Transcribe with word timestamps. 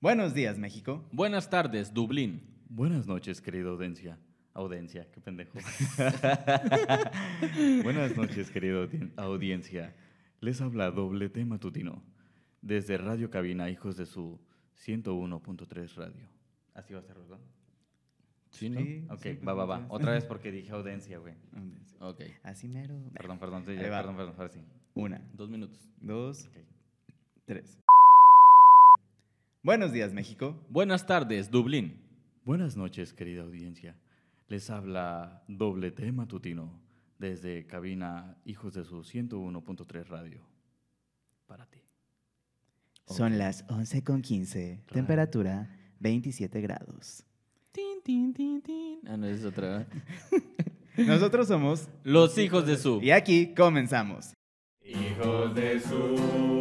Buenos 0.00 0.34
días, 0.34 0.58
México. 0.58 1.04
Buenas 1.12 1.50
tardes, 1.50 1.92
Dublín. 1.92 2.42
Buenas 2.68 3.06
noches, 3.06 3.40
querida 3.40 3.70
audiencia. 3.70 4.18
Audiencia, 4.54 5.08
qué 5.10 5.20
pendejo. 5.20 5.58
Buenas 7.82 8.16
noches, 8.16 8.50
querida 8.50 8.84
audi- 8.84 9.12
audiencia. 9.16 9.94
Les 10.40 10.60
habla 10.60 10.90
Doblete 10.90 11.44
Matutino 11.44 12.02
desde 12.62 12.96
Radio 12.98 13.30
Cabina, 13.30 13.70
hijos 13.70 13.96
de 13.96 14.06
su 14.06 14.38
101.3 14.84 15.94
radio. 15.94 16.28
Así 16.74 16.94
va 16.94 17.00
a 17.00 17.02
ser, 17.02 17.18
¿verdad? 17.18 17.38
¿Sí, 18.50 18.70
no? 18.70 18.80
Sí, 18.80 19.04
Ok, 19.10 19.20
sí, 19.22 19.34
va, 19.46 19.54
va, 19.54 19.64
va. 19.64 19.78
sí. 19.80 19.84
Otra 19.88 20.12
vez 20.12 20.24
porque 20.24 20.50
dije 20.52 20.70
audiencia, 20.72 21.18
güey. 21.18 21.34
Ok. 22.00 22.22
Así 22.42 22.68
mero. 22.68 23.00
Perdón, 23.14 23.38
perdón, 23.38 23.64
sí, 23.66 23.74
ya, 23.74 23.82
perdón, 23.82 24.16
perdón, 24.16 24.34
ahora 24.38 24.48
sí. 24.48 24.60
Una, 24.94 25.20
Dos 25.34 25.50
minutos. 25.50 25.90
dos, 26.00 26.46
Ok. 26.46 26.56
tres. 27.44 27.78
Buenos 29.62 29.92
días, 29.92 30.12
México. 30.12 30.64
Buenas 30.68 31.06
tardes, 31.06 31.50
Dublín. 31.50 32.00
Buenas 32.44 32.76
noches, 32.76 33.12
querida 33.12 33.42
audiencia. 33.42 33.96
Les 34.46 34.70
habla 34.70 35.42
Doblete 35.48 36.12
Matutino 36.12 36.80
desde 37.18 37.66
Cabina, 37.66 38.36
hijos 38.44 38.74
de 38.74 38.84
su 38.84 39.00
101.3 39.00 40.06
radio. 40.06 40.40
Para 41.46 41.66
ti. 41.66 41.80
Son 43.06 43.36
las 43.36 43.64
11 43.68 44.04
con 44.04 44.22
15. 44.22 44.84
Temperatura 44.92 45.76
27 45.98 46.60
grados. 46.60 47.24
Tin, 47.72 48.00
tin, 48.04 48.32
tin, 48.32 48.62
tin. 48.62 49.00
Ah, 49.08 49.16
no, 49.16 49.26
es 49.26 49.44
otra. 49.44 49.88
Nosotros 50.96 51.48
somos. 51.48 51.88
Los 52.04 52.38
hijos 52.38 52.64
de 52.64 52.76
su. 52.76 53.00
Y 53.02 53.10
aquí 53.10 53.54
comenzamos. 53.54 54.32
Hijos 54.84 55.54
de 55.54 55.80
su, 55.80 56.57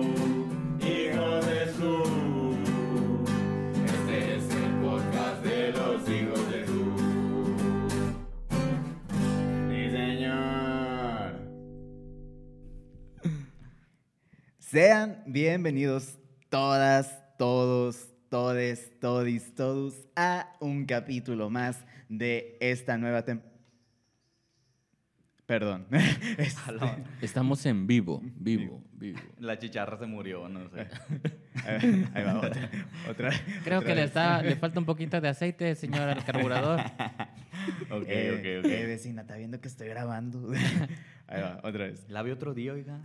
Sean 14.70 15.24
bienvenidos 15.26 16.18
todas, 16.50 17.18
todos, 17.38 18.10
todes, 18.30 19.00
todis, 19.00 19.56
todos 19.56 19.94
a 20.16 20.54
un 20.60 20.86
capítulo 20.86 21.50
más 21.50 21.86
de 22.10 22.58
esta 22.60 22.98
nueva 22.98 23.24
temporada. 23.24 23.56
Perdón. 25.46 25.88
Este- 26.38 27.04
Estamos 27.22 27.66
en 27.66 27.88
vivo, 27.88 28.22
vivo, 28.36 28.84
vivo. 28.92 29.20
La 29.40 29.58
chicharra 29.58 29.98
se 29.98 30.06
murió, 30.06 30.50
no 30.50 30.68
sé. 30.70 30.88
Ahí 32.14 32.24
va, 32.26 32.36
otra. 32.40 32.70
otra 33.10 33.32
Creo 33.64 33.80
otra 33.80 33.88
que 33.88 33.96
le, 33.96 34.02
vez. 34.02 34.10
está, 34.10 34.42
le 34.42 34.58
falta 34.58 34.80
un 34.82 34.86
poquito 34.86 35.22
de 35.22 35.30
aceite, 35.30 35.76
señor 35.76 36.10
al 36.10 36.24
carburador. 36.26 36.82
Ok, 37.90 38.04
Eh, 38.08 38.32
ok, 38.62 38.66
ok. 38.66 38.72
eh, 38.72 38.86
vecina, 38.86 39.22
está 39.24 39.36
viendo 39.36 39.60
que 39.60 39.68
estoy 39.68 39.88
grabando. 39.90 40.52
Ahí 41.28 41.42
va, 41.42 41.60
otra 41.64 41.86
vez. 41.88 42.06
Lave 42.10 42.32
otro 42.32 42.54
día, 42.54 42.72
oiga. 42.74 43.02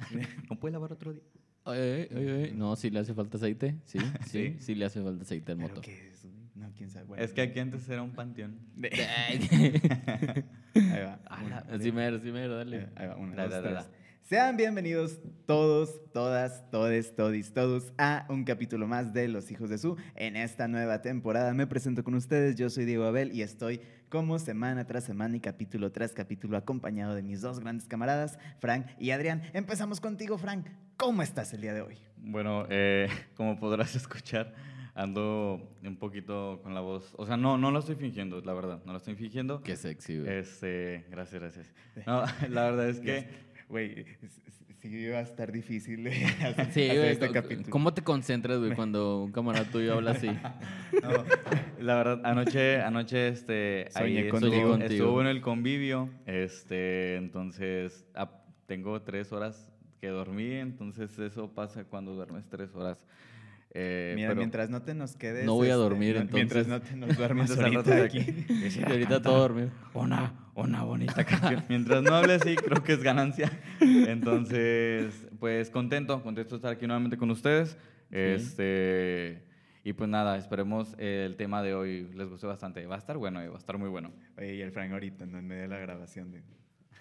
¿No 0.51 0.59
puede 0.61 0.73
lavar 0.73 0.93
otro 0.93 1.13
día? 1.13 1.23
Ay, 1.65 2.09
ay, 2.15 2.29
ay. 2.29 2.53
No, 2.57 2.75
sí 2.77 2.91
le 2.91 2.99
hace 3.01 3.15
falta 3.15 3.37
aceite. 3.37 3.77
Sí, 3.85 3.99
sí, 4.27 4.29
¿Sí? 4.29 4.57
sí 4.61 4.75
le 4.75 4.85
hace 4.85 5.03
falta 5.03 5.23
aceite 5.23 5.53
al 5.53 5.59
¿Pero 5.59 5.69
motor. 5.69 5.85
qué 5.85 6.09
es? 6.09 6.25
No, 6.55 6.71
quién 6.77 6.91
sabe. 6.91 7.07
Bueno, 7.07 7.23
Es 7.25 7.33
que 7.33 7.41
aquí 7.43 7.59
antes 7.59 7.89
era 7.89 8.03
un 8.03 8.13
panteón. 8.13 8.59
Ahí 10.75 11.03
va. 11.05 11.19
Así 11.71 11.93
mero, 11.93 12.17
así 12.17 12.31
mero, 12.31 12.57
dale. 12.57 12.77
Eh, 12.79 12.89
Ahí 12.97 13.07
va, 13.09 13.17
una, 13.17 13.35
Da, 13.35 13.43
dos, 13.45 13.51
da, 13.53 13.61
da, 13.61 13.81
tres. 13.83 13.93
Sean 14.33 14.57
bienvenidos 14.57 15.19
todos, 15.45 16.11
todas, 16.11 16.71
todes, 16.71 17.15
todis, 17.15 17.53
todos 17.53 17.93
a 17.99 18.25
un 18.31 18.45
capítulo 18.45 18.87
más 18.87 19.13
de 19.13 19.29
Los 19.29 19.51
Hijos 19.51 19.69
de 19.69 19.77
Su. 19.77 19.99
En 20.17 20.37
esta 20.37 20.69
nueva 20.69 21.03
temporada 21.03 21.53
me 21.53 21.67
presento 21.67 22.03
con 22.03 22.15
ustedes, 22.15 22.57
yo 22.57 22.71
soy 22.71 22.87
Diego 22.87 23.05
Abel 23.05 23.31
y 23.37 23.43
estoy 23.43 23.83
como 24.09 24.39
semana 24.39 24.87
tras 24.87 25.05
semana 25.05 25.37
y 25.37 25.41
capítulo 25.41 25.93
tras 25.93 26.15
capítulo 26.15 26.57
acompañado 26.57 27.15
de 27.15 27.23
mis 27.23 27.43
dos 27.43 27.61
grandes 27.61 27.87
camaradas, 27.87 28.39
Frank 28.59 28.87
y 28.99 29.11
Adrián. 29.11 29.43
Empezamos 29.53 30.01
contigo, 30.01 30.39
Frank. 30.39 30.67
¿Cómo 30.97 31.21
estás 31.21 31.53
el 31.53 31.61
día 31.61 31.75
de 31.75 31.83
hoy? 31.83 31.99
Bueno, 32.17 32.65
eh, 32.71 33.11
como 33.37 33.61
podrás 33.61 33.95
escuchar, 33.97 34.55
ando 34.95 35.77
un 35.85 35.97
poquito 35.99 36.61
con 36.63 36.73
la 36.73 36.81
voz. 36.81 37.13
O 37.19 37.27
sea, 37.27 37.37
no, 37.37 37.59
no 37.59 37.71
lo 37.71 37.81
estoy 37.81 37.97
fingiendo, 37.97 38.41
la 38.41 38.55
verdad. 38.55 38.81
No 38.87 38.93
lo 38.93 38.99
estoy 38.99 39.15
fingiendo. 39.15 39.63
Qué 39.63 39.77
sexy, 39.77 40.21
güey. 40.21 40.39
Este, 40.39 41.05
gracias, 41.11 41.43
gracias. 41.43 41.75
No, 42.07 42.23
la 42.49 42.71
verdad 42.71 42.89
es 42.89 43.01
que 43.01 43.52
Güey, 43.73 44.05
sí 44.83 44.89
iba 44.89 45.17
a 45.17 45.23
estar 45.23 45.51
difícil 45.51 46.07
eh, 46.07 46.27
hacer, 46.45 46.73
Sí, 46.73 46.83
hacer 46.83 46.97
güey. 46.99 47.11
este 47.13 47.31
capítulo. 47.31 47.71
¿Cómo 47.71 47.95
te 47.95 48.03
concentras, 48.03 48.59
güey, 48.59 48.75
cuando 48.75 49.23
un 49.25 49.33
camarada 49.33 49.65
tuyo 49.71 49.95
habla 49.95 50.11
así? 50.11 50.29
No, 51.03 51.25
la 51.81 51.95
verdad, 51.97 52.21
anoche, 52.25 52.83
anoche, 52.83 53.29
este, 53.29 53.87
Soñé 53.91 54.25
ahí 54.25 54.29
contigo. 54.29 54.53
estuvo, 54.53 54.71
Contigo. 54.73 54.93
estuvo 54.93 55.21
en 55.23 55.27
el 55.27 55.41
convivio, 55.41 56.11
este, 56.27 57.17
entonces, 57.17 58.05
ah, 58.15 58.31
tengo 58.67 59.01
tres 59.01 59.33
horas 59.33 59.73
que 60.03 60.09
dormí, 60.09 60.53
entonces 60.53 61.19
eso 61.19 61.51
pasa 61.55 61.85
cuando 61.85 62.13
duermes 62.15 62.47
tres 62.51 62.75
horas. 62.75 63.07
Eh, 63.75 64.13
Mira, 64.17 64.29
pero- 64.29 64.39
mientras 64.41 64.69
no 64.71 64.83
te 64.83 64.93
nos 64.95 65.17
quedes. 65.17 65.47
No 65.47 65.55
voy 65.55 65.69
a 65.69 65.71
este, 65.71 65.83
dormir, 65.83 66.15
Mientras 66.33 66.67
entonces. 66.67 66.69
no 66.69 66.81
te 66.83 66.95
nos 66.97 67.17
duermas 67.17 67.49
mientras 67.59 67.75
ahorita 67.75 67.95
de 67.97 68.03
aquí. 68.03 68.19
aquí, 68.21 68.45
Y 68.49 68.61
decía, 68.61 68.87
ahorita 68.87 69.09
"Canta 69.09 69.23
todo 69.31 69.39
dormido. 69.39 69.71
Una, 69.95 70.35
una 70.55 70.83
bonita 70.83 71.25
canción. 71.25 71.65
Mientras 71.71 72.03
no 72.03 72.15
hable 72.15 72.35
así, 72.35 72.55
creo 72.57 72.83
que 72.85 72.93
es 72.93 73.03
ganancia. 73.03 73.51
Entonces, 73.81 75.27
pues 75.41 75.71
contento, 75.71 76.23
contento 76.23 76.51
de 76.51 76.57
estar 76.57 76.73
aquí 76.73 76.87
nuevamente 76.87 77.17
con 77.17 77.31
ustedes. 77.31 77.77
Este, 78.11 79.43
y 79.85 79.95
pues 79.95 80.09
nada, 80.11 80.37
esperemos 80.37 80.95
el 80.99 81.37
tema 81.37 81.63
de 81.63 81.75
hoy 81.75 82.09
les 82.15 82.29
guste 82.29 82.47
bastante. 82.47 82.85
Va 82.87 82.97
a 82.97 82.99
estar 82.99 83.17
bueno, 83.17 83.41
eh, 83.41 83.49
va 83.49 83.57
a 83.57 83.59
estar 83.59 83.79
muy 83.79 83.89
bueno. 83.89 84.13
Oye, 84.37 84.57
y 84.57 84.61
el 84.61 84.71
Frank 84.71 84.93
ahorita, 84.93 85.25
¿no? 85.27 85.39
En 85.39 85.47
medio 85.47 85.63
de 85.63 85.69
la 85.69 85.79
grabación. 85.79 86.31
De... 86.31 86.43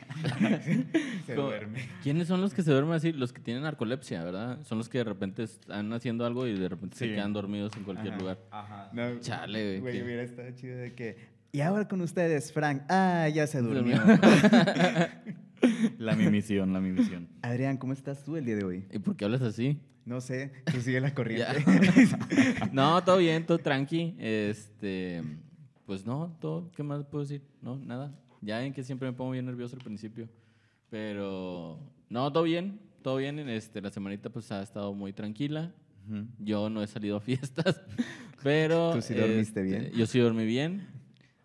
se 1.25 1.35
¿Cómo? 1.35 1.47
duerme. 1.47 1.87
¿Quiénes 2.03 2.27
son 2.27 2.41
los 2.41 2.53
que 2.53 2.61
se 2.63 2.71
duermen 2.71 2.93
así? 2.95 3.11
Los 3.13 3.33
que 3.33 3.41
tienen 3.41 3.63
narcolepsia, 3.63 4.23
¿verdad? 4.23 4.59
Son 4.63 4.77
los 4.77 4.89
que 4.89 4.99
de 4.99 5.03
repente 5.05 5.43
están 5.43 5.91
haciendo 5.93 6.25
algo 6.25 6.45
y 6.47 6.57
de 6.57 6.69
repente 6.69 6.97
se 6.97 7.07
quedan 7.07 7.33
dormidos 7.33 7.75
en 7.77 7.83
cualquier 7.83 8.13
Ajá. 8.13 8.19
lugar. 8.21 8.39
Ajá. 8.51 8.89
No, 8.93 9.19
Chale, 9.19 9.79
güey, 9.79 9.79
Güey, 9.79 10.03
hubiera 10.03 10.23
estado 10.23 10.51
chido 10.51 10.77
de 10.77 10.93
que. 10.93 11.17
Y 11.53 11.61
ahora 11.61 11.87
con 11.87 12.01
ustedes, 12.01 12.51
Frank. 12.53 12.83
Ah, 12.89 13.27
ya 13.33 13.47
se 13.47 13.61
durmió. 13.61 13.97
La 15.99 16.15
mimisión, 16.15 16.73
la 16.73 16.79
mimisión. 16.79 17.27
Adrián, 17.43 17.77
¿cómo 17.77 17.93
estás 17.93 18.23
tú 18.23 18.35
el 18.35 18.45
día 18.45 18.55
de 18.55 18.63
hoy? 18.63 18.85
¿Y 18.91 18.97
por 18.97 19.15
qué 19.15 19.25
hablas 19.25 19.43
así? 19.43 19.79
No 20.05 20.19
sé, 20.19 20.51
tú 20.71 20.81
sigue 20.81 20.99
la 20.99 21.13
corriente. 21.13 21.63
No, 22.71 23.03
todo 23.03 23.17
bien, 23.17 23.45
todo 23.45 23.59
tranqui. 23.59 24.15
Este, 24.17 25.21
pues 25.85 26.03
no, 26.05 26.35
todo, 26.41 26.71
¿qué 26.75 26.81
más 26.81 27.05
puedo 27.05 27.23
decir? 27.23 27.43
No, 27.61 27.77
nada. 27.77 28.11
Ya 28.41 28.63
en 28.65 28.73
que 28.73 28.83
siempre 28.83 29.07
me 29.09 29.13
pongo 29.15 29.31
bien 29.31 29.45
nervioso 29.45 29.75
al 29.75 29.83
principio. 29.83 30.27
Pero, 30.89 31.79
no, 32.09 32.31
todo 32.33 32.43
bien, 32.43 32.79
todo 33.01 33.17
bien. 33.17 33.39
Este, 33.49 33.81
la 33.81 33.91
semanita 33.91 34.29
pues 34.29 34.51
ha 34.51 34.61
estado 34.61 34.93
muy 34.93 35.13
tranquila. 35.13 35.71
Ujú. 36.07 36.25
Yo 36.39 36.69
no 36.69 36.81
he 36.83 36.87
salido 36.87 37.17
a 37.17 37.21
fiestas, 37.21 37.81
pero... 38.43 38.91
¿Tú 38.95 39.01
sí 39.01 39.13
dormiste 39.13 39.61
este, 39.61 39.63
bien? 39.63 39.91
Yo 39.93 40.05
sí 40.05 40.19
dormí 40.19 40.45
bien. 40.45 40.87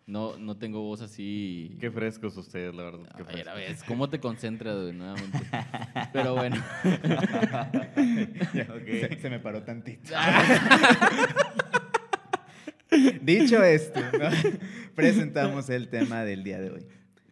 No, 0.07 0.37
no 0.37 0.55
tengo 0.57 0.81
voz 0.81 1.01
así... 1.01 1.75
Qué 1.81 1.91
frescos 1.91 2.35
ustedes, 2.37 2.73
la 2.73 2.83
verdad. 2.83 3.09
qué 3.17 3.23
A 3.23 3.25
ver, 3.25 3.49
a 3.49 3.53
ver, 3.55 3.75
¿cómo 3.85 4.09
te 4.09 4.21
concentras 4.21 4.81
güey, 4.81 4.93
nuevamente? 4.93 5.39
Pero 6.13 6.33
bueno. 6.33 6.55
Ya, 8.53 8.67
Ok. 8.73 8.85
se, 8.85 9.19
se 9.19 9.29
me 9.29 9.39
paró 9.41 9.63
tantito. 9.63 10.13
Dicho 13.21 13.61
esto, 13.63 13.99
¿no? 13.99 14.29
Presentamos 14.97 15.69
el 15.69 15.89
tema 15.89 16.23
del 16.23 16.43
día 16.43 16.59
de 16.59 16.71
hoy. 16.71 16.85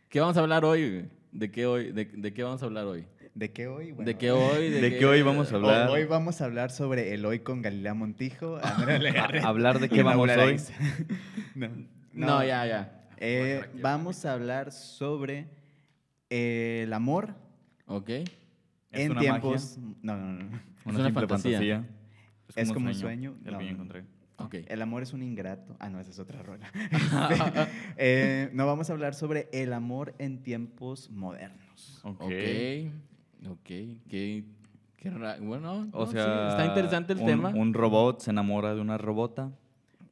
¿Qué 0.09 0.19
vamos 0.19 0.37
a 0.37 0.41
hablar 0.41 0.63
hoy? 0.63 1.09
¿De 1.31 1.49
qué 1.49 1.65
hoy? 1.65 1.91
¿De, 1.91 2.05
de 2.05 2.31
qué 2.31 2.43
vamos 2.43 2.61
a 2.61 2.65
hablar 2.65 2.85
hoy? 2.85 3.05
¿De 3.33 3.51
qué 3.51 3.67
hoy? 3.67 3.91
Bueno, 3.91 4.05
¿De 4.05 4.17
qué 4.17 4.29
hoy? 4.31 4.69
¿De 4.69 4.97
qué 4.99 5.05
hoy 5.05 5.23
vamos 5.23 5.51
a 5.51 5.55
hablar? 5.55 5.89
Hoy 5.89 6.05
vamos 6.05 6.41
a 6.41 6.45
hablar 6.45 6.69
sobre 6.69 7.15
el 7.15 7.25
hoy 7.25 7.39
con 7.39 7.63
Galilea 7.63 7.95
Montijo, 7.95 8.59
hablar 9.43 9.79
de 9.79 9.89
qué 9.89 10.03
vamos 10.03 10.29
hoy. 10.29 10.29
Araiza. 10.29 10.73
no, 11.56 11.69
No, 12.13 12.44
ya, 12.45 12.67
ya. 12.67 13.07
Eh, 13.17 13.63
vamos 13.81 14.25
a 14.25 14.33
hablar 14.33 14.71
sobre 14.71 15.47
eh, 16.29 16.81
el 16.83 16.94
amor 16.94 17.33
¿Ok? 17.88 18.09
¿Es 18.09 18.25
en 18.91 19.11
una 19.11 19.21
tiempos. 19.21 19.79
No, 20.03 20.15
no, 20.15 20.25
no. 20.33 20.44
no. 20.44 20.61
Una, 20.85 20.95
una 21.00 21.06
simple 21.06 21.27
fantasía. 21.27 21.59
fantasía. 21.59 21.83
Es 22.56 22.71
como 22.71 22.88
un 22.88 22.94
sueño. 22.95 23.35
El 23.44 23.53
No, 23.53 23.57
que 23.57 23.65
yo 23.65 23.71
no. 23.71 23.75
encontré. 23.75 24.03
El 24.67 24.81
amor 24.81 25.01
es 25.03 25.13
un 25.13 25.23
ingrato. 25.23 25.75
Ah, 25.79 25.89
no, 25.89 25.99
esa 25.99 26.11
es 26.11 26.19
otra 26.19 26.41
rola. 26.43 26.69
Este, 27.29 27.67
eh, 27.97 28.49
no, 28.53 28.65
vamos 28.65 28.89
a 28.89 28.93
hablar 28.93 29.13
sobre 29.15 29.47
el 29.53 29.73
amor 29.73 30.13
en 30.19 30.43
tiempos 30.43 31.09
modernos. 31.09 31.99
Ok. 32.03 32.21
Ok. 32.21 32.31
Ok. 33.51 33.65
Qué, 34.09 34.43
qué 34.97 35.09
ra- 35.09 35.37
Bueno, 35.39 35.87
O 35.91 36.05
no, 36.05 36.11
sea, 36.11 36.23
sí, 36.23 36.49
está 36.51 36.65
interesante 36.65 37.13
el 37.13 37.19
un, 37.19 37.25
tema. 37.25 37.49
Un 37.49 37.73
robot 37.73 38.19
se 38.21 38.31
enamora 38.31 38.73
de 38.75 38.81
una 38.81 38.97
robota. 38.97 39.51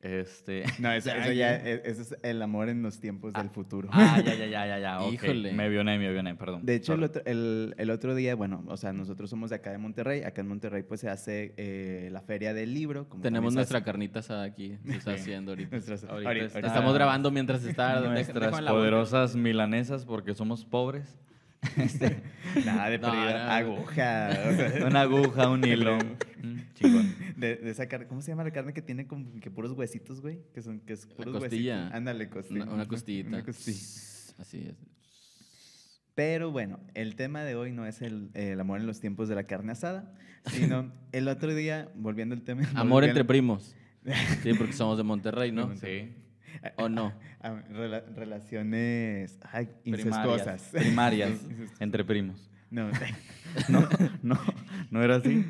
Este. 0.04 0.64
No, 0.80 0.92
eso, 0.92 1.10
Ya, 1.10 1.18
eso 1.24 1.32
ya, 1.32 1.56
e- 1.56 1.82
eso 1.86 2.02
es 2.02 2.18
el 2.24 2.42
amor 2.42 2.68
en 2.68 2.84
los 2.84 3.00
tiempos 3.00 3.32
del 3.34 3.50
futuro. 3.50 3.88
Ah, 3.92 4.22
ya, 4.24 4.36
ya, 4.36 4.46
ya, 4.48 4.68
ya, 4.68 4.80
ya. 4.80 5.00
ok. 5.02 5.14
Híjole. 5.14 5.54
Me 5.54 5.64
avioné, 5.64 5.98
me 5.98 6.08
avioné, 6.10 6.36
perdón. 6.36 6.66
De 6.66 6.76
hecho, 6.76 6.94
el 6.94 7.04
otro, 7.04 7.22
el, 7.26 7.74
el 7.78 7.90
otro 7.90 8.14
día, 8.14 8.36
bueno, 8.36 8.64
o 8.68 8.76
sea, 8.76 8.92
nosotros 8.92 9.30
somos 9.30 9.50
de 9.50 9.56
acá 9.56 9.72
de 9.72 9.78
Monterrey. 9.78 10.24
Acá 10.24 10.42
en 10.42 10.50
Monterrey, 10.50 10.84
pues 10.84 11.00
se 11.00 11.10
hace 11.10 11.54
eh, 11.56 12.10
la 12.12 12.22
feria 12.22 12.54
del 12.54 12.74
libro. 12.74 13.08
como 13.08 13.24
Tenemos 13.24 13.54
nuestra 13.56 13.78
hace- 13.80 13.86
carnita 13.86 14.20
asada 14.20 14.44
aquí. 14.44 14.78
Se 14.86 14.98
está 14.98 15.12
haciendo 15.14 15.52
ahorita. 15.54 15.72
Nuestras- 15.78 16.04
Ahorita 16.04 16.28
ahorita- 16.28 16.46
está- 16.48 16.58
ahorita- 16.60 16.68
Estamos 16.74 16.94
grabando 16.94 17.32
mientras 17.32 17.64
está. 17.64 18.02
Nuestras 18.02 18.62
poderosas 18.62 19.36
milanesas 19.38 20.06
porque 20.06 20.34
somos 20.34 20.66
pobres. 20.66 21.18
Nada 22.66 22.90
de 22.90 23.00
No, 23.00 23.08
aguja. 23.08 24.30
o 24.50 24.54
sea, 24.54 24.86
Una 24.86 25.02
aguja, 25.02 25.50
un 25.50 25.64
hilo. 25.66 25.98
Mm, 26.42 26.60
chingón. 26.74 27.13
De, 27.48 27.56
de 27.58 27.72
esa 27.72 27.88
carne, 27.88 28.08
¿cómo 28.08 28.22
se 28.22 28.32
llama 28.32 28.44
la 28.44 28.52
carne 28.52 28.74
que 28.74 28.82
tiene 28.82 29.08
como 29.08 29.40
que 29.40 29.52
puros 29.52 29.72
huesitos, 29.74 30.22
güey? 30.22 30.40
Que 30.54 30.62
son 30.62 30.80
que 30.82 30.94
es 30.94 31.06
puros 31.06 31.38
costilla. 31.40 31.76
huesitos. 31.76 31.96
Ándale, 31.96 32.30
costilla. 32.30 32.64
Una, 32.64 32.74
una 32.74 32.86
costillita. 32.88 33.30
Una 33.30 33.44
costilla. 33.44 33.80
Así 34.40 34.68
es. 34.68 34.76
Pero 36.16 36.52
bueno, 36.52 36.80
el 36.94 37.16
tema 37.16 37.44
de 37.44 37.56
hoy 37.56 37.72
no 37.72 37.86
es 37.88 38.02
el, 38.02 38.30
el 38.36 38.60
amor 38.60 38.80
en 38.80 38.86
los 38.86 39.00
tiempos 39.00 39.30
de 39.30 39.36
la 39.36 39.44
carne 39.46 39.72
asada, 39.72 40.14
sino 40.46 40.92
el 41.12 41.28
otro 41.28 41.54
día, 41.56 41.90
volviendo 41.96 42.36
al 42.36 42.44
tema. 42.44 42.70
Amor 42.76 43.04
entre 43.04 43.26
primos. 43.26 43.76
Sí, 44.44 44.54
porque 44.58 44.74
somos 44.74 44.98
de 44.98 45.04
Monterrey, 45.04 45.52
¿no? 45.52 45.76
Sí. 45.78 46.14
¿O 46.78 46.88
no? 46.88 47.14
Rela- 47.42 48.06
relaciones 48.16 49.40
ay, 49.52 49.70
Primarias. 49.84 50.06
incestuosas. 50.08 50.62
Primarias. 50.72 51.32
Incestuosas. 51.32 51.82
entre 51.82 52.06
primos. 52.06 52.50
No, 52.70 52.90
No, 53.70 53.88
no, 54.24 54.40
no 54.92 55.04
era 55.04 55.16
así. 55.18 55.46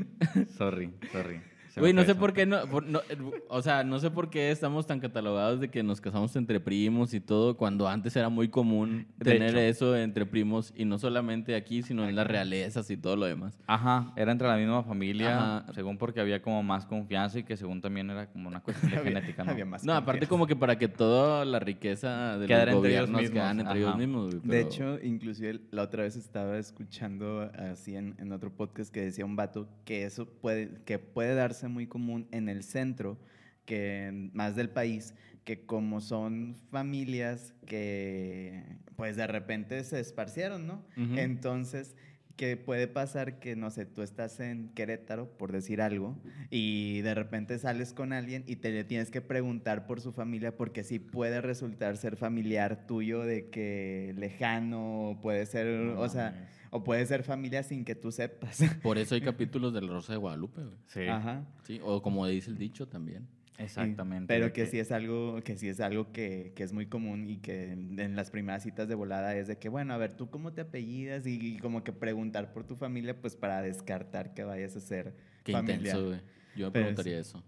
Sorry, 0.58 0.94
sorry. 1.12 1.42
Güey, 1.82 1.94
no 1.94 2.04
sé 2.04 2.12
eso. 2.12 2.20
por 2.20 2.34
qué 2.34 2.46
no, 2.46 2.66
por- 2.68 2.86
no, 2.86 3.00
eh, 3.10 3.18
o 3.50 3.62
sea, 3.62 3.84
no 3.84 4.00
sé 4.00 4.12
por 4.12 4.30
qué 4.30 4.52
estamos 4.52 4.86
tan 4.86 5.00
catalogados 5.00 5.60
de 5.60 5.70
que 5.70 5.82
nos 5.84 6.00
casamos 6.02 6.36
entre 6.36 6.60
primos 6.60 7.14
y 7.14 7.20
todo, 7.20 7.58
cuando 7.58 7.88
antes 7.88 8.16
era 8.16 8.30
muy 8.30 8.48
común 8.50 9.08
De 9.18 9.26
tener 9.32 9.50
hecho. 9.52 9.60
eso 9.60 9.96
entre 9.98 10.26
primos 10.26 10.74
y 10.76 10.86
no 10.86 11.00
solamente 11.00 11.56
aquí, 11.56 11.82
sino 11.84 12.08
en 12.08 12.16
las 12.16 12.28
realezas 12.28 12.90
y 12.92 12.98
todo 12.98 13.16
lo 13.16 13.26
demás. 13.26 13.60
Ajá, 13.68 14.14
era 14.16 14.32
entre 14.32 14.48
la 14.48 14.58
misma 14.58 14.84
familia, 14.84 15.38
Ajá. 15.62 15.74
según 15.74 15.98
porque 15.98 16.20
había 16.20 16.42
como 16.42 16.62
más 16.64 16.86
confianza 16.86 17.40
y 17.40 17.44
que 17.44 17.58
según 17.58 17.82
también 17.82 18.10
era 18.10 18.28
como 18.28 18.48
una 18.48 18.62
cuestión 18.62 18.92
de 18.92 18.98
había- 19.00 19.12
genética, 19.22 19.44
¿no? 19.44 19.52
había 19.52 19.66
más 19.66 19.84
No, 19.84 19.94
aparte 19.94 20.28
como 20.28 20.46
que 20.48 20.56
para 20.56 20.78
que 20.78 20.88
toda 20.88 21.44
la 21.46 21.60
riqueza 21.60 22.38
de 22.38 22.48
Quedara 22.48 22.72
los 22.74 22.76
entre 22.76 22.92
ellos 22.92 23.10
gobiernos 23.10 23.22
mismos, 23.22 23.34
quedan 23.34 23.60
entre 23.62 23.80
ellos 23.80 23.98
mismos. 23.98 24.26
güey, 24.36 24.42
De 24.42 24.48
pero- 24.48 24.68
hecho, 24.68 25.00
inclusive 25.04 25.60
la 25.72 25.82
otra 25.84 26.04
vez 26.04 26.16
estaba 26.16 26.58
escuchando 26.58 27.50
así 27.72 27.96
en, 27.96 28.16
en 28.20 28.32
otro 28.32 28.52
podcast 28.52 28.94
que 28.94 29.02
decía 29.02 29.26
un 29.26 29.36
vato 29.36 29.68
que 29.86 30.04
eso 30.06 30.26
puede, 30.28 30.70
que 30.86 31.00
puede 31.00 31.34
darse 31.36 31.63
muy 31.68 31.88
común 31.88 32.28
en 32.32 32.50
el 32.50 32.64
centro, 32.64 33.18
que 33.66 34.30
más 34.34 34.56
del 34.56 34.70
país, 34.70 35.14
que 35.46 35.66
como 35.66 36.02
son 36.02 36.58
familias 36.72 37.54
que 37.66 38.64
pues 38.96 39.16
de 39.16 39.28
repente 39.28 39.84
se 39.84 40.00
esparcieron, 40.00 40.68
¿no? 40.68 40.84
Entonces, 40.96 41.96
que 42.36 42.58
puede 42.58 42.88
pasar 42.88 43.40
que, 43.40 43.56
no 43.56 43.70
sé, 43.70 43.86
tú 43.86 44.02
estás 44.02 44.40
en 44.40 44.70
Querétaro, 44.70 45.30
por 45.38 45.52
decir 45.52 45.82
algo, 45.82 46.18
y 46.50 47.02
de 47.02 47.14
repente 47.14 47.60
sales 47.60 47.94
con 47.94 48.12
alguien 48.12 48.44
y 48.48 48.56
te 48.56 48.72
le 48.72 48.84
tienes 48.84 49.12
que 49.12 49.22
preguntar 49.22 49.86
por 49.86 50.02
su 50.02 50.12
familia, 50.14 50.58
porque 50.58 50.84
sí 50.84 50.98
puede 50.98 51.42
resultar 51.42 51.96
ser 51.98 52.16
familiar 52.18 52.88
tuyo 52.88 53.22
de 53.22 53.50
que 53.50 54.14
lejano, 54.18 55.10
o 55.12 55.22
puede 55.22 55.46
ser, 55.46 55.68
No 55.68 56.00
o 56.02 56.10
sea, 56.10 56.32
mames. 56.32 56.50
o 56.72 56.84
puede 56.84 57.06
ser 57.06 57.22
familia 57.24 57.62
sin 57.62 57.86
que 57.86 57.94
tú 57.94 58.12
sepas. 58.12 58.64
Por 58.82 58.98
eso 58.98 59.14
hay 59.14 59.22
capítulos 59.32 59.72
de 59.74 59.82
la 59.82 59.94
Rosa 59.94 60.14
de 60.14 60.18
Guadalupe, 60.18 60.64
güey. 60.64 60.78
Sí, 60.88 61.02
Ajá. 61.08 61.46
Sí, 61.64 61.80
o 61.84 62.02
como 62.02 62.26
dice 62.26 62.50
el 62.50 62.58
dicho 62.58 62.88
también. 62.88 63.28
Exactamente. 63.58 64.34
Pero 64.34 64.52
que 64.54 64.66
sí 64.66 64.80
es 64.80 64.92
algo, 64.92 65.42
que 65.44 65.58
sí 65.58 65.68
es 65.70 65.80
algo 65.80 66.12
que, 66.12 66.54
que 66.56 66.64
es 66.64 66.74
muy 66.74 66.88
común 66.88 67.28
y 67.30 67.38
que 67.38 67.72
en, 67.72 68.00
en 68.00 68.16
las 68.16 68.32
primeras 68.32 68.64
citas 68.64 68.88
de 68.88 68.96
volada 68.96 69.36
es 69.36 69.48
de 69.48 69.58
que, 69.58 69.70
bueno, 69.70 69.94
a 69.94 69.98
ver, 69.98 70.14
¿tú 70.14 70.30
cómo 70.30 70.54
te 70.54 70.62
apellidas? 70.62 71.26
Y, 71.28 71.40
y 71.56 71.58
como 71.60 71.84
que 71.84 71.92
preguntar 71.94 72.52
por 72.54 72.66
tu 72.66 72.76
familia, 72.76 73.20
pues 73.20 73.36
para 73.36 73.62
descartar 73.62 74.34
que 74.34 74.44
vayas 74.44 74.76
a 74.76 74.80
ser 74.80 75.14
Qué 75.44 75.52
familiar. 75.54 75.80
intenso, 75.80 76.06
güey. 76.08 76.20
Yo 76.56 76.68
me 76.68 76.72
Pero 76.72 76.86
preguntaría 76.86 77.20
eso. 77.20 77.44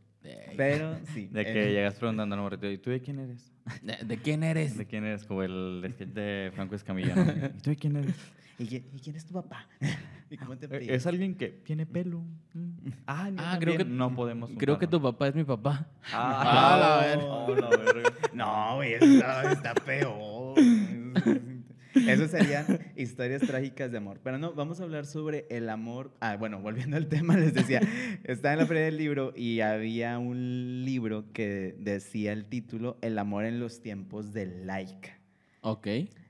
Pero 0.58 0.98
sí. 1.14 1.28
De 1.32 1.44
que 1.46 1.72
llegas 1.72 1.96
preguntando 1.96 2.36
al 2.36 2.42
morrito, 2.42 2.70
¿y 2.70 2.78
tú 2.78 2.90
de 2.90 3.02
quién 3.02 3.20
eres? 3.20 3.52
de- 3.82 3.98
¿de 4.06 4.18
quién 4.18 4.44
eres? 4.44 4.76
¿De 4.78 4.86
quién 4.86 5.06
eres? 5.06 5.24
Como 5.24 5.44
el 5.44 5.94
de 6.14 6.52
Franco 6.56 6.76
Escamilla, 6.76 7.16
¿no? 7.16 7.24
¿Y 7.58 7.62
tú 7.62 7.70
de 7.70 7.76
quién 7.76 7.96
eres? 7.96 8.16
¿Y 8.58 8.66
quién, 8.68 8.86
y 8.96 9.00
quién 9.00 9.16
es 9.16 9.26
tu 9.26 9.34
papá? 9.34 9.68
¿Y 10.30 10.38
cómo 10.38 10.58
te 10.58 10.66
"Eh? 10.76 10.96
Es 10.96 11.06
alguien 11.08 11.36
que 11.36 11.50
tiene 11.50 11.86
pelo. 11.86 12.24
Mm. 12.54 12.70
Ah, 13.08 13.30
yo 13.30 13.36
Ah, 13.40 13.58
creo 13.60 13.74
que 13.74 13.80
también". 13.80 13.98
no 13.98 14.16
podemos. 14.16 14.52
Creo 14.58 14.78
que 14.80 14.88
tu 14.88 15.02
papá 15.02 15.28
es 15.28 15.36
mi 15.36 15.44
papá. 15.44 15.88
Ah, 16.12 16.74
Ah, 16.74 16.78
la 16.78 17.56
la 17.56 17.70
verga. 17.70 17.94
verga. 17.94 18.10
No, 18.34 18.76
güey, 18.76 18.94
está, 18.94 19.52
está 19.52 19.74
peor. 19.76 20.56
Eso 21.96 22.28
serían 22.28 22.66
historias 22.98 23.42
trágicas 23.44 23.90
de 23.92 23.98
amor. 23.98 24.20
Pero 24.22 24.38
no, 24.38 24.54
vamos 24.54 24.80
a 24.80 24.84
hablar 24.84 25.06
sobre 25.06 25.46
el 25.50 25.70
amor. 25.70 26.12
Ah, 26.20 26.36
bueno, 26.36 26.60
volviendo 26.60 26.98
al 26.98 27.08
tema, 27.08 27.38
les 27.38 27.54
decía, 27.54 27.82
estaba 28.26 28.54
en 28.54 28.60
la 28.60 28.66
feria 28.66 28.84
del 28.84 28.98
libro 28.98 29.32
y 29.36 29.62
había 29.62 30.18
un 30.20 30.84
libro 30.84 31.32
que 31.32 31.76
decía 31.80 32.34
el 32.34 32.46
título 32.46 32.98
El 33.02 33.18
amor 33.18 33.46
en 33.46 33.60
los 33.62 33.82
tiempos 33.82 34.34
del 34.34 34.68
like. 34.68 35.14
Ok. 35.62 35.88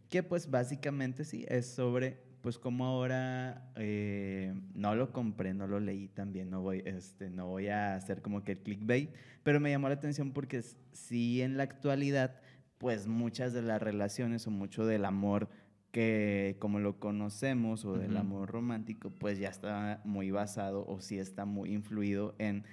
Que 0.10 0.22
pues 0.22 0.52
básicamente 0.52 1.26
sí, 1.26 1.46
es 1.50 1.66
sobre 1.74 2.22
pues 2.46 2.60
como 2.60 2.86
ahora 2.86 3.72
eh, 3.76 4.54
no 4.76 4.94
lo 4.94 5.12
compré, 5.12 5.56
no 5.56 5.66
lo 5.66 5.80
leí 5.80 6.10
también, 6.10 6.52
no 6.52 6.62
voy, 6.62 6.84
este, 6.86 7.32
no 7.32 7.48
voy 7.48 7.70
a 7.70 7.96
hacer 7.96 8.22
como 8.22 8.44
que 8.44 8.52
el 8.52 8.60
clickbait, 8.60 9.10
pero 9.42 9.60
me 9.60 9.72
llamó 9.72 9.88
la 9.88 9.96
atención 9.96 10.32
porque 10.32 10.62
sí 10.92 11.42
en 11.42 11.58
la 11.58 11.64
actualidad 11.64 12.40
pues 12.78 13.08
muchas 13.08 13.52
de 13.52 13.64
las 13.64 13.82
relaciones 13.82 14.46
o 14.46 14.52
mucho 14.52 14.86
del 14.86 15.06
amor 15.06 15.50
que 15.90 16.56
como 16.60 16.78
lo 16.78 17.00
conocemos 17.00 17.84
o 17.84 17.98
del 17.98 18.16
amor 18.16 18.52
romántico 18.52 19.10
pues 19.10 19.40
ya 19.40 19.50
está 19.50 20.02
muy 20.04 20.30
basado 20.30 20.86
o 20.86 21.02
sí 21.02 21.18
está 21.18 21.46
muy 21.46 21.74
influido 21.74 22.36
en 22.38 22.64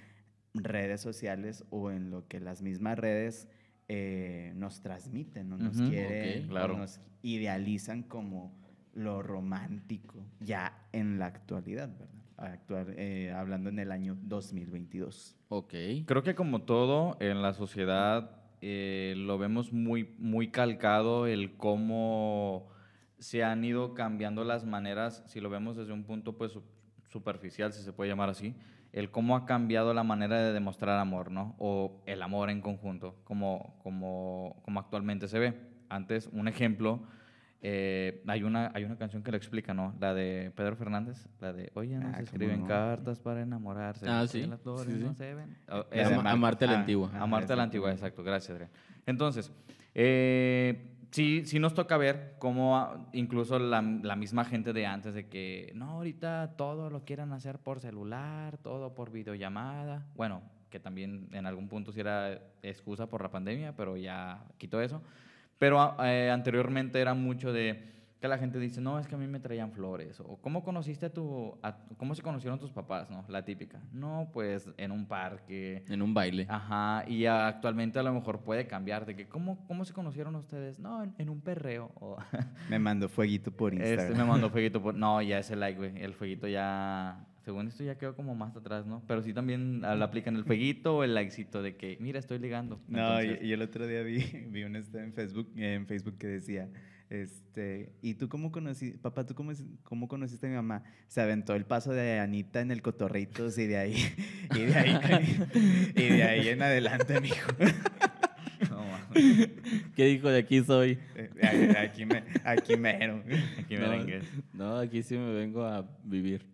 redes 0.53 1.01
sociales 1.01 1.65
o 1.71 1.89
en 1.89 2.11
lo 2.11 2.27
que 2.27 2.39
las 2.39 2.61
mismas 2.61 2.99
redes 2.99 3.47
eh, 3.87 4.53
nos 4.55 4.81
transmiten 4.81 5.51
o 5.51 5.57
nos 5.57 5.81
quieren 5.81 6.47
claro. 6.47 6.77
nos 6.77 6.99
idealizan 7.23 8.03
como 8.03 8.62
lo 8.93 9.21
romántico 9.21 10.25
ya 10.39 10.87
en 10.91 11.19
la 11.19 11.27
actualidad, 11.27 11.89
¿verdad? 11.89 12.09
Actual, 12.37 12.93
eh, 12.97 13.31
hablando 13.35 13.69
en 13.69 13.79
el 13.79 13.91
año 13.91 14.17
2022. 14.21 15.37
Ok. 15.49 15.73
Creo 16.05 16.23
que 16.23 16.35
como 16.35 16.63
todo 16.63 17.15
en 17.19 17.41
la 17.41 17.53
sociedad 17.53 18.41
eh, 18.61 19.13
lo 19.17 19.37
vemos 19.37 19.71
muy, 19.71 20.15
muy 20.17 20.49
calcado 20.49 21.27
el 21.27 21.55
cómo 21.57 22.67
se 23.19 23.43
han 23.43 23.63
ido 23.63 23.93
cambiando 23.93 24.43
las 24.43 24.65
maneras, 24.65 25.23
si 25.27 25.39
lo 25.39 25.49
vemos 25.49 25.77
desde 25.77 25.93
un 25.93 26.03
punto 26.03 26.37
pues 26.37 26.51
su- 26.51 26.63
superficial, 27.09 27.71
si 27.71 27.83
se 27.83 27.93
puede 27.93 28.09
llamar 28.09 28.29
así, 28.29 28.55
el 28.91 29.11
cómo 29.11 29.35
ha 29.35 29.45
cambiado 29.45 29.93
la 29.93 30.03
manera 30.03 30.41
de 30.41 30.53
demostrar 30.53 30.99
amor, 30.99 31.31
¿no? 31.31 31.55
O 31.59 32.01
el 32.05 32.21
amor 32.21 32.49
en 32.49 32.61
conjunto, 32.61 33.15
como, 33.23 33.75
como, 33.81 34.61
como 34.63 34.79
actualmente 34.79 35.27
se 35.27 35.39
ve. 35.39 35.53
Antes, 35.89 36.27
un 36.33 36.47
ejemplo, 36.47 37.03
eh, 37.65 38.21
hay, 38.27 38.43
una, 38.43 38.71
hay 38.75 38.83
una 38.83 38.97
canción 38.97 39.23
que 39.23 39.31
lo 39.31 39.37
explica, 39.37 39.73
¿no? 39.73 39.95
La 40.01 40.13
de 40.13 40.51
Pedro 40.53 40.75
Fernández, 40.75 41.27
la 41.39 41.53
de, 41.53 41.71
oye, 41.75 41.97
no 41.97 42.07
Ah, 42.09 42.11
se 42.11 42.11
¿cómo 42.17 42.23
escriben 42.25 42.59
no? 42.59 42.67
cartas 42.67 43.19
para 43.21 43.41
enamorarse. 43.41 44.05
Ah, 44.07 44.27
sí, 44.27 44.45
Las 44.45 44.59
flores 44.59 44.85
sí, 44.93 44.99
sí. 44.99 45.03
no 45.05 45.13
se 45.13 45.33
ven. 45.33 45.57
Oh, 45.69 45.85
Mar- 46.17 46.27
amarte 46.27 46.65
a 46.65 46.67
la 46.67 46.73
ah, 46.75 46.79
antigua. 46.81 47.07
ajá, 47.07 47.23
Amarte 47.23 47.53
a 47.53 47.55
la 47.55 47.63
antigua, 47.63 47.89
exacto. 47.89 48.21
exacto. 48.21 48.23
Gracias, 48.29 48.51
Adrián. 48.51 48.69
Entonces, 49.05 49.49
eh, 49.95 50.97
sí, 51.11 51.43
sí 51.45 51.57
nos 51.57 51.73
toca 51.73 51.95
ver 51.95 52.35
cómo 52.37 52.75
ah, 52.77 53.07
incluso 53.13 53.57
la, 53.57 53.81
la 53.81 54.15
misma 54.17 54.43
gente 54.43 54.73
de 54.73 54.85
antes 54.85 55.13
de 55.13 55.29
que, 55.29 55.71
no, 55.73 55.91
ahorita 55.91 56.55
todo 56.57 56.89
lo 56.89 57.05
quieran 57.05 57.31
hacer 57.31 57.59
por 57.59 57.79
celular, 57.79 58.57
todo 58.57 58.93
por 58.93 59.09
videollamada. 59.09 60.05
Bueno, 60.15 60.41
que 60.69 60.81
también 60.81 61.29
en 61.31 61.45
algún 61.45 61.69
punto 61.69 61.93
sí 61.93 62.01
era 62.01 62.41
excusa 62.61 63.07
por 63.07 63.21
la 63.21 63.29
pandemia, 63.31 63.73
pero 63.75 63.95
ya 63.95 64.43
quitó 64.57 64.81
eso. 64.81 65.01
Pero 65.59 65.79
ah, 65.79 65.95
eh, 66.11 66.29
anteriormente 66.31 66.99
era 66.99 67.13
mucho 67.13 67.53
de 67.53 67.91
que 68.19 68.27
la 68.29 68.37
gente 68.37 68.57
dice, 68.57 68.79
no, 68.79 68.99
es 68.99 69.07
que 69.07 69.15
a 69.15 69.17
mí 69.17 69.27
me 69.27 69.41
traían 69.41 69.71
flores. 69.73 70.21
O, 70.21 70.37
¿cómo 70.37 70.63
conociste 70.63 71.07
a 71.07 71.13
tu, 71.13 71.57
a- 71.61 71.75
cómo 71.97 72.15
se 72.15 72.21
conocieron 72.21 72.57
tus 72.57 72.71
papás? 72.71 73.09
¿no? 73.09 73.25
La 73.27 73.43
típica. 73.43 73.81
No, 73.91 74.29
pues 74.31 74.69
en 74.77 74.91
un 74.91 75.05
parque. 75.05 75.83
En 75.89 76.01
un 76.01 76.13
baile. 76.13 76.45
Ajá, 76.49 77.03
y 77.05 77.25
actualmente 77.25 77.99
a 77.99 78.03
lo 78.03 78.13
mejor 78.13 78.39
puede 78.39 78.65
cambiar 78.65 79.05
de 79.05 79.15
que, 79.17 79.27
¿cómo, 79.27 79.65
cómo 79.67 79.83
se 79.83 79.91
conocieron 79.93 80.35
ustedes? 80.37 80.79
No, 80.79 81.03
en, 81.03 81.13
en 81.17 81.29
un 81.29 81.41
perreo. 81.41 81.91
O, 81.99 82.15
Me 82.69 82.79
mandó 82.79 83.09
fueguito 83.09 83.51
por 83.51 83.73
Instagram. 83.73 84.05
este 84.07 84.17
me 84.17 84.23
mandó 84.23 84.49
fueguito 84.49 84.81
por... 84.81 84.95
No, 84.95 85.21
ya 85.21 85.39
ese 85.39 85.57
like, 85.57 85.77
güey. 85.77 86.01
El 86.01 86.13
fueguito 86.13 86.47
ya... 86.47 87.25
Según 87.43 87.67
esto 87.67 87.83
ya 87.83 87.97
quedó 87.97 88.15
como 88.15 88.35
más 88.35 88.55
atrás, 88.55 88.85
¿no? 88.85 89.03
Pero 89.05 89.21
sí 89.21 89.33
también 89.33 89.81
le 89.81 90.03
aplican 90.03 90.35
el 90.37 90.45
fueguito 90.45 90.97
o 90.97 91.03
el 91.03 91.13
likecito 91.13 91.61
de 91.61 91.75
que, 91.75 91.97
mira, 91.99 92.17
estoy 92.17 92.39
ligando. 92.39 92.79
No, 92.87 93.21
y, 93.21 93.25
Entonces, 93.25 93.45
y 93.47 93.51
el 93.51 93.61
otro 93.61 93.85
día 93.85 94.01
vi, 94.01 94.19
vi 94.49 94.63
un 94.63 94.77
este 94.77 94.99
en 95.03 95.13
Facebook, 95.13 95.51
en 95.57 95.85
Facebook 95.85 96.17
que 96.17 96.27
decía, 96.27 96.69
Este, 97.09 97.91
¿y 98.01 98.13
tú 98.13 98.29
cómo 98.29 98.49
conociste, 98.49 98.97
papá, 98.97 99.25
tú 99.25 99.35
cómo, 99.35 99.51
cómo 99.83 100.07
conociste 100.07 100.47
a 100.47 100.49
mi 100.49 100.55
mamá? 100.55 100.83
Se 101.07 101.19
aventó 101.19 101.53
el 101.53 101.65
paso 101.65 101.91
de 101.91 102.19
Anita 102.19 102.61
en 102.61 102.71
el 102.71 102.81
Cotorritos 102.81 103.57
y 103.57 103.67
de 103.67 103.77
ahí, 103.77 103.95
y 104.55 104.59
de 104.61 104.75
ahí, 104.75 105.47
y 105.97 106.03
de 106.03 106.23
ahí 106.23 106.47
en 106.47 106.61
adelante, 106.61 107.19
mijo. 107.19 107.51
No, 108.69 108.77
mames. 108.77 109.49
¿Qué 109.93 110.05
dijo 110.05 110.29
de 110.29 110.39
aquí 110.39 110.63
soy? 110.63 110.97
Eh, 111.15 111.75
Aquí, 111.77 112.05
me, 112.05 112.23
aquí 112.45 112.77
mero. 112.77 113.21
Aquí 113.59 113.75
No. 113.75 113.95
No, 114.53 114.77
aquí 114.77 115.03
sí 115.03 115.17
me 115.17 115.33
vengo 115.33 115.65
a 115.65 115.85
vivir. 116.05 116.45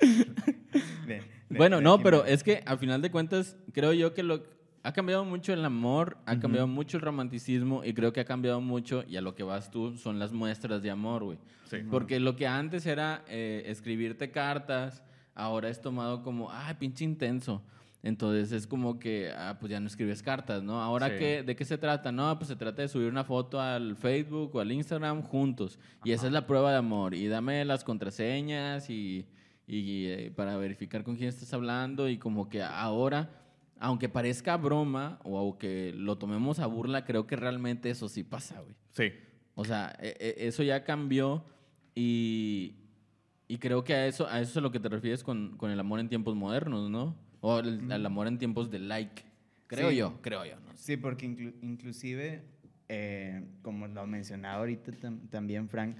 De- 0.00 1.22
de- 1.48 1.56
Bueno, 1.56 1.76
de 1.78 1.82
no, 1.82 1.98
pero 2.00 2.24
es 2.24 2.42
que 2.42 2.62
al 2.64 2.78
final 2.78 3.02
de 3.02 3.10
cuentas, 3.10 3.56
creo 3.72 3.92
yo 3.92 4.14
que 4.14 4.22
lo 4.22 4.42
ha 4.82 4.92
cambiado 4.92 5.24
mucho 5.24 5.52
el 5.52 5.64
amor, 5.64 6.16
ha 6.26 6.38
cambiado 6.38 6.66
mucho 6.66 6.96
el 6.96 7.02
romanticismo 7.02 7.84
y 7.84 7.92
creo 7.92 8.12
que 8.12 8.20
ha 8.20 8.24
cambiado 8.24 8.60
mucho, 8.60 9.04
y 9.06 9.16
a 9.16 9.20
lo 9.20 9.34
que 9.34 9.42
vas 9.42 9.70
tú, 9.70 9.96
son 9.96 10.18
las 10.18 10.32
muestras 10.32 10.82
de 10.82 10.90
amor, 10.90 11.24
güey. 11.24 11.38
Sí. 11.68 11.78
Porque 11.90 12.18
lo 12.18 12.34
que 12.36 12.46
antes 12.46 12.86
era 12.86 13.22
eh, 13.28 13.64
escribirte 13.66 14.30
cartas, 14.30 15.02
ahora 15.34 15.68
es 15.68 15.80
tomado 15.82 16.22
como, 16.22 16.50
ay, 16.50 16.74
pinche 16.78 17.04
intenso. 17.04 17.62
Entonces 18.02 18.50
es 18.52 18.66
como 18.66 18.98
que, 18.98 19.30
ah, 19.36 19.58
pues 19.60 19.70
ya 19.70 19.78
no 19.78 19.86
escribes 19.86 20.22
cartas, 20.22 20.62
¿no? 20.62 20.80
Ahora, 20.82 21.08
Sí. 21.10 21.14
qué, 21.18 21.42
¿de 21.42 21.54
qué 21.54 21.64
se 21.66 21.76
trata? 21.76 22.10
No, 22.10 22.34
pues 22.38 22.48
se 22.48 22.56
trata 22.56 22.80
de 22.82 22.88
subir 22.88 23.08
una 23.08 23.24
foto 23.24 23.60
al 23.60 23.94
Facebook 23.96 24.54
o 24.56 24.60
al 24.60 24.72
Instagram 24.72 25.20
juntos. 25.22 25.78
Y 26.04 26.12
esa 26.12 26.26
es 26.26 26.32
la 26.32 26.46
prueba 26.46 26.70
de 26.70 26.78
amor. 26.78 27.14
Y 27.14 27.26
dame 27.28 27.62
las 27.66 27.84
contraseñas 27.84 28.88
y, 28.88 29.26
y, 29.66 30.06
eh, 30.06 30.32
para 30.34 30.56
verificar 30.56 31.04
con 31.04 31.16
quién 31.16 31.28
estás 31.28 31.52
hablando. 31.52 32.08
Y 32.08 32.16
como 32.16 32.48
que 32.48 32.62
ahora, 32.62 33.28
aunque 33.78 34.08
parezca 34.08 34.56
broma 34.56 35.18
o 35.22 35.36
aunque 35.38 35.92
lo 35.94 36.16
tomemos 36.16 36.58
a 36.58 36.66
burla, 36.66 37.04
creo 37.04 37.26
que 37.26 37.36
realmente 37.36 37.90
eso 37.90 38.08
sí 38.08 38.24
pasa, 38.24 38.60
güey. 38.62 38.74
Sí. 38.92 39.12
O 39.54 39.64
sea, 39.66 39.94
e- 40.00 40.16
e- 40.18 40.46
eso 40.48 40.62
ya 40.62 40.84
cambió 40.84 41.44
y, 41.94 42.76
y 43.46 43.58
creo 43.58 43.84
que 43.84 43.92
a 43.94 44.06
eso, 44.06 44.26
a 44.26 44.40
eso 44.40 44.52
es 44.52 44.56
a 44.56 44.60
lo 44.62 44.70
que 44.70 44.80
te 44.80 44.88
refieres 44.88 45.22
con, 45.22 45.58
con 45.58 45.70
el 45.70 45.78
amor 45.78 46.00
en 46.00 46.08
tiempos 46.08 46.34
modernos, 46.34 46.88
¿no? 46.88 47.14
O 47.40 47.58
el, 47.60 47.90
el 47.90 48.06
amor 48.06 48.26
en 48.26 48.38
tiempos 48.38 48.70
de 48.70 48.78
like. 48.78 49.22
Creo 49.66 49.90
Sí. 49.90 49.96
yo, 49.96 50.20
creo 50.20 50.44
yo. 50.44 50.56
No 50.60 50.72
sé. 50.76 50.78
Sí, 50.82 50.96
porque 50.96 51.26
inclu- 51.28 51.54
inclusive, 51.62 52.42
eh, 52.88 53.44
como 53.62 53.86
lo 53.86 54.06
mencionaba 54.06 54.58
ahorita 54.58 54.92
tam- 54.92 55.28
también 55.30 55.68
Frank, 55.68 55.96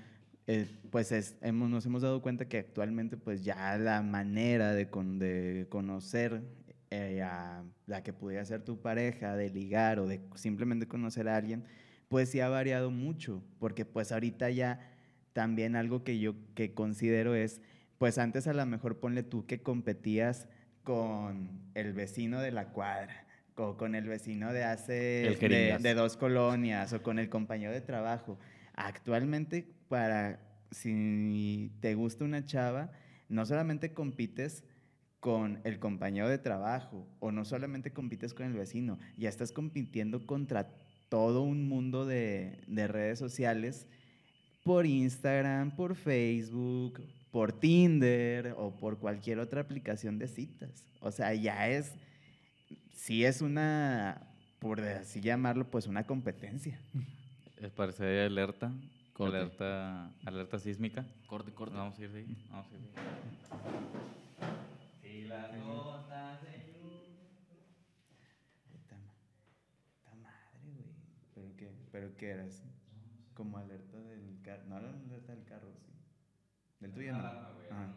eh, 0.46 0.66
pues 0.90 1.12
es- 1.12 1.36
hemos, 1.40 1.70
nos 1.70 1.86
hemos 1.86 2.02
dado 2.02 2.20
cuenta 2.20 2.48
que 2.48 2.58
actualmente 2.58 3.16
pues 3.16 3.44
ya 3.44 3.78
la 3.78 4.02
manera 4.02 4.72
de, 4.74 4.88
con- 4.90 5.18
de 5.18 5.66
conocer 5.70 6.42
eh, 6.90 7.22
a 7.22 7.62
la 7.86 8.02
que 8.02 8.12
pudiera 8.12 8.44
ser 8.44 8.64
tu 8.64 8.80
pareja, 8.80 9.36
de 9.36 9.48
ligar 9.50 10.00
o 10.00 10.08
de 10.08 10.20
simplemente 10.34 10.88
conocer 10.88 11.28
a 11.28 11.36
alguien, 11.36 11.64
pues 12.08 12.28
sí 12.30 12.40
ha 12.40 12.48
variado 12.48 12.90
mucho, 12.90 13.44
porque 13.60 13.84
pues 13.84 14.10
ahorita 14.10 14.50
ya 14.50 14.80
también 15.32 15.76
algo 15.76 16.02
que 16.02 16.18
yo 16.18 16.34
que 16.56 16.74
considero 16.74 17.36
es, 17.36 17.60
pues 17.98 18.18
antes 18.18 18.48
a 18.48 18.52
lo 18.54 18.66
mejor 18.66 18.98
ponle 18.98 19.22
tú 19.22 19.46
que 19.46 19.62
competías 19.62 20.48
con 20.84 21.48
el 21.74 21.92
vecino 21.92 22.40
de 22.40 22.52
la 22.52 22.68
cuadra, 22.68 23.26
o 23.56 23.76
con 23.76 23.94
el 23.94 24.06
vecino 24.06 24.52
de 24.52 24.64
hace 24.64 25.36
de 25.80 25.94
dos 25.94 26.16
colonias, 26.16 26.92
o 26.92 27.02
con 27.02 27.18
el 27.18 27.28
compañero 27.28 27.72
de 27.72 27.80
trabajo. 27.80 28.38
Actualmente, 28.74 29.66
para 29.88 30.40
si 30.70 31.72
te 31.80 31.94
gusta 31.94 32.24
una 32.24 32.44
chava, 32.44 32.90
no 33.28 33.44
solamente 33.44 33.92
compites 33.92 34.64
con 35.20 35.60
el 35.64 35.78
compañero 35.78 36.28
de 36.28 36.38
trabajo 36.38 37.06
o 37.18 37.30
no 37.30 37.44
solamente 37.44 37.92
compites 37.92 38.32
con 38.32 38.46
el 38.46 38.54
vecino, 38.54 38.98
ya 39.18 39.28
estás 39.28 39.52
compitiendo 39.52 40.26
contra 40.26 40.72
todo 41.08 41.42
un 41.42 41.68
mundo 41.68 42.06
de, 42.06 42.62
de 42.66 42.88
redes 42.88 43.18
sociales 43.18 43.86
por 44.64 44.86
Instagram, 44.86 45.76
por 45.76 45.94
Facebook, 45.94 47.02
por 47.30 47.52
Tinder 47.52 48.54
o 48.56 48.76
por 48.76 48.98
cualquier 48.98 49.38
otra 49.38 49.60
aplicación 49.60 50.18
de 50.18 50.28
citas. 50.28 50.84
O 51.00 51.10
sea, 51.10 51.34
ya 51.34 51.68
es, 51.68 51.94
sí 52.92 53.24
es 53.24 53.40
una, 53.40 54.20
por 54.58 54.80
así 54.80 55.20
llamarlo, 55.20 55.70
pues 55.70 55.86
una 55.86 56.04
competencia. 56.04 56.78
Es 57.56 57.70
parece 57.70 58.22
alerta. 58.22 58.72
Corte. 59.12 59.36
Alerta, 59.36 60.10
alerta 60.24 60.58
sísmica. 60.58 61.06
Corte, 61.26 61.52
corte. 61.52 61.76
Vamos 61.76 61.98
a 61.98 62.02
ir 62.02 62.10
de 62.10 62.20
ahí. 62.20 62.46
Vamos 62.50 62.66
a 62.72 62.74
ir 62.74 62.80
de 62.80 62.88
ahí. 62.88 62.94
Si 65.02 65.28
las 65.28 65.52
notas 65.58 66.40
Puta, 68.72 68.96
madre, 70.22 70.72
güey. 70.74 70.86
¿Pero 71.34 71.56
qué, 71.58 71.70
¿Pero 71.92 72.16
qué 72.16 72.30
eras? 72.30 72.64
Como 73.34 73.58
alerta 73.58 73.98
del 73.98 74.40
carro. 74.42 74.64
No 74.66 74.78
era 74.78 74.88
alerta 74.88 75.34
del 75.34 75.44
carro, 75.44 75.69
sí. 75.69 75.69
Del 76.80 76.92
tuyo 76.92 77.12
no. 77.12 77.18
güey, 77.18 77.66
Ajá. 77.70 77.94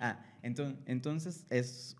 Ah, 0.00 0.24
entonces, 0.42 0.78
entonces 0.86 1.46
es, 1.50 1.96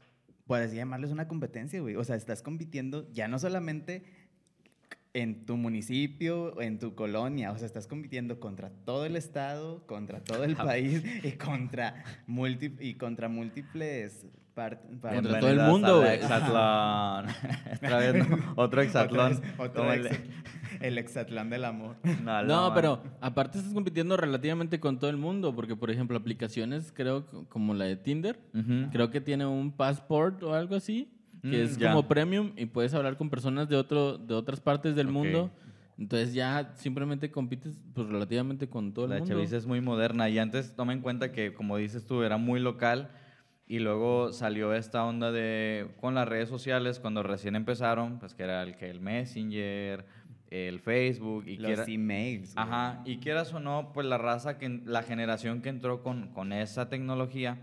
por 0.46 0.60
así 0.60 0.76
llamarles 0.76 1.10
una 1.10 1.28
competencia, 1.28 1.80
güey. 1.80 1.96
O 1.96 2.04
sea, 2.04 2.16
estás 2.16 2.40
compitiendo 2.42 3.10
ya 3.12 3.28
no 3.28 3.38
solamente 3.38 4.04
en 5.12 5.44
tu 5.44 5.58
municipio, 5.58 6.58
en 6.62 6.78
tu 6.78 6.94
colonia, 6.94 7.52
o 7.52 7.58
sea, 7.58 7.66
estás 7.66 7.86
compitiendo 7.86 8.40
contra 8.40 8.70
todo 8.70 9.04
el 9.04 9.16
estado, 9.16 9.86
contra 9.86 10.24
todo 10.24 10.44
el 10.44 10.56
país 10.56 11.02
y 11.22 11.32
contra, 11.32 12.02
y 12.80 12.94
contra 12.94 13.28
múltiples 13.28 14.26
part- 14.58 15.00
par- 15.00 15.14
Contra 15.14 15.40
todo 15.40 15.50
el 15.50 15.60
mundo, 15.60 15.86
la 15.88 16.06
güey. 16.06 16.14
Exatlón. 16.16 17.26
Otra 17.82 17.98
vez, 17.98 18.28
¿no? 18.28 18.38
Otro 18.56 18.82
exatlón. 18.82 19.32
Otra 19.58 19.82
vez, 19.86 19.90
otro 19.90 19.92
el- 19.92 20.06
ex- 20.06 20.20
el 20.80 20.98
exatlón 20.98 21.50
del 21.50 21.64
amor. 21.64 21.96
No, 22.22 22.42
No, 22.44 22.72
pero 22.74 23.02
aparte 23.20 23.58
estás 23.58 23.72
compitiendo 23.72 24.16
relativamente 24.16 24.78
con 24.80 24.98
todo 24.98 25.10
el 25.10 25.16
mundo, 25.16 25.54
porque 25.54 25.76
por 25.76 25.90
ejemplo 25.90 26.16
aplicaciones, 26.16 26.92
creo 26.94 27.26
como 27.48 27.74
la 27.74 27.84
de 27.86 27.96
Tinder, 27.96 28.38
Ujú. 28.54 28.90
creo 28.92 29.10
que 29.10 29.20
tiene 29.20 29.46
un 29.46 29.72
passport 29.72 30.42
o 30.42 30.54
algo 30.54 30.74
así, 30.76 31.10
que 31.42 31.48
Mm, 31.48 31.54
es 31.64 31.78
ya. 31.78 31.90
como 31.90 32.08
premium 32.08 32.52
y 32.56 32.66
puedes 32.66 32.92
hablar 32.94 33.16
con 33.16 33.30
personas 33.30 33.68
de 33.68 33.76
otro 33.76 34.18
de 34.18 34.34
otras 34.34 34.60
partes 34.60 34.94
del 34.96 35.06
Ok. 35.08 35.12
mundo. 35.12 35.50
Entonces 35.96 36.32
ya 36.32 36.72
simplemente 36.76 37.30
compites 37.32 37.76
pues 37.92 38.06
relativamente 38.08 38.68
con 38.68 38.92
todo 38.94 39.06
el 39.06 39.10
La 39.12 39.18
mundo. 39.18 39.34
chaviza 39.34 39.56
es 39.56 39.66
muy 39.66 39.80
moderna 39.80 40.28
y 40.28 40.38
antes 40.38 40.76
toma 40.76 40.92
en 40.92 41.00
cuenta 41.00 41.32
que, 41.32 41.52
como 41.54 41.76
dices 41.76 42.06
tú, 42.06 42.22
era 42.22 42.36
muy 42.36 42.60
local 42.60 43.10
y 43.68 43.80
luego 43.80 44.32
salió 44.32 44.72
esta 44.72 45.04
onda 45.04 45.30
de 45.30 45.88
con 46.00 46.14
las 46.14 46.26
redes 46.26 46.48
sociales 46.48 46.98
cuando 47.00 47.22
recién 47.22 47.54
empezaron, 47.54 48.18
pues 48.18 48.34
que 48.34 48.44
era 48.44 48.62
el 48.62 48.76
que 48.76 48.88
el 48.88 49.00
Messenger, 49.00 50.06
el 50.50 50.80
Facebook 50.80 51.44
y 51.46 51.58
Los 51.58 51.86
emails. 51.86 52.54
güey. 52.54 52.66
Ajá, 52.66 53.02
y 53.04 53.18
quieras 53.18 53.52
o 53.52 53.60
no, 53.60 53.92
pues 53.92 54.06
la 54.06 54.16
raza, 54.16 54.56
que 54.56 54.80
la 54.84 55.02
generación 55.02 55.60
que 55.60 55.68
entró 55.68 56.02
con, 56.02 56.28
con 56.32 56.54
esa 56.54 56.88
tecnología, 56.88 57.58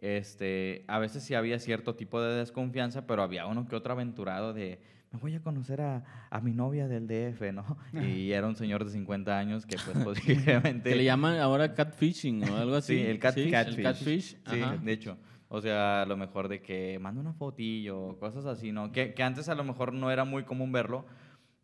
este, 0.00 0.84
a 0.88 0.98
veces 0.98 1.22
sí 1.22 1.34
había 1.34 1.58
cierto 1.58 1.94
tipo 1.94 2.20
de 2.20 2.34
desconfianza, 2.36 3.06
pero 3.06 3.22
había 3.22 3.46
uno 3.46 3.66
que 3.66 3.76
otro 3.76 3.94
aventurado 3.94 4.52
de, 4.52 4.78
me 5.10 5.18
voy 5.18 5.34
a 5.34 5.40
conocer 5.40 5.80
a, 5.80 6.04
a 6.28 6.40
mi 6.40 6.52
novia 6.52 6.88
del 6.88 7.06
DF, 7.06 7.52
¿no? 7.54 7.78
Y 8.06 8.32
era 8.32 8.46
un 8.46 8.56
señor 8.56 8.84
de 8.84 8.90
50 8.90 9.38
años 9.38 9.64
que 9.64 9.76
pues 9.82 9.96
posiblemente... 10.04 10.90
Que 10.90 10.96
le 10.96 11.04
llaman 11.04 11.38
ahora 11.38 11.72
catfishing 11.72 12.46
o 12.50 12.56
algo 12.56 12.76
así. 12.76 12.96
Sí, 12.96 13.00
el 13.00 13.18
catfish. 13.18 13.54
el 13.54 13.82
catfish. 13.82 14.36
Sí, 14.50 14.60
de 14.82 14.92
hecho. 14.92 15.16
O 15.48 15.60
sea, 15.60 16.02
a 16.02 16.06
lo 16.06 16.16
mejor 16.16 16.48
de 16.48 16.60
que 16.60 16.98
manda 16.98 17.20
una 17.20 17.32
fotillo, 17.32 18.18
cosas 18.18 18.46
así, 18.46 18.72
¿no? 18.72 18.90
Que, 18.90 19.14
que 19.14 19.22
antes 19.22 19.48
a 19.48 19.54
lo 19.54 19.64
mejor 19.64 19.92
no 19.92 20.10
era 20.10 20.24
muy 20.24 20.44
común 20.44 20.72
verlo, 20.72 21.06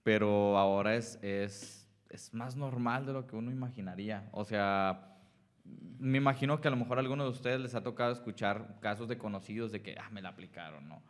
pero 0.02 0.56
ahora 0.56 0.94
es, 0.94 1.18
es, 1.22 1.88
es 2.08 2.32
más 2.32 2.56
normal 2.56 3.06
de 3.06 3.12
lo 3.12 3.26
que 3.26 3.34
uno 3.34 3.50
imaginaría. 3.50 4.28
O 4.32 4.44
sea, 4.44 5.16
me 5.98 6.18
imagino 6.18 6.60
que 6.60 6.68
a 6.68 6.70
lo 6.70 6.76
mejor 6.76 6.98
a 6.98 7.00
algunos 7.00 7.26
de 7.26 7.30
ustedes 7.30 7.60
les 7.60 7.74
ha 7.74 7.82
tocado 7.82 8.12
escuchar 8.12 8.78
casos 8.80 9.08
de 9.08 9.18
conocidos 9.18 9.72
de 9.72 9.82
que, 9.82 9.96
ah, 9.98 10.10
me 10.10 10.22
la 10.22 10.30
aplicaron, 10.30 10.88
¿no? 10.88 11.02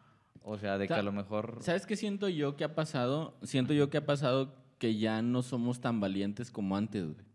O 0.42 0.58
sea, 0.58 0.78
de 0.78 0.88
que 0.88 0.94
a 0.94 1.02
lo 1.02 1.12
mejor... 1.12 1.58
¿Sabes 1.60 1.86
qué 1.86 1.96
siento 1.96 2.28
yo 2.28 2.56
que 2.56 2.64
ha 2.64 2.74
pasado? 2.74 3.36
Siento 3.42 3.74
yo 3.74 3.90
que 3.90 3.98
ha 3.98 4.06
pasado 4.06 4.56
que 4.78 4.96
ya 4.98 5.22
no 5.22 5.42
somos 5.42 5.80
tan 5.80 6.00
valientes 6.00 6.50
como 6.50 6.76
antes, 6.76 7.04
güey. 7.04 7.31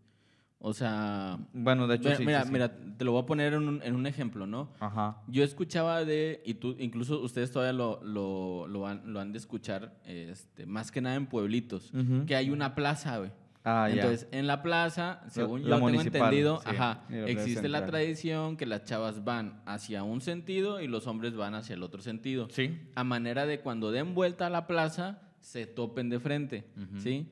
O 0.60 0.74
sea, 0.74 1.38
Bueno, 1.54 1.88
de 1.88 1.96
hecho, 1.96 2.10
mira, 2.10 2.18
sí, 2.18 2.26
mira, 2.26 2.42
sí, 2.42 2.48
sí. 2.48 2.54
mira, 2.54 2.76
te 2.98 3.06
lo 3.06 3.12
voy 3.12 3.22
a 3.22 3.26
poner 3.26 3.54
en 3.54 3.68
un, 3.68 3.82
en 3.84 3.96
un 3.96 4.08
ejemplo, 4.08 4.48
¿no? 4.48 4.72
Ajá. 4.80 5.22
Yo 5.28 5.44
escuchaba 5.44 6.04
de, 6.04 6.42
y 6.46 6.56
tú, 6.56 6.76
incluso 6.80 7.22
ustedes 7.22 7.52
todavía 7.52 7.74
lo, 7.74 8.02
lo, 8.04 8.68
lo 8.68 8.88
han, 8.88 9.14
lo 9.14 9.20
han 9.20 9.32
de 9.32 9.38
escuchar, 9.38 10.00
este, 10.06 10.66
más 10.66 10.92
que 10.92 11.00
nada 11.02 11.16
en 11.16 11.28
pueblitos, 11.28 11.92
que 12.26 12.36
hay 12.36 12.50
una 12.50 12.74
plaza, 12.74 13.18
güey. 13.20 13.32
Ah, 13.64 13.90
ya. 13.90 13.96
Entonces, 13.96 14.28
en 14.32 14.48
la 14.48 14.64
plaza, 14.64 15.22
según 15.28 15.70
la 15.70 15.78
yo 15.78 15.86
tengo 15.86 16.02
entendido, 16.02 16.62
ajá, 16.66 17.04
existe 17.10 17.68
la 17.68 17.86
tradición 17.86 18.56
que 18.58 18.66
las 18.66 18.86
chavas 18.86 19.26
van 19.26 19.62
hacia 19.66 20.04
un 20.04 20.22
sentido 20.22 20.80
y 20.82 20.88
los 20.88 21.06
hombres 21.06 21.36
van 21.36 21.54
hacia 21.54 21.74
el 21.76 21.84
otro 21.84 22.02
sentido. 22.02 22.48
Sí. 22.50 22.80
A 22.96 23.04
manera 23.04 23.46
de 23.46 23.60
cuando 23.60 23.92
den 23.92 24.16
vuelta 24.16 24.48
a 24.48 24.50
la 24.50 24.68
plaza, 24.68 25.22
se 25.42 25.68
topen 25.68 26.10
de 26.10 26.20
frente, 26.20 26.66
Ujú. 26.78 27.02
¿sí? 27.02 27.30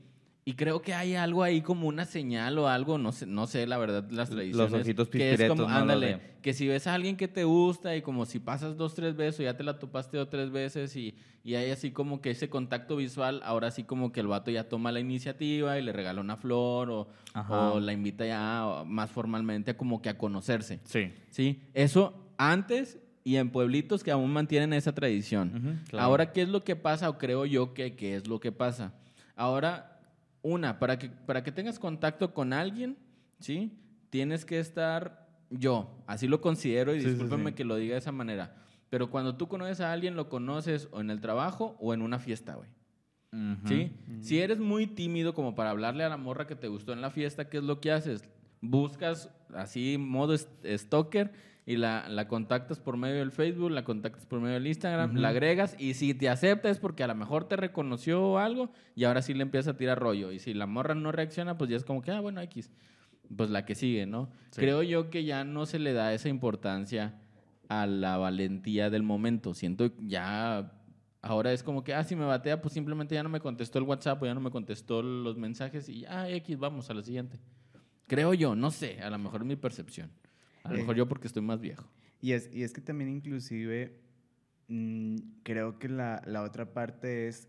Y 0.47 0.53
creo 0.53 0.83
que 0.83 0.93
hay 0.93 1.15
algo 1.15 1.41
ahí 1.41 1.61
como 1.61 1.87
una 1.87 2.05
señal 2.05 2.59
o 2.59 2.67
algo, 2.67 2.99
no 2.99 3.11
sé, 3.11 3.25
no 3.25 3.47
sé 3.47 3.65
la 3.65 3.79
verdad, 3.79 4.07
las 4.11 4.29
tradiciones. 4.29 4.83
ojitos 4.83 5.09
que 5.09 5.31
es 5.33 5.43
como, 5.45 5.63
¿no? 5.63 5.67
Los 5.69 5.75
ándale, 5.75 6.19
que 6.43 6.53
si 6.53 6.67
ves 6.67 6.85
a 6.85 6.93
alguien 6.93 7.17
que 7.17 7.27
te 7.27 7.45
gusta 7.45 7.95
y 7.95 8.03
como 8.03 8.27
si 8.27 8.37
pasas 8.37 8.77
dos, 8.77 8.93
tres 8.93 9.15
veces 9.15 9.39
o 9.39 9.43
ya 9.43 9.57
te 9.57 9.63
la 9.63 9.79
topaste 9.79 10.17
dos, 10.17 10.29
tres 10.29 10.51
veces 10.51 10.95
y, 10.95 11.15
y 11.43 11.55
hay 11.55 11.71
así 11.71 11.89
como 11.89 12.21
que 12.21 12.29
ese 12.29 12.47
contacto 12.47 12.95
visual, 12.95 13.41
ahora 13.43 13.71
sí 13.71 13.85
como 13.85 14.11
que 14.11 14.19
el 14.19 14.27
vato 14.27 14.51
ya 14.51 14.69
toma 14.69 14.91
la 14.91 14.99
iniciativa 14.99 15.79
y 15.79 15.81
le 15.81 15.91
regala 15.91 16.21
una 16.21 16.37
flor 16.37 16.91
o, 16.91 17.07
o 17.49 17.79
la 17.79 17.91
invita 17.91 18.27
ya 18.27 18.83
más 18.85 19.09
formalmente 19.09 19.71
a 19.71 19.77
como 19.77 20.03
que 20.03 20.09
a 20.09 20.17
conocerse. 20.19 20.79
Sí. 20.83 21.11
Sí, 21.31 21.63
eso 21.73 22.13
antes 22.37 22.99
y 23.23 23.37
en 23.37 23.49
pueblitos 23.49 24.03
que 24.03 24.11
aún 24.11 24.31
mantienen 24.31 24.73
esa 24.73 24.93
tradición. 24.93 25.53
Ujú, 25.55 25.89
claro. 25.89 26.05
Ahora, 26.05 26.31
¿qué 26.31 26.43
es 26.43 26.49
lo 26.49 26.63
que 26.63 26.75
pasa? 26.75 27.09
O 27.09 27.17
creo 27.17 27.47
yo 27.47 27.73
que 27.73 27.95
qué 27.95 28.15
es 28.15 28.27
lo 28.27 28.39
que 28.39 28.51
pasa. 28.51 28.93
Ahora, 29.35 29.94
una, 30.45 30.77
para 30.77 30.99
que, 30.99 31.09
para 31.09 31.43
que 31.43 31.51
tengas 31.51 31.79
contacto 31.79 32.33
con 32.33 32.53
alguien, 32.53 32.97
¿sí? 33.39 33.71
Tienes 34.11 34.45
que 34.45 34.59
estar 34.59 35.27
yo, 35.49 36.03
así 36.05 36.27
lo 36.27 36.39
considero 36.39 36.93
y 36.95 37.01
Sí, 37.01 37.17
sí. 37.17 37.53
que 37.55 37.65
lo 37.65 37.75
diga 37.77 37.93
de 37.93 37.99
esa 37.99 38.11
manera. 38.11 38.55
Pero 38.91 39.09
cuando 39.09 39.35
tú 39.35 39.47
conoces 39.47 39.81
a 39.81 39.91
alguien, 39.91 40.15
lo 40.15 40.29
conoces 40.29 40.87
o 40.91 41.01
en 41.01 41.09
el 41.09 41.19
trabajo 41.19 41.75
o 41.79 41.95
en 41.95 42.03
una 42.03 42.19
fiesta, 42.19 42.55
güey. 42.55 42.69
¿Sí? 43.65 43.91
Si 44.21 44.39
eres 44.39 44.59
muy 44.59 44.87
tímido 44.87 45.33
como 45.33 45.55
para 45.55 45.71
hablarle 45.71 46.05
a 46.05 46.09
la 46.09 46.15
morra 46.15 46.47
que 46.47 46.55
te 46.55 46.69
gustó 46.69 46.93
en 46.93 47.01
la 47.01 47.09
fiesta, 47.09 47.49
¿qué 47.49 47.57
es 47.57 47.63
lo 47.63 47.81
que 47.81 47.91
haces? 47.91 48.23
Buscas 48.61 49.29
así 49.53 49.97
modo 49.97 50.37
stalker 50.37 51.33
y 51.65 51.77
la, 51.77 52.07
la 52.09 52.27
contactas 52.27 52.79
por 52.79 52.95
medio 52.95 53.15
del 53.15 53.31
Facebook, 53.31 53.71
la 53.71 53.83
contactas 53.83 54.25
por 54.25 54.39
medio 54.39 54.53
del 54.55 54.67
Instagram, 54.67 55.15
la 55.15 55.29
agregas 55.29 55.75
y 55.79 55.95
si 55.95 56.13
te 56.13 56.29
acepta 56.29 56.69
es 56.69 56.77
porque 56.77 57.03
a 57.03 57.07
lo 57.07 57.15
mejor 57.15 57.47
te 57.47 57.55
reconoció 57.55 58.37
algo 58.37 58.69
y 58.95 59.05
ahora 59.05 59.21
sí 59.21 59.33
le 59.33 59.41
empieza 59.41 59.71
a 59.71 59.77
tirar 59.77 59.99
rollo. 59.99 60.31
Y 60.31 60.39
si 60.39 60.53
la 60.53 60.67
morra 60.67 60.93
no 60.93 61.11
reacciona, 61.11 61.57
pues 61.57 61.69
ya 61.69 61.77
es 61.77 61.83
como 61.83 62.01
que, 62.01 62.11
ah, 62.11 62.19
bueno, 62.19 62.41
X. 62.41 62.71
Pues 63.35 63.49
la 63.49 63.65
que 63.65 63.73
sigue, 63.73 64.05
¿no? 64.05 64.29
Sí. 64.51 64.61
Creo 64.61 64.83
yo 64.83 65.09
que 65.09 65.23
ya 65.23 65.43
no 65.43 65.65
se 65.65 65.79
le 65.79 65.93
da 65.93 66.13
esa 66.13 66.29
importancia 66.29 67.19
a 67.67 67.87
la 67.87 68.17
valentía 68.17 68.91
del 68.91 69.01
momento. 69.01 69.55
Siento 69.55 69.91
ya 69.99 70.71
Ahora 71.25 71.51
es 71.51 71.63
como 71.63 71.83
que, 71.83 71.91
ah, 71.95 72.03
si 72.03 72.15
me 72.15 72.23
batea, 72.23 72.61
pues 72.61 72.75
simplemente 72.75 73.15
ya 73.15 73.23
no 73.23 73.29
me 73.29 73.39
contestó 73.39 73.79
el 73.79 73.85
WhatsApp 73.85 74.21
o 74.21 74.27
ya 74.27 74.35
no 74.35 74.41
me 74.41 74.51
contestó 74.51 75.01
los 75.01 75.37
mensajes 75.37 75.89
y 75.89 76.01
ya, 76.01 76.29
X, 76.29 76.59
vamos 76.59 76.91
a 76.91 76.93
la 76.93 77.01
siguiente. 77.01 77.39
Creo 78.05 78.35
yo, 78.35 78.55
no 78.55 78.69
sé, 78.69 79.01
a 79.01 79.09
lo 79.09 79.17
mejor 79.17 79.41
es 79.41 79.47
mi 79.47 79.55
percepción. 79.55 80.11
A 80.65 80.69
lo 80.69 80.75
Eh. 80.75 80.79
mejor 80.79 80.95
yo 80.95 81.07
porque 81.07 81.27
estoy 81.27 81.41
más 81.41 81.61
viejo. 81.61 81.87
Y 82.21 82.33
es, 82.33 82.49
y 82.53 82.63
es 82.63 82.73
que 82.73 82.81
también 82.81 83.09
inclusive 83.09 83.99
mm, 84.67 85.15
creo 85.43 85.77
que 85.79 85.87
la, 85.89 86.21
la 86.25 86.41
otra 86.41 86.73
parte 86.73 87.27
es 87.27 87.47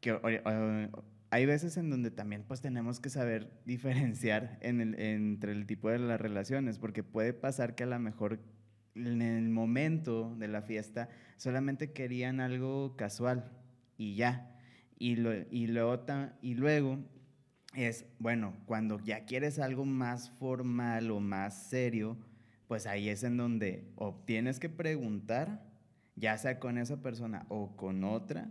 que 0.00 0.12
o- 0.12 0.20
o- 0.22 1.04
hay 1.30 1.46
veces 1.46 1.76
en 1.76 1.88
donde 1.90 2.10
también 2.10 2.44
pues 2.46 2.60
tenemos 2.60 2.98
que 3.00 3.08
saber 3.10 3.50
diferenciar 3.66 4.58
en 4.62 4.80
el- 4.80 4.98
entre 4.98 5.52
el 5.52 5.66
tipo 5.66 5.90
de 5.90 5.98
las 5.98 6.20
relaciones, 6.20 6.78
porque 6.78 7.02
puede 7.02 7.32
pasar 7.34 7.74
que 7.74 7.84
a 7.84 7.86
lo 7.86 7.98
mejor 7.98 8.40
en 8.94 9.22
el 9.22 9.48
momento 9.50 10.34
de 10.38 10.48
la 10.48 10.62
fiesta 10.62 11.08
solamente 11.36 11.92
querían 11.92 12.40
algo 12.40 12.96
casual 12.96 13.50
y 13.96 14.14
ya. 14.16 14.48
Y, 14.98 15.16
lo, 15.16 15.32
y, 15.50 15.66
luego, 15.66 16.04
y 16.42 16.54
luego 16.54 16.98
es, 17.74 18.04
bueno, 18.18 18.54
cuando 18.66 19.00
ya 19.00 19.24
quieres 19.24 19.58
algo 19.58 19.84
más 19.84 20.30
formal 20.30 21.10
o 21.10 21.20
más 21.20 21.68
serio, 21.68 22.16
pues 22.68 22.86
ahí 22.86 23.08
es 23.08 23.22
en 23.24 23.36
donde 23.36 23.84
o 23.96 24.14
tienes 24.26 24.58
que 24.58 24.68
preguntar, 24.68 25.62
ya 26.16 26.36
sea 26.38 26.58
con 26.58 26.78
esa 26.78 27.02
persona 27.02 27.46
o 27.48 27.76
con 27.76 28.04
otra, 28.04 28.50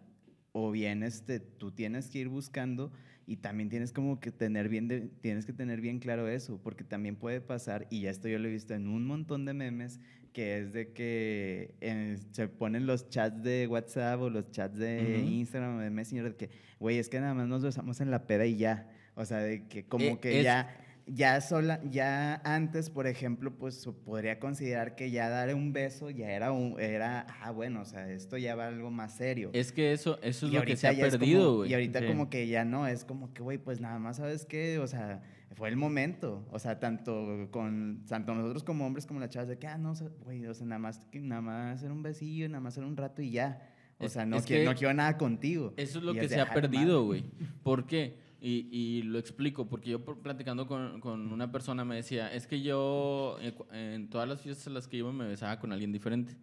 o 0.51 0.71
bien 0.71 1.03
este, 1.03 1.39
tú 1.39 1.71
tienes 1.71 2.09
que 2.09 2.19
ir 2.19 2.27
buscando 2.29 2.91
y 3.27 3.37
también 3.37 3.69
tienes 3.69 3.93
como 3.93 4.19
que 4.19 4.31
tener 4.31 4.67
bien, 4.67 4.87
de- 4.87 5.01
tienes 5.21 5.45
que 5.45 5.53
tener 5.53 5.79
bien 5.81 5.99
claro 5.99 6.27
eso, 6.27 6.59
porque 6.61 6.83
también 6.83 7.15
puede 7.15 7.39
pasar, 7.41 7.87
y 7.89 8.01
ya 8.01 8.09
esto 8.09 8.27
yo 8.27 8.39
lo 8.39 8.47
he 8.47 8.51
visto 8.51 8.73
en 8.73 8.87
un 8.87 9.05
montón 9.05 9.45
de 9.45 9.53
memes, 9.53 9.99
que 10.33 10.59
es 10.59 10.71
de 10.73 10.91
que 10.93 11.75
eh, 11.81 12.17
se 12.31 12.47
ponen 12.47 12.85
los 12.87 13.09
chats 13.09 13.41
de 13.43 13.67
WhatsApp 13.67 14.19
o 14.21 14.29
los 14.29 14.49
chats 14.51 14.77
de. 14.77 15.19
Instagram 15.25 15.77
o 15.77 15.79
de 15.79 15.89
Messenger, 15.89 16.31
de 16.31 16.35
que, 16.37 16.49
güey, 16.79 16.97
es 16.99 17.09
que 17.09 17.19
nada 17.19 17.33
más 17.33 17.47
nos 17.47 17.61
besamos 17.63 17.99
en 18.01 18.11
la 18.11 18.25
peda 18.27 18.45
y 18.45 18.55
ya. 18.57 18.89
O 19.15 19.25
sea, 19.25 19.37
de 19.39 19.67
que 19.67 19.85
como 19.85 20.05
Eh, 20.05 20.17
que 20.21 20.39
es- 20.39 20.43
ya, 20.45 20.75
ya 21.07 21.41
sola, 21.41 21.81
ya 21.89 22.35
antes, 22.45 22.89
por 22.89 23.07
ejemplo, 23.07 23.51
pues 23.57 23.85
podría 24.05 24.39
considerar 24.39 24.95
que 24.95 25.11
ya 25.11 25.27
dar 25.29 25.53
un 25.53 25.73
beso 25.73 26.09
ya 26.09 26.29
era 26.31 26.51
un, 26.51 26.79
era, 26.79 27.25
ah, 27.41 27.51
bueno, 27.51 27.81
o 27.81 27.85
sea, 27.85 28.09
esto 28.09 28.37
ya 28.37 28.55
va 28.55 28.67
algo 28.67 28.91
más 28.91 29.15
serio. 29.15 29.49
Es 29.53 29.71
que 29.73 29.91
eso, 29.91 30.19
eso 30.21 30.45
es 30.47 30.53
Y 30.53 30.55
lo 30.55 30.61
que 30.63 30.77
se 30.77 30.87
ha 30.87 30.91
perdido, 30.95 31.43
como- 31.45 31.57
güey. 31.57 31.71
Y 31.71 31.73
ahorita 31.73 31.99
Sí. 31.99 32.05
como 32.07 32.29
que 32.29 32.47
ya 32.47 32.63
no, 32.63 32.87
es 32.87 33.03
como 33.03 33.33
que, 33.33 33.41
güey, 33.43 33.57
pues 33.57 33.81
nada 33.81 33.99
más, 33.99 34.17
¿sabes 34.17 34.45
qué? 34.45 34.79
O 34.79 34.87
sea, 34.87 35.21
fue 35.55 35.67
el 35.67 35.75
momento. 35.75 36.47
O 36.51 36.59
sea, 36.59 36.79
tanto 36.79 37.49
con 37.51 38.05
tanto 38.07 38.33
nosotros 38.33 38.63
como 38.63 38.85
hombres 38.85 39.05
como 39.05 39.19
las 39.19 39.29
chavas, 39.29 39.49
de 39.49 39.57
que, 39.59 39.67
ah, 39.67 39.77
no, 39.77 39.93
güey, 40.23 40.45
o 40.45 40.53
sea, 40.53 40.65
nada 40.65 40.79
más, 40.79 41.05
que- 41.11 41.19
nada 41.19 41.41
más 41.41 41.75
hacer 41.79 41.91
un 41.91 42.03
besillo, 42.03 42.47
nada 42.47 42.61
más 42.61 42.73
hacer 42.75 42.85
un 42.85 42.95
rato 42.95 43.21
y 43.21 43.31
ya. 43.31 43.67
O 43.99 44.07
sea, 44.07 44.25
no, 44.25 44.41
quiero, 44.41 44.61
que 44.63 44.65
no 44.65 44.75
quiero 44.75 44.93
nada 44.95 45.17
contigo. 45.17 45.73
Eso 45.77 45.99
es 45.99 46.05
lo 46.05 46.13
Y 46.15 46.19
que 46.19 46.29
se 46.29 46.39
ha 46.39 46.43
"Ah, 46.43 46.45
la 46.47 46.53
perdido, 46.53 47.05
madre". 47.05 47.21
güey. 47.21 47.25
¿Por 47.63 47.85
qué? 47.85 48.17
Y, 48.43 48.67
y 48.71 49.03
lo 49.03 49.19
explico, 49.19 49.69
porque 49.69 49.91
yo 49.91 50.03
platicando 50.03 50.65
con, 50.65 50.99
con 50.99 51.31
una 51.31 51.51
persona 51.51 51.85
me 51.85 51.95
decía, 51.95 52.33
es 52.33 52.47
que 52.47 52.63
yo 52.63 53.37
eh, 53.39 53.53
en 53.71 54.09
todas 54.09 54.27
las 54.27 54.41
fiestas 54.41 54.65
a 54.65 54.71
las 54.71 54.87
que 54.87 54.97
iba 54.97 55.11
me 55.11 55.27
besaba 55.27 55.59
con 55.59 55.71
alguien 55.71 55.91
diferente. 55.91 56.35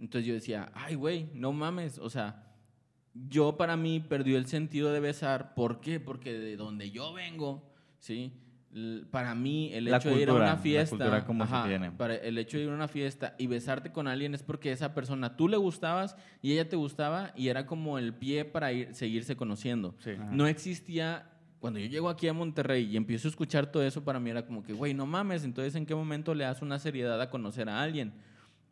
Entonces 0.00 0.26
yo 0.26 0.34
decía, 0.34 0.72
ay, 0.74 0.96
güey, 0.96 1.28
no 1.32 1.52
mames, 1.52 1.98
o 1.98 2.10
sea, 2.10 2.52
yo 3.14 3.56
para 3.56 3.76
mí 3.76 4.00
perdió 4.00 4.36
el 4.36 4.46
sentido 4.46 4.92
de 4.92 4.98
besar. 4.98 5.54
¿Por 5.54 5.80
qué? 5.80 6.00
Porque 6.00 6.32
de 6.32 6.56
donde 6.56 6.90
yo 6.90 7.12
vengo, 7.12 7.72
¿sí? 8.00 8.32
Para 9.10 9.34
mí, 9.34 9.70
el 9.74 9.84
La 9.84 9.98
hecho 9.98 10.08
de 10.08 10.22
ir 10.22 10.30
a 10.30 10.34
una 10.34 10.56
fiesta, 10.56 10.96
se 10.96 11.68
tiene. 11.68 11.90
para 11.92 12.14
el 12.14 12.38
hecho 12.38 12.56
de 12.56 12.64
ir 12.64 12.70
a 12.70 12.74
una 12.74 12.88
fiesta 12.88 13.34
y 13.38 13.46
besarte 13.46 13.92
con 13.92 14.08
alguien 14.08 14.34
es 14.34 14.42
porque 14.42 14.72
esa 14.72 14.94
persona 14.94 15.36
tú 15.36 15.46
le 15.46 15.58
gustabas 15.58 16.16
y 16.40 16.52
ella 16.52 16.68
te 16.68 16.76
gustaba 16.76 17.32
y 17.36 17.48
era 17.48 17.66
como 17.66 17.98
el 17.98 18.14
pie 18.14 18.46
para 18.46 18.72
ir, 18.72 18.94
seguirse 18.94 19.36
conociendo. 19.36 19.94
Sí. 19.98 20.12
No 20.30 20.46
existía. 20.46 21.28
Cuando 21.60 21.78
yo 21.78 21.86
llego 21.86 22.08
aquí 22.08 22.26
a 22.26 22.32
Monterrey 22.32 22.84
y 22.90 22.96
empiezo 22.96 23.28
a 23.28 23.30
escuchar 23.30 23.66
todo 23.66 23.84
eso, 23.84 24.02
para 24.02 24.18
mí 24.18 24.30
era 24.30 24.44
como 24.44 24.64
que, 24.64 24.72
güey, 24.72 24.94
no 24.94 25.06
mames, 25.06 25.44
entonces 25.44 25.74
¿en 25.76 25.86
qué 25.86 25.94
momento 25.94 26.34
le 26.34 26.42
das 26.44 26.60
una 26.60 26.78
seriedad 26.80 27.20
a 27.20 27.30
conocer 27.30 27.68
a 27.68 27.80
alguien? 27.82 28.14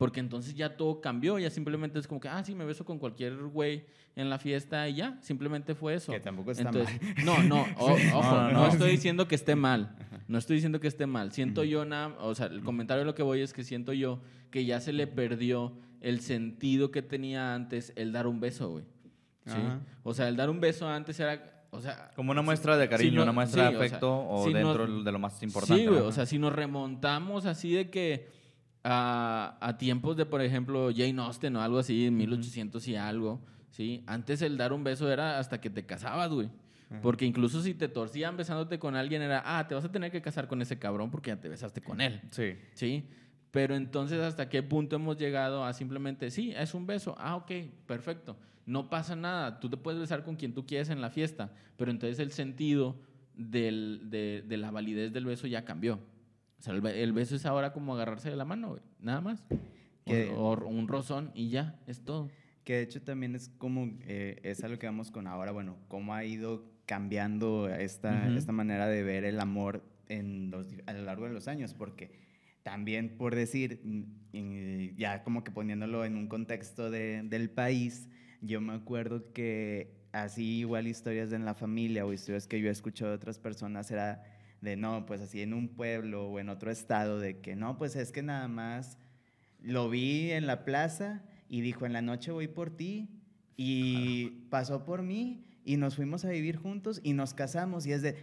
Porque 0.00 0.18
entonces 0.18 0.54
ya 0.54 0.78
todo 0.78 1.02
cambió, 1.02 1.38
ya 1.38 1.50
simplemente 1.50 1.98
es 1.98 2.06
como 2.06 2.22
que, 2.22 2.28
ah, 2.30 2.42
sí, 2.42 2.54
me 2.54 2.64
beso 2.64 2.86
con 2.86 2.98
cualquier 2.98 3.36
güey 3.36 3.84
en 4.16 4.30
la 4.30 4.38
fiesta 4.38 4.88
y 4.88 4.94
ya, 4.94 5.18
simplemente 5.20 5.74
fue 5.74 5.92
eso. 5.92 6.10
Que 6.10 6.20
tampoco 6.20 6.52
está 6.52 6.70
Entonces, 6.70 6.98
mal. 7.02 7.24
No, 7.26 7.42
no, 7.42 7.66
o- 7.78 7.92
ojo, 8.14 8.34
No, 8.34 8.42
no, 8.44 8.50
no, 8.50 8.60
no. 8.62 8.66
estoy 8.68 8.92
diciendo 8.92 9.28
que 9.28 9.34
esté 9.34 9.56
mal. 9.56 9.94
No 10.26 10.38
estoy 10.38 10.54
diciendo 10.56 10.80
que 10.80 10.88
esté 10.88 11.04
mal. 11.04 11.32
Siento 11.32 11.64
yo 11.64 11.84
nada, 11.84 12.16
o 12.20 12.34
sea, 12.34 12.46
el 12.46 12.62
comentario 12.62 13.00
de 13.00 13.04
lo 13.04 13.14
que 13.14 13.22
voy 13.22 13.42
es 13.42 13.52
que 13.52 13.62
siento 13.62 13.92
yo 13.92 14.22
que 14.50 14.64
ya 14.64 14.80
se 14.80 14.94
le 14.94 15.06
perdió 15.06 15.74
el 16.00 16.20
sentido 16.22 16.90
que 16.90 17.02
tenía 17.02 17.54
antes 17.54 17.92
el 17.94 18.10
dar 18.12 18.26
un 18.26 18.40
beso, 18.40 18.70
güey. 18.70 18.84
¿Sí? 19.44 19.52
O 20.02 20.14
sea, 20.14 20.28
el 20.28 20.36
dar 20.36 20.48
un 20.48 20.60
beso 20.60 20.88
antes 20.88 21.20
era, 21.20 21.64
o 21.72 21.80
sea, 21.82 22.10
Como 22.16 22.30
una 22.30 22.40
muestra 22.40 22.78
de 22.78 22.88
cariño, 22.88 23.16
no- 23.16 23.24
una 23.24 23.32
muestra 23.32 23.66
sí, 23.66 23.72
de 23.72 23.76
o 23.76 23.78
sea, 23.80 23.86
afecto 23.86 24.28
o, 24.28 24.46
si 24.46 24.52
dentro 24.54 24.86
nos- 24.88 25.04
de 25.04 25.12
lo 25.12 25.18
más 25.18 25.42
importante. 25.42 25.82
Sí, 25.82 25.86
güey. 25.88 26.00
O 26.00 26.10
sea, 26.10 26.24
si 26.24 26.38
nos 26.38 26.54
remontamos 26.54 27.44
así 27.44 27.72
de 27.74 27.90
que 27.90 28.39
a, 28.84 29.56
a 29.60 29.78
tiempos 29.78 30.16
de, 30.16 30.26
por 30.26 30.40
ejemplo, 30.42 30.90
Jane 30.94 31.20
Austen 31.22 31.56
o 31.56 31.62
algo 31.62 31.78
así, 31.78 32.06
en 32.06 32.16
1800 32.16 32.86
y 32.88 32.96
algo, 32.96 33.40
¿sí? 33.70 34.02
Antes 34.06 34.42
el 34.42 34.56
dar 34.56 34.72
un 34.72 34.84
beso 34.84 35.10
era 35.10 35.38
hasta 35.38 35.60
que 35.60 35.70
te 35.70 35.84
casabas, 35.86 36.30
güey. 36.30 36.48
Porque 37.02 37.24
incluso 37.24 37.62
si 37.62 37.72
te 37.74 37.86
torcían 37.86 38.36
besándote 38.36 38.80
con 38.80 38.96
alguien 38.96 39.22
era, 39.22 39.42
ah, 39.46 39.68
te 39.68 39.76
vas 39.76 39.84
a 39.84 39.92
tener 39.92 40.10
que 40.10 40.20
casar 40.20 40.48
con 40.48 40.60
ese 40.60 40.76
cabrón 40.80 41.08
porque 41.12 41.30
ya 41.30 41.40
te 41.40 41.48
besaste 41.48 41.80
con 41.80 42.00
él, 42.00 42.20
Sí. 42.32 42.56
¿sí? 42.74 43.04
Pero 43.52 43.76
entonces, 43.76 44.20
¿hasta 44.20 44.48
qué 44.48 44.64
punto 44.64 44.96
hemos 44.96 45.16
llegado 45.16 45.64
a 45.64 45.72
simplemente, 45.72 46.32
sí, 46.32 46.52
es 46.56 46.74
un 46.74 46.86
beso, 46.88 47.14
ah, 47.18 47.36
ok, 47.36 47.50
perfecto, 47.86 48.36
no 48.66 48.90
pasa 48.90 49.14
nada, 49.14 49.60
tú 49.60 49.70
te 49.70 49.76
puedes 49.76 50.00
besar 50.00 50.24
con 50.24 50.34
quien 50.34 50.52
tú 50.52 50.66
quieres 50.66 50.88
en 50.90 51.00
la 51.00 51.10
fiesta, 51.10 51.52
pero 51.76 51.92
entonces 51.92 52.18
el 52.18 52.32
sentido 52.32 52.96
del- 53.36 54.10
de, 54.10 54.42
de 54.46 54.56
la 54.56 54.72
validez 54.72 55.12
del 55.12 55.26
beso 55.26 55.46
ya 55.46 55.64
cambió. 55.64 56.00
O 56.60 56.62
sea, 56.62 56.74
el, 56.74 56.80
be- 56.82 57.02
el 57.02 57.12
beso 57.12 57.34
es 57.34 57.46
ahora 57.46 57.72
como 57.72 57.94
agarrarse 57.94 58.30
de 58.30 58.36
la 58.36 58.44
mano, 58.44 58.68
güey, 58.70 58.82
nada 59.00 59.20
más. 59.22 59.42
O, 60.04 60.10
Que- 60.10 60.30
o 60.36 60.52
un 60.68 60.86
rozón 60.88 61.32
y 61.34 61.48
ya, 61.50 61.80
es 61.86 62.04
todo. 62.04 62.28
Que 62.64 62.74
de 62.74 62.82
hecho 62.82 63.02
también 63.02 63.34
es 63.34 63.48
como, 63.58 63.90
eh, 64.02 64.38
es 64.42 64.62
a 64.62 64.68
lo 64.68 64.78
que 64.78 64.86
vamos 64.86 65.10
con 65.10 65.26
ahora, 65.26 65.50
bueno, 65.52 65.76
cómo 65.88 66.14
ha 66.14 66.24
ido 66.24 66.64
cambiando 66.86 67.68
esta, 67.68 68.28
esta 68.36 68.52
manera 68.52 68.86
de 68.88 69.02
ver 69.02 69.24
el 69.24 69.40
amor 69.40 69.82
en 70.08 70.50
los, 70.50 70.68
di- 70.68 70.82
a 70.86 70.92
lo 70.92 71.02
largo 71.02 71.26
de 71.26 71.32
los 71.32 71.48
años, 71.48 71.72
porque 71.74 72.10
también 72.62 73.16
por 73.16 73.34
decir, 73.34 73.80
mm, 73.82 74.96
ya 74.96 75.22
como 75.22 75.42
que 75.44 75.50
poniéndolo 75.50 76.04
en 76.04 76.16
un 76.16 76.28
contexto 76.28 76.90
de- 76.90 77.22
del 77.22 77.48
país, 77.50 78.08
yo 78.42 78.60
me 78.60 78.74
acuerdo 78.74 79.32
que 79.32 79.94
así 80.12 80.58
igual 80.58 80.86
historias 80.88 81.30
de 81.30 81.36
en 81.36 81.44
la 81.44 81.54
familia 81.54 82.04
o 82.04 82.12
historias 82.12 82.46
que 82.46 82.60
yo 82.60 82.68
he 82.68 82.72
escuchado 82.72 83.10
de 83.12 83.16
otras 83.16 83.38
personas 83.38 83.90
era 83.90 84.22
de 84.60 84.76
no, 84.76 85.06
pues 85.06 85.20
así 85.20 85.42
en 85.42 85.54
un 85.54 85.68
pueblo 85.68 86.26
o 86.26 86.38
en 86.38 86.48
otro 86.48 86.70
estado, 86.70 87.18
de 87.18 87.40
que 87.40 87.56
no, 87.56 87.78
pues 87.78 87.96
es 87.96 88.12
que 88.12 88.22
nada 88.22 88.48
más 88.48 88.98
lo 89.60 89.88
vi 89.88 90.30
en 90.32 90.46
la 90.46 90.64
plaza 90.64 91.22
y 91.48 91.60
dijo, 91.60 91.86
en 91.86 91.92
la 91.92 92.02
noche 92.02 92.30
voy 92.30 92.48
por 92.48 92.70
ti 92.70 93.08
y 93.56 94.46
pasó 94.50 94.84
por 94.84 95.02
mí 95.02 95.44
y 95.64 95.76
nos 95.76 95.96
fuimos 95.96 96.24
a 96.24 96.30
vivir 96.30 96.56
juntos 96.56 97.00
y 97.02 97.12
nos 97.12 97.34
casamos 97.34 97.86
y 97.86 97.92
es 97.92 98.02
de, 98.02 98.16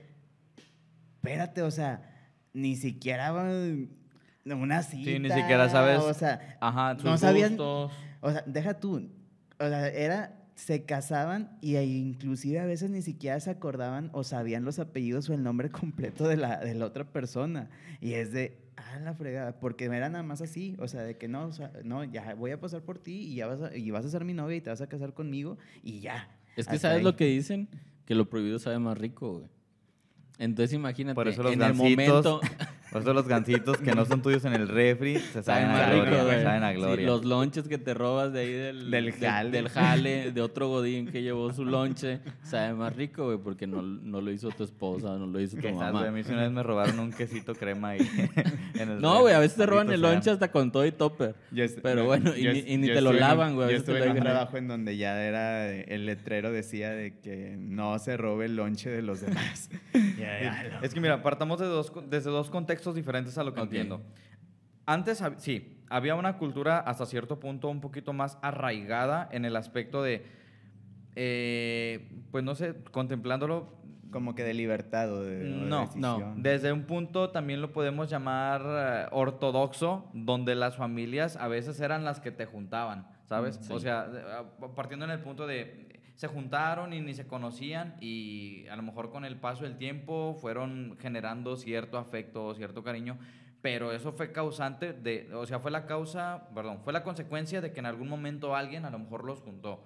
espérate, 1.15 1.61
o 1.61 1.71
sea, 1.71 2.01
ni 2.53 2.75
siquiera 2.75 3.33
una 4.45 4.83
cita. 4.83 5.11
Sí, 5.11 5.19
ni 5.19 5.29
siquiera 5.29 5.69
sabes. 5.69 5.99
O 5.99 6.13
sea, 6.13 6.57
Ajá, 6.59 6.95
sus 6.95 7.03
no 7.03 7.13
o 7.13 8.31
sea, 8.31 8.43
deja 8.47 8.79
tú, 8.79 9.11
o 9.59 9.67
sea, 9.67 9.87
era, 9.89 10.36
se 10.57 10.85
casaban 10.85 11.55
y 11.61 11.75
ahí 11.75 11.97
inclusive 11.97 12.59
a 12.59 12.65
veces 12.65 12.89
ni 12.89 13.03
siquiera 13.03 13.39
se 13.39 13.51
acordaban 13.51 14.09
o 14.11 14.23
sabían 14.23 14.65
los 14.65 14.79
apellidos 14.79 15.29
o 15.29 15.35
el 15.35 15.43
nombre 15.43 15.69
completo 15.71 16.27
de 16.27 16.35
la, 16.35 16.57
de 16.59 16.73
la 16.73 16.85
otra 16.85 17.05
persona. 17.05 17.69
Y 18.01 18.13
es 18.13 18.31
de, 18.31 18.57
ah, 18.75 18.99
la 18.99 19.13
fregada, 19.13 19.59
porque 19.59 19.85
era 19.85 20.09
nada 20.09 20.23
más 20.23 20.41
así, 20.41 20.75
o 20.79 20.87
sea, 20.87 21.03
de 21.03 21.15
que 21.15 21.27
no, 21.27 21.45
o 21.45 21.51
sea, 21.51 21.71
no, 21.83 22.03
ya 22.03 22.33
voy 22.33 22.51
a 22.51 22.59
pasar 22.59 22.81
por 22.81 22.97
ti 22.97 23.19
y 23.19 23.35
ya 23.35 23.45
vas 23.45 23.61
a, 23.61 23.77
y 23.77 23.91
vas 23.91 24.03
a 24.03 24.09
ser 24.09 24.25
mi 24.25 24.33
novia 24.33 24.57
y 24.57 24.61
te 24.61 24.71
vas 24.71 24.81
a 24.81 24.87
casar 24.87 25.13
conmigo 25.13 25.59
y 25.83 25.99
ya. 25.99 26.35
Es 26.55 26.65
que 26.65 26.75
Hasta 26.75 26.87
sabes 26.89 26.97
ahí. 26.97 27.03
lo 27.03 27.15
que 27.15 27.25
dicen, 27.25 27.69
que 28.05 28.15
lo 28.15 28.27
prohibido 28.27 28.57
sabe 28.57 28.79
más 28.79 28.97
rico, 28.97 29.33
güey. 29.33 29.49
Entonces 30.39 30.73
imagínate, 30.73 31.13
Por 31.15 31.27
eso 31.27 31.43
los 31.43 31.53
en 31.53 31.61
el 31.61 31.75
momento 31.75 32.41
por 32.91 33.01
eso 33.01 33.13
los 33.13 33.27
gansitos 33.27 33.77
que 33.77 33.93
no 33.93 34.05
son 34.05 34.21
tuyos 34.21 34.45
en 34.45 34.53
el 34.53 34.67
refri 34.67 35.17
se 35.19 35.43
saben 35.43 35.43
saben 35.43 35.65
a 35.69 35.73
más 35.73 35.87
gloria. 35.91 36.11
rico, 36.11 36.25
güey. 36.25 36.43
saben 36.43 36.63
a 36.63 36.71
Sí, 36.71 36.75
gloria. 36.77 37.05
los 37.07 37.25
lonches 37.25 37.67
que 37.67 37.77
te 37.77 37.93
robas 37.93 38.33
de 38.33 38.39
ahí 38.41 38.51
del, 38.51 38.91
Del 38.91 39.11
jale. 39.13 39.51
del 39.51 39.69
jale, 39.69 40.31
de 40.33 40.41
otro 40.41 40.69
godín 40.69 41.07
que 41.11 41.21
llevó 41.21 41.51
su 41.53 41.65
lonche, 41.65 42.19
sabe 42.43 42.73
más 42.73 42.95
rico, 42.95 43.25
güey, 43.25 43.37
porque 43.37 43.67
no, 43.67 43.81
no 43.81 44.21
lo 44.21 44.31
hizo 44.31 44.49
tu 44.51 44.63
esposa, 44.63 45.17
no 45.17 45.27
lo 45.27 45.39
hizo 45.39 45.55
tu 45.57 45.61
Quizás, 45.61 45.73
güey, 45.75 45.87
a 45.87 45.91
mamá. 45.91 46.11
mí 46.11 46.23
sí 46.23 46.31
una 46.31 46.43
vez 46.43 46.51
me 46.51 46.63
robaron 46.63 46.99
un 46.99 47.11
quesito 47.11 47.53
crema 47.55 47.89
ahí. 47.89 47.99
en 48.75 48.89
el 48.91 49.01
No, 49.01 49.09
refri. 49.13 49.21
güey, 49.21 49.33
a 49.35 49.39
veces 49.39 49.57
te 49.57 49.65
roban 49.65 49.91
el 49.91 50.01
lonche 50.01 50.29
hasta 50.31 50.51
con 50.51 50.71
todo 50.71 50.85
y 50.85 50.91
topper. 50.91 51.35
Pero 51.83 52.05
bueno, 52.05 52.31
y 52.37 52.47
y 52.47 52.77
ni 52.77 52.87
te 52.87 53.01
lo 53.01 53.11
lavan, 53.13 53.55
güey, 53.55 53.67
a 53.67 53.71
Yo 53.71 53.73
veces 53.73 53.85
te 53.85 53.91
estuve 53.93 54.11
en 54.11 54.17
un 54.17 54.23
trabajo 54.23 54.57
en 54.57 54.67
donde 54.67 54.97
ya 54.97 55.21
era, 55.23 55.69
el 55.73 56.05
letrero 56.05 56.51
decía 56.51 56.91
de 56.91 57.19
que 57.19 57.55
no 57.59 57.97
se 57.99 58.15
robe 58.17 58.45
el 58.45 58.55
lonche 58.55 58.89
de 58.89 59.01
los 59.01 59.21
demás. 59.21 59.69
Ya, 60.17 60.41
ya, 60.41 60.79
Es 60.83 60.93
que 60.93 60.99
mira, 60.99 61.21
partamos 61.21 61.59
de 61.59 61.65
dos, 61.65 61.91
desde 62.09 62.29
dos 62.31 62.49
contextos 62.49 62.76
diferentes 62.95 63.37
a 63.37 63.43
lo 63.43 63.53
que 63.53 63.61
entiendo. 63.61 64.01
Antes, 64.85 65.21
sí, 65.37 65.83
había 65.89 66.15
una 66.15 66.37
cultura 66.37 66.79
hasta 66.79 67.05
cierto 67.05 67.39
punto 67.39 67.69
un 67.69 67.81
poquito 67.81 68.13
más 68.13 68.37
arraigada 68.41 69.27
en 69.31 69.45
el 69.45 69.55
aspecto 69.55 70.01
de, 70.01 70.25
eh, 71.15 72.09
pues 72.31 72.43
no 72.43 72.55
sé, 72.55 72.75
contemplándolo 72.91 73.75
Como 74.11 74.35
que 74.35 74.43
de 74.43 74.53
libertad 74.53 75.11
o 75.11 75.23
de, 75.23 75.37
o 75.41 75.59
de 75.59 75.69
No, 75.69 75.89
no. 75.95 76.35
Desde 76.37 76.71
un 76.71 76.83
punto 76.83 77.31
también 77.31 77.61
lo 77.61 77.73
podemos 77.73 78.09
llamar 78.09 78.61
eh, 78.65 79.07
ortodoxo, 79.11 80.09
donde 80.13 80.55
las 80.55 80.77
familias 80.77 81.35
a 81.35 81.47
veces 81.47 81.79
eran 81.81 82.05
las 82.05 82.21
que 82.21 82.31
te 82.31 82.45
juntaban, 82.45 83.07
¿sabes? 83.25 83.59
Mm, 83.59 83.63
sí. 83.63 83.73
O 83.73 83.79
sea, 83.79 84.07
partiendo 84.75 85.05
en 85.05 85.11
el 85.11 85.19
punto 85.19 85.45
de 85.45 85.96
se 86.17 86.27
juntaron 86.27 86.91
y 86.93 86.99
ni 86.99 87.13
se 87.13 87.25
conocían 87.27 87.95
y 88.01 88.67
a 88.67 88.75
lo 88.75 88.81
mejor 88.83 89.09
con 89.09 89.23
el 89.23 89.37
paso 89.37 89.63
del 89.63 89.77
tiempo 89.77 90.35
fueron 90.41 90.97
generando 90.99 91.55
cierto 91.55 91.97
afecto, 91.97 92.53
cierto 92.55 92.83
cariño, 92.83 93.17
pero 93.61 93.91
eso 93.93 94.11
fue 94.11 94.31
causante 94.31 94.93
de, 94.93 95.33
o 95.33 95.45
sea, 95.45 95.59
fue 95.59 95.71
la 95.71 95.85
causa, 95.85 96.49
perdón, 96.53 96.79
fue 96.83 96.91
la 96.91 97.03
consecuencia 97.03 97.61
de 97.61 97.71
que 97.71 97.79
en 97.79 97.85
algún 97.85 98.09
momento 98.09 98.55
alguien 98.55 98.83
a 98.85 98.89
lo 98.89 98.99
mejor 98.99 99.23
los 99.23 99.39
juntó. 99.41 99.85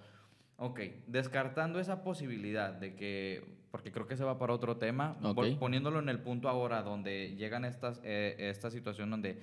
Ok, 0.58 0.80
descartando 1.08 1.80
esa 1.80 2.04
posibilidad 2.04 2.72
de 2.74 2.96
que, 2.96 3.44
porque 3.72 3.92
creo 3.92 4.08
que 4.08 4.16
se 4.16 4.24
va 4.24 4.38
para 4.40 4.54
otro 4.54 4.78
tema, 4.78 5.18
Ok. 5.24 5.38
vol- 5.38 5.58
poniéndolo 5.60 6.00
en 6.00 6.08
el 6.10 6.20
punto 6.20 6.48
ahora 6.50 6.82
donde 6.84 7.36
llegan 7.36 7.66
estas, 7.66 8.00
eh, 8.04 8.36
esta 8.38 8.70
situación 8.72 9.10
donde 9.10 9.42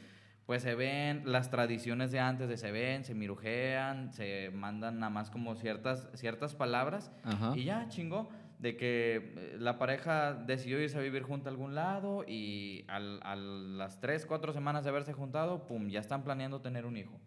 pues 0.49 0.63
se 0.63 0.75
ven 0.75 1.25
las 1.31 1.51
tradiciones 1.51 2.11
de 2.11 2.21
antes, 2.21 2.49
de 2.49 2.57
se 2.57 2.73
ven, 2.73 3.05
se 3.05 3.15
mirujean, 3.15 4.15
se 4.15 4.49
mandan 4.55 4.99
nada 4.99 5.11
más 5.11 5.29
como 5.29 5.55
ciertas, 5.57 6.09
ciertas 6.15 6.55
palabras 6.55 7.13
Ajá. 7.23 7.53
y 7.55 7.65
ya 7.65 7.87
chingó 7.89 8.31
de 8.59 8.75
que 8.79 9.35
eh, 9.37 9.57
la 9.59 9.79
pareja 9.79 10.33
decidió 10.33 10.81
irse 10.83 10.97
a 10.97 11.03
vivir 11.03 11.23
junto 11.23 11.51
a 11.51 11.53
algún 11.53 11.75
lado 11.75 12.25
y 12.27 12.87
al- 12.89 13.21
a 13.25 13.37
las 13.37 14.01
tres, 14.01 14.25
cuatro 14.25 14.55
semanas 14.55 14.85
de 14.85 14.89
haberse 14.89 15.13
juntado, 15.13 15.67
pum, 15.67 15.91
ya 15.91 16.01
están 16.01 16.25
planeando 16.25 16.63
tener 16.63 16.87
un 16.87 16.97
hijo. 16.97 17.21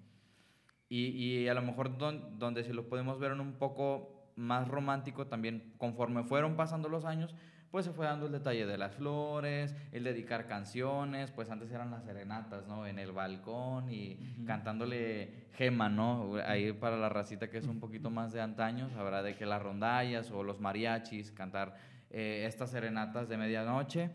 Y, 0.90 1.10
y 1.10 1.48
a 1.48 1.54
lo 1.54 1.62
mejor 1.62 2.00
don- 2.00 2.40
donde 2.40 2.64
si 2.64 2.74
lo 2.74 2.90
podemos 2.90 3.20
ver 3.20 3.34
en 3.34 3.40
un 3.40 3.54
poco 3.54 4.32
más 4.36 4.68
romántico 4.68 5.28
también, 5.28 5.76
conforme 5.78 6.24
fueron 6.24 6.56
pasando 6.56 6.90
los 6.90 7.06
años, 7.06 7.36
pues 7.72 7.86
se 7.86 7.94
fue 7.94 8.06
dando 8.06 8.26
el 8.26 8.34
detalle 8.34 8.66
de 8.66 8.78
las 8.78 8.94
flores, 8.96 9.74
el 9.94 10.04
dedicar 10.04 10.46
canciones, 10.46 11.32
pues 11.32 11.50
antes 11.50 11.72
eran 11.72 11.90
las 11.90 12.04
serenatas, 12.04 12.68
¿no? 12.68 12.86
En 12.86 13.00
el 13.00 13.14
balcón 13.14 13.90
y 13.90 14.18
cantándole 14.46 15.48
gema, 15.54 15.88
¿no? 15.88 16.36
Ahí 16.46 16.74
para 16.74 16.98
la 16.98 17.08
racita 17.08 17.50
que 17.50 17.58
es 17.58 17.68
un 17.68 17.80
poquito 17.80 18.10
más 18.10 18.34
de 18.34 18.42
antaño, 18.42 18.90
sabrá 18.90 19.24
de 19.24 19.36
que 19.36 19.46
las 19.46 19.62
rondallas 19.62 20.30
o 20.32 20.44
los 20.44 20.60
mariachis, 20.60 21.32
cantar 21.32 21.78
eh, 22.10 22.44
estas 22.46 22.72
serenatas 22.72 23.30
de 23.30 23.38
medianoche. 23.38 24.10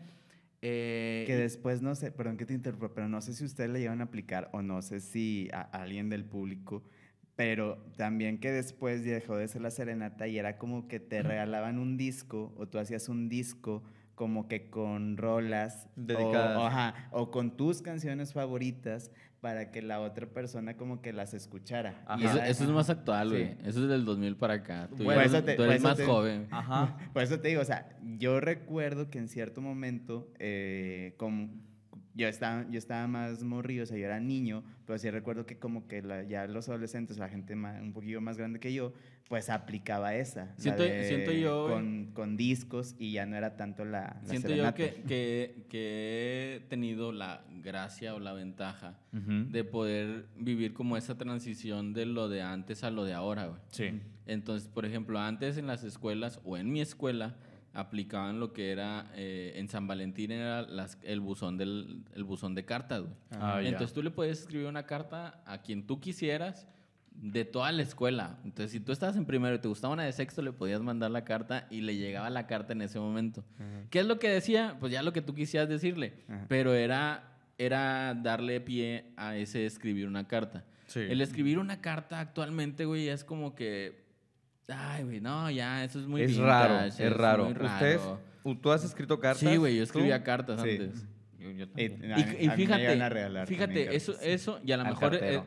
Eh, 0.61 1.23
Que 1.25 1.35
después, 1.35 1.81
no 1.81 1.95
sé, 1.95 2.11
perdón 2.11 2.37
que 2.37 2.45
te 2.45 2.53
interrumpa, 2.53 2.89
pero 2.93 3.07
no 3.09 3.21
sé 3.21 3.33
si 3.33 3.43
ustedes 3.43 3.69
le 3.71 3.79
llevan 3.79 4.01
a 4.01 4.05
aplicar 4.05 4.49
o 4.53 4.61
no 4.61 4.81
sé 4.83 4.99
si 4.99 5.49
a 5.51 5.61
alguien 5.61 6.09
del 6.09 6.25
público, 6.25 6.83
pero 7.37 7.77
también 7.95 8.39
que 8.39 8.51
después 8.51 9.05
dejó 9.05 9.37
de 9.37 9.47
ser 9.47 9.61
la 9.61 9.71
serenata 9.71 10.27
y 10.27 10.37
era 10.39 10.57
como 10.57 10.87
que 10.89 10.99
te 10.99 11.21
regalaban 11.21 11.77
un 11.77 11.95
disco 11.95 12.51
o 12.57 12.67
tú 12.67 12.79
hacías 12.79 13.07
un 13.07 13.29
disco 13.29 13.83
como 14.15 14.47
que 14.47 14.69
con 14.71 15.15
rolas 15.17 15.87
Dedicadas. 15.95 16.57
O, 16.57 16.65
ajá, 16.65 17.07
o 17.11 17.29
con 17.29 17.55
tus 17.55 17.83
canciones 17.83 18.33
favoritas 18.33 19.11
para 19.39 19.69
que 19.69 19.83
la 19.83 19.99
otra 20.01 20.25
persona 20.25 20.75
como 20.77 20.99
que 21.03 21.13
las 21.13 21.35
escuchara. 21.35 22.01
Ajá. 22.07 22.19
Y 22.19 22.25
eso, 22.49 22.63
es 22.63 22.69
más 22.71 22.89
actual, 22.89 23.29
Sí. 23.29 23.35
güey. 23.35 23.51
Eso 23.69 23.83
es 23.83 23.87
del 23.87 24.03
2000 24.03 24.35
para 24.35 24.55
acá. 24.55 24.89
Tú, 24.97 25.03
Bueno, 25.03 25.21
te- 25.43 25.53
eres 25.53 25.83
más 25.83 25.97
te- 25.97 26.05
joven. 26.05 26.47
Ajá. 26.49 26.97
Por 27.13 27.21
eso 27.21 27.39
te 27.39 27.49
digo, 27.49 27.61
o 27.61 27.65
sea, 27.65 27.87
yo 28.17 28.39
recuerdo 28.39 29.11
que 29.11 29.19
en 29.19 29.27
cierto 29.27 29.61
momento, 29.61 30.27
eh, 30.39 31.13
como 31.17 31.49
yo 32.17 32.27
estaba, 32.27 32.65
yo 32.69 32.77
estaba 32.79 33.07
más 33.07 33.43
morrido, 33.43 33.83
o 33.83 33.85
sea, 33.85 33.97
yo 33.97 34.05
era 34.05 34.19
niño, 34.19 34.63
pero 34.85 34.97
sí 34.97 35.09
recuerdo 35.11 35.45
que 35.45 35.57
como 35.59 35.87
que 35.87 36.01
la- 36.01 36.23
ya 36.23 36.47
los 36.47 36.67
adolescentes, 36.67 37.17
la 37.19 37.29
gente 37.29 37.55
ma- 37.55 37.79
un 37.81 37.93
poquillo 37.93 38.19
más 38.21 38.37
grande 38.37 38.59
que 38.59 38.73
yo, 38.73 38.91
pues 39.29 39.49
aplicaba 39.49 40.15
esa. 40.15 40.45
la 40.45 40.55
Siento- 40.57 40.83
de- 40.83 41.03
siento 41.07 41.31
yo- 41.31 41.67
Con, 41.69 42.11
con 42.13 42.35
discos 42.37 42.95
y 42.97 43.11
ya 43.11 43.25
no 43.25 43.35
era 43.35 43.55
tanto 43.55 43.85
la, 43.85 44.17
la 44.21 44.29
Siento 44.29 44.47
yo 44.49 44.55
serenata. 44.55 44.75
que, 44.77 45.03
que, 45.07 45.65
que 45.69 46.55
he 46.55 46.59
tenido 46.69 47.11
la 47.11 47.43
gracia 47.61 48.15
o 48.15 48.19
la 48.19 48.33
ventaja 48.33 48.97
Ujú. 49.13 49.51
de 49.51 49.63
poder 49.63 50.25
vivir 50.39 50.73
como 50.73 50.97
esa 50.97 51.17
transición 51.17 51.93
de 51.93 52.05
lo 52.07 52.29
de 52.29 52.41
antes 52.41 52.83
a 52.83 52.89
lo 52.89 53.03
de 53.05 53.13
ahora, 53.13 53.45
güey. 53.47 53.61
Sí. 53.69 54.01
Entonces, 54.25 54.67
por 54.69 54.85
ejemplo, 54.85 55.19
antes 55.19 55.57
en 55.57 55.67
las 55.67 55.83
escuelas 55.83 56.39
o 56.43 56.57
en 56.57 56.71
mi 56.71 56.81
escuela 56.81 57.35
aplicaban 57.79 58.39
lo 58.39 58.53
que 58.53 58.71
era 58.71 59.11
eh, 59.15 59.53
en 59.55 59.69
San 59.69 59.87
Valentín 59.87 60.31
era 60.31 60.63
las- 60.63 60.97
el 61.03 61.19
buzón 61.21 61.57
del 61.57 62.03
el 62.15 62.23
buzón 62.23 62.55
de 62.55 62.65
cartas, 62.65 63.01
güey. 63.01 63.13
Ah, 63.31 63.61
ya. 63.61 63.69
Entonces 63.69 63.93
tú 63.93 64.01
le 64.01 64.11
podías 64.11 64.39
escribir 64.39 64.67
una 64.67 64.85
carta 64.85 65.41
a 65.45 65.61
quien 65.61 65.85
tú 65.85 65.99
quisieras 65.99 66.67
de 67.11 67.45
toda 67.45 67.71
la 67.71 67.81
escuela. 67.83 68.37
Entonces 68.43 68.71
si 68.71 68.79
tú 68.79 68.91
estabas 68.91 69.15
en 69.15 69.25
primero 69.25 69.55
y 69.55 69.59
te 69.59 69.67
gustaba 69.67 69.93
una 69.93 70.03
de 70.03 70.11
sexto, 70.11 70.41
le 70.41 70.51
podías 70.53 70.81
mandar 70.81 71.11
la 71.11 71.23
carta 71.23 71.67
y 71.69 71.81
le 71.81 71.95
llegaba 71.95 72.29
la 72.29 72.45
carta 72.47 72.73
en 72.73 72.81
ese 72.81 72.99
momento. 72.99 73.43
¿Qué 73.89 73.99
es 73.99 74.05
lo 74.05 74.19
que 74.19 74.29
decía? 74.29 74.77
Pues 74.79 74.91
ya 74.91 75.01
lo 75.03 75.13
que 75.13 75.21
tú 75.21 75.33
quisieras 75.33 75.67
decirle. 75.69 76.13
Ajá. 76.27 76.45
Pero 76.47 76.73
era, 76.73 77.23
era 77.57 78.13
darle 78.15 78.59
pie 78.61 79.13
a 79.17 79.35
ese 79.35 79.65
escribir 79.65 80.07
una 80.07 80.27
carta. 80.27 80.63
Sí. 80.87 80.99
El 81.01 81.21
escribir 81.21 81.59
una 81.59 81.81
carta 81.81 82.19
actualmente, 82.19 82.85
güey, 82.85 83.07
es 83.09 83.23
como 83.23 83.53
que... 83.55 84.06
Ay, 84.69 85.03
güey, 85.03 85.21
no, 85.21 85.49
ya, 85.49 85.83
eso 85.83 85.99
es 85.99 86.07
muy 86.07 86.21
es 86.23 86.31
vintage, 86.31 86.47
raro, 86.49 86.85
es 86.85 87.13
raro. 87.13 87.43
muy 87.45 87.53
¿Ustedes, 87.53 88.01
¿Tú 88.61 88.71
has 88.71 88.83
escrito 88.83 89.19
cartas? 89.19 89.39
Sí, 89.39 89.55
güey, 89.57 89.75
yo 89.75 89.79
¿Tú? 89.81 89.83
escribía 89.83 90.23
cartas 90.23 90.61
Sí. 90.61 90.69
antes. 90.71 91.05
Yo, 91.39 91.51
yo 91.51 91.65
Y, 91.75 91.81
a 91.81 92.19
Y, 92.19 92.21
y 92.21 92.25
llegan 92.39 92.55
fíjate, 92.57 93.01
a 93.01 93.45
fíjate, 93.45 93.95
eso, 93.95 94.11
cartas. 94.13 94.27
eso, 94.27 94.59
y 94.65 94.71
a 94.71 94.77
lo 94.77 94.85
mejor, 94.85 95.15
eh, 95.21 95.41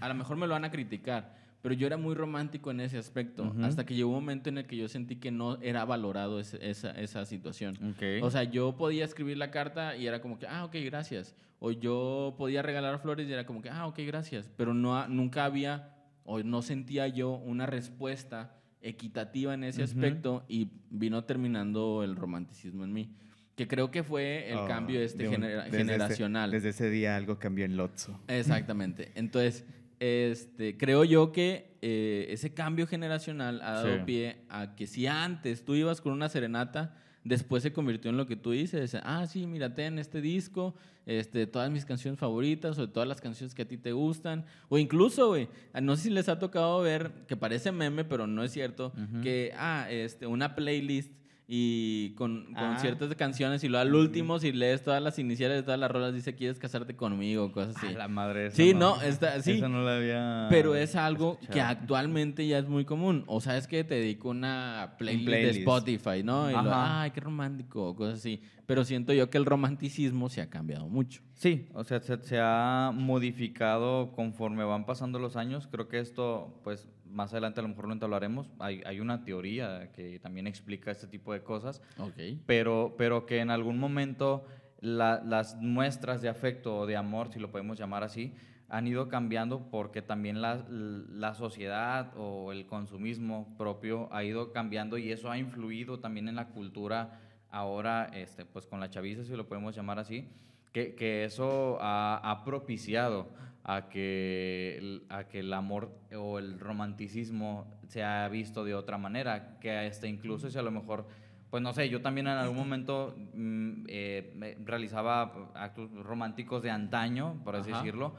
a 0.00 0.08
lo 0.08 0.14
mejor 0.14 0.36
me 0.36 0.46
lo 0.46 0.52
van 0.54 0.64
a 0.64 0.70
criticar, 0.70 1.34
pero 1.62 1.74
yo 1.74 1.86
era 1.86 1.96
muy 1.96 2.14
romántico 2.14 2.70
en 2.70 2.80
ese 2.80 2.98
aspecto, 2.98 3.44
Ujú. 3.44 3.64
hasta 3.64 3.86
que 3.86 3.94
llegó 3.94 4.08
un 4.10 4.16
momento 4.16 4.48
en 4.50 4.58
el 4.58 4.66
que 4.66 4.76
yo 4.76 4.88
sentí 4.88 5.16
que 5.16 5.30
no 5.30 5.56
era 5.62 5.84
valorado 5.84 6.38
ese- 6.40 6.58
esa, 6.68 6.90
esa 6.92 7.24
situación. 7.24 7.76
Ok. 7.92 8.22
O 8.22 8.30
sea, 8.30 8.42
yo 8.44 8.76
podía 8.76 9.04
escribir 9.04 9.38
la 9.38 9.50
carta 9.50 9.96
y 9.96 10.06
era 10.06 10.20
como 10.20 10.38
que, 10.38 10.46
ah, 10.48 10.64
ok, 10.66 10.74
gracias. 10.84 11.34
O 11.60 11.70
yo 11.70 12.34
podía 12.36 12.60
regalar 12.62 12.98
flores 12.98 13.26
y 13.28 13.32
era 13.32 13.46
como 13.46 13.62
que, 13.62 13.70
ah, 13.70 13.86
ok, 13.86 14.00
gracias. 14.06 14.50
Pero 14.56 14.74
no, 14.74 15.08
nunca 15.08 15.44
había, 15.46 15.94
o 16.24 16.40
no 16.42 16.60
sentía 16.62 17.08
yo 17.08 17.30
una 17.30 17.64
respuesta 17.66 18.52
equitativa 18.82 19.54
en 19.54 19.64
ese 19.64 19.82
aspecto 19.82 20.44
y 20.48 20.68
vino 20.90 21.24
terminando 21.24 22.02
el 22.02 22.16
romanticismo 22.16 22.84
en 22.84 22.92
mí. 22.92 23.10
Que 23.56 23.66
creo 23.66 23.90
que 23.90 24.02
fue 24.02 24.50
el 24.50 24.58
Oh, 24.58 24.66
cambio 24.66 25.00
este 25.00 25.22
de 25.22 25.28
un- 25.30 25.34
genera- 25.36 25.64
desde 25.64 25.68
ese- 25.68 25.78
generacional. 25.78 26.50
desde 26.50 26.68
ese 26.68 26.90
día 26.90 27.16
algo 27.16 27.38
cambió 27.38 27.64
en 27.64 27.76
Lotso. 27.76 28.20
Exactamente. 28.28 29.12
Entonces, 29.14 29.64
este, 29.98 30.76
creo 30.76 31.04
yo 31.04 31.32
que 31.32 31.74
eh, 31.80 32.26
ese 32.30 32.52
cambio 32.52 32.86
generacional 32.86 33.60
ha 33.62 33.72
dado 33.72 33.96
Sí. 33.98 34.02
pie 34.04 34.36
a 34.50 34.74
que 34.76 34.86
si 34.86 35.06
antes 35.06 35.64
tú 35.64 35.74
ibas 35.74 36.00
con 36.00 36.12
una 36.12 36.28
serenata, 36.28 36.94
después 37.26 37.62
se 37.62 37.72
convirtió 37.72 38.10
en 38.10 38.16
lo 38.16 38.26
que 38.26 38.36
tú 38.36 38.52
dices. 38.52 38.96
Ah, 39.02 39.26
sí, 39.26 39.46
mírate 39.46 39.84
en 39.84 39.98
este 39.98 40.20
disco, 40.20 40.74
este, 41.06 41.46
todas 41.46 41.70
mis 41.70 41.84
canciones 41.84 42.18
favoritas 42.20 42.78
o 42.78 42.88
todas 42.88 43.08
las 43.08 43.20
canciones 43.20 43.54
que 43.54 43.62
a 43.62 43.68
ti 43.68 43.76
te 43.76 43.92
gustan. 43.92 44.44
O 44.68 44.78
incluso, 44.78 45.28
güey, 45.28 45.48
no 45.82 45.96
sé 45.96 46.04
si 46.04 46.10
les 46.10 46.28
ha 46.28 46.38
tocado 46.38 46.80
ver, 46.80 47.10
que 47.26 47.36
parece 47.36 47.72
meme, 47.72 48.04
pero 48.04 48.26
no 48.26 48.44
es 48.44 48.52
cierto, 48.52 48.92
que, 49.22 49.52
ah, 49.56 49.88
este, 49.90 50.26
una 50.26 50.54
playlist 50.54 51.12
y 51.48 52.10
con, 52.16 52.46
con 52.46 52.56
Ah. 52.56 52.78
ciertas 52.80 53.14
canciones 53.14 53.62
y 53.62 53.68
luego 53.68 53.82
al 53.82 53.94
último 53.94 54.40
si 54.40 54.50
lees 54.50 54.82
todas 54.82 55.00
las 55.00 55.16
iniciales 55.20 55.58
de 55.58 55.62
todas 55.62 55.78
las 55.78 55.88
rolas 55.90 56.12
dice 56.12 56.34
quieres 56.34 56.58
casarte 56.58 56.96
conmigo 56.96 57.52
cosas 57.52 57.76
así. 57.76 57.86
A 57.86 57.92
la 57.98 58.08
madre 58.08 58.46
esa 58.46 58.56
sí 58.56 58.74
no. 58.74 59.00
está 59.00 59.40
sí. 59.40 59.52
Esa 59.52 59.68
no 59.68 59.82
la 59.84 59.96
había 59.96 60.46
pero 60.50 60.74
es 60.74 60.96
algo 60.96 61.36
que 61.38 61.44
escuchado. 61.44 61.68
actualmente 61.70 62.46
ya 62.48 62.58
es 62.58 62.66
muy 62.68 62.84
común. 62.84 63.22
O 63.28 63.40
sabes 63.40 63.68
que 63.68 63.84
te 63.84 63.94
dedico 63.94 64.30
una 64.30 64.94
playlist, 64.98 65.26
playlist. 65.26 65.54
de 65.54 65.58
Spotify 65.60 66.22
no 66.24 66.50
y 66.50 66.54
lo, 66.54 66.62
ay 66.74 67.12
qué 67.12 67.20
romántico 67.20 67.94
cosas 67.94 68.18
así. 68.18 68.40
Pero 68.66 68.84
siento 68.84 69.12
yo 69.12 69.30
que 69.30 69.38
el 69.38 69.44
romanticismo 69.46 70.28
se 70.28 70.40
ha 70.40 70.50
cambiado 70.50 70.88
mucho. 70.88 71.22
Sí, 71.34 71.68
o 71.74 71.84
sea, 71.84 72.00
se, 72.00 72.18
se 72.22 72.40
ha 72.42 72.90
modificado 72.92 74.10
conforme 74.10 74.64
van 74.64 74.84
pasando 74.86 75.20
los 75.20 75.36
años. 75.36 75.68
Creo 75.70 75.86
que 75.88 76.00
esto, 76.00 76.60
pues, 76.64 76.88
más 77.16 77.32
adelante 77.32 77.60
a 77.60 77.62
lo 77.62 77.68
mejor 77.70 77.86
lo 77.88 77.92
entablaremos. 77.94 78.50
Hay, 78.60 78.82
hay 78.86 79.00
una 79.00 79.24
teoría 79.24 79.90
que 79.92 80.18
también 80.20 80.46
explica 80.46 80.90
este 80.90 81.06
tipo 81.06 81.32
de 81.32 81.42
cosas, 81.42 81.82
ok 81.98 82.12
pero, 82.46 82.94
pero 82.98 83.24
que 83.26 83.38
en 83.40 83.50
algún 83.50 83.78
momento 83.78 84.44
la- 84.80 85.22
las 85.24 85.56
muestras 85.56 86.20
de 86.22 86.28
afecto 86.28 86.78
o 86.80 86.86
de 86.86 86.96
amor, 86.96 87.32
si 87.32 87.40
lo 87.40 87.50
podemos 87.50 87.78
llamar 87.78 88.04
así, 88.04 88.34
han 88.68 88.86
ido 88.86 89.08
cambiando 89.08 89.70
porque 89.70 90.02
también 90.02 90.42
la, 90.42 90.64
la 90.68 91.34
sociedad 91.34 92.12
o 92.16 92.50
el 92.52 92.66
consumismo 92.66 93.54
propio 93.56 94.08
ha 94.12 94.22
ido 94.24 94.52
cambiando 94.52 94.98
y 94.98 95.12
eso 95.12 95.30
ha 95.30 95.38
influido 95.38 96.00
también 96.00 96.28
en 96.28 96.34
la 96.36 96.48
cultura 96.48 97.20
ahora, 97.50 98.10
este, 98.12 98.44
pues 98.44 98.66
con 98.66 98.80
la 98.80 98.90
chaviza, 98.90 99.24
si 99.24 99.34
lo 99.36 99.46
podemos 99.46 99.74
llamar 99.74 99.98
así, 100.00 100.28
que, 100.72 100.94
que 100.96 101.24
eso 101.24 101.78
ha, 101.80 102.20
ha 102.28 102.44
propiciado 102.44 103.28
a 103.68 103.88
que, 103.88 104.76
el- 104.78 105.06
a 105.08 105.24
que 105.26 105.40
el 105.40 105.52
amor 105.52 105.90
o 106.16 106.38
el 106.38 106.60
romanticismo 106.60 107.66
se 107.88 108.04
ha 108.04 108.28
visto 108.28 108.64
de 108.64 108.74
otra 108.74 108.96
manera, 108.96 109.58
que 109.58 109.86
este, 109.88 110.06
incluso 110.08 110.48
si 110.48 110.56
a 110.56 110.62
lo 110.62 110.70
mejor, 110.70 111.08
pues 111.50 111.62
no 111.64 111.72
sé, 111.72 111.88
yo 111.88 112.00
también 112.00 112.28
en 112.28 112.34
algún 112.34 112.56
momento 112.56 113.16
mm, 113.34 113.84
eh, 113.88 114.56
realizaba 114.64 115.50
actos 115.54 115.90
románticos 115.92 116.62
de 116.62 116.70
antaño, 116.70 117.40
por 117.42 117.56
así 117.56 117.70
Ajá. 117.72 117.80
decirlo, 117.80 118.14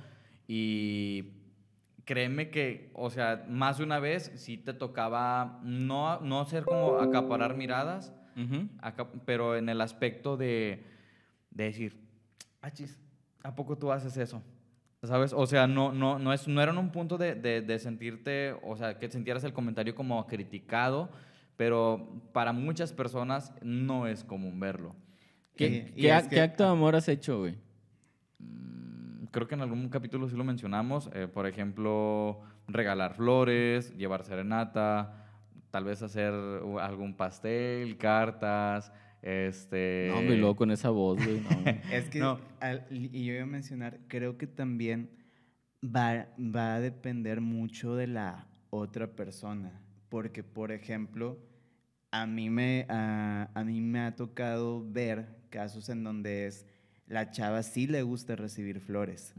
y 0.50 1.32
créeme 2.04 2.50
que, 2.50 2.90
o 2.94 3.10
sea, 3.10 3.46
más 3.50 3.78
de 3.78 3.86
una 3.86 4.00
vez 4.00 4.32
sí 4.36 4.58
te 4.58 4.74
tocaba 4.74 5.62
no, 5.64 6.20
no 6.20 6.44
ser 6.46 6.66
como 6.66 6.98
acaparar 7.00 7.56
miradas, 7.56 8.14
acá- 8.82 9.08
pero 9.26 9.56
en 9.56 9.70
el 9.70 9.80
aspecto 9.80 10.36
de, 10.36 10.84
de 11.52 11.64
decir, 11.64 11.98
ah, 12.62 12.70
chis, 12.72 13.00
¿a 13.44 13.56
poco 13.56 13.78
tú 13.78 13.92
haces 13.94 14.16
eso? 14.18 14.44
¿Sabes? 15.04 15.32
O 15.34 15.46
sea, 15.46 15.68
no, 15.68 15.92
no, 15.94 16.18
no, 16.20 16.34
es, 16.34 16.48
no 16.48 16.62
era 16.62 16.72
en 16.72 16.78
un 16.80 16.92
punto 16.92 17.18
de, 17.18 17.36
de- 17.36 17.62
de 17.62 17.80
sentirte, 17.80 18.56
o 18.64 18.76
sea, 18.76 18.98
que 18.98 19.10
sintieras 19.10 19.44
el 19.44 19.54
comentario 19.54 19.94
como 19.94 20.26
criticado, 20.26 21.10
pero 21.56 22.22
para 22.34 22.52
muchas 22.52 22.94
personas 22.94 23.54
no 23.62 24.08
es 24.08 24.24
común 24.24 24.60
verlo. 24.60 24.96
¿Qué, 25.56 25.68
Y- 25.96 26.00
y 26.00 26.02
qué 26.08 26.28
que- 26.30 26.42
acto 26.42 26.64
de 26.64 26.70
amor 26.72 26.96
has 26.96 27.08
hecho 27.10 27.40
güey 27.40 27.58
Mm, 28.40 29.26
Creo 29.32 29.48
que 29.48 29.56
en 29.56 29.62
algún 29.62 29.90
capítulo 29.90 30.28
sí 30.30 30.36
lo 30.36 30.44
mencionamos, 30.44 31.10
eh, 31.14 31.28
por 31.28 31.48
ejemplo, 31.48 32.40
regalar 32.68 33.14
flores, 33.14 33.96
llevar 33.98 34.24
serenata, 34.24 35.26
tal 35.72 35.84
vez 35.84 36.02
hacer 36.02 36.34
algún 36.82 37.16
pastel, 37.16 37.98
cartas, 37.98 38.92
este... 39.22 40.08
no 40.10 40.20
hombre 40.20 40.38
luego 40.38 40.56
con 40.56 40.72
esa 40.72 40.90
voz 40.90 41.18
güey 41.24 41.42
no. 41.42 41.50
Es 41.92 42.10
que, 42.10 42.20
No. 42.20 42.40
al- 42.60 42.86
y 42.92 43.26
yo 43.26 43.34
iba 43.34 43.44
a 43.44 43.48
mencionar, 43.48 44.00
creo 44.08 44.38
que 44.38 44.48
también 44.48 45.10
va, 45.84 46.28
va 46.40 46.76
a 46.76 46.80
depender 46.80 47.42
mucho 47.42 47.96
de 47.96 48.08
la 48.08 48.48
otra 48.70 49.08
persona. 49.16 49.82
Porque, 50.10 50.44
por 50.44 50.72
ejemplo, 50.72 51.38
a 52.12 52.26
mí, 52.26 52.50
me, 52.50 52.86
a, 52.90 53.50
a 53.54 53.64
mí 53.64 53.82
me 53.82 54.00
ha 54.00 54.16
tocado 54.16 54.86
ver 54.90 55.28
casos 55.50 55.90
en 55.90 56.04
donde 56.04 56.48
es 56.48 56.66
la 57.08 57.30
chava 57.32 57.64
sí 57.64 57.88
le 57.88 58.02
gusta 58.04 58.36
recibir 58.36 58.80
flores. 58.82 59.34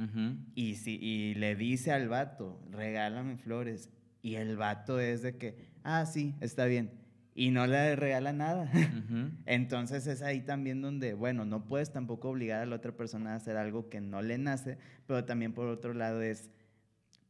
Y, 0.54 0.74
si, 0.76 0.96
y 1.00 1.34
le 1.34 1.54
dice 1.56 1.92
al 1.92 2.08
vato, 2.08 2.60
regálame 2.70 3.36
flores. 3.36 3.90
Y 4.22 4.34
el 4.36 4.56
vato 4.56 5.00
es 5.00 5.22
de 5.22 5.36
que, 5.36 5.68
ah, 5.84 6.04
sí, 6.06 6.34
está 6.40 6.64
bien. 6.66 6.90
Y 7.40 7.52
no 7.52 7.68
le 7.68 7.94
regala 7.94 8.32
nada. 8.32 8.68
Entonces 9.46 10.08
es 10.08 10.22
ahí 10.22 10.40
también 10.40 10.82
donde, 10.82 11.14
bueno, 11.14 11.44
no 11.44 11.64
puedes 11.66 11.92
tampoco 11.92 12.30
obligar 12.30 12.62
a 12.62 12.66
la 12.66 12.74
otra 12.74 12.90
persona 12.90 13.32
a 13.32 13.36
hacer 13.36 13.56
algo 13.56 13.88
que 13.88 14.00
no 14.00 14.22
le 14.22 14.38
nace, 14.38 14.76
pero 15.06 15.24
también 15.24 15.52
por 15.52 15.68
otro 15.68 15.94
lado 15.94 16.20
es, 16.20 16.50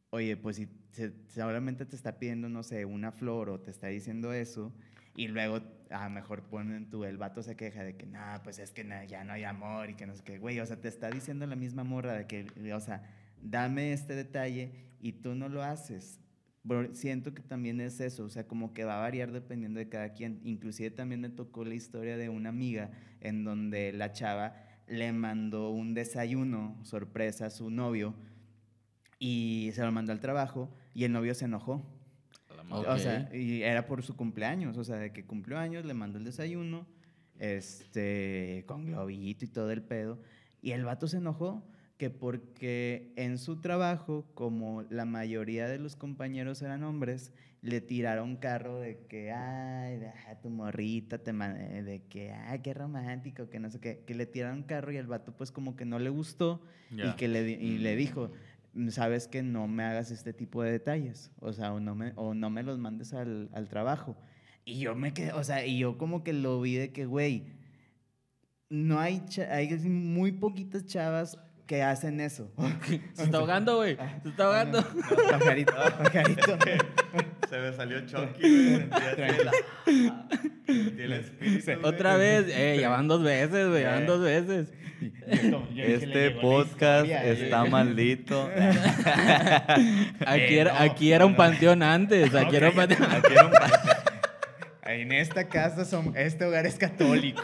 oye, 0.08 0.38
pues 0.38 0.56
si 0.56 0.66
se- 0.92 1.12
seguramente 1.28 1.84
te 1.84 1.94
está 1.94 2.18
pidiendo, 2.18 2.48
no 2.48 2.62
sé, 2.62 2.86
una 2.86 3.12
flor 3.12 3.50
o 3.50 3.60
te 3.60 3.70
está 3.70 3.88
diciendo 3.88 4.32
eso, 4.32 4.72
y 5.14 5.28
luego 5.28 5.60
a 5.90 6.04
lo 6.04 6.10
mejor 6.10 6.42
ponen 6.44 6.88
tú, 6.88 7.04
el 7.04 7.18
vato 7.18 7.42
se 7.42 7.54
queja 7.54 7.84
de 7.84 7.94
que, 7.96 8.06
no, 8.06 8.18
pues 8.44 8.58
es 8.60 8.70
que 8.70 8.88
ya 9.08 9.24
no 9.24 9.34
hay 9.34 9.44
amor 9.44 9.90
y 9.90 9.94
que 9.94 10.06
no 10.06 10.14
sé 10.14 10.22
qué, 10.24 10.38
güey, 10.38 10.58
o 10.60 10.64
sea, 10.64 10.80
te 10.80 10.88
está 10.88 11.10
diciendo 11.10 11.46
la 11.46 11.56
misma 11.56 11.84
morra 11.84 12.14
de 12.14 12.26
que, 12.26 12.46
o 12.72 12.80
sea, 12.80 13.02
dame 13.42 13.92
este 13.92 14.14
detalle 14.14 14.72
y 15.02 15.12
tú 15.12 15.34
no 15.34 15.50
lo 15.50 15.62
haces. 15.62 16.18
Pero 16.66 16.94
siento 16.94 17.34
que 17.34 17.42
también 17.42 17.80
es 17.80 18.00
eso, 18.00 18.24
o 18.24 18.28
sea, 18.28 18.46
como 18.46 18.74
que 18.74 18.84
va 18.84 18.98
a 18.98 19.00
variar 19.00 19.32
dependiendo 19.32 19.78
de 19.78 19.88
cada 19.88 20.12
quien. 20.12 20.40
Inclusive 20.44 20.90
también 20.90 21.20
me 21.20 21.28
tocó 21.30 21.64
la 21.64 21.74
historia 21.74 22.16
de 22.16 22.28
una 22.28 22.48
amiga 22.48 22.90
en 23.20 23.44
donde 23.44 23.92
la 23.92 24.12
chava 24.12 24.54
le 24.86 25.12
mandó 25.12 25.70
un 25.70 25.94
desayuno 25.94 26.76
sorpresa 26.82 27.46
a 27.46 27.50
su 27.50 27.70
novio 27.70 28.14
y 29.18 29.70
se 29.74 29.82
lo 29.82 29.92
mandó 29.92 30.12
al 30.12 30.20
trabajo 30.20 30.70
y 30.94 31.04
el 31.04 31.12
novio 31.12 31.34
se 31.34 31.44
enojó. 31.44 31.84
Ok. 32.70 32.86
O 32.88 32.98
sea, 32.98 33.34
y 33.34 33.62
era 33.62 33.86
por 33.86 34.02
su 34.02 34.14
cumpleaños, 34.14 34.76
o 34.76 34.84
sea, 34.84 34.96
de 34.96 35.12
que 35.12 35.24
cumplió 35.24 35.58
años, 35.58 35.84
le 35.84 35.94
mandó 35.94 36.18
el 36.18 36.24
desayuno, 36.24 36.86
este, 37.38 38.64
con 38.66 38.84
globito 38.84 39.44
y 39.44 39.48
todo 39.48 39.70
el 39.70 39.82
pedo. 39.82 40.20
Y 40.60 40.72
el 40.72 40.84
vato 40.84 41.08
se 41.08 41.18
enojó 41.18 41.64
que 41.98 42.10
porque 42.10 43.12
en 43.16 43.38
su 43.38 43.60
trabajo, 43.60 44.24
como 44.34 44.82
la 44.82 45.04
mayoría 45.04 45.66
de 45.66 45.78
los 45.78 45.96
compañeros 45.96 46.62
eran 46.62 46.84
hombres, 46.84 47.32
le 47.60 47.80
tiraron 47.80 48.36
carro 48.36 48.78
de 48.78 49.04
que, 49.08 49.32
ay, 49.32 49.98
deja 49.98 50.40
tu 50.40 50.48
morrita, 50.48 51.18
te 51.18 51.32
eh, 51.32 51.82
de 51.82 52.04
que, 52.08 52.30
ay, 52.30 52.60
qué 52.60 52.72
romántico, 52.72 53.50
que 53.50 53.58
no 53.58 53.68
sé 53.68 53.80
qué, 53.80 54.04
que 54.06 54.14
le 54.14 54.26
tiraron 54.26 54.62
carro 54.62 54.92
y 54.92 54.96
el 54.96 55.08
vato 55.08 55.36
pues 55.36 55.50
como 55.50 55.74
que 55.74 55.84
no 55.84 55.98
le 55.98 56.08
gustó 56.08 56.62
y 56.90 57.16
que 57.16 57.26
le, 57.26 57.50
y 57.50 57.78
le 57.78 57.96
dijo, 57.96 58.30
"Mm, 58.74 58.90
sabes 58.90 59.26
que 59.26 59.42
no 59.42 59.66
me 59.66 59.82
hagas 59.82 60.12
este 60.12 60.32
tipo 60.32 60.62
de 60.62 60.70
detalles, 60.70 61.32
o 61.40 61.52
sea, 61.52 61.72
o 61.72 61.80
no 61.80 61.96
me, 61.96 62.12
o 62.14 62.32
no 62.32 62.48
me 62.48 62.62
los 62.62 62.78
mandes 62.78 63.12
al, 63.12 63.50
al 63.52 63.68
trabajo. 63.68 64.16
Y 64.64 64.78
yo 64.78 64.94
me 64.94 65.12
quedé, 65.12 65.32
o 65.32 65.42
sea, 65.42 65.66
y 65.66 65.78
yo 65.78 65.98
como 65.98 66.22
que 66.22 66.32
lo 66.32 66.60
vi 66.60 66.76
de 66.76 66.92
que, 66.92 67.06
güey, 67.06 67.46
no 68.70 69.00
hay, 69.00 69.24
hay 69.50 69.74
muy 69.88 70.30
poquitas 70.30 70.86
chavas 70.86 71.38
que 71.68 71.82
hacen 71.84 72.18
eso. 72.20 72.50
se 73.14 73.22
está 73.22 73.36
ahogando 73.38 73.76
güey 73.76 73.96
se 74.24 74.28
está 74.30 74.44
ahogando 74.46 74.82
pajarito, 75.30 75.72
pajarito. 76.02 76.58
Se 77.48 77.58
me 77.58 77.72
salió 77.74 78.00
Chucky, 78.06 78.88
el 80.98 81.12
espíritu. 81.12 81.86
otra 81.86 82.16
vez 82.16 82.46
eh, 82.48 82.78
ya 82.80 82.88
van 82.88 83.06
dos 83.08 83.22
veces 83.22 83.68
güey 83.68 83.82
ya 83.82 83.90
van 83.92 84.06
dos 84.06 84.20
veces 84.22 84.72
Este 85.76 86.30
podcast 86.32 87.08
está 87.08 87.64
maldito. 87.66 88.50
aquí 90.26 90.40
Eh, 90.54 90.60
era, 90.60 90.72
no. 90.72 90.80
aquí 90.80 91.12
era 91.12 91.24
un 91.26 91.36
panteón 91.36 91.82
antes 91.82 92.34
aquí 92.34 92.56
era 92.56 92.70
un 92.70 92.74
panteón 92.76 93.02
Aquí 93.12 93.32
era 93.32 93.44
un 93.46 93.52
pa- 93.52 93.70
En 94.90 95.12
esta 95.12 95.46
casa, 95.48 95.84
son, 95.84 96.14
este 96.16 96.46
hogar 96.46 96.64
es 96.64 96.76
católico. 96.76 97.42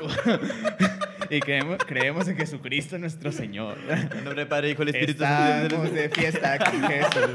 Y 1.31 1.41
creemos, 1.41 1.79
creemos 1.87 2.29
en 2.29 2.37
Jesucristo 2.37 2.99
nuestro 2.99 3.33
Señor. 3.33 3.79
En 3.89 4.09
nombre 4.25 4.35
del 4.43 4.49
Padre, 4.49 4.71
Hijo 4.71 4.83
y 4.85 4.89
el 4.91 4.95
Espíritu 4.95 5.23
Santo. 5.23 5.65
Estamos 5.67 5.93
de 5.95 6.09
fiesta 6.11 6.59
con 6.59 6.83
Jesús. 6.83 7.31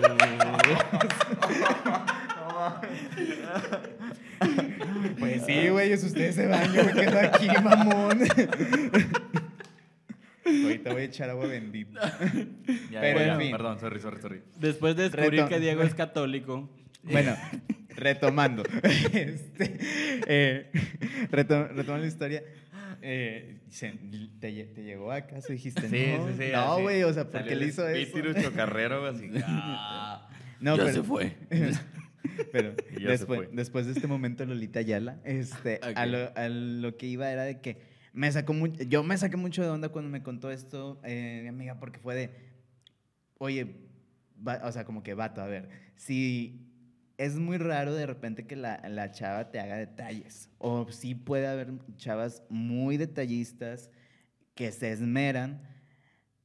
Pues 5.20 5.44
sí, 5.46 5.70
güey, 5.70 5.94
ustedes 5.94 6.36
se 6.36 6.48
van, 6.48 6.72
yo 6.74 6.84
me 6.86 6.94
quedo 6.94 7.20
aquí, 7.20 7.48
mamón. 7.64 8.20
Ahorita 10.46 10.92
voy 10.94 11.02
a 11.02 11.06
echar 11.06 11.30
agua 11.30 11.46
bendita. 11.48 12.18
Ya, 12.92 13.02
Pero, 13.02 13.20
ya, 13.20 13.34
en 13.34 13.40
fin. 13.40 13.52
Perdón, 13.52 13.80
sorry, 13.80 14.00
sorry, 14.00 14.22
sorry. 14.22 14.42
después 14.58 14.96
de 14.96 15.04
descubrir 15.10 15.42
Reto- 15.42 15.50
que 15.50 15.60
Diego 15.60 15.84
es 15.84 15.94
católico 15.94 16.70
Bueno, 17.04 17.36
retomando. 17.96 18.64
Este, 18.84 19.78
eh, 20.28 20.72
reto- 21.32 21.68
retomando 21.68 21.98
la 22.00 22.08
historia. 22.08 22.44
Eh, 23.02 23.60
se- 23.70 23.94
te, 24.40 24.64
te 24.66 24.84
llegó 24.84 25.12
acaso? 25.12 25.52
Dijiste, 25.54 25.90
no, 26.18 26.28
no, 26.28 26.74
así. 26.74 26.82
güey, 26.82 27.04
o 27.04 27.14
sea, 27.14 27.30
¿por 27.30 27.44
qué 27.46 27.56
le 27.56 27.66
hizo 27.68 27.88
eso? 27.88 28.18
Chocarrero, 28.42 29.06
así. 29.06 29.30
ah. 29.46 30.30
No, 30.60 30.76
ya 30.78 30.84
pero- 30.84 30.94
se 30.98 31.04
fue 31.04 31.36
Pero 32.52 32.76
después, 33.08 33.26
fue. 33.26 33.50
después 33.54 33.86
de 33.86 33.94
este 33.94 34.08
momento, 34.08 34.46
Lolita 34.46 34.80
Ayala, 34.80 35.20
este, 35.24 35.80
a, 35.82 36.06
lo, 36.06 36.32
a 36.36 36.50
lo 36.50 36.98
que 36.98 37.06
iba 37.08 37.32
era 37.32 37.44
de 37.44 37.62
que 37.62 37.82
me 38.14 38.32
sacó 38.32 38.54
mu- 38.54 38.68
yo 38.68 39.04
me 39.04 39.18
saqué 39.18 39.38
mucho 39.38 39.62
de 39.64 39.70
onda 39.70 39.90
cuando 39.90 40.10
me 40.12 40.22
contó 40.24 40.52
esto, 40.52 41.00
eh, 41.04 41.40
mi 41.44 41.48
amiga, 41.50 41.80
porque 41.80 42.00
fue 42.00 42.16
de, 42.16 42.30
oye, 43.38 43.76
va- 44.46 44.62
o 44.64 44.72
sea, 44.72 44.84
como 44.84 45.04
que 45.04 45.14
vato, 45.14 45.42
a 45.42 45.46
ver, 45.48 45.70
si 45.96 46.69
es 47.20 47.38
muy 47.38 47.58
raro 47.58 47.94
de 47.94 48.06
repente 48.06 48.48
que 48.48 48.56
la, 48.56 48.82
la 48.88 49.12
chava 49.12 49.52
te 49.52 49.60
haga 49.60 49.76
detalles, 49.78 50.50
o 50.58 50.90
sí 50.90 51.16
puede 51.16 51.48
haber 51.48 51.74
chavas 51.98 52.44
muy 52.50 52.96
detallistas 52.96 53.92
que 54.56 54.72
se 54.72 54.92
esmeran 54.92 55.62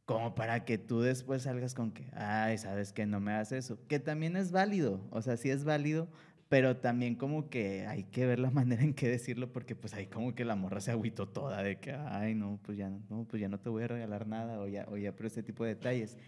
como 0.05 0.35
para 0.35 0.65
que 0.65 0.77
tú 0.77 1.01
después 1.01 1.43
salgas 1.43 1.75
con 1.75 1.93
que, 1.93 2.11
ay, 2.13 2.59
sabes 2.59 2.93
que 2.93 3.07
no 3.07 3.21
me 3.21 3.33
hagas 3.33 3.53
eso, 3.53 3.79
que 3.87 4.01
también 4.01 4.37
es 4.37 4.51
válido, 4.51 5.07
o 5.11 5.23
sea, 5.23 5.37
sí 5.37 5.49
es 5.49 5.63
válido, 5.65 6.09
pero 6.49 6.77
también 6.79 7.15
como 7.15 7.49
que 7.51 7.87
hay 7.87 8.03
que 8.05 8.27
ver 8.27 8.41
la 8.41 8.51
manera 8.51 8.83
en 8.83 8.95
que 8.95 9.09
decirlo, 9.09 9.53
porque 9.53 9.77
pues 9.77 9.95
ahí 9.95 10.09
como 10.09 10.35
que 10.35 10.45
la 10.45 10.57
morra 10.57 10.81
se 10.81 10.91
agüitó 10.91 11.29
toda 11.29 11.63
de 11.63 11.79
que, 11.79 11.93
ay, 11.93 12.35
no, 12.35 12.59
pues 12.65 12.77
ya 12.79 12.91
no, 12.91 13.27
pues 13.31 13.41
ya 13.41 13.49
no 13.49 13.61
te 13.61 13.69
voy 13.69 13.85
a 13.85 13.89
regalar 13.89 14.27
nada, 14.27 14.59
o 14.59 14.67
ya, 14.67 14.87
o 14.91 14.97
ya 14.97 15.15
por 15.15 15.27
ese 15.27 15.45
tipo 15.45 15.63
de 15.65 15.77
detalles. 15.77 16.19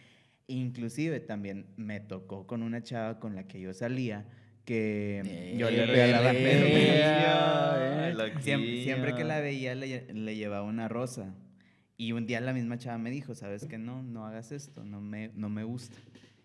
Inclusive 0.48 1.20
también 1.20 1.66
me 1.76 2.00
tocó 2.00 2.46
con 2.46 2.62
una 2.62 2.82
chava 2.82 3.18
con 3.18 3.34
la 3.34 3.48
que 3.48 3.60
yo 3.60 3.74
salía, 3.74 4.26
que 4.64 5.54
yo 5.58 5.70
le 5.70 5.82
Eh, 5.82 5.86
regalaba... 5.86 6.32
eh, 6.34 8.14
la 8.14 8.40
Siempre, 8.40 8.82
siempre 8.82 9.14
que 9.14 9.24
la 9.24 9.40
veía 9.40 9.74
le, 9.74 10.12
le 10.12 10.36
llevaba 10.36 10.66
una 10.66 10.88
rosa. 10.88 11.34
Y 11.96 12.12
un 12.12 12.26
día 12.26 12.40
la 12.40 12.52
misma 12.52 12.78
chava 12.78 12.98
me 12.98 13.10
dijo, 13.10 13.34
¿sabes 13.34 13.66
qué? 13.66 13.78
No, 13.78 14.02
no 14.02 14.26
hagas 14.26 14.52
esto, 14.52 14.84
no 14.84 15.00
me, 15.00 15.30
no 15.34 15.48
me 15.48 15.64
gusta. 15.64 15.96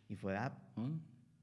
Y 0.08 0.16
fue, 0.16 0.36
ah, 0.38 0.58
¿Mm? 0.76 0.98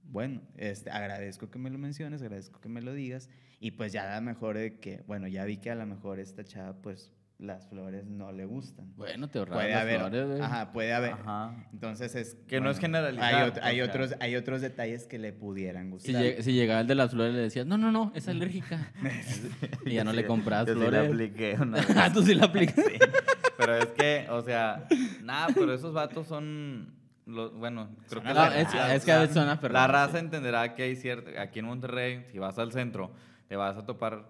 bueno, 0.05 0.41
este, 0.57 0.91
agradezco 0.91 1.51
que 1.51 1.59
me 1.59 1.71
lo 1.71 1.79
menciones, 1.79 2.23
agradezco 2.23 2.61
que 2.61 2.69
me 2.69 2.81
lo 2.81 2.93
digas. 2.95 3.29
Y 3.61 3.73
pues 3.73 3.93
ya 3.93 4.17
a 4.17 4.21
lo 4.21 4.27
mejor 4.27 4.57
de 4.57 4.79
que, 4.79 5.03
bueno, 5.07 5.29
ya 5.29 5.45
vi 5.45 5.59
que 5.59 5.71
a 5.71 5.75
lo 5.75 5.85
mejor 5.87 6.21
esta 6.21 6.43
chava, 6.45 6.81
pues 6.81 7.13
las 7.39 7.69
flores 7.69 8.05
no 8.07 8.33
le 8.33 8.45
gustan. 8.47 8.93
Bueno, 8.97 9.29
te 9.29 9.39
ahorras 9.39 9.59
Puede 9.59 9.71
las 9.71 9.83
haber, 9.83 9.99
flores, 10.01 10.27
güey. 10.27 10.41
ajá, 10.41 10.73
puede 10.73 10.93
haber. 10.93 11.13
Ajá. 11.13 11.55
Entonces 11.73 12.15
es... 12.17 12.35
Que 12.49 12.61
no 12.61 12.69
es 12.69 12.81
generalizar, 12.81 13.53
Hay, 13.63 13.81
o 13.81 13.85
otros, 13.85 14.15
hay 14.19 14.35
otros 14.35 14.61
detalles 14.61 15.07
que 15.07 15.19
le 15.19 15.33
pudieran 15.33 15.85
Si, 15.87 15.91
gustar. 16.13 16.15
lleg- 16.17 16.41
si 16.43 16.53
llegaba 16.53 16.81
el 16.81 16.89
de 16.89 16.95
las 16.97 17.13
flores 17.13 17.35
le 17.35 17.41
decías, 17.41 17.65
no, 17.65 17.79
no, 17.79 17.93
no, 17.93 18.11
es 18.17 18.27
alérgica. 18.27 18.91
y 19.87 19.93
ya 19.93 20.03
no 20.05 20.13
le 20.13 20.27
compras 20.27 20.67
Yo 20.67 20.75
sí 20.75 20.81
la 20.81 20.87
flores. 20.89 21.11
apliqué 21.13 21.57
una 21.61 21.77
vez. 21.79 21.97
ah, 21.97 22.11
tú 22.13 22.23
sí 22.23 22.35
la 22.35 22.47
aplicas. 22.47 22.75
Sí. 22.75 22.99
Pero 23.57 23.77
es 23.77 23.87
que, 23.87 24.27
o 24.31 24.43
sea, 24.43 24.87
nada, 25.23 25.47
pero 25.55 25.73
esos 25.73 25.93
vatos 25.95 26.27
son. 26.27 26.93
Los, 27.27 27.53
bueno, 27.55 27.91
creo 28.09 28.23
que 28.23 28.33
la- 28.35 28.59
es, 28.61 28.73
la- 28.75 28.95
es 28.95 29.05
que 29.05 29.13
a 29.13 29.19
veces 29.21 29.35
son 29.35 29.47
La 29.73 29.87
raza 29.87 30.19
entenderá 30.19 30.75
que 30.75 30.83
hay 30.85 30.97
cierto. 30.97 31.31
Aquí 31.39 31.59
en 31.61 31.67
Monterrey, 31.67 32.25
si 32.33 32.39
vas 32.39 32.59
al 32.59 32.73
centro, 32.73 33.13
te 33.49 33.55
vas 33.57 33.77
a 33.77 33.85
topar. 33.87 34.27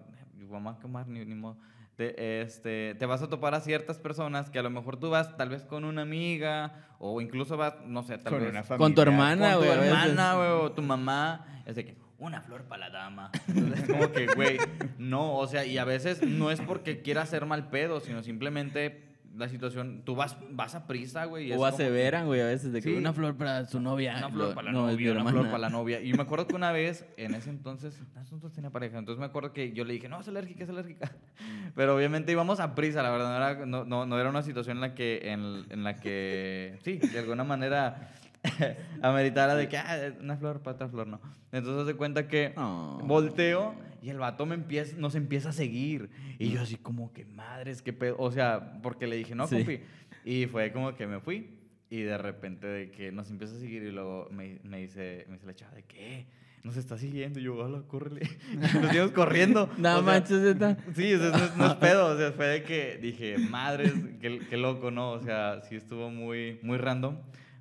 Vamos 0.49 0.75
a 0.77 0.79
quemar, 0.79 1.07
ni, 1.07 1.23
ni 1.25 1.33
modo. 1.35 1.57
Te, 1.99 2.39
este, 2.41 2.95
te 2.95 3.05
vas 3.05 3.21
a 3.21 3.27
topar 3.27 3.53
a 3.55 3.59
ciertas 3.59 3.97
personas 3.99 4.49
que 4.49 4.57
a 4.57 4.63
lo 4.63 4.69
mejor 4.69 4.95
tú 4.95 5.09
vas 5.09 5.35
tal 5.35 5.49
vez 5.49 5.65
con 5.65 5.83
una 5.83 6.03
amiga 6.03 6.87
o 6.97 7.19
incluso 7.19 7.57
vas, 7.57 7.73
no 7.85 8.03
sé, 8.03 8.17
tal 8.19 8.31
Con 8.31 8.41
vez 8.41 8.51
una 8.51 8.63
Con 8.63 8.95
tu 8.95 9.01
familia. 9.01 9.03
hermana, 9.03 9.51
con 9.55 9.59
tu 9.63 9.67
güey. 9.67 9.77
a 9.77 9.81
veces. 9.81 10.03
hermana, 10.07 10.33
güey, 10.35 10.49
o 10.49 10.71
tu 10.71 10.81
mamá. 10.81 11.45
Es 11.65 11.75
de 11.75 11.83
que, 11.87 11.97
una 12.17 12.39
flor 12.41 12.63
para 12.69 12.87
la 12.87 12.97
dama. 12.99 13.31
Entonces, 13.49 13.81
es 13.83 13.89
como 13.91 14.11
que, 14.13 14.27
güey, 14.27 14.57
no, 14.97 15.35
o 15.35 15.45
sea, 15.47 15.65
y 15.65 15.77
a 15.77 15.83
veces 15.83 16.21
no 16.25 16.51
es 16.51 16.61
porque 16.61 17.01
quieras 17.01 17.27
ser 17.27 17.45
mal 17.45 17.67
pedo, 17.69 17.99
sino 17.99 18.23
simplemente 18.23 19.08
la 19.35 19.47
situación, 19.47 20.01
tú 20.05 20.15
vas, 20.15 20.37
vas 20.51 20.75
a 20.75 20.85
prisa, 20.87 21.25
güey. 21.25 21.51
O 21.53 21.65
aseveran, 21.65 22.25
güey, 22.25 22.41
a 22.41 22.45
veces 22.45 22.73
de 22.73 22.81
que 22.81 22.89
Sí. 22.89 22.95
una 22.95 23.13
flor 23.13 23.37
para 23.37 23.65
su 23.67 23.79
novia. 23.79 24.15
Una 24.17 24.29
flor 24.29 24.49
Lo- 24.49 24.55
para 24.55 24.65
la 24.67 24.71
no, 24.73 24.87
novia, 24.91 25.11
una 25.11 25.25
flor 25.29 25.45
para 25.45 25.57
la 25.59 25.69
novia. 25.69 26.01
Y 26.01 26.11
me 26.13 26.21
acuerdo 26.23 26.47
que 26.47 26.55
una 26.55 26.71
vez, 26.73 27.05
en 27.17 27.35
ese 27.35 27.49
entonces, 27.49 27.99
entonces 28.15 28.51
tenía 28.53 28.69
pareja, 28.69 28.97
entonces 28.97 29.19
me 29.19 29.25
acuerdo 29.27 29.53
que 29.53 29.71
yo 29.71 29.85
le 29.85 29.93
dije, 29.93 30.09
no, 30.09 30.19
es 30.19 30.27
alérgica, 30.27 30.63
es 30.63 30.69
alérgica. 30.69 31.11
Pero 31.75 31.95
obviamente 31.95 32.31
íbamos 32.31 32.59
a 32.59 32.75
prisa, 32.75 33.01
la 33.03 33.11
verdad, 33.11 33.29
no 33.29 33.35
era, 33.45 33.65
no, 33.65 33.85
no, 33.85 34.05
no 34.05 34.19
era 34.19 34.29
una 34.29 34.41
situación 34.43 34.77
en 34.77 34.81
la 34.81 34.95
que, 34.95 35.21
en, 35.31 35.65
en 35.69 35.83
la 35.83 35.95
que, 35.95 36.77
sí, 36.83 36.97
de 36.97 37.19
alguna 37.19 37.43
manera 37.43 38.09
ameritara 39.01 39.55
de 39.55 39.67
que, 39.67 39.77
ah, 39.77 40.13
una 40.19 40.37
flor 40.37 40.61
para 40.61 40.75
otra 40.75 40.87
flor, 40.89 41.07
no. 41.07 41.19
Entonces 41.51 41.87
se 41.87 41.95
cuenta 41.95 42.27
que 42.27 42.53
Oh. 42.57 42.99
volteo 43.03 43.73
y 44.01 44.09
el 44.09 44.17
vato 44.19 44.45
me 44.45 44.55
empieza, 44.55 44.95
nos 44.97 45.15
empieza 45.15 45.49
a 45.49 45.53
seguir. 45.53 46.09
Y 46.37 46.49
yo 46.51 46.61
así 46.61 46.75
como 46.77 47.11
que, 47.13 47.25
madres, 47.25 47.81
qué 47.81 47.91
pedo. 47.93 48.15
O 48.17 48.31
sea, 48.31 48.79
porque 48.81 49.07
le 49.07 49.15
dije, 49.17 49.35
no, 49.35 49.47
Sí. 49.47 49.57
compi. 49.57 49.79
Y 50.25 50.45
fue 50.47 50.71
como 50.71 50.95
que 50.95 51.07
me 51.07 51.19
fui. 51.19 51.55
Y 51.89 52.01
de 52.01 52.17
repente 52.17 52.67
de 52.67 52.91
que 52.91 53.11
nos 53.11 53.29
empieza 53.31 53.55
a 53.55 53.59
seguir 53.59 53.81
y 53.83 53.91
luego 53.91 54.27
me, 54.31 54.59
me 54.63 54.77
dice, 54.79 55.25
me 55.27 55.33
dice 55.33 55.47
la 55.47 55.55
chava, 55.55 55.73
¿de 55.73 55.83
qué? 55.83 56.27
Nos 56.63 56.77
está 56.77 56.97
siguiendo. 56.97 57.39
Y 57.39 57.43
yo, 57.43 57.55
hola, 57.55 57.81
córrele. 57.87 58.29
Nos 58.81 58.93
íbamos 58.93 59.13
corriendo. 59.13 59.69
No 59.77 59.89
O 59.91 59.93
sea, 59.95 60.01
manches, 60.01 60.39
neta. 60.41 60.77
Sí, 60.93 61.13
o 61.13 61.17
sea, 61.19 61.29
no, 61.31 61.45
es- 61.45 61.57
no 61.57 61.65
es 61.67 61.73
pedo. 61.75 62.07
O 62.13 62.17
sea, 62.17 62.31
fue 62.33 62.47
de 62.47 62.63
que 62.63 62.99
dije, 63.01 63.37
madres, 63.37 63.93
qué, 64.21 64.39
qué 64.49 64.57
loco, 64.57 64.91
¿no? 64.91 65.11
O 65.11 65.21
sea, 65.21 65.61
sí 65.67 65.75
estuvo 65.75 66.11
muy, 66.11 66.59
muy 66.61 66.77
random. 66.77 67.17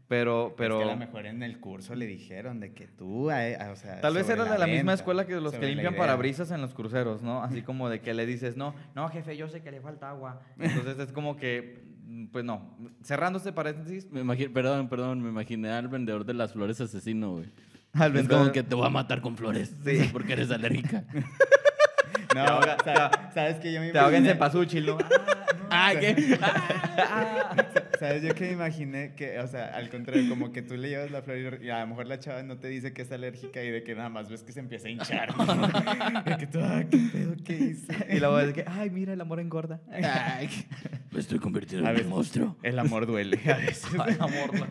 Pero, 0.08 0.54
pero... 0.56 0.78
Es 0.80 0.84
que 0.86 0.90
a 0.90 0.94
lo 0.94 0.98
mejor 0.98 1.26
en 1.26 1.42
el 1.42 1.60
curso 1.60 1.94
le 1.94 2.06
dijeron 2.06 2.60
de 2.60 2.72
que 2.72 2.86
tú, 2.88 3.30
eh, 3.30 3.58
o 3.70 3.76
sea... 3.76 4.00
Tal 4.00 4.14
vez 4.14 4.26
era 4.28 4.44
de 4.44 4.58
la 4.58 4.66
misma 4.66 4.76
venta, 4.76 4.94
escuela 4.94 5.26
que 5.26 5.34
los 5.38 5.52
que 5.52 5.66
limpian 5.66 5.94
parabrisas 5.96 6.50
en 6.50 6.62
los 6.62 6.72
cruceros, 6.72 7.20
¿no? 7.22 7.42
Así 7.42 7.60
como 7.60 7.90
de 7.90 8.00
que 8.00 8.14
le 8.14 8.24
dices, 8.24 8.56
no, 8.56 8.74
no, 8.94 9.08
jefe, 9.10 9.36
yo 9.36 9.48
sé 9.48 9.60
que 9.60 9.70
le 9.70 9.80
falta 9.82 10.08
agua. 10.08 10.40
Entonces 10.58 10.98
es 10.98 11.12
como 11.12 11.36
que, 11.36 11.84
pues 12.32 12.42
no. 12.42 12.74
Cerrando 13.02 13.36
este 13.36 13.52
paréntesis, 13.52 14.10
Me 14.10 14.22
imagi- 14.24 14.50
perdón, 14.50 14.88
perdón, 14.88 15.20
me 15.20 15.28
imaginé 15.28 15.70
al 15.70 15.88
vendedor 15.88 16.24
de 16.24 16.32
las 16.32 16.54
flores 16.54 16.80
asesino, 16.80 17.32
güey. 17.32 17.50
al 17.92 18.16
Es 18.16 18.26
como 18.28 18.50
que 18.50 18.62
te 18.62 18.74
voy 18.74 18.86
a 18.86 18.90
matar 18.90 19.20
con 19.20 19.36
flores. 19.36 19.74
Sí. 19.84 20.08
Porque 20.12 20.32
eres 20.32 20.50
alérgica. 20.50 21.04
No, 22.34 22.60
Te 22.60 22.84
sea, 22.84 23.10
¿sabes 23.34 23.56
que 23.56 23.72
yo 23.72 23.80
me 23.80 23.90
te 23.90 23.98
ahogan 23.98 24.22
imaginé- 24.24 24.30
en 24.32 24.38
pasúchil, 24.38 24.86
¿no? 24.86 24.96
ah, 25.86 25.92
¿qué? 25.98 26.38
¿Sabes? 27.98 28.22
Yo 28.22 28.34
que 28.34 28.46
me 28.46 28.52
imaginé 28.52 29.14
que, 29.14 29.38
o 29.40 29.46
sea, 29.46 29.66
al 29.74 29.88
contrario, 29.90 30.28
como 30.28 30.52
que 30.52 30.62
tú 30.62 30.76
le 30.76 30.88
llevas 30.88 31.10
la 31.10 31.22
flor 31.22 31.60
y 31.62 31.70
a 31.70 31.80
lo 31.80 31.86
mejor 31.88 32.06
la 32.06 32.18
chava 32.18 32.42
no 32.42 32.58
te 32.58 32.68
dice 32.68 32.92
que 32.92 33.02
es 33.02 33.12
alérgica 33.12 33.62
y 33.62 33.70
de 33.70 33.82
que 33.82 33.94
nada 33.94 34.08
más 34.08 34.28
ves 34.28 34.42
que 34.42 34.52
se 34.52 34.60
empieza 34.60 34.88
a 34.88 34.90
hinchar. 34.90 35.36
¿no? 35.36 35.46
De 36.24 36.36
que 36.36 36.46
tú, 36.46 36.60
ah, 36.62 36.82
qué 36.90 36.98
pedo, 37.12 37.34
¿qué 37.44 37.56
hice? 37.56 38.06
y 38.10 38.18
luego 38.20 38.38
es 38.40 38.52
que, 38.52 38.64
ay, 38.66 38.90
mira, 38.90 39.12
el 39.12 39.20
amor 39.20 39.40
engorda. 39.40 39.80
Ay, 39.90 40.48
me 41.10 41.20
estoy 41.20 41.38
convirtiendo 41.38 41.88
en 41.88 42.00
un 42.04 42.08
monstruo. 42.08 42.56
El 42.62 42.78
amor 42.78 43.06
duele 43.06 43.40
a 43.50 43.56
veces. 43.56 43.86
Amor. 43.94 44.68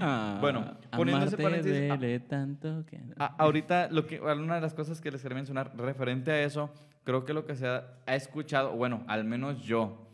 Ah, 0.00 0.38
Bueno, 0.40 0.76
amarte 0.90 1.36
paréntesis, 1.36 1.90
ah. 1.90 1.96
duele 1.96 2.20
tanto 2.20 2.84
que... 2.86 2.98
A- 3.18 3.34
ahorita, 3.38 3.88
lo 3.90 4.06
que, 4.06 4.20
una 4.20 4.56
de 4.56 4.60
las 4.60 4.74
cosas 4.74 5.00
que 5.00 5.10
les 5.10 5.22
quería 5.22 5.36
mencionar 5.36 5.72
referente 5.76 6.30
a 6.30 6.42
eso, 6.42 6.72
creo 7.04 7.24
que 7.24 7.32
lo 7.32 7.46
que 7.46 7.56
se 7.56 7.66
ha, 7.66 7.84
ha 8.06 8.14
escuchado, 8.14 8.72
bueno, 8.76 9.04
al 9.08 9.24
menos 9.24 9.62
yo, 9.62 10.07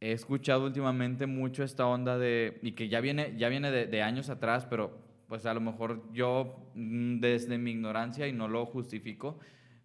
he 0.00 0.12
escuchado 0.12 0.64
últimamente 0.64 1.26
mucho 1.26 1.62
esta 1.62 1.86
onda 1.86 2.18
de, 2.18 2.58
y 2.62 2.72
que 2.72 2.88
ya 2.88 3.00
viene, 3.00 3.34
ya 3.36 3.48
viene 3.48 3.70
de, 3.70 4.02
años 4.02 4.30
atrás, 4.30 4.66
pero 4.68 4.98
pues 5.28 5.46
a 5.46 5.54
lo 5.54 5.60
mejor 5.60 6.02
yo 6.12 6.70
mm, 6.74 7.20
desde 7.20 7.58
mi 7.58 7.72
ignorancia 7.72 8.28
y 8.28 8.32
no 8.32 8.48
lo 8.48 8.66
justifico, 8.66 9.38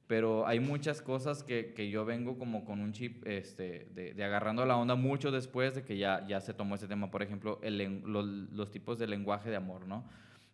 pero 0.07 0.47
hay 0.47 0.59
muchas 0.59 1.01
cosas 1.01 1.43
que, 1.43 1.73
que 1.73 1.89
yo 1.89 2.03
vengo 2.03 2.37
como 2.37 2.65
con 2.65 2.79
un 2.79 2.93
chip 2.93 3.25
este, 3.27 3.87
de, 3.93 4.13
de 4.13 4.23
agarrando 4.23 4.65
la 4.65 4.75
onda 4.75 4.95
mucho 4.95 5.31
después 5.31 5.75
de 5.75 5.83
que 5.83 5.97
ya, 5.97 6.25
ya 6.27 6.41
se 6.41 6.53
tomó 6.53 6.75
ese 6.75 6.87
tema, 6.87 7.11
por 7.11 7.21
ejemplo, 7.21 7.59
el 7.61 8.01
los 8.03 8.71
tipos 8.71 8.97
de 8.97 9.07
lenguaje 9.07 9.49
de 9.49 9.55
amor, 9.55 9.87
¿no? 9.87 10.03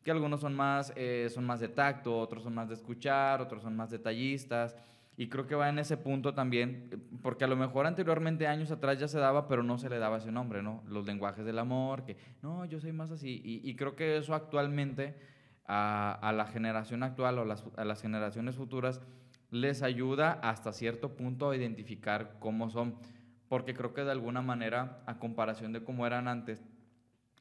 que 0.05 0.11
algunos 0.11 0.39
son 0.39 0.53
más, 0.53 0.93
eh, 0.95 1.27
son 1.33 1.45
más 1.45 1.59
de 1.59 1.67
tacto, 1.67 2.15
otros 2.19 2.43
son 2.43 2.53
más 2.53 2.69
de 2.69 2.75
escuchar, 2.75 3.41
otros 3.41 3.63
son 3.63 3.75
más 3.75 3.89
detallistas. 3.89 4.75
Y 5.17 5.29
creo 5.29 5.47
que 5.47 5.55
va 5.55 5.69
en 5.69 5.79
ese 5.79 5.95
punto 5.95 6.33
también, 6.33 6.89
eh, 6.91 6.97
porque 7.21 7.45
a 7.45 7.47
lo 7.47 7.55
mejor 7.55 7.85
anteriormente, 7.85 8.47
años 8.47 8.71
atrás 8.71 8.99
ya 8.99 9.07
se 9.07 9.17
daba, 9.17 9.47
pero 9.47 9.63
no 9.63 9.77
se 9.77 9.89
le 9.89 9.97
daba 9.97 10.17
ese 10.17 10.31
nombre, 10.31 10.61
¿no? 10.61 10.83
Los 10.87 11.05
lenguajes 11.05 11.45
del 11.45 11.59
amor, 11.59 12.03
que 12.03 12.17
no, 12.41 12.65
yo 12.65 12.79
soy 12.79 12.91
más 12.91 13.11
así. 13.11 13.41
Y, 13.43 13.69
y 13.69 13.75
creo 13.75 13.95
que 13.95 14.17
eso 14.17 14.35
actualmente 14.35 15.15
a, 15.65 16.11
a 16.21 16.33
la 16.33 16.45
generación 16.47 17.03
actual 17.03 17.39
o 17.39 17.45
las, 17.45 17.63
a 17.77 17.85
las 17.85 18.01
generaciones 18.01 18.55
futuras 18.55 19.01
les 19.51 19.83
ayuda 19.83 20.33
hasta 20.43 20.73
cierto 20.73 21.15
punto 21.15 21.49
a 21.49 21.55
identificar 21.55 22.35
cómo 22.39 22.69
son. 22.69 22.95
Porque 23.47 23.73
creo 23.73 23.93
que 23.93 24.03
de 24.03 24.11
alguna 24.11 24.41
manera, 24.41 25.01
a 25.05 25.17
comparación 25.17 25.71
de 25.71 25.83
cómo 25.83 26.05
eran 26.05 26.27
antes, 26.27 26.65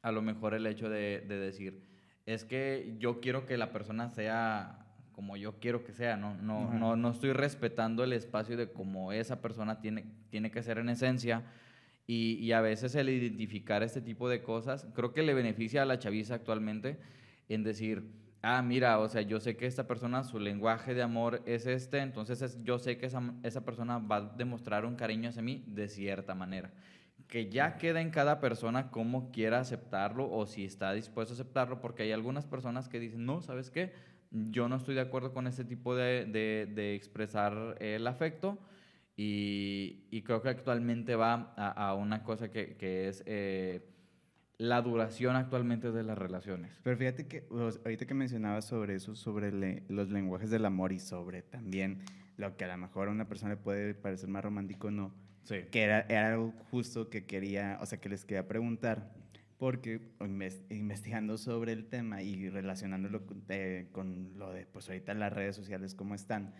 a 0.01 0.11
lo 0.11 0.21
mejor 0.21 0.53
el 0.53 0.65
hecho 0.67 0.87
de, 0.87 1.25
de 1.27 1.37
decir, 1.37 1.81
es 2.25 2.45
que 2.45 2.95
yo 2.99 3.19
quiero 3.19 3.45
que 3.45 3.57
la 3.57 3.71
persona 3.71 4.09
sea 4.09 4.84
como 5.15 5.37
yo 5.37 5.59
quiero 5.59 5.83
que 5.85 5.93
sea, 5.93 6.17
no, 6.17 6.35
no, 6.35 6.67
no, 6.77 6.95
no 6.97 7.09
estoy 7.09 7.31
respetando 7.31 8.03
el 8.03 8.11
espacio 8.11 8.57
de 8.57 8.69
cómo 8.71 9.13
esa 9.13 9.41
persona 9.41 9.79
tiene, 9.79 10.03
tiene 10.29 10.51
que 10.51 10.61
ser 10.61 10.77
en 10.77 10.89
esencia. 10.89 11.43
Y, 12.05 12.33
y 12.33 12.51
a 12.51 12.59
veces 12.61 12.93
el 12.95 13.07
identificar 13.09 13.81
este 13.81 14.01
tipo 14.01 14.27
de 14.27 14.43
cosas, 14.43 14.87
creo 14.93 15.13
que 15.13 15.23
le 15.23 15.33
beneficia 15.33 15.81
a 15.81 15.85
la 15.85 15.97
chaviza 15.97 16.35
actualmente 16.35 16.99
en 17.47 17.63
decir, 17.63 18.11
ah, 18.41 18.61
mira, 18.61 18.99
o 18.99 19.07
sea, 19.07 19.21
yo 19.21 19.39
sé 19.39 19.55
que 19.55 19.65
esta 19.65 19.87
persona, 19.87 20.23
su 20.23 20.37
lenguaje 20.37 20.93
de 20.93 21.01
amor 21.01 21.41
es 21.45 21.65
este, 21.65 21.99
entonces 21.99 22.41
es- 22.41 22.61
yo 22.63 22.77
sé 22.77 22.97
que 22.97 23.05
esa, 23.07 23.21
esa 23.43 23.63
persona 23.65 23.97
va 23.97 24.17
a 24.17 24.21
demostrar 24.21 24.85
un 24.85 24.95
cariño 24.95 25.29
hacia 25.29 25.41
mí 25.41 25.63
de 25.67 25.87
cierta 25.87 26.35
manera 26.35 26.71
que 27.27 27.49
ya 27.49 27.77
queda 27.77 28.01
en 28.01 28.11
cada 28.11 28.39
persona 28.39 28.91
cómo 28.91 29.31
quiera 29.31 29.59
aceptarlo 29.59 30.29
o 30.31 30.45
si 30.45 30.63
está 30.63 30.93
dispuesto 30.93 31.33
a 31.33 31.35
aceptarlo, 31.35 31.81
porque 31.81 32.03
hay 32.03 32.11
algunas 32.11 32.45
personas 32.45 32.87
que 32.87 32.99
dicen, 32.99 33.25
no, 33.25 33.41
¿sabes 33.41 33.71
qué? 33.71 33.93
Yo 34.51 34.67
no 34.69 34.75
estoy 34.75 34.95
de 34.95 35.01
acuerdo 35.01 35.33
con 35.33 35.47
ese 35.47 35.63
tipo 35.65 35.95
de, 35.95 36.25
de- 36.25 36.69
de 36.73 36.95
expresar 36.95 37.77
el 37.79 38.05
afecto 38.07 38.57
y, 39.17 40.05
y 40.11 40.21
creo 40.23 40.41
que 40.41 40.49
actualmente 40.49 41.15
va 41.15 41.53
a, 41.55 41.89
a 41.89 41.93
una 41.95 42.23
cosa 42.23 42.51
que, 42.51 42.75
que 42.75 43.07
es 43.07 43.23
eh, 43.25 43.87
la 44.57 44.81
duración 44.81 45.35
actualmente 45.35 45.91
de 45.91 46.03
las 46.03 46.17
relaciones. 46.17 46.79
Pero 46.83 46.97
fíjate 46.97 47.27
que 47.27 47.47
los- 47.51 47.79
ahorita 47.85 48.05
que 48.05 48.13
mencionabas 48.13 48.65
sobre 48.65 48.95
eso, 48.95 49.15
sobre 49.15 49.51
le- 49.51 49.83
los 49.87 50.09
lenguajes 50.09 50.49
del 50.49 50.65
amor 50.65 50.91
y 50.91 50.99
sobre 50.99 51.41
también 51.41 52.01
lo 52.37 52.57
que 52.57 52.65
a 52.65 52.67
lo 52.67 52.77
mejor 52.77 53.07
a 53.07 53.11
una 53.11 53.27
persona 53.27 53.51
le 53.53 53.57
puede 53.57 53.93
parecer 53.93 54.27
más 54.29 54.43
romántico 54.43 54.87
o 54.87 54.91
no, 54.91 55.13
Sí. 55.43 55.57
que 55.71 55.83
era, 55.83 56.01
era 56.09 56.33
algo 56.33 56.53
justo 56.71 57.09
que 57.09 57.25
quería, 57.25 57.77
o 57.81 57.85
sea, 57.85 57.99
que 58.01 58.09
les 58.09 58.25
quería 58.25 58.47
preguntar, 58.47 59.13
porque 59.57 60.01
inves- 60.19 60.63
investigando 60.69 61.37
sobre 61.37 61.71
el 61.71 61.85
tema 61.85 62.21
y 62.21 62.49
relacionándolo 62.49 63.25
con, 63.25 63.43
eh, 63.49 63.87
con 63.91 64.37
lo 64.37 64.51
de, 64.51 64.65
pues 64.65 64.87
ahorita 64.89 65.13
las 65.13 65.31
redes 65.31 65.55
sociales, 65.55 65.95
cómo 65.95 66.13
están, 66.15 66.53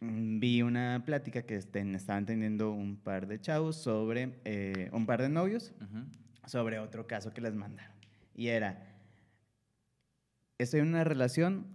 mm, 0.00 0.38
vi 0.40 0.62
una 0.62 1.02
plática 1.04 1.42
que 1.42 1.56
estén- 1.56 1.94
estaban 1.94 2.24
teniendo 2.26 2.70
un 2.72 2.96
par 2.96 3.26
de 3.26 3.40
chavos 3.40 3.76
sobre, 3.76 4.40
eh, 4.44 4.88
un 4.92 5.06
par 5.06 5.20
de 5.22 5.28
novios, 5.28 5.72
sobre 6.46 6.78
otro 6.78 7.06
caso 7.06 7.32
que 7.32 7.40
les 7.40 7.54
mandaron. 7.54 7.94
Y 8.34 8.48
era, 8.48 8.82
estoy 10.58 10.80
en 10.80 10.88
una 10.88 11.04
relación, 11.04 11.66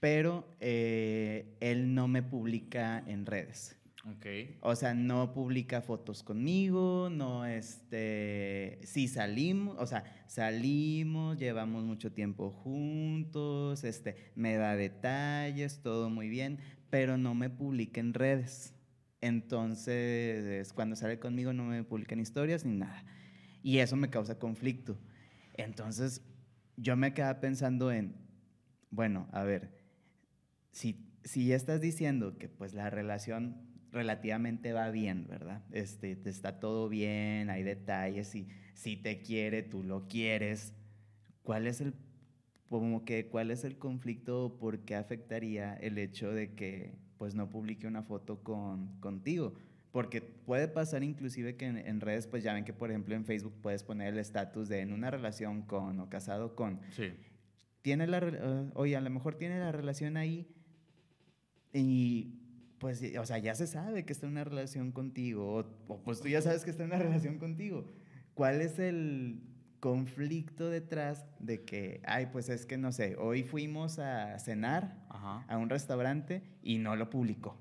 pero 0.00 0.46
eh, 0.60 1.56
él 1.60 1.94
no 1.94 2.08
me 2.08 2.22
publica 2.22 3.02
en 3.06 3.26
redes. 3.26 3.76
Ok. 4.06 4.26
O 4.60 4.76
sea, 4.76 4.92
no 4.92 5.32
publica 5.32 5.80
fotos 5.80 6.22
conmigo, 6.22 7.08
no, 7.10 7.46
este, 7.46 8.78
sí 8.84 9.08
salimos, 9.08 9.76
o 9.78 9.86
sea, 9.86 10.04
salimos, 10.26 11.38
llevamos 11.38 11.84
mucho 11.84 12.12
tiempo 12.12 12.50
juntos, 12.50 13.82
este, 13.82 14.32
me 14.34 14.56
da 14.56 14.76
detalles, 14.76 15.80
todo 15.80 16.10
muy 16.10 16.28
bien, 16.28 16.58
pero 16.90 17.16
no 17.16 17.34
me 17.34 17.48
publica 17.48 17.98
en 18.00 18.12
redes. 18.12 18.74
Entonces, 19.22 20.70
cuando 20.74 20.96
sale 20.96 21.18
conmigo 21.18 21.54
no 21.54 21.64
me 21.64 21.82
publican 21.82 22.20
historias 22.20 22.66
ni 22.66 22.76
nada. 22.76 23.06
Y 23.62 23.78
eso 23.78 23.96
me 23.96 24.10
causa 24.10 24.38
conflicto. 24.38 24.98
Entonces, 25.54 26.20
yo 26.76 26.94
me 26.94 27.14
quedaba 27.14 27.40
pensando 27.40 27.90
en, 27.90 28.16
bueno, 28.90 29.28
a 29.32 29.44
ver, 29.44 29.80
si, 30.72 31.08
si 31.24 31.46
ya 31.46 31.56
estás 31.56 31.80
diciendo 31.80 32.36
que 32.36 32.50
pues 32.50 32.74
la 32.74 32.90
relación 32.90 33.73
relativamente 33.94 34.72
va 34.72 34.90
bien, 34.90 35.26
¿verdad? 35.28 35.62
Este, 35.70 36.16
te 36.16 36.28
está 36.28 36.58
todo 36.60 36.88
bien, 36.88 37.48
hay 37.48 37.62
detalles, 37.62 38.34
y 38.34 38.48
si 38.74 38.96
te 38.96 39.22
quiere, 39.22 39.62
tú 39.62 39.82
lo 39.82 40.06
quieres, 40.08 40.74
¿cuál 41.42 41.66
es 41.66 41.80
el, 41.80 41.94
como 42.68 43.04
que, 43.04 43.28
cuál 43.28 43.50
es 43.50 43.64
el 43.64 43.78
conflicto 43.78 44.44
o 44.46 44.58
por 44.58 44.80
qué 44.80 44.96
afectaría 44.96 45.74
el 45.74 45.96
hecho 45.98 46.32
de 46.32 46.54
que 46.54 46.92
pues 47.16 47.34
no 47.34 47.48
publique 47.48 47.86
una 47.86 48.02
foto 48.02 48.42
con, 48.42 48.98
contigo? 49.00 49.54
Porque 49.92 50.20
puede 50.20 50.66
pasar 50.66 51.04
inclusive 51.04 51.54
que 51.54 51.66
en, 51.66 51.78
en 51.78 52.00
redes, 52.00 52.26
pues 52.26 52.42
ya 52.42 52.52
ven 52.52 52.64
que 52.64 52.72
por 52.72 52.90
ejemplo 52.90 53.14
en 53.14 53.24
Facebook 53.24 53.54
puedes 53.62 53.84
poner 53.84 54.12
el 54.12 54.18
estatus 54.18 54.68
de 54.68 54.80
en 54.80 54.92
una 54.92 55.10
relación 55.12 55.62
con 55.62 56.00
o 56.00 56.10
casado 56.10 56.56
con, 56.56 56.80
Sí. 56.90 57.12
tiene 57.82 58.08
la, 58.08 58.18
eh, 58.18 58.70
oye, 58.74 58.96
a 58.96 59.00
lo 59.00 59.10
mejor 59.10 59.36
tiene 59.36 59.60
la 59.60 59.70
relación 59.70 60.16
ahí 60.16 60.48
y 61.72 62.40
pues, 62.78 63.02
o 63.18 63.24
sea, 63.26 63.38
ya 63.38 63.54
se 63.54 63.66
sabe 63.66 64.04
que 64.04 64.12
está 64.12 64.26
en 64.26 64.32
una 64.32 64.44
relación 64.44 64.92
contigo, 64.92 65.54
o, 65.56 65.66
o, 65.92 66.02
pues 66.02 66.20
tú 66.20 66.28
ya 66.28 66.42
sabes 66.42 66.64
que 66.64 66.70
está 66.70 66.82
en 66.84 66.90
una 66.90 66.98
relación 66.98 67.38
contigo. 67.38 67.86
¿Cuál 68.34 68.60
es 68.60 68.78
el 68.78 69.40
conflicto 69.80 70.70
detrás 70.70 71.24
de 71.38 71.64
que, 71.64 72.00
ay, 72.06 72.26
pues 72.32 72.48
es 72.48 72.66
que 72.66 72.76
no 72.78 72.90
sé, 72.90 73.16
hoy 73.16 73.42
fuimos 73.44 73.98
a 73.98 74.38
cenar 74.38 75.04
Ajá. 75.08 75.44
a 75.48 75.56
un 75.58 75.68
restaurante 75.70 76.42
y 76.62 76.78
no 76.78 76.96
lo 76.96 77.10
publicó? 77.10 77.60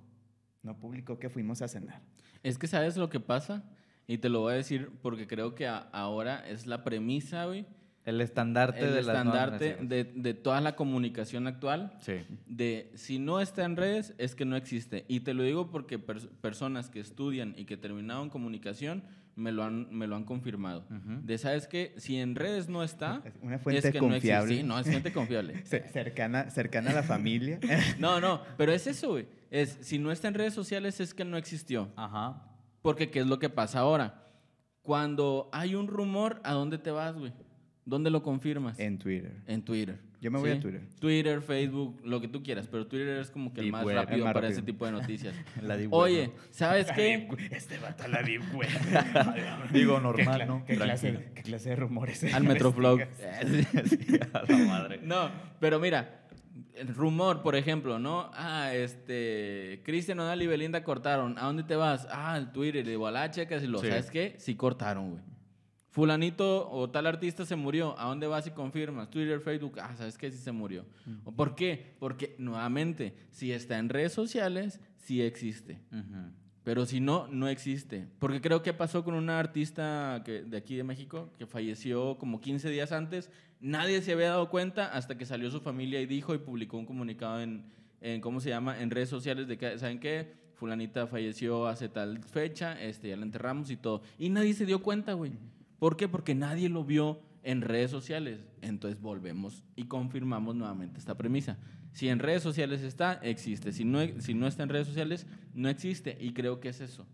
No 0.62 0.80
publicó 0.80 1.20
que 1.20 1.30
fuimos 1.30 1.62
a 1.62 1.68
cenar. 1.68 2.02
Es 2.42 2.58
que 2.58 2.68
sabes 2.68 2.98
lo 2.98 3.10
que 3.10 3.20
pasa, 3.20 3.64
y 4.08 4.18
te 4.18 4.30
lo 4.30 4.40
voy 4.42 4.54
a 4.54 4.56
decir 4.58 4.90
porque 5.02 5.28
creo 5.28 5.54
que 5.56 5.68
a- 5.68 5.78
ahora 5.78 6.48
es 6.48 6.66
la 6.66 6.84
premisa, 6.84 7.46
güey, 7.46 7.66
El 8.06 8.20
estandarte 8.22 8.80
el 8.82 8.94
de 8.94 9.02
las 9.04 9.08
estandarte 9.16 9.76
generaciones. 9.76 9.90
de, 10.16 10.22
de 10.22 10.34
toda 10.34 10.60
la 10.62 10.76
comunicación 10.76 11.48
actual, 11.48 11.94
Sí. 12.02 12.16
de 12.48 12.92
si 12.96 13.18
no 13.20 13.40
está 13.40 13.64
en 13.64 13.78
redes 13.78 14.14
es 14.18 14.36
que 14.36 14.44
no 14.46 14.56
existe. 14.58 15.06
Y 15.08 15.22
te 15.22 15.34
lo 15.34 15.44
digo 15.44 15.70
porque 15.72 15.98
pers- 16.06 16.28
personas 16.42 16.90
que 16.90 17.00
estudian 17.00 17.54
y 17.58 17.66
que 17.66 17.78
terminaron 17.78 18.30
comunicación 18.30 19.04
me 19.36 19.52
lo 19.52 19.64
han, 19.64 19.88
me 19.90 20.06
lo 20.06 20.16
han 20.16 20.26
confirmado. 20.26 20.86
De, 21.24 21.38
¿sabes 21.40 21.68
qué? 21.68 21.94
Si 21.98 22.18
en 22.18 22.36
redes 22.36 22.70
no 22.70 22.84
está, 22.84 23.22
Es 23.26 23.34
una 23.42 23.58
fuente 23.58 23.88
es 23.88 23.94
que 23.94 24.00
no 24.02 24.10
confiable. 24.10 24.44
existe. 24.46 24.62
Sí, 24.62 24.68
no, 24.68 24.80
es 24.80 24.86
fuente 24.88 25.12
confiable. 25.14 25.62
Ce- 25.66 25.88
cercana, 25.90 26.50
cercana 26.52 26.92
a 26.92 26.94
la 26.96 27.04
familia. 27.04 27.60
No, 28.00 28.20
no, 28.20 28.42
pero 28.58 28.74
es 28.74 28.86
eso, 28.86 29.12
güey. 29.12 29.28
Es, 29.50 29.78
si 29.82 29.98
no 29.98 30.12
está 30.12 30.28
en 30.28 30.34
redes 30.34 30.54
sociales 30.54 31.00
es 31.00 31.14
que 31.14 31.24
no 31.26 31.38
existió. 31.38 31.90
Ajá. 31.96 32.44
Porque 32.82 33.10
¿qué 33.10 33.20
es 33.22 33.28
lo 33.28 33.40
que 33.40 33.50
pasa 33.50 33.80
ahora? 33.80 34.20
Cuando 34.82 35.50
hay 35.54 35.76
un 35.76 35.88
rumor, 35.88 36.42
¿a 36.44 36.52
dónde 36.54 36.78
te 36.78 36.92
vas, 36.92 37.16
güey? 37.16 37.32
¿Dónde 37.86 38.10
lo 38.10 38.24
confirmas? 38.24 38.80
en 38.80 38.98
Twitter. 38.98 39.34
En 39.48 39.62
Twitter. 39.64 40.00
Yo 40.22 40.32
me 40.32 40.40
voy 40.40 40.52
¿sí? 40.52 40.58
a 40.58 40.60
Twitter. 40.62 40.82
Twitter, 41.02 41.42
Facebook, 41.42 42.00
lo 42.06 42.22
que 42.22 42.30
tú 42.30 42.42
quieras, 42.42 42.68
pero 42.72 42.88
Twitter 42.88 43.18
es 43.18 43.30
como 43.30 43.54
que 43.54 43.60
el 43.60 43.72
más 43.72 43.84
web, 43.84 43.96
rápido 43.98 44.16
el 44.20 44.24
más 44.24 44.34
para 44.34 44.48
rápido. 44.48 44.60
ese 44.60 44.66
tipo 44.66 44.86
de 44.86 44.92
noticias. 44.94 45.36
La 45.62 45.76
deep 45.76 45.92
web, 45.92 46.02
Oye, 46.02 46.28
¿no? 46.28 46.34
¿sabes 46.52 46.88
qué? 46.96 47.28
Este 47.52 47.78
vato 47.80 48.08
la 48.08 48.22
deep 48.24 48.42
web. 48.56 48.70
Digo, 49.74 49.98
¿Qué, 49.98 50.02
normal, 50.02 50.48
¿no? 50.48 50.64
qué 50.66 50.78
clase, 50.78 51.10
Tranquilo. 51.12 51.34
qué 51.36 51.42
clase 51.44 51.70
de 51.72 51.76
rumores? 51.76 52.34
Al 52.34 52.44
Metroflow. 52.46 53.00
Sí, 53.00 54.18
a 54.34 54.44
la 54.50 54.58
madre. 54.66 55.00
No, 55.04 55.30
pero 55.60 55.78
mira, 55.82 56.22
el 56.76 56.88
rumor, 56.96 57.42
por 57.42 57.58
ejemplo, 57.58 58.00
¿no? 58.00 58.32
Ah, 58.34 58.74
este, 58.74 59.82
Cristian 59.84 60.20
Odal 60.22 60.42
y 60.42 60.48
Belinda 60.48 60.86
cortaron. 60.86 61.38
¿A 61.38 61.42
dónde 61.48 61.64
te 61.64 61.76
vas? 61.76 62.08
Ah, 62.10 62.34
al 62.34 62.54
Twitter. 62.54 62.86
Digo, 62.88 63.08
a 63.08 63.12
la 63.12 63.30
checas 63.30 63.62
y 63.62 63.68
lo, 63.68 63.80
Sí. 63.80 63.88
¿sabes 63.88 64.10
qué? 64.10 64.36
Sí 64.38 64.56
cortaron, 64.56 65.12
güey. 65.12 65.24
Fulanito 65.94 66.72
o 66.72 66.90
tal 66.90 67.06
artista 67.06 67.46
se 67.46 67.56
murió. 67.56 67.98
¿A 68.00 68.06
dónde 68.06 68.26
vas 68.26 68.48
y 68.48 68.52
confirmas? 68.52 69.12
Twitter, 69.12 69.40
Facebook. 69.40 69.80
Ah, 69.80 69.96
¿sabes 69.96 70.18
qué? 70.18 70.32
Sí 70.32 70.40
se 70.40 70.52
murió. 70.52 70.88
¿O 71.24 71.32
¿Por 71.32 71.54
qué? 71.54 71.94
Porque, 72.00 72.36
nuevamente, 72.40 73.14
si 73.30 73.52
está 73.52 73.78
en 73.78 73.90
redes 73.90 74.12
sociales, 74.12 74.82
sí 74.98 75.22
existe. 75.22 75.80
Pero 76.64 76.88
si 76.88 77.00
no, 77.00 77.28
no 77.28 77.48
existe. 77.48 78.08
Porque 78.18 78.42
creo 78.42 78.64
que 78.64 78.74
pasó 78.74 79.04
con 79.04 79.14
una 79.14 79.38
artista 79.38 80.24
que, 80.26 80.42
de 80.42 80.58
aquí 80.58 80.76
de 80.76 80.84
México 80.84 81.30
que 81.38 81.46
falleció 81.46 82.18
como 82.18 82.42
15 82.42 82.72
días 82.72 82.92
antes. 82.92 83.30
Nadie 83.60 84.02
se 84.02 84.14
había 84.14 84.30
dado 84.30 84.50
cuenta 84.50 84.88
hasta 84.88 85.16
que 85.16 85.28
salió 85.28 85.52
su 85.52 85.62
familia 85.62 86.02
y 86.02 86.08
dijo 86.08 86.34
y 86.34 86.40
publicó 86.40 86.80
un 86.80 86.88
comunicado 86.88 87.40
en, 87.40 87.66
en 88.02 88.20
¿cómo 88.20 88.40
se 88.40 88.50
llama? 88.50 88.82
En 88.82 88.90
redes 88.90 89.10
sociales 89.10 89.48
de 89.48 89.60
que, 89.60 89.78
¿saben 89.78 90.00
qué? 90.00 90.34
Fulanita 90.56 91.06
falleció 91.06 91.68
hace 91.68 91.88
tal 91.88 92.24
fecha, 92.24 92.82
este, 92.82 93.10
ya 93.10 93.16
la 93.16 93.26
enterramos 93.26 93.70
y 93.70 93.78
todo. 93.78 94.02
Y 94.18 94.30
nadie 94.30 94.56
se 94.56 94.66
dio 94.66 94.82
cuenta, 94.82 95.14
güey. 95.14 95.34
¿Por 95.84 95.98
qué? 95.98 96.08
Porque 96.08 96.34
nadie 96.34 96.70
lo 96.70 96.86
vio 96.86 97.20
en 97.44 97.62
redes 97.62 97.92
sociales. 97.92 98.48
Entonces 98.62 99.02
volvemos 99.02 99.66
y 99.76 99.88
confirmamos 99.88 100.56
nuevamente 100.56 100.98
esta 100.98 101.18
premisa. 101.18 101.58
Si 101.92 102.08
en 102.08 102.20
redes 102.20 102.42
sociales 102.42 102.84
está, 102.84 103.16
existe. 103.16 103.74
Si 103.74 103.84
no, 103.84 104.00
si 104.22 104.34
no 104.34 104.48
está 104.48 104.64
en 104.64 104.70
redes 104.70 104.88
sociales, 104.88 105.28
no 105.54 105.68
existe. 105.68 106.16
Y 106.22 106.32
creo 106.32 106.62
que 106.62 106.70
es 106.70 106.80
eso. 106.80 107.06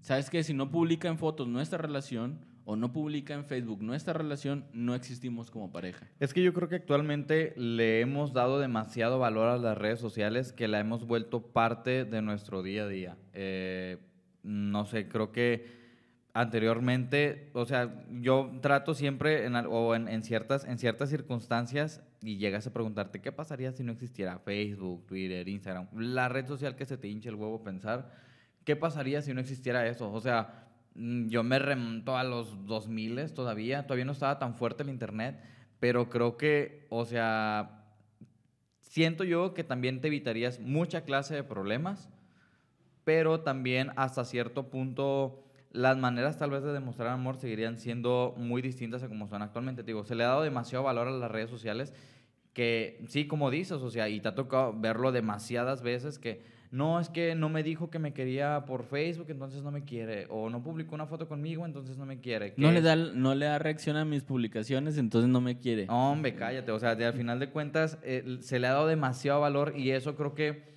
¿Sabes 0.00 0.30
qué? 0.30 0.42
Si 0.42 0.54
no 0.54 0.70
publica 0.70 1.08
en 1.08 1.18
fotos 1.18 1.46
nuestra 1.46 1.76
relación 1.76 2.40
o 2.64 2.74
no 2.74 2.90
publica 2.90 3.34
en 3.34 3.44
Facebook 3.44 3.82
nuestra 3.82 4.14
relación, 4.14 4.64
no 4.72 4.94
existimos 4.94 5.50
como 5.50 5.70
pareja. 5.70 6.08
Es 6.18 6.32
que 6.32 6.42
yo 6.42 6.54
creo 6.54 6.70
que 6.70 6.76
actualmente 6.76 7.52
le 7.58 8.00
hemos 8.00 8.32
dado 8.32 8.58
demasiado 8.58 9.18
valor 9.18 9.48
a 9.48 9.58
las 9.58 9.76
redes 9.76 10.00
sociales 10.00 10.54
que 10.54 10.68
la 10.68 10.80
hemos 10.80 11.06
vuelto 11.06 11.48
parte 11.48 12.06
de 12.06 12.22
nuestro 12.22 12.62
día 12.62 12.84
a 12.84 12.88
día. 12.88 13.18
Eh, 13.34 13.98
no 14.42 14.86
sé, 14.86 15.06
creo 15.06 15.32
que 15.32 15.84
anteriormente, 16.36 17.48
o 17.54 17.64
sea, 17.64 18.04
yo 18.20 18.50
trato 18.60 18.92
siempre 18.92 19.46
en, 19.46 19.56
o 19.56 19.94
en, 19.94 20.06
en 20.06 20.22
ciertas, 20.22 20.66
en 20.66 20.76
ciertas 20.76 21.08
circunstancias 21.08 22.02
y 22.20 22.36
llegas 22.36 22.66
a 22.66 22.74
preguntarte 22.74 23.22
qué 23.22 23.32
pasaría 23.32 23.72
si 23.72 23.82
no 23.82 23.92
existiera 23.92 24.38
Facebook, 24.38 25.06
Twitter, 25.06 25.48
Instagram, 25.48 25.88
la 25.96 26.28
red 26.28 26.46
social 26.46 26.76
que 26.76 26.84
se 26.84 26.98
te 26.98 27.08
hinche 27.08 27.30
el 27.30 27.36
huevo 27.36 27.62
pensar, 27.62 28.12
¿qué 28.64 28.76
pasaría 28.76 29.22
si 29.22 29.32
no 29.32 29.40
existiera 29.40 29.86
eso? 29.86 30.12
O 30.12 30.20
sea, 30.20 30.68
mm, 30.94 31.28
yo 31.28 31.42
me 31.42 31.58
remonto 31.58 32.18
a 32.18 32.22
los 32.22 32.66
2000 32.66 33.32
todavía, 33.32 33.86
todavía 33.86 34.04
no 34.04 34.12
estaba 34.12 34.38
tan 34.38 34.54
fuerte 34.54 34.82
el 34.82 34.90
internet, 34.90 35.40
pero 35.80 36.10
creo 36.10 36.36
que, 36.36 36.86
o 36.90 37.06
sea, 37.06 37.86
siento 38.82 39.24
yo 39.24 39.54
que 39.54 39.64
también 39.64 40.02
te 40.02 40.08
evitarías 40.08 40.60
mucha 40.60 41.00
clase 41.00 41.34
de 41.34 41.44
problemas, 41.44 42.10
pero 43.04 43.40
también 43.40 43.92
hasta 43.96 44.26
cierto 44.26 44.68
punto 44.68 45.45
las 45.76 45.96
maneras 45.96 46.38
tal 46.38 46.50
vez 46.50 46.62
de 46.64 46.72
demostrar 46.72 47.08
amor 47.10 47.36
seguirían 47.36 47.78
siendo 47.78 48.34
muy 48.36 48.62
distintas 48.62 49.02
a 49.02 49.08
como 49.08 49.28
son 49.28 49.42
actualmente. 49.42 49.82
Te 49.82 49.88
digo, 49.88 50.04
se 50.04 50.14
le 50.14 50.24
ha 50.24 50.28
dado 50.28 50.42
demasiado 50.42 50.84
valor 50.84 51.08
a 51.08 51.12
las 51.12 51.30
redes 51.30 51.50
sociales 51.50 51.92
que 52.52 53.04
sí, 53.08 53.26
como 53.26 53.50
dices, 53.50 53.82
o 53.82 53.90
sea, 53.90 54.08
y 54.08 54.20
te 54.20 54.28
ha 54.28 54.34
tocado 54.34 54.72
verlo 54.74 55.12
demasiadas 55.12 55.82
veces 55.82 56.18
que 56.18 56.40
no, 56.70 56.98
es 56.98 57.08
que 57.10 57.34
no 57.34 57.48
me 57.48 57.62
dijo 57.62 57.90
que 57.90 57.98
me 57.98 58.12
quería 58.12 58.64
por 58.66 58.82
Facebook, 58.84 59.26
entonces 59.28 59.62
no 59.62 59.70
me 59.70 59.84
quiere. 59.84 60.26
O 60.30 60.50
no 60.50 60.62
publicó 60.62 60.94
una 60.94 61.06
foto 61.06 61.28
conmigo, 61.28 61.64
entonces 61.64 61.96
no 61.96 62.06
me 62.06 62.18
quiere. 62.18 62.54
No 62.56 62.68
¿Qué 62.68 62.74
le, 62.74 62.80
da, 62.82 62.96
no 62.96 63.34
le 63.34 63.46
da 63.46 63.58
reacción 63.58 63.96
a 63.96 64.04
mis 64.04 64.22
publicaciones, 64.24 64.98
entonces 64.98 65.30
no 65.30 65.40
me 65.40 65.58
quiere. 65.58 65.86
Hombre, 65.88 66.34
cállate. 66.34 66.72
O 66.72 66.78
sea, 66.78 66.94
de- 66.96 67.04
al 67.04 67.12
final 67.12 67.38
de 67.38 67.50
cuentas, 67.50 67.98
eh, 68.02 68.38
se 68.40 68.58
le 68.58 68.66
ha 68.66 68.72
dado 68.72 68.86
demasiado 68.88 69.40
valor 69.40 69.74
y 69.76 69.90
eso 69.90 70.16
creo 70.16 70.34
que 70.34 70.75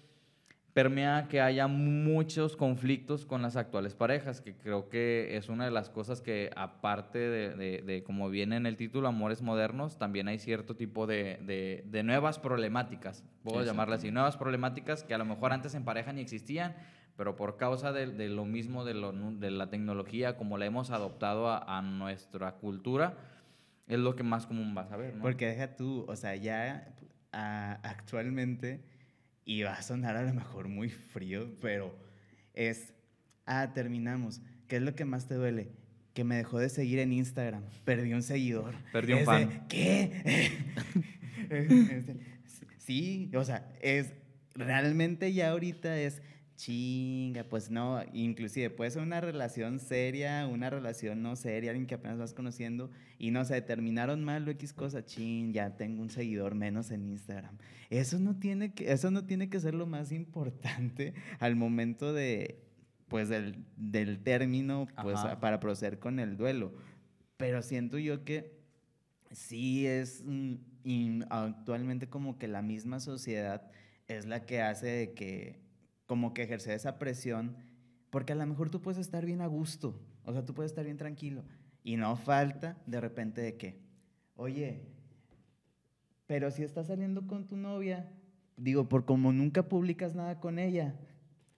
permea 0.83 1.27
que 1.27 1.41
haya 1.41 1.67
muchos 1.67 2.55
conflictos 2.55 3.25
con 3.25 3.41
las 3.41 3.57
actuales 3.57 3.95
parejas, 3.95 4.39
que 4.39 4.53
creo 4.55 4.87
que 4.87 5.35
es 5.35 5.49
una 5.49 5.65
de 5.65 5.71
las 5.71 5.89
cosas 5.89 6.21
que, 6.21 6.51
aparte 6.55 7.19
de, 7.19 7.49
de- 7.55 7.81
de 7.81 8.03
como 8.03 8.29
viene 8.29 8.55
en 8.55 8.65
el 8.65 8.77
título, 8.77 9.09
Amores 9.09 9.41
Modernos, 9.41 9.97
también 9.97 10.29
hay 10.29 10.39
cierto 10.39 10.75
tipo 10.77 11.05
de, 11.05 11.39
de- 11.45 12.03
nuevas 12.03 12.39
problemáticas, 12.39 13.25
puedo 13.43 13.57
llamarlas 13.67 13.99
así, 13.99 14.11
nuevas 14.11 14.37
problemáticas 14.37 15.03
que 15.03 15.13
a 15.13 15.17
lo 15.17 15.25
mejor 15.25 15.51
antes 15.51 15.75
en 15.75 15.83
pareja 15.83 16.13
ni 16.13 16.21
existían, 16.21 16.75
pero 17.17 17.35
por 17.35 17.57
causa 17.57 17.91
de, 17.91 18.07
lo 18.29 18.45
mismo 18.45 18.85
lo 18.85 19.11
de 19.11 19.51
la 19.51 19.69
tecnología, 19.69 20.37
como 20.37 20.57
la 20.57 20.65
hemos 20.65 20.91
adoptado 20.91 21.49
a, 21.49 21.77
a 21.77 21.81
nuestra 21.81 22.53
cultura, 22.53 23.17
es 23.87 23.99
lo 23.99 24.15
que 24.15 24.23
más 24.23 24.47
común 24.47 24.73
vas 24.73 24.91
a 24.93 24.97
ver, 24.97 25.13
¿no? 25.15 25.23
Porque 25.23 25.45
deja 25.47 25.75
tú, 25.75 26.05
o 26.07 26.15
sea, 26.15 26.35
ya 26.37 26.93
ah, 27.33 27.79
actualmente, 27.83 28.81
y 29.49 29.63
va 29.63 29.73
a 29.73 29.81
sonar 29.81 30.15
a 30.15 30.21
lo 30.21 30.31
mejor 30.31 30.67
muy 30.67 30.91
frío, 30.91 31.49
pero 31.59 31.97
es, 32.53 32.93
ah, 33.47 33.71
terminamos. 33.73 34.43
¿Qué 34.67 34.75
es 34.75 34.83
lo 34.83 34.93
que 34.93 35.05
más 35.05 35.27
te 35.27 35.33
duele? 35.33 35.71
Que 36.13 36.23
me 36.23 36.35
dejó 36.35 36.59
de 36.59 36.69
seguir 36.69 36.99
en 36.99 37.11
Instagram. 37.11 37.63
Perdí 37.83 38.13
un 38.13 38.21
seguidor. 38.21 38.75
Perdí 38.93 39.13
un 39.13 39.25
fan. 39.25 39.65
¿Qué? 39.67 40.51
Es 41.49 41.67
de, 42.05 42.15
sí, 42.77 43.31
o 43.33 43.43
sea, 43.43 43.67
es, 43.81 44.13
realmente 44.53 45.33
ya 45.33 45.49
ahorita 45.49 45.97
es, 45.97 46.21
chinga, 46.59 47.45
pues 47.45 47.71
no, 47.71 48.01
inclusive 48.11 48.69
puede 48.69 48.91
ser 48.91 49.01
una 49.01 49.21
relación 49.21 49.79
seria, 49.79 50.45
una 50.45 50.69
relación 50.69 51.23
no 51.23 51.37
seria, 51.37 51.71
alguien 51.71 51.87
que 51.87 51.95
apenas 51.95 52.17
vas 52.17 52.33
conociendo 52.33 52.91
y 53.17 53.31
no 53.31 53.45
sé, 53.45 53.61
terminaron 53.61 54.25
mal 54.25 54.45
o 54.45 54.51
X 54.51 54.73
cosa, 54.73 55.05
chin, 55.05 55.53
ya 55.53 55.77
tengo 55.77 56.01
un 56.01 56.09
seguidor 56.09 56.55
menos 56.55 56.91
en 56.91 57.05
Instagram. 57.05 57.57
Eso 57.89 58.19
no 58.19 58.37
tiene 58.39 58.73
que, 58.73 58.91
eso 58.91 59.09
no 59.09 59.25
tiene 59.25 59.49
que 59.49 59.61
ser 59.61 59.73
lo 59.73 59.87
más 59.87 60.11
importante 60.11 61.13
al 61.39 61.55
momento 61.55 62.11
de, 62.11 62.61
pues, 63.07 63.29
del, 63.29 63.63
del 63.77 64.19
término, 64.19 64.85
pues, 65.01 65.17
Ajá. 65.17 65.39
para 65.39 65.61
proceder 65.61 65.97
con 65.97 66.19
el 66.19 66.35
duelo. 66.35 66.73
Pero 67.37 67.61
siento 67.61 67.97
yo 67.97 68.25
que 68.25 68.59
sí 69.31 69.87
es 69.87 70.23
mm, 70.25 70.55
y 70.83 71.21
actualmente 71.29 72.09
como 72.09 72.37
que 72.37 72.49
la 72.49 72.61
misma 72.61 72.99
sociedad 72.99 73.71
es 74.09 74.25
la 74.25 74.45
que 74.45 74.61
hace 74.61 74.87
de 74.87 75.13
que 75.13 75.68
como 76.09 76.33
que 76.33 76.41
ejerce 76.41 76.73
esa 76.73 76.97
presión 76.97 77.55
porque 78.09 78.33
a 78.33 78.35
lo 78.35 78.43
mejor 78.47 78.71
tú 78.71 78.81
puedes 78.81 78.97
estar 78.97 79.27
bien 79.27 79.41
a 79.41 79.45
gusto, 79.45 79.93
o 80.25 80.33
sea, 80.33 80.43
tú 80.43 80.55
puedes 80.55 80.71
estar 80.71 80.83
bien 80.83 80.97
tranquilo 80.97 81.43
y 81.83 81.97
no 81.97 82.15
falta 82.15 82.81
de 82.87 82.99
repente 82.99 83.41
de 83.41 83.57
que, 83.57 83.79
oye, 84.35 84.81
pero 86.25 86.49
si 86.49 86.63
estás 86.63 86.87
saliendo 86.87 87.27
con 87.27 87.45
tu 87.45 87.57
novia, 87.57 88.11
digo, 88.57 88.89
por 88.89 89.05
como 89.05 89.31
nunca 89.31 89.69
publicas 89.69 90.15
nada 90.15 90.39
con 90.39 90.57
ella, 90.57 90.95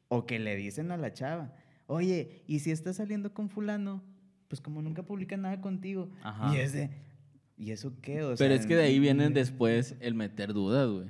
o 0.10 0.26
que 0.26 0.38
le 0.38 0.58
dicen 0.58 0.92
a 0.92 0.98
la 0.98 1.14
chava, 1.14 1.54
oye, 1.88 2.44
y 2.46 2.60
si 2.60 2.72
estás 2.72 2.98
saliendo 2.98 3.34
con 3.34 3.48
fulano, 3.48 4.04
pues 4.50 4.60
como 4.60 4.82
nunca 4.82 5.04
publica 5.04 5.38
nada 5.38 5.62
contigo, 5.62 6.10
Ajá. 6.24 6.54
y 6.54 6.60
es 6.60 6.74
de, 6.74 6.90
¿y 7.56 7.72
eso 7.72 7.94
qué? 8.02 8.22
O 8.22 8.36
Pero 8.36 8.36
sea, 8.36 8.54
es 8.54 8.66
que 8.66 8.76
de 8.76 8.84
ahí 8.84 9.00
vienen 9.00 9.32
mm, 9.32 9.36
después 9.36 9.96
el 10.02 10.14
meter 10.14 10.52
dudas, 10.52 10.90
güey. 10.90 11.10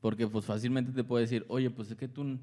Porque 0.00 0.26
pues 0.28 0.44
fácilmente 0.46 0.92
te 0.92 1.04
puede 1.04 1.24
decir, 1.24 1.44
oye, 1.48 1.68
pues 1.68 1.90
es 1.90 1.96
que 1.96 2.08
tu, 2.08 2.38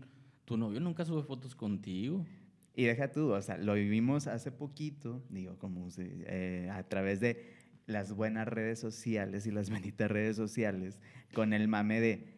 tu 0.47 0.55
novio 0.55 0.79
nunca 0.79 1.03
sube 1.03 1.23
fotos 1.23 1.55
contigo. 1.55 2.25
Y 2.73 2.85
deja 2.85 3.11
tú, 3.11 3.31
o 3.31 3.41
sea, 3.41 3.57
lo 3.57 3.73
vivimos 3.73 4.27
hace 4.27 4.51
poquito, 4.51 5.21
digo, 5.29 5.57
como 5.57 5.89
eh, 5.97 6.69
a 6.71 6.83
través 6.83 7.19
de 7.19 7.43
las 7.85 8.13
buenas 8.13 8.47
redes 8.47 8.79
sociales 8.79 9.45
y 9.45 9.51
las 9.51 9.69
benditas 9.69 10.09
redes 10.09 10.37
sociales, 10.37 11.01
con 11.33 11.51
el 11.51 11.67
mame 11.67 11.99
de, 11.99 12.37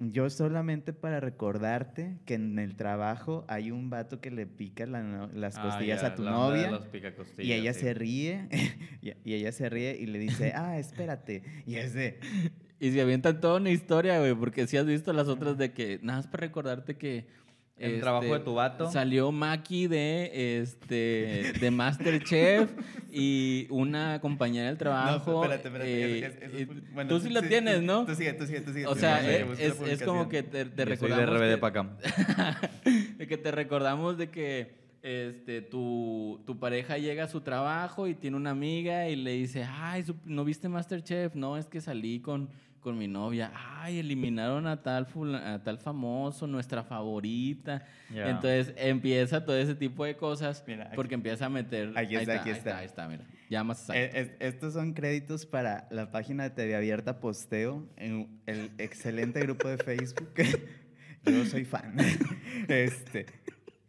yo 0.00 0.28
solamente 0.28 0.92
para 0.92 1.20
recordarte 1.20 2.18
que 2.24 2.34
en 2.34 2.58
el 2.58 2.74
trabajo 2.74 3.44
hay 3.48 3.70
un 3.70 3.90
vato 3.90 4.20
que 4.20 4.32
le 4.32 4.46
pica 4.46 4.84
la 4.86 5.28
las 5.32 5.56
Ah, 5.56 5.62
costillas 5.62 6.02
a 6.02 6.16
tu 6.16 6.24
novia. 6.24 6.80
Y 7.38 7.52
ella 7.52 7.74
sí. 7.74 7.80
se 7.80 7.94
ríe, 7.94 8.48
y, 9.02 9.12
y 9.22 9.34
ella 9.34 9.52
se 9.52 9.68
ríe 9.68 9.96
y 10.00 10.06
le 10.06 10.18
dice, 10.18 10.52
ah, 10.56 10.78
espérate. 10.80 11.44
Y 11.64 11.76
es 11.76 11.94
de, 11.94 12.18
Y 12.80 12.90
se 12.92 13.00
avientan 13.00 13.40
toda 13.40 13.56
una 13.56 13.70
historia, 13.70 14.18
güey, 14.20 14.34
porque 14.34 14.66
si 14.66 14.76
has 14.76 14.86
visto 14.86 15.12
las 15.12 15.28
otras 15.28 15.58
de 15.58 15.72
que, 15.72 15.98
nada 16.02 16.18
más 16.20 16.26
para 16.28 16.42
recordarte 16.42 16.96
que... 16.96 17.26
este, 17.76 17.94
El 17.96 18.00
trabajo 18.00 18.32
de 18.34 18.40
tu 18.40 18.54
vato. 18.54 18.90
Salió 18.90 19.32
Maki 19.32 19.86
de, 19.88 20.60
este, 20.62 21.52
de 21.60 21.70
Masterchef 21.72 22.70
y 23.12 23.66
una 23.70 24.20
compañera 24.20 24.66
del 24.68 24.78
trabajo. 24.78 25.30
No, 25.32 25.42
espérate, 25.44 25.68
espérate. 25.68 25.90
eh, 25.90 26.26
es- 26.26 26.54
es- 26.54 26.68
es 26.68 26.92
bueno, 26.92 27.08
tú 27.08 27.20
sí 27.20 27.30
lo 27.30 27.42
tienes, 27.42 27.76
tú- 27.80 27.82
¿no? 27.86 28.04
Tú 28.06 28.14
sigue, 28.14 28.32
tú 28.34 28.46
sigue, 28.46 28.60
tú 28.60 28.72
sigue. 28.72 28.86
O 28.86 28.94
sea, 28.94 29.28
eh, 29.28 29.46
es, 29.58 29.80
es 29.80 30.02
como 30.02 30.28
que 30.28 30.42
te, 30.44 30.64
te 30.64 30.84
Yo 30.86 30.96
soy 30.96 31.08
de 31.10 31.16
recordamos 31.16 31.40
RBD 31.40 31.50
que- 31.54 31.58
para 31.58 31.80
acá. 31.80 32.70
de 33.18 33.26
que 33.26 33.36
te 33.36 33.50
recordamos 33.50 34.18
de 34.18 34.30
que 34.30 34.78
este, 35.02 35.62
tu, 35.62 36.40
tu 36.46 36.58
pareja 36.58 36.98
llega 36.98 37.24
a 37.24 37.28
su 37.28 37.40
trabajo 37.40 38.08
y 38.08 38.14
tiene 38.14 38.36
una 38.36 38.50
amiga 38.50 39.08
y 39.08 39.16
le 39.16 39.32
dice, 39.32 39.64
ay, 39.68 40.04
¿no 40.24 40.44
viste 40.44 40.68
Masterchef? 40.68 41.34
No, 41.36 41.56
es 41.56 41.66
que 41.66 41.80
salí 41.80 42.20
con, 42.20 42.50
con 42.80 42.96
mi 42.98 43.08
novia. 43.08 43.52
Ay, 43.54 43.98
eliminaron 43.98 44.66
a 44.66 44.82
tal, 44.82 45.06
fula- 45.06 45.54
a 45.54 45.62
tal 45.62 45.78
famoso, 45.78 46.46
nuestra 46.46 46.82
favorita. 46.84 47.84
Entonces 48.10 48.72
empieza 48.76 49.44
todo 49.44 49.56
ese 49.56 49.74
tipo 49.74 50.04
de 50.04 50.16
cosas 50.16 50.62
Mira, 50.66 50.86
aquí- 50.86 50.96
porque 50.96 51.14
empieza 51.14 51.46
a 51.46 51.48
meter... 51.48 51.90
aquí 51.96 52.16
ahí 52.16 52.22
está, 52.22 52.40
aquí 52.40 52.50
ahí 52.50 52.56
está. 52.56 52.78
Ahí 52.78 52.86
está, 52.86 53.08
mira. 53.08 53.24
Ya 53.50 53.64
más 53.64 53.80
exacto. 53.88 54.16
es- 54.18 54.30
estos 54.40 54.74
son 54.74 54.92
créditos 54.92 55.46
para 55.46 55.88
la 55.90 56.10
página 56.10 56.44
de 56.44 56.50
TV 56.50 56.76
Abierta 56.76 57.18
Posteo 57.20 57.86
en 57.96 58.40
el 58.46 58.70
excelente 58.78 59.40
grupo 59.40 59.68
de 59.68 59.78
Facebook. 59.78 60.30
Yo 61.24 61.44
soy 61.44 61.64
fan. 61.64 61.94
Este, 62.68 63.26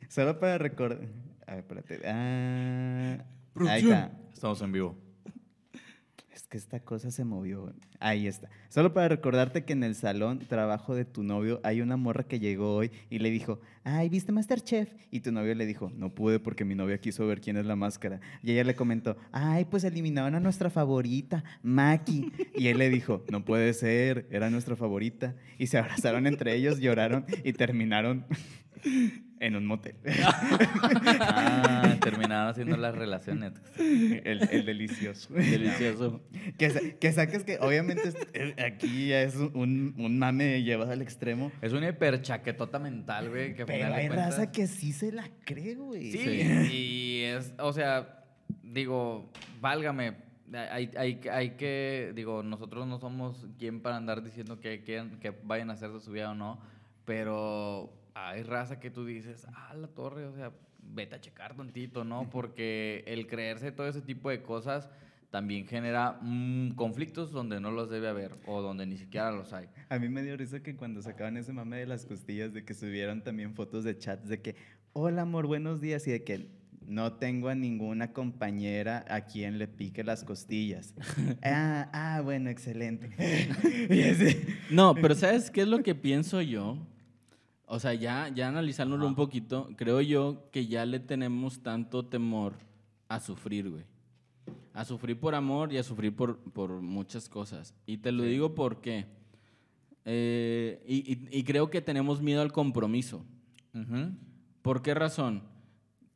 solo 0.08 0.40
para 0.40 0.58
recordar. 0.58 1.08
A 1.48 1.56
ver, 1.56 1.60
espérate. 1.60 2.00
Ah, 2.08 3.18
ahí 3.68 3.82
está. 3.84 4.12
Estamos 4.34 4.62
en 4.62 4.72
vivo. 4.72 4.98
Que 6.50 6.58
esta 6.58 6.80
cosa 6.80 7.12
se 7.12 7.24
movió. 7.26 7.72
Ahí 8.00 8.26
está. 8.26 8.50
Solo 8.70 8.92
para 8.92 9.08
recordarte 9.08 9.66
que 9.66 9.74
en 9.74 9.84
el 9.84 9.94
salón 9.94 10.40
trabajo 10.40 10.96
de 10.96 11.06
tu 11.06 11.22
novio 11.22 11.60
hay 11.64 11.82
una 11.82 11.96
morra 11.96 12.24
que 12.24 12.40
llegó 12.40 12.74
hoy 12.76 12.90
y 13.12 13.20
le 13.20 13.30
dijo, 13.30 13.62
ay, 13.84 14.10
¿viste 14.10 14.32
Masterchef? 14.32 14.92
Y 15.12 15.20
tu 15.20 15.32
novio 15.32 15.54
le 15.54 15.68
dijo, 15.68 15.92
no 15.96 16.10
pude 16.10 16.40
porque 16.40 16.66
mi 16.66 16.74
novia 16.74 16.98
quiso 16.98 17.28
ver 17.28 17.40
quién 17.40 17.56
es 17.58 17.68
la 17.68 17.76
máscara. 17.76 18.20
Y 18.42 18.52
ella 18.52 18.64
le 18.64 18.74
comentó, 18.74 19.16
ay, 19.32 19.66
pues 19.66 19.84
eliminaron 19.84 20.34
a 20.34 20.40
nuestra 20.40 20.72
favorita, 20.72 21.44
Maki. 21.62 22.32
Y 22.56 22.68
él 22.70 22.80
le 22.80 22.90
dijo, 22.90 23.24
no 23.30 23.46
puede 23.46 23.72
ser, 23.76 24.28
era 24.32 24.50
nuestra 24.50 24.76
favorita. 24.76 25.36
Y 25.60 25.68
se 25.68 25.78
abrazaron 25.78 26.26
entre 26.26 26.56
ellos, 26.56 26.80
lloraron 26.80 27.28
y 27.44 27.54
terminaron 27.54 28.26
en 29.40 29.56
un 29.56 29.66
motel. 29.66 29.96
Ah, 31.22 31.96
terminaron 32.02 32.50
haciendo 32.50 32.78
las 32.78 32.96
relaciones. 32.96 33.54
el, 33.78 34.48
el 34.52 34.66
delicioso. 34.66 35.34
Delicioso. 35.34 36.22
Que, 36.58 36.98
que 37.00 37.12
saques 37.12 37.44
que 37.44 37.58
obviamente 37.60 38.02
aquí 38.64 39.08
ya 39.08 39.22
es 39.22 39.36
un, 39.36 39.96
un 39.98 40.20
mame 40.20 40.64
llevado 40.64 40.92
al 40.92 41.02
extremo. 41.02 41.52
Es 41.62 41.74
una 41.74 41.90
hiperchaquetota 41.90 42.80
mental, 42.80 43.30
güey. 43.30 43.54
Que 43.56 43.64
a 43.64 43.66
Pero 43.66 43.94
hay 43.94 44.08
cuentas- 44.08 44.38
raza 44.38 44.52
que 44.52 44.68
sí 44.68 44.92
se 44.92 45.12
la 45.12 45.30
cree, 45.46 45.76
güey. 45.76 46.12
Sí, 46.12 46.20
Sí. 46.20 46.74
y 46.74 47.22
es, 47.24 47.54
o 47.60 47.74
sea, 47.74 48.24
digo, 48.64 49.32
válgame, 49.62 50.16
hay, 50.54 50.92
hay, 50.98 51.20
hay 51.32 51.52
que, 51.52 52.12
digo, 52.16 52.44
nosotros 52.44 52.88
no 52.88 53.00
somos 53.00 53.48
quien 53.58 53.82
para 53.82 53.98
andar 53.98 54.24
diciendo 54.24 54.60
que, 54.60 54.84
que, 54.84 55.04
que 55.22 55.32
vayan 55.44 55.70
a 55.70 55.74
hacer 55.74 55.92
de 55.92 56.00
su 56.00 56.12
vida 56.12 56.32
o 56.32 56.36
no, 56.36 56.60
pero 57.06 57.94
hay 58.28 58.44
raza 58.44 58.80
que 58.80 58.92
tú 58.92 59.06
dices, 59.06 59.48
ah, 59.54 59.74
la 59.76 59.88
torre, 59.88 60.26
o 60.26 60.34
sea, 60.34 60.52
vete 60.82 61.16
a 61.16 61.22
checar 61.22 61.56
tantito, 61.56 62.04
¿no? 62.04 62.30
Porque 62.30 63.04
el 63.08 63.28
creerse 63.28 63.72
todo 63.72 63.88
ese 63.88 64.02
tipo 64.02 64.30
de 64.30 64.42
cosas 64.42 64.90
también 65.30 65.68
genera 65.68 66.18
mm, 66.22 66.72
conflictos 66.72 67.32
donde 67.32 67.60
no 67.60 67.72
los 67.72 67.90
debe 67.90 68.08
haber 68.08 68.36
o 68.48 68.62
donde 68.62 68.86
ni 68.86 68.98
siquiera 68.98 69.32
los 69.32 69.54
hay. 69.54 69.68
A 69.90 70.00
mí 70.00 70.10
me 70.10 70.24
dio 70.24 70.36
risa 70.36 70.62
que 70.62 70.76
cuando 70.76 71.02
sacaban 71.02 71.38
ese 71.38 71.54
mame 71.54 71.78
de 71.78 71.86
las 71.86 72.06
costillas, 72.06 72.54
de 72.54 72.66
que 72.66 72.74
subieron 72.74 73.24
también 73.24 73.54
fotos 73.54 73.84
de 73.84 73.98
chats 73.98 74.28
de 74.28 74.42
que, 74.42 74.56
hola 74.94 75.22
amor, 75.22 75.48
buenos 75.48 75.82
días, 75.82 76.08
y 76.08 76.12
de 76.12 76.24
que 76.24 76.50
no 76.90 77.14
tengo 77.14 77.50
a 77.50 77.56
ninguna 77.56 78.14
compañera 78.14 79.06
a 79.08 79.22
quien 79.22 79.60
le 79.60 79.68
pique 79.68 80.04
las 80.04 80.24
costillas. 80.24 80.96
ah, 81.44 81.90
ah, 81.94 82.22
bueno, 82.22 82.50
excelente. 82.50 83.10
No, 84.72 84.94
pero 84.96 85.16
¿sabes 85.16 85.50
qué 85.50 85.62
es 85.62 85.68
lo 85.68 85.82
que 85.82 85.96
pienso 85.96 86.42
yo? 86.42 86.78
O 87.72 87.80
sea, 87.80 87.94
ya, 87.94 88.30
ya 88.30 88.48
analizándolo 88.48 89.04
Ajá. 89.04 89.10
un 89.10 89.16
poquito, 89.16 89.70
creo 89.76 90.02
yo 90.02 90.50
que 90.52 90.66
ya 90.66 90.86
le 90.88 91.00
tenemos 91.00 91.62
tanto 91.62 92.04
temor 92.06 92.54
a 93.08 93.20
sufrir, 93.20 93.70
güey. 93.70 93.84
A 94.74 94.86
sufrir 94.86 95.20
por 95.20 95.36
amor 95.36 95.72
y 95.72 95.78
a 95.78 95.84
sufrir 95.84 96.16
por, 96.16 96.40
por 96.52 96.82
muchas 96.82 97.30
cosas. 97.30 97.76
Y 97.86 97.98
te 97.98 98.12
lo 98.12 98.24
digo 98.24 98.56
porque 98.56 99.06
Eh, 100.06 100.82
y, 100.88 100.96
y- 101.14 101.40
y 101.40 101.44
creo 101.44 101.70
que 101.70 101.82
tenemos 101.82 102.22
miedo 102.22 102.42
al 102.42 102.52
compromiso. 102.52 103.24
¿Por 104.64 104.82
qué 104.82 104.94
razón? 104.96 105.44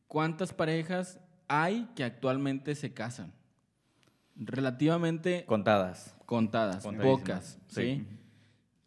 ¿Cuántas 0.07 0.51
parejas 0.53 1.19
hay 1.47 1.87
que 1.95 2.03
actualmente 2.03 2.73
se 2.73 2.93
casan? 2.93 3.31
Relativamente 4.35 5.45
Contadas. 5.45 6.15
contadas, 6.25 6.83
pocas, 7.01 7.59
sí. 7.67 7.81
¿sí? 7.81 8.07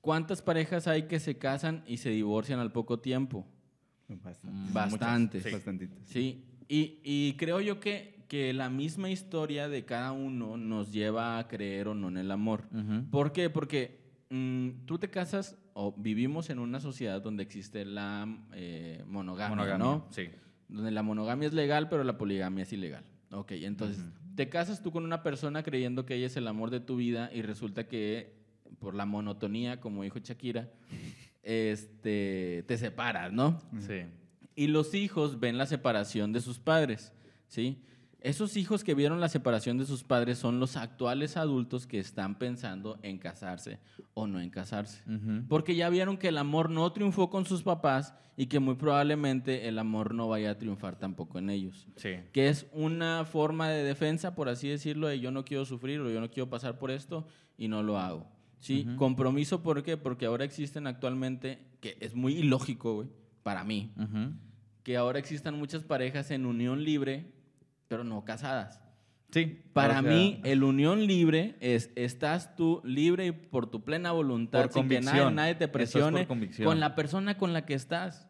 ¿Cuántas 0.06 0.40
parejas 0.40 0.86
hay 0.86 1.08
que 1.08 1.18
se 1.18 1.36
casan 1.36 1.82
y 1.84 1.96
se 1.96 2.10
divorcian 2.10 2.60
al 2.60 2.70
poco 2.70 3.00
tiempo? 3.00 3.44
Bastante. 4.08 4.56
Mm, 4.56 4.72
Bastantes. 4.72 5.42
sí. 5.42 6.04
Sí, 6.04 6.44
y, 6.68 7.00
y 7.02 7.36
creo 7.36 7.60
yo 7.60 7.80
que, 7.80 8.22
que 8.28 8.52
la 8.52 8.70
misma 8.70 9.10
historia 9.10 9.68
de 9.68 9.84
cada 9.84 10.12
uno 10.12 10.56
nos 10.56 10.92
lleva 10.92 11.40
a 11.40 11.48
creer 11.48 11.88
o 11.88 11.96
no 11.96 12.06
en 12.06 12.18
el 12.18 12.30
amor. 12.30 12.68
Ujú. 12.70 13.10
¿Por 13.10 13.32
qué? 13.32 13.50
Porque 13.50 13.98
mm, 14.30 14.86
tú 14.86 14.96
te 14.98 15.10
casas 15.10 15.58
o 15.72 15.92
vivimos 15.98 16.50
en 16.50 16.60
una 16.60 16.78
sociedad 16.78 17.20
donde 17.20 17.42
existe 17.42 17.84
la 17.84 18.28
eh, 18.52 19.02
monogamia, 19.08 19.56
Monogamia, 19.56 19.84
¿no? 19.84 20.06
Sí. 20.10 20.28
Donde 20.68 20.92
la 20.92 21.02
monogamia 21.02 21.48
es 21.48 21.52
legal, 21.52 21.88
pero 21.88 22.04
la 22.04 22.16
poligamia 22.16 22.62
es 22.62 22.72
ilegal. 22.72 23.02
Ok, 23.32 23.50
entonces 23.50 24.04
te 24.36 24.48
casas 24.48 24.82
tú 24.84 24.92
con 24.92 25.02
una 25.02 25.24
persona 25.24 25.64
creyendo 25.64 26.06
que 26.06 26.14
ella 26.14 26.26
es 26.26 26.36
el 26.36 26.46
amor 26.46 26.70
de 26.70 26.78
tu 26.78 26.94
vida 26.94 27.28
y 27.34 27.42
resulta 27.42 27.88
que 27.88 28.45
por 28.78 28.94
la 28.94 29.06
monotonía, 29.06 29.80
como 29.80 30.02
dijo 30.02 30.18
Shakira, 30.18 30.70
este, 31.42 32.64
te 32.66 32.78
separas, 32.78 33.32
¿no? 33.32 33.60
Sí. 33.80 34.02
Y 34.54 34.68
los 34.68 34.94
hijos 34.94 35.38
ven 35.38 35.58
la 35.58 35.66
separación 35.66 36.32
de 36.32 36.40
sus 36.40 36.58
padres, 36.58 37.12
¿sí? 37.46 37.82
Esos 38.20 38.56
hijos 38.56 38.82
que 38.82 38.94
vieron 38.94 39.20
la 39.20 39.28
separación 39.28 39.78
de 39.78 39.86
sus 39.86 40.02
padres 40.02 40.38
son 40.38 40.58
los 40.58 40.76
actuales 40.76 41.36
adultos 41.36 41.86
que 41.86 42.00
están 42.00 42.38
pensando 42.38 42.98
en 43.02 43.18
casarse 43.18 43.78
o 44.14 44.26
no 44.26 44.40
en 44.40 44.50
casarse. 44.50 45.04
Porque 45.48 45.76
ya 45.76 45.88
vieron 45.90 46.16
que 46.16 46.28
el 46.28 46.38
amor 46.38 46.68
no 46.68 46.90
triunfó 46.92 47.30
con 47.30 47.46
sus 47.46 47.62
papás 47.62 48.14
y 48.36 48.46
que 48.46 48.58
muy 48.58 48.74
probablemente 48.74 49.68
el 49.68 49.78
amor 49.78 50.12
no 50.12 50.26
vaya 50.26 50.50
a 50.50 50.58
triunfar 50.58 50.98
tampoco 50.98 51.38
en 51.38 51.50
ellos. 51.50 51.86
Sí. 51.94 52.16
Que 52.32 52.48
es 52.48 52.66
una 52.72 53.24
forma 53.24 53.68
de 53.68 53.84
defensa, 53.84 54.34
por 54.34 54.48
así 54.48 54.68
decirlo, 54.68 55.06
de 55.06 55.20
yo 55.20 55.30
no 55.30 55.44
quiero 55.44 55.64
sufrir 55.64 56.00
o 56.00 56.10
yo 56.10 56.20
no 56.20 56.28
quiero 56.28 56.50
pasar 56.50 56.78
por 56.78 56.90
esto 56.90 57.28
y 57.56 57.68
no 57.68 57.84
lo 57.84 57.96
hago. 57.98 58.26
¿Sí? 58.66 58.86
Compromiso, 58.96 59.62
¿por 59.62 59.82
qué? 59.82 59.96
Porque 59.96 60.26
ahora 60.26 60.44
existen 60.44 60.86
actualmente, 60.86 61.60
que 61.80 61.96
es 62.00 62.14
muy 62.14 62.34
ilógico, 62.34 62.94
güey, 62.96 63.08
para 63.42 63.62
mí, 63.64 63.92
Ujú. 63.96 64.32
que 64.82 64.96
ahora 64.96 65.18
existan 65.18 65.56
muchas 65.56 65.82
parejas 65.84 66.30
en 66.30 66.46
unión 66.46 66.82
libre, 66.82 67.32
pero 67.88 68.02
no 68.02 68.24
casadas. 68.24 68.82
Sí. 69.30 69.62
Para 69.72 70.00
o 70.00 70.02
sea, 70.02 70.10
mí, 70.12 70.40
el 70.44 70.62
unión 70.62 71.06
libre 71.06 71.56
es 71.60 71.90
estás 71.96 72.56
tú 72.56 72.80
libre 72.84 73.26
y 73.26 73.32
por 73.32 73.66
tu 73.68 73.84
plena 73.84 74.12
voluntad, 74.12 74.62
Por 74.62 74.72
sin 74.72 74.88
que 74.88 75.00
nadie, 75.00 75.30
nadie 75.30 75.54
te 75.54 75.68
presione 75.68 76.26
con 76.26 76.80
la 76.80 76.94
persona 76.94 77.36
con 77.36 77.52
la 77.52 77.66
que 77.66 77.74
estás. 77.74 78.26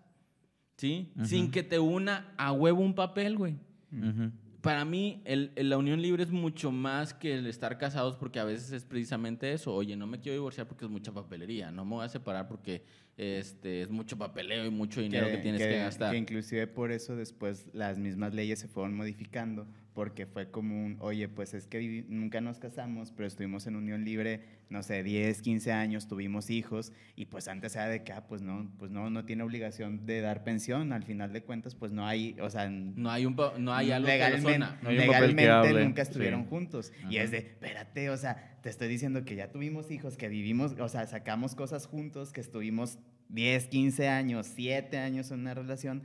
¿Sí? 0.77 1.13
Sin 1.23 1.51
que 1.51 1.63
te 1.63 1.79
una 1.79 2.35
a 2.37 2.53
huevo 2.53 2.83
un 2.83 2.95
papel, 2.95 3.37
güey. 3.39 3.57
ujú. 3.93 4.31
Para 4.67 4.85
mí, 4.85 5.23
el, 5.25 5.53
el- 5.57 5.71
la 5.71 5.79
unión 5.79 6.03
libre 6.03 6.23
es 6.25 6.31
mucho 6.31 6.71
más 6.73 7.15
que 7.15 7.35
el 7.39 7.47
estar 7.47 7.79
casados, 7.79 8.17
porque 8.17 8.41
a 8.41 8.45
veces 8.45 8.73
es 8.73 8.85
precisamente 8.85 9.53
eso. 9.53 9.73
Oye, 9.75 9.97
no 9.97 10.07
me 10.07 10.19
quiero 10.19 10.35
divorciar 10.35 10.67
porque 10.67 10.85
es 10.85 10.91
mucha 10.91 11.13
papelería. 11.13 11.71
No 11.71 11.85
me 11.85 11.95
voy 11.97 12.05
a 12.05 12.09
separar 12.09 12.49
porque 12.49 12.85
este, 13.17 13.83
es 13.83 13.91
mucho 13.91 14.19
papeleo 14.19 14.67
y 14.67 14.71
mucho 14.71 15.01
dinero 15.01 15.29
que, 15.29 15.39
tienes 15.39 15.63
que, 15.63 15.79
gastar. 15.79 16.13
que 16.13 16.19
inclusive 16.19 16.67
por 16.67 16.93
eso 16.93 17.17
después 17.17 17.67
las 17.73 17.99
mismas 17.99 18.35
leyes 18.35 18.59
se 18.59 18.69
fueron 18.69 18.95
modificando, 18.95 19.67
porque 19.95 20.27
fue 20.27 20.51
como 20.51 20.85
un, 20.85 20.99
oye, 21.01 21.27
pues 21.27 21.55
es 21.55 21.67
que 21.67 22.05
nunca 22.09 22.43
nos 22.43 22.59
casamos, 22.59 23.13
pero 23.13 23.27
estuvimos 23.27 23.67
en 23.67 23.77
unión 23.77 24.05
libre, 24.05 24.43
no 24.69 24.83
sé, 24.83 25.03
10, 25.03 25.41
15 25.41 25.73
años, 25.73 26.07
tuvimos 26.07 26.51
hijos, 26.51 26.93
y 27.15 27.25
pues 27.25 27.49
antes 27.49 27.75
era 27.77 27.89
de 27.89 28.05
que, 28.05 28.13
ah, 28.13 28.27
pues 28.29 28.43
no, 28.43 28.71
pues 28.79 28.91
no, 28.91 29.09
no 29.09 29.25
tiene 29.25 29.43
obligación 29.43 30.05
de 30.05 30.21
dar 30.21 30.45
pensión, 30.45 30.93
al 30.93 31.03
final 31.03 31.33
de 31.33 31.43
cuentas, 31.43 31.75
pues 31.75 31.93
no 31.93 32.07
hay, 32.07 32.37
o 32.43 32.51
sea, 32.51 32.69
no 32.69 33.11
hay, 33.11 33.25
un, 33.25 33.35
no 33.59 33.73
hay 33.73 33.93
algo 33.93 34.09
legalmente, 34.09 34.53
que. 34.53 34.59
No 34.59 34.91
hay 34.91 34.99
un 34.99 35.05
que 35.05 35.33
legalmente 35.33 35.85
nunca 35.85 36.03
estuvieron 36.03 36.43
sí. 36.43 36.49
juntos. 36.51 36.93
Y 37.09 37.17
Ajá. 37.17 37.25
es 37.25 37.31
de, 37.31 37.39
espérate, 37.39 38.11
o 38.11 38.17
sea, 38.19 38.56
te 38.67 38.71
estoy 38.71 38.89
diciendo 38.89 39.25
que 39.25 39.37
ya 39.37 39.53
tuvimos 39.53 39.93
hijos, 39.93 40.17
que 40.17 40.29
vivimos, 40.29 40.73
o 40.81 40.89
sea, 40.89 41.07
sacamos 41.07 41.55
cosas 41.55 41.87
juntos, 41.87 42.33
que 42.33 42.41
estuvimos 42.41 42.99
10, 43.29 43.69
15 43.69 44.09
años, 44.09 44.51
7 44.57 44.99
años 44.99 45.31
en 45.31 45.39
una 45.39 45.55
relación. 45.55 46.03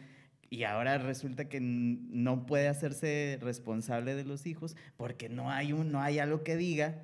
Y 0.52 0.66
ahora 0.66 1.00
resulta 1.00 1.50
que 1.50 1.60
no 1.60 2.46
puede 2.46 2.68
hacerse 2.68 3.40
responsable 3.42 4.14
de 4.14 4.26
los 4.26 4.46
hijos 4.46 4.76
porque 4.96 5.28
no 5.28 5.50
hay, 5.50 5.74
un, 5.74 5.92
no 5.92 6.02
hay 6.02 6.20
algo 6.20 6.44
que 6.44 6.56
diga 6.56 7.02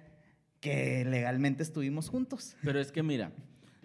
que 0.60 1.04
legalmente 1.06 1.64
estuvimos 1.64 2.08
juntos. 2.08 2.56
Pero 2.62 2.80
es 2.80 2.92
que 2.92 3.02
mira, 3.02 3.32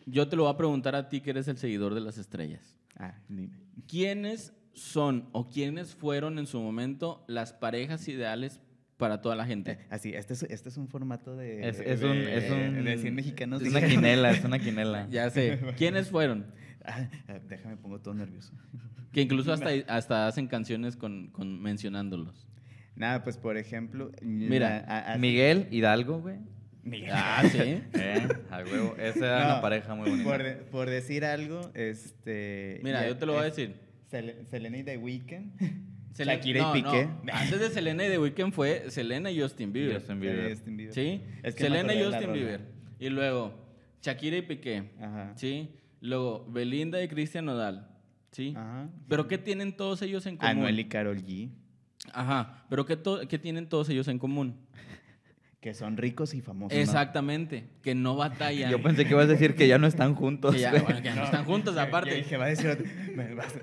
yo 0.05 0.29
te 0.29 0.37
lo 0.37 0.43
voy 0.43 0.53
a 0.53 0.59
preguntar 0.59 0.95
a 0.95 1.09
ti 1.09 1.23
que 1.23 1.31
eres 1.31 1.49
el 1.49 1.57
seguidor 1.57 1.95
de 1.95 2.03
las 2.03 2.19
estrellas. 2.19 2.77
Ah, 2.99 3.15
dime. 3.31 3.57
¿Quiénes 3.89 4.53
son 4.75 5.27
o 5.33 5.49
quiénes 5.49 5.95
fueron 5.95 6.39
en 6.39 6.47
su 6.47 6.61
momento 6.61 7.25
las 7.29 7.55
parejas 7.55 8.09
ideales 8.09 8.61
para 9.03 9.21
toda 9.21 9.35
la 9.35 9.45
gente? 9.45 9.79
Así, 9.91 10.15
este 10.15 10.33
es, 10.35 10.45
este 10.45 10.69
es 10.69 10.77
un 10.77 10.87
formato 10.89 11.35
de, 11.37 11.69
Es, 11.69 11.79
de- 11.79 11.93
es 11.93 12.03
un, 12.03 12.17
es 12.17 12.49
de- 12.49 12.69
un- 12.79 12.85
de 12.85 12.99
100 12.99 13.15
mexicanos. 13.17 13.61
Es 13.61 13.69
una 13.69 13.83
quinela, 13.85 14.31
es 14.31 14.45
una 14.45 14.59
quinela. 14.61 15.09
Ya 15.11 15.29
sé. 15.31 15.59
¿Quiénes 15.77 16.09
fueron? 16.09 16.47
Ah, 16.85 17.09
déjame, 17.49 17.77
pongo 17.77 18.01
todo 18.01 18.13
nervioso. 18.15 18.53
Que 19.13 19.21
incluso 19.23 19.53
hasta, 19.53 19.71
hasta 19.87 20.27
hacen 20.27 20.49
canciones 20.49 20.97
con, 20.97 21.29
con 21.29 21.61
mencionándolos. 21.63 22.49
Nada, 22.97 23.23
pues 23.23 23.37
por 23.39 23.57
ejemplo. 23.57 24.11
Mira, 24.21 24.85
a- 24.89 25.13
a- 25.15 25.19
Miguel 25.19 25.69
Hidalgo, 25.71 26.21
güey. 26.21 26.39
Miguel. 26.83 27.11
Ah, 27.15 27.43
sí. 27.51 27.59
Eh, 27.95 28.29
a 28.51 28.59
huevo. 28.65 28.97
Esa 28.99 29.19
era 29.27 29.39
No, 29.41 29.45
una 29.53 29.61
pareja 29.61 29.95
muy 29.95 30.11
bonita. 30.11 30.29
Por, 30.31 30.43
de- 30.43 30.55
por 30.57 30.91
decir 30.91 31.25
algo, 31.25 31.71
este. 31.75 32.81
Mira, 32.83 33.03
ya- 33.03 33.09
yo 33.09 33.17
te 33.17 33.27
lo 33.27 33.35
voy 33.35 33.43
a 33.43 33.45
decir. 33.45 33.75
Sel- 34.11 34.45
Selena 34.51 34.79
y 34.79 34.83
The 34.83 34.97
Weeknd. 34.99 35.53
Selena- 36.13 36.37
Shakira 36.39 36.61
no, 36.63 36.77
y 36.77 36.83
Piqué. 36.83 37.09
no. 37.25 37.33
Antes 37.33 37.61
de 37.61 37.71
Selena 37.71 38.05
y 38.07 38.09
The 38.09 38.19
Weeknd 38.19 38.53
fue 38.53 38.91
Selena 38.91 39.31
y 39.31 39.41
Justin 39.41 39.73
Bieber. 39.73 39.95
Justin 39.99 40.21
Bieber. 40.21 40.51
Justin 40.51 40.77
Bieber. 40.77 40.95
¿Sí? 40.95 41.23
Es 41.43 41.55
que 41.55 41.65
me 41.65 41.69
Selena 41.77 41.95
y 41.95 42.05
Justin. 42.05 42.33
Bieber. 42.33 42.61
Y 42.99 43.09
luego 43.09 43.55
Shakira 44.03 44.37
y 44.37 44.43
Piqué. 44.43 44.91
Ajá. 45.01 45.33
¿Sí? 45.37 45.71
Luego 46.01 46.47
Belinda 46.51 47.03
y 47.03 47.09
Cristian 47.09 47.45
Nodal. 47.47 47.89
¿Sí? 48.33 48.55
Ajá. 48.57 48.89
¿Pero 49.09 49.29
qué 49.29 49.39
tienen 49.39 49.77
todos 49.77 50.03
ellos 50.03 50.27
en 50.27 50.37
común? 50.37 50.51
Anuel 50.51 50.81
y 50.81 50.85
Carol 50.87 51.23
G. 51.23 51.51
Ajá. 52.13 52.65
¿Pero 52.69 52.85
qué, 52.87 52.97
to- 52.97 53.27
qué 53.29 53.39
tienen 53.39 53.69
todos 53.69 53.89
ellos 53.89 54.09
en 54.09 54.19
común? 54.19 54.57
Que 55.63 55.73
son 55.75 55.97
ricos 55.97 56.35
y 56.35 56.41
famosos. 56.43 56.77
Exactamente. 56.77 57.65
Que 57.83 57.95
no 57.95 58.17
batallan. 58.17 58.71
Yo 58.71 58.83
pensé 58.83 59.05
que 59.05 59.13
ibas 59.13 59.25
a 59.25 59.29
decir 59.29 59.55
que 59.55 59.67
ya 59.69 59.79
no 59.79 59.87
están 59.87 60.15
juntos. 60.17 60.55
que 60.57 60.61
ya, 60.61 60.73
bueno, 60.73 60.97
que 61.01 61.05
ya 61.05 61.15
no 61.15 61.25
están 61.25 61.45
juntos, 61.45 61.77
aparte. 61.79 62.15
dije, 62.17 62.37
va 62.37 62.47
a 62.47 62.49
decir 62.49 62.69
otra- 62.69 62.85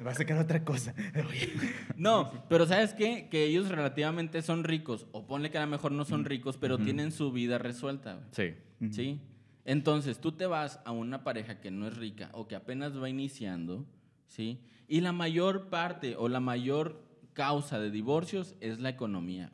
va, 0.05 0.09
a- 0.11 0.15
sacar 0.15 0.37
otra 0.39 0.63
cosa. 0.63 0.95
No, 1.97 2.31
pero 2.49 2.65
¿sabes 2.65 2.93
qué? 2.93 3.27
Que 3.29 3.43
ellos 3.43 3.67
relativamente 3.69 4.41
son 4.41 4.63
ricos. 4.63 5.05
O 5.11 5.27
ponle 5.27 5.51
que 5.51 5.57
a 5.57 5.61
lo 5.61 5.67
mejor 5.67 5.91
no 5.91 6.05
son 6.05 6.25
ricos, 6.25 6.57
pero 6.57 6.77
tienen 6.77 7.11
su 7.11 7.31
vida 7.31 7.57
resuelta. 7.57 8.19
Sí. 8.31 8.53
¿Sí? 8.91 9.19
Entonces, 9.65 10.19
tú 10.19 10.31
te 10.31 10.45
vas 10.45 10.79
a 10.85 10.91
una 10.91 11.23
pareja 11.23 11.59
que 11.59 11.69
no 11.69 11.85
es 11.87 11.97
rica 11.97 12.29
o 12.31 12.47
que 12.47 12.55
apenas 12.55 12.97
va 12.99 13.09
iniciando, 13.09 13.85
¿sí? 14.27 14.61
Y 14.87 15.01
la 15.01 15.11
mayor 15.11 15.67
parte 15.69 16.15
o 16.15 16.29
la 16.29 16.39
mayor 16.39 17.03
causa 17.33 17.77
de 17.79 17.91
divorcios 17.91 18.55
es 18.61 18.79
la 18.79 18.89
economía, 18.89 19.51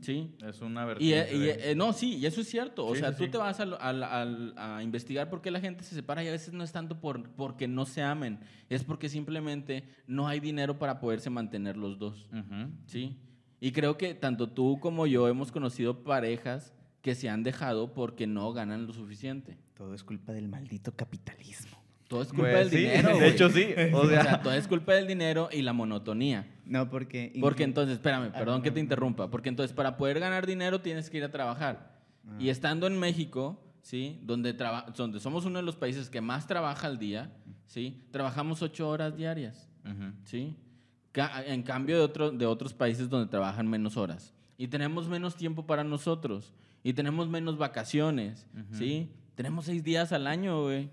¿sí? 0.00 0.34
Es 0.46 0.60
una 0.62 0.86
Y, 0.98 1.12
eh, 1.12 1.28
y, 1.34 1.38
de- 1.40 1.70
eh, 1.72 1.74
no, 1.74 1.92
sí, 1.92 2.16
y 2.16 2.26
eso 2.26 2.40
es 2.40 2.48
cierto. 2.48 2.86
O 2.86 2.94
Sí, 2.94 3.00
sea, 3.00 3.12
sí, 3.12 3.18
tú 3.18 3.24
sí. 3.24 3.30
te 3.30 3.38
vas 3.38 3.60
a, 3.60 4.76
a 4.76 4.82
investigar 4.82 5.28
por 5.28 5.42
qué 5.42 5.50
la 5.50 5.60
gente 5.60 5.84
se 5.84 5.94
separa 5.94 6.24
y 6.24 6.28
a 6.28 6.32
veces 6.32 6.52
no 6.54 6.64
es 6.64 6.72
tanto 6.72 6.98
por, 7.00 7.28
porque 7.30 7.68
no 7.68 7.84
se 7.86 8.02
amen, 8.02 8.40
es 8.68 8.84
porque 8.84 9.08
simplemente 9.08 9.84
no 10.06 10.26
hay 10.28 10.40
dinero 10.40 10.78
para 10.78 10.98
poderse 10.98 11.28
mantener 11.30 11.76
los 11.76 11.98
dos. 11.98 12.26
¿sí? 12.86 13.18
Y 13.60 13.72
creo 13.72 13.98
que 13.98 14.14
tanto 14.14 14.48
tú 14.50 14.78
como 14.80 15.06
yo 15.06 15.28
hemos 15.28 15.52
conocido 15.52 16.02
parejas 16.02 16.72
que 17.02 17.14
se 17.14 17.28
han 17.28 17.42
dejado 17.42 17.92
porque 17.92 18.26
no 18.26 18.52
ganan 18.52 18.86
lo 18.86 18.92
suficiente. 18.92 19.58
Todo 19.74 19.94
es 19.94 20.04
culpa 20.04 20.32
del 20.32 20.48
maldito 20.48 20.92
capitalismo. 20.96 21.79
Todo 22.10 22.22
es 22.22 22.28
culpa 22.28 22.50
Pues 22.50 22.70
del 22.70 22.70
sí, 22.70 22.76
dinero. 22.86 23.08
de 23.10 23.14
güey. 23.14 23.30
hecho 23.30 23.48
sí. 23.50 23.66
O 23.94 23.98
O 23.98 24.08
sea, 24.08 24.22
sea, 24.24 24.42
todo 24.42 24.52
es 24.52 24.66
culpa 24.66 24.94
del 24.94 25.06
dinero 25.06 25.48
y 25.52 25.62
la 25.62 25.72
monotonía. 25.72 26.44
No, 26.66 26.90
porque. 26.90 27.32
Porque 27.40 27.62
entonces, 27.62 27.94
espérame, 27.94 28.32
Ah, 28.34 28.38
perdón 28.38 28.62
que 28.62 28.72
te 28.72 28.80
interrumpa, 28.80 29.30
porque 29.30 29.48
entonces 29.48 29.72
para 29.72 29.96
poder 29.96 30.18
ganar 30.18 30.44
dinero 30.44 30.80
tienes 30.80 31.08
que 31.08 31.18
ir 31.18 31.24
a 31.24 31.30
trabajar. 31.30 32.00
Y 32.40 32.48
estando 32.48 32.88
en 32.88 32.98
México, 32.98 33.62
¿sí? 33.82 34.18
Donde, 34.24 34.52
traba- 34.54 34.86
donde 34.96 35.20
somos 35.20 35.44
uno 35.44 35.60
de 35.60 35.64
los 35.64 35.76
países 35.76 36.10
que 36.10 36.20
más 36.20 36.46
trabaja 36.48 36.88
al 36.88 36.98
día, 36.98 37.32
¿sí? 37.66 38.02
Trabajamos 38.10 38.60
ocho 38.62 38.88
horas 38.88 39.16
diarias. 39.16 39.68
Ujú. 39.84 40.12
¿sí? 40.24 40.56
Ca- 41.12 41.44
En 41.46 41.62
cambio 41.62 41.96
de, 41.96 42.02
otro- 42.02 42.30
de 42.32 42.44
otros 42.46 42.74
países 42.74 43.08
donde 43.08 43.30
trabajan 43.30 43.68
menos 43.68 43.96
horas. 43.96 44.34
Y 44.58 44.66
tenemos 44.68 45.08
menos 45.08 45.36
tiempo 45.36 45.64
para 45.64 45.84
nosotros. 45.84 46.52
Y 46.82 46.92
tenemos 46.92 47.28
menos 47.28 47.56
vacaciones, 47.56 48.46
¿sí? 48.72 49.10
Tenemos 49.36 49.64
seis 49.66 49.82
días 49.84 50.12
al 50.12 50.26
año, 50.26 50.62
güey. 50.64 50.90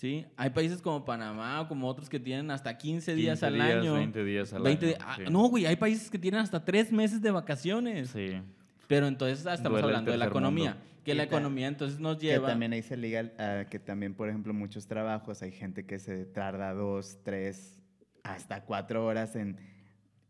¿Sí? 0.00 0.24
Hay 0.38 0.48
países 0.48 0.80
como 0.80 1.04
Panamá 1.04 1.60
o 1.60 1.68
como 1.68 1.86
otros 1.86 2.08
que 2.08 2.18
tienen 2.18 2.50
hasta 2.50 2.78
15 2.78 3.14
días 3.14 3.40
15 3.40 3.46
al 3.46 3.52
días, 3.52 3.70
año. 3.82 3.94
20 3.96 4.24
días 4.24 4.52
al 4.54 4.62
20 4.62 4.86
año, 4.86 4.96
ah, 4.98 5.14
sí. 5.18 5.24
No, 5.30 5.42
güey, 5.50 5.66
hay 5.66 5.76
países 5.76 6.08
que 6.08 6.18
tienen 6.18 6.40
hasta 6.40 6.64
tres 6.64 6.90
meses 6.90 7.20
de 7.20 7.30
vacaciones. 7.30 8.08
Sí. 8.08 8.40
Pero 8.88 9.08
entonces 9.08 9.46
ah, 9.46 9.52
estamos 9.52 9.82
Duele 9.82 9.88
el 9.88 9.94
hablando 9.96 10.10
de 10.12 10.16
la 10.16 10.24
economía. 10.24 10.70
mundo. 10.70 10.86
Que 11.04 11.12
Y 11.12 11.14
la 11.16 11.24
economía 11.24 11.66
entonces 11.66 12.00
nos 12.00 12.16
Que 12.16 12.28
lleva... 12.28 12.48
también 12.48 12.72
ahí 12.72 12.80
se 12.80 12.96
liga 12.96 13.30
a 13.38 13.66
que 13.68 13.78
también, 13.78 14.14
por 14.14 14.30
ejemplo, 14.30 14.54
muchos 14.54 14.86
trabajos, 14.86 15.42
hay 15.42 15.52
gente 15.52 15.84
que 15.84 15.98
se 15.98 16.24
tarda 16.24 16.72
dos, 16.72 17.18
tres, 17.22 17.82
hasta 18.22 18.64
cuatro 18.64 19.04
horas 19.04 19.36
en 19.36 19.58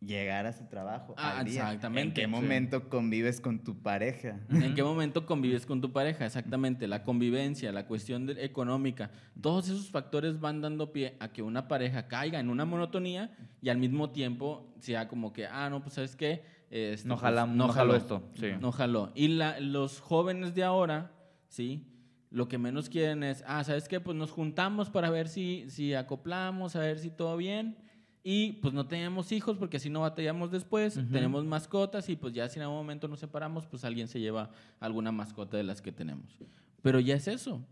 llegar 0.00 0.46
a 0.46 0.52
su 0.52 0.64
trabajo. 0.66 1.14
Ah, 1.18 1.38
al 1.38 1.44
día. 1.46 1.60
¿En 1.62 1.66
exactamente, 1.68 2.14
qué 2.14 2.26
sí. 2.26 2.26
momento 2.26 2.88
convives 2.88 3.40
con 3.40 3.62
tu 3.62 3.82
pareja? 3.82 4.40
¿En 4.48 4.74
qué 4.74 4.82
momento 4.82 5.26
convives 5.26 5.66
con 5.66 5.80
tu 5.80 5.92
pareja? 5.92 6.24
Exactamente, 6.26 6.88
la 6.88 7.04
convivencia, 7.04 7.70
la 7.72 7.86
cuestión 7.86 8.26
de- 8.26 8.44
económica, 8.44 9.10
todos 9.40 9.66
esos 9.68 9.90
factores 9.90 10.40
van 10.40 10.60
dando 10.62 10.92
pie 10.92 11.16
a 11.20 11.28
que 11.32 11.42
una 11.42 11.68
pareja 11.68 12.08
caiga 12.08 12.40
en 12.40 12.48
una 12.48 12.64
monotonía 12.64 13.30
y 13.60 13.68
al 13.68 13.76
mismo 13.78 14.10
tiempo 14.10 14.74
sea 14.80 15.06
como 15.08 15.32
que, 15.32 15.46
ah, 15.46 15.68
no, 15.70 15.82
pues 15.82 15.94
sabes 15.94 16.16
qué, 16.16 16.60
Este, 16.70 17.08
No 17.08 17.16
pues, 17.16 17.22
jala- 17.24 17.46
no 17.46 17.66
jaló 17.68 17.96
esto, 17.96 18.22
sí. 18.34 18.46
No 18.60 18.70
jaló. 18.70 19.10
Y 19.16 19.26
la- 19.26 19.58
los 19.58 19.98
jóvenes 20.00 20.54
de 20.54 20.62
ahora, 20.62 21.10
¿sí? 21.48 21.84
Lo 22.30 22.46
que 22.46 22.58
menos 22.58 22.88
quieren 22.88 23.24
es, 23.24 23.42
ah, 23.44 23.64
¿sabes 23.64 23.88
qué? 23.88 23.98
Pues 23.98 24.16
nos 24.16 24.30
juntamos 24.30 24.88
para 24.88 25.10
ver 25.10 25.26
si, 25.26 25.68
si 25.68 25.94
acoplamos, 25.94 26.76
a 26.76 26.78
ver 26.78 27.00
si 27.00 27.10
todo 27.10 27.36
bien. 27.36 27.76
Y 28.22 28.52
pues 28.60 28.74
no 28.74 28.86
tenemos 28.86 29.32
hijos 29.32 29.56
porque 29.56 29.78
así 29.78 29.88
no 29.88 30.00
batallamos 30.00 30.50
después. 30.50 30.96
Ujú. 30.96 31.06
Tenemos 31.10 31.44
mascotas 31.46 32.08
y 32.10 32.16
pues 32.16 32.34
ya 32.34 32.48
si 32.48 32.58
en 32.58 32.64
algún 32.64 32.76
momento 32.78 33.08
nos 33.08 33.18
separamos, 33.20 33.66
pues 33.66 33.84
alguien 33.84 34.08
se 34.08 34.20
lleva 34.20 34.50
alguna 34.78 35.10
mascota 35.10 35.56
de 35.56 35.62
las 35.62 35.80
que 35.80 35.90
tenemos. 35.92 36.38
Pero 36.82 37.00
ya 37.00 37.14
es 37.14 37.28
eso. 37.28 37.64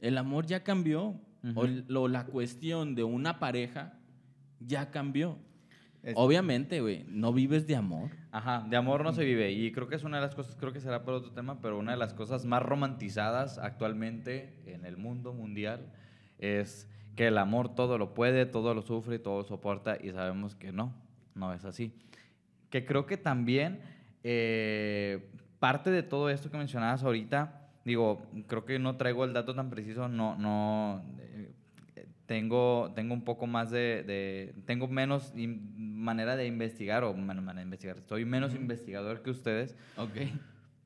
El 0.00 0.18
amor 0.18 0.46
ya 0.46 0.62
cambió. 0.64 1.14
O, 1.54 1.66
l- 1.66 1.84
o 1.94 2.08
la 2.08 2.24
cuestión 2.24 2.94
de 2.94 3.04
una 3.04 3.38
pareja 3.38 3.92
ya 4.60 4.90
cambió. 4.90 5.36
Es- 6.02 6.14
Obviamente, 6.16 6.80
güey, 6.80 7.04
no 7.08 7.32
vives 7.34 7.66
de 7.66 7.76
amor. 7.76 8.10
Ajá, 8.32 8.66
de 8.68 8.76
amor 8.76 9.04
no 9.04 9.12
se 9.12 9.24
vive. 9.24 9.52
Y 9.52 9.70
creo 9.70 9.86
que 9.86 9.94
es 9.94 10.04
una 10.04 10.16
de 10.16 10.22
las 10.22 10.34
cosas, 10.34 10.56
creo 10.56 10.72
que 10.72 10.80
será 10.80 11.04
por 11.04 11.12
otro 11.14 11.32
tema, 11.32 11.60
pero 11.60 11.78
una 11.78 11.92
de 11.92 11.98
las 11.98 12.14
cosas 12.14 12.46
más 12.46 12.62
romantizadas 12.62 13.58
actualmente 13.58 14.54
en 14.66 14.86
el 14.86 14.96
mundo 14.96 15.34
mundial 15.34 15.92
es 16.38 16.88
que 17.16 17.28
el 17.28 17.38
amor 17.38 17.74
todo 17.74 17.98
lo 17.98 18.14
puede, 18.14 18.46
todo 18.46 18.74
lo 18.74 18.82
sufre, 18.82 19.18
todo 19.18 19.38
lo 19.38 19.44
soporta 19.44 19.96
y 20.02 20.10
sabemos 20.10 20.54
que 20.54 20.72
no, 20.72 20.92
no 21.34 21.52
es 21.52 21.64
así. 21.64 21.92
Que 22.70 22.84
creo 22.84 23.06
que 23.06 23.16
también 23.16 23.80
eh, 24.24 25.28
parte 25.60 25.90
de 25.90 26.02
todo 26.02 26.28
esto 26.30 26.50
que 26.50 26.58
mencionabas 26.58 27.02
ahorita, 27.04 27.68
digo, 27.84 28.22
creo 28.46 28.64
que 28.64 28.78
no 28.78 28.96
traigo 28.96 29.24
el 29.24 29.32
dato 29.32 29.54
tan 29.54 29.70
preciso, 29.70 30.08
no, 30.08 30.36
no, 30.36 31.02
eh, 31.20 31.52
tengo, 32.26 32.90
tengo 32.94 33.12
un 33.14 33.22
poco 33.22 33.46
más 33.46 33.70
de, 33.70 34.02
de- 34.02 34.54
tengo 34.64 34.88
menos 34.88 35.32
in- 35.36 35.72
manera 36.02 36.36
de 36.36 36.46
investigar, 36.46 37.04
o 37.04 37.12
man- 37.14 37.36
manera 37.44 37.56
de 37.60 37.64
investigar, 37.64 37.98
estoy 37.98 38.24
menos 38.24 38.54
investigador 38.54 39.22
que 39.22 39.30
ustedes, 39.30 39.76
Ok. 39.96 40.16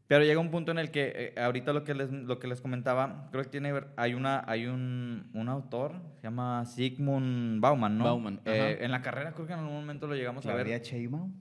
Pero 0.08 0.24
llega 0.24 0.40
un 0.40 0.50
punto 0.50 0.72
en 0.72 0.78
el 0.78 0.90
que 0.90 1.32
eh, 1.36 1.40
ahorita 1.40 1.72
lo 1.72 1.84
que 1.84 1.94
les 1.94 2.10
lo 2.10 2.38
que 2.40 2.48
les 2.48 2.60
comentaba, 2.60 3.28
creo 3.30 3.44
que 3.44 3.50
tiene 3.50 3.70
ver- 3.72 3.88
hay 3.96 4.14
una 4.14 4.42
hay 4.46 4.66
un, 4.66 5.28
un 5.34 5.48
autor 5.48 5.92
se 6.16 6.22
llama 6.24 6.64
Sigmund 6.64 7.60
Bauman, 7.60 7.96
¿no? 7.98 8.04
Bauman, 8.04 8.40
Eh, 8.46 8.74
ajá. 8.76 8.84
en 8.84 8.90
la 8.90 9.02
carrera 9.02 9.32
creo 9.32 9.46
que 9.46 9.52
en 9.52 9.60
algún 9.60 9.74
momento 9.74 10.06
lo 10.08 10.14
llegamos 10.16 10.44
a 10.46 10.48
ver. 10.54 10.66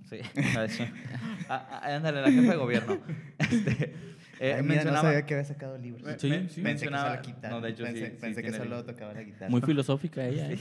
Sí, 0.03 0.17
la 0.53 0.67
Sheinbaum. 0.67 0.99
Ah, 1.49 1.67
ah, 1.81 1.95
ándale, 1.95 2.21
la 2.21 2.29
jefa 2.31 2.51
de 2.51 2.57
gobierno. 2.57 2.97
Este, 3.39 3.93
eh, 4.39 4.53
Ay, 4.53 4.61
mira, 4.61 4.61
no 4.61 4.67
mencionaba- 4.67 5.01
sabía 5.01 5.25
que 5.25 5.33
había 5.33 5.45
sacado 5.45 5.77
libros. 5.77 6.03
Sí, 6.17 6.29
me- 6.29 6.49
sí. 6.49 6.61
Pensé 6.61 6.87
que 6.87 6.95
solo 6.97 7.21
guitarra. 7.23 7.49
No, 7.55 7.61
de 7.61 7.69
hecho 7.69 7.83
pensé, 7.83 8.05
sí. 8.05 8.11
sí 8.15 8.17
pensé 8.21 8.43
que 8.43 8.51
solo 8.51 8.63
libros. 8.65 8.85
tocaba 8.85 9.13
la 9.13 9.23
guitarra. 9.23 9.49
Muy 9.49 9.61
filosófica 9.61 10.25
ella. 10.27 10.51
¿eh? 10.51 10.59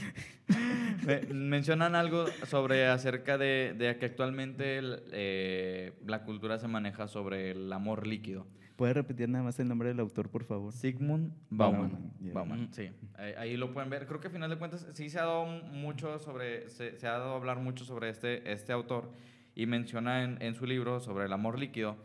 Me- 1.05 1.21
mencionan 1.33 1.95
algo 1.95 2.25
sobre 2.47 2.87
acerca 2.87 3.37
de, 3.37 3.73
de 3.77 3.97
que 3.97 4.05
actualmente 4.05 4.77
el, 4.77 5.03
eh, 5.11 5.93
la 6.05 6.23
cultura 6.23 6.57
se 6.59 6.67
maneja 6.67 7.07
sobre 7.07 7.51
el 7.51 7.71
amor 7.71 8.05
líquido. 8.07 8.45
¿Puedes 8.75 8.95
repetir 8.95 9.27
nada 9.27 9.43
más 9.43 9.59
el 9.59 9.67
nombre 9.67 9.89
del 9.89 9.99
autor, 9.99 10.29
por 10.29 10.43
favor? 10.43 10.71
Sigmund 10.71 11.33
Bauman. 11.49 11.91
Bauman, 11.91 12.11
ya. 12.19 12.33
Bauman, 12.33 12.69
sí. 12.73 12.91
Ahí, 13.15 13.33
ahí 13.37 13.57
lo 13.57 13.73
pueden 13.73 13.89
ver. 13.89 14.05
Creo 14.05 14.19
que 14.19 14.27
a 14.27 14.31
final 14.31 14.49
de 14.51 14.57
cuentas 14.57 14.87
sí 14.93 15.09
se 15.09 15.17
ha 15.17 15.23
dado 15.23 15.45
mucho 15.47 16.19
sobre, 16.19 16.69
se, 16.69 16.95
se 16.99 17.07
ha 17.07 17.13
dado 17.13 17.33
a 17.33 17.35
hablar 17.37 17.57
mucho 17.57 17.85
sobre 17.85 18.09
este, 18.09 18.51
este 18.51 18.73
autor 18.73 19.11
y 19.55 19.65
menciona 19.65 20.23
en, 20.23 20.39
en 20.43 20.53
su 20.53 20.67
libro 20.67 20.99
sobre 20.99 21.25
el 21.25 21.33
amor 21.33 21.57
líquido. 21.57 21.97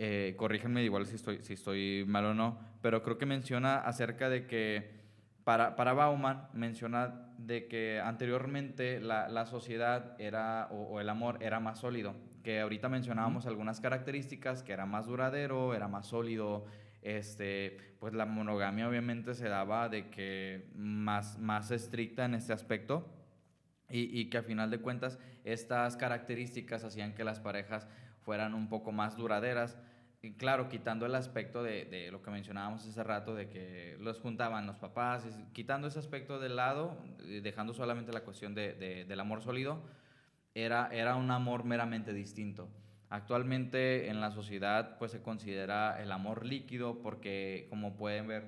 Eh, 0.00 0.34
corríjanme 0.36 0.84
igual 0.84 1.06
si 1.06 1.16
estoy, 1.16 1.42
si 1.42 1.54
estoy 1.54 2.04
mal 2.06 2.24
o 2.24 2.34
no, 2.34 2.58
pero 2.80 3.02
creo 3.02 3.18
que 3.18 3.26
menciona 3.26 3.78
acerca 3.78 4.28
de 4.28 4.46
que 4.46 4.96
para, 5.42 5.74
para 5.74 5.92
Bauman 5.92 6.48
menciona 6.52 7.32
de 7.36 7.66
que 7.66 8.00
anteriormente 8.00 9.00
la, 9.00 9.28
la 9.28 9.44
sociedad 9.44 10.14
era, 10.20 10.68
o, 10.70 10.82
o 10.82 11.00
el 11.00 11.08
amor 11.08 11.38
era 11.42 11.58
más 11.58 11.80
sólido, 11.80 12.14
que 12.44 12.60
ahorita 12.60 12.88
mencionábamos 12.88 13.46
algunas 13.46 13.80
características, 13.80 14.62
que 14.62 14.72
era 14.72 14.86
más 14.86 15.06
duradero, 15.06 15.74
era 15.74 15.88
más 15.88 16.06
sólido, 16.06 16.66
este, 17.02 17.96
pues 17.98 18.14
la 18.14 18.24
monogamia 18.24 18.88
obviamente 18.88 19.34
se 19.34 19.48
daba 19.48 19.88
de 19.88 20.10
que 20.10 20.70
más, 20.76 21.38
más 21.38 21.72
estricta 21.72 22.24
en 22.24 22.34
este 22.34 22.52
aspecto 22.52 23.08
y, 23.90 24.20
y 24.20 24.30
que 24.30 24.38
a 24.38 24.42
final 24.42 24.70
de 24.70 24.78
cuentas 24.78 25.18
estas 25.42 25.96
características 25.96 26.84
hacían 26.84 27.14
que 27.14 27.24
las 27.24 27.40
parejas 27.40 27.88
fueran 28.20 28.54
un 28.54 28.68
poco 28.68 28.92
más 28.92 29.16
duraderas. 29.16 29.78
Claro, 30.36 30.68
quitando 30.68 31.06
el 31.06 31.14
aspecto 31.14 31.62
de, 31.62 31.84
de 31.84 32.10
lo 32.10 32.22
que 32.22 32.30
mencionábamos 32.32 32.84
hace 32.84 33.04
rato, 33.04 33.36
de 33.36 33.48
que 33.48 33.96
los 34.00 34.18
juntaban 34.18 34.66
los 34.66 34.76
papás, 34.76 35.24
quitando 35.52 35.86
ese 35.86 36.00
aspecto 36.00 36.40
de 36.40 36.48
lado, 36.48 36.96
dejando 37.42 37.72
solamente 37.72 38.12
la 38.12 38.22
cuestión 38.24 38.52
de- 38.52 38.72
de- 38.74 39.04
del 39.04 39.20
amor 39.20 39.42
sólido, 39.42 39.80
era, 40.54 40.88
era 40.92 41.14
un 41.14 41.30
amor 41.30 41.62
meramente 41.62 42.12
distinto. 42.12 42.68
Actualmente 43.10 44.08
en 44.08 44.20
la 44.20 44.32
sociedad 44.32 44.98
pues 44.98 45.12
se 45.12 45.22
considera 45.22 46.02
el 46.02 46.10
amor 46.10 46.44
líquido 46.44 47.00
porque 47.00 47.66
como 47.70 47.96
pueden 47.96 48.26
ver, 48.26 48.44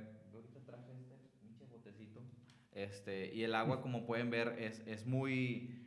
este 2.74 3.24
este, 3.28 3.32
y 3.34 3.44
el 3.44 3.54
agua 3.54 3.80
como 3.80 4.06
pueden 4.06 4.30
ver 4.30 4.56
es, 4.58 4.80
es 4.86 5.06
muy, 5.06 5.79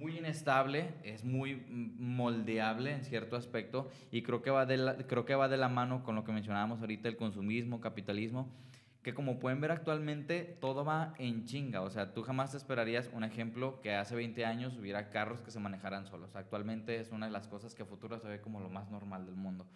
muy 0.00 0.18
inestable, 0.18 0.94
es 1.04 1.24
muy 1.24 1.56
mm, 1.56 2.02
moldeable 2.02 2.92
en 2.92 3.04
cierto 3.04 3.36
aspecto 3.36 3.88
y 4.10 4.22
creo 4.22 4.42
que, 4.42 4.50
va 4.50 4.66
de 4.66 4.78
la, 4.78 4.96
creo 4.96 5.24
que 5.26 5.34
va 5.34 5.48
de 5.48 5.58
la 5.58 5.68
mano 5.68 6.02
con 6.02 6.14
lo 6.14 6.24
que 6.24 6.32
mencionábamos 6.32 6.80
ahorita, 6.80 7.08
el 7.08 7.16
consumismo, 7.16 7.80
capitalismo, 7.80 8.48
que 9.02 9.14
como 9.14 9.38
pueden 9.38 9.60
ver 9.60 9.70
actualmente 9.70 10.58
todo 10.60 10.84
va 10.84 11.14
en 11.18 11.44
chinga, 11.44 11.82
o 11.82 11.90
sea, 11.90 12.12
tú 12.12 12.22
jamás 12.22 12.50
te 12.50 12.56
esperarías 12.56 13.10
un 13.12 13.24
ejemplo 13.24 13.80
que 13.82 13.94
hace 13.94 14.14
20 14.16 14.44
años 14.44 14.76
hubiera 14.76 15.10
carros 15.10 15.40
que 15.40 15.50
se 15.50 15.60
manejaran 15.60 16.06
solos. 16.06 16.34
Actualmente 16.34 16.98
es 16.98 17.10
una 17.10 17.26
de 17.26 17.32
las 17.32 17.46
cosas 17.46 17.74
que 17.74 17.82
a 17.82 17.86
futuro 17.86 18.18
se 18.18 18.28
ve 18.28 18.40
como 18.40 18.60
lo 18.60 18.68
más 18.68 18.90
normal 18.90 19.24
del 19.26 19.36
mundo. 19.36 19.66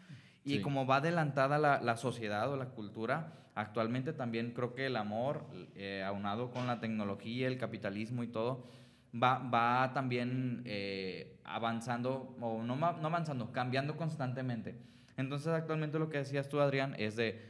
Y 0.45 0.57
Sí. 0.57 0.61
como 0.61 0.85
va 0.87 0.97
adelantada 0.97 1.59
la, 1.59 1.81
la 1.81 1.97
sociedad 1.97 2.51
o 2.53 2.57
la 2.57 2.66
cultura, 2.66 3.33
actualmente 3.55 4.12
también 4.12 4.51
creo 4.51 4.75
que 4.75 4.87
el 4.87 4.97
amor, 4.97 5.47
eh, 5.75 6.03
aunado 6.07 6.51
con 6.51 6.66
la 6.66 6.81
tecnología, 6.81 7.47
el 7.47 7.57
capitalismo 7.57 8.25
y 8.25 8.27
todo, 8.29 8.66
va, 9.14 9.38
va 9.38 9.92
también 9.92 10.62
eh, 10.64 11.38
avanzando, 11.44 12.34
o 12.40 12.62
no, 12.62 12.76
no 12.76 13.06
avanzando, 13.06 13.52
cambiando 13.52 13.96
constantemente. 13.96 14.76
Entonces 15.16 15.48
actualmente 15.48 15.98
lo 15.98 16.10
que 16.10 16.18
decías 16.18 16.48
tú, 16.48 16.60
Adrián, 16.60 16.94
es 16.98 17.16
de, 17.16 17.40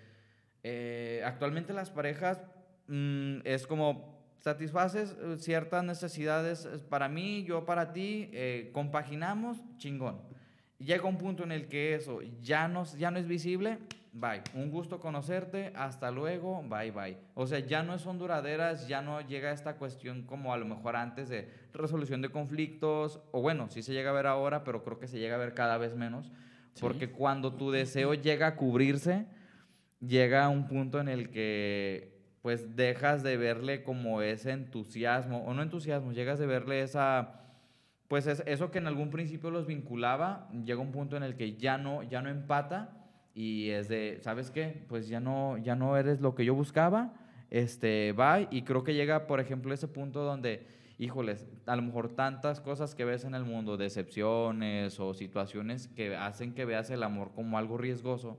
eh, 0.63 1.23
actualmente 1.25 1.73
las 1.73 1.91
parejas 1.91 2.43
mm, 2.89 3.39
es 3.45 3.67
como 3.67 4.15
satisfaces 4.41 5.17
eh, 5.23 5.37
ciertas 5.39 5.83
necesidades 5.85 6.69
para 6.91 7.09
mí, 7.09 7.45
yo 7.45 7.65
para 7.65 7.93
ti, 7.93 8.31
compaginamos, 8.73 9.63
chingón. 9.79 10.34
Llega 10.79 11.05
un 11.05 11.19
punto 11.19 11.45
en 11.45 11.53
el 11.53 11.69
que 11.69 11.95
eso 11.95 12.21
ya 12.43 12.69
no, 12.69 12.85
ya 12.99 13.11
no 13.11 13.19
es 13.19 13.27
visible, 13.29 13.79
bye. 14.13 14.43
Un 14.55 14.71
gusto 14.71 14.99
conocerte, 15.01 15.73
hasta 15.77 16.11
luego, 16.11 16.63
bye 16.69 16.91
bye. 16.91 17.17
O 17.35 17.47
sea, 17.47 17.61
ya 17.61 17.83
no 17.83 17.99
son 17.99 18.19
duraderas, 18.19 18.89
ya 18.89 19.01
no 19.01 19.21
llega 19.21 19.53
esta 19.53 19.77
cuestión 19.77 20.23
como 20.23 20.53
a 20.53 20.57
lo 20.59 20.67
mejor 20.67 20.97
antes 20.97 21.29
de 21.29 21.49
resolución 21.73 22.23
de 22.23 22.29
conflictos, 22.31 23.21
o 23.33 23.41
bueno, 23.41 23.69
sí 23.71 23.83
se 23.83 23.93
llega 23.93 24.11
a 24.11 24.15
ver 24.15 24.27
ahora, 24.27 24.65
pero 24.65 24.83
creo 24.83 24.99
que 24.99 25.07
se 25.09 25.19
llega 25.19 25.37
a 25.37 25.39
ver 25.39 25.55
cada 25.55 25.79
vez 25.79 25.95
menos, 25.97 26.31
Sí. 26.75 26.81
porque 26.81 27.09
cuando 27.13 27.55
tu 27.55 27.71
deseo 27.71 28.15
llega 28.15 28.49
a 28.49 28.57
cubrirse, 28.57 29.27
llega 30.01 30.45
a 30.45 30.49
un 30.49 30.67
punto 30.67 30.99
en 31.01 31.09
el 31.09 31.31
que 31.31 32.13
pues 32.43 32.77
dejas 32.77 33.23
de 33.23 33.37
verle 33.39 33.85
como 33.85 34.21
ese 34.21 34.51
entusiasmo, 34.51 35.45
o 35.47 35.55
no 35.55 35.63
entusiasmo, 35.63 36.13
llegas 36.13 36.39
de 36.41 36.47
verle 36.47 36.83
esa, 36.83 37.44
pues 38.09 38.27
es- 38.27 38.43
eso 38.47 38.71
que 38.71 38.79
en 38.79 38.87
algún 38.87 39.11
principio 39.11 39.51
los 39.51 39.67
vinculaba, 39.67 40.49
llega 40.65 40.81
un 40.81 40.93
punto 40.93 41.17
en 41.17 41.23
el 41.23 41.37
que 41.37 41.55
ya 41.57 41.79
no, 41.79 42.03
ya 42.03 42.23
no 42.23 42.29
empata 42.31 42.91
y 43.35 43.71
es 43.71 43.89
de, 43.89 44.19
¿sabes 44.23 44.51
qué? 44.51 44.85
Pues 44.89 45.09
ya 45.09 45.21
no, 45.21 45.57
ya 45.59 45.75
no 45.75 45.97
eres 45.97 46.21
lo 46.21 46.35
que 46.35 46.45
yo 46.45 46.55
buscaba, 46.55 47.15
este, 47.51 48.13
bye, 48.13 48.49
y 48.51 48.63
creo 48.63 48.85
que 48.85 48.95
llega, 48.95 49.27
por 49.27 49.41
ejemplo, 49.41 49.73
ese 49.75 49.89
punto 49.89 50.23
donde, 50.25 50.67
híjoles, 50.99 51.47
a 51.67 51.77
lo 51.77 51.83
mejor 51.83 52.09
tantas 52.15 52.61
cosas 52.61 52.95
que 52.95 53.05
ves 53.05 53.25
en 53.25 53.35
el 53.35 53.45
mundo, 53.45 53.77
decepciones 53.77 55.01
o 55.01 55.15
situaciones 55.15 55.89
que 55.89 56.15
hacen 56.17 56.55
que 56.55 56.65
veas 56.65 56.91
el 56.91 57.03
amor 57.03 57.33
como 57.35 57.59
algo 57.59 57.79
riesgoso, 57.79 58.39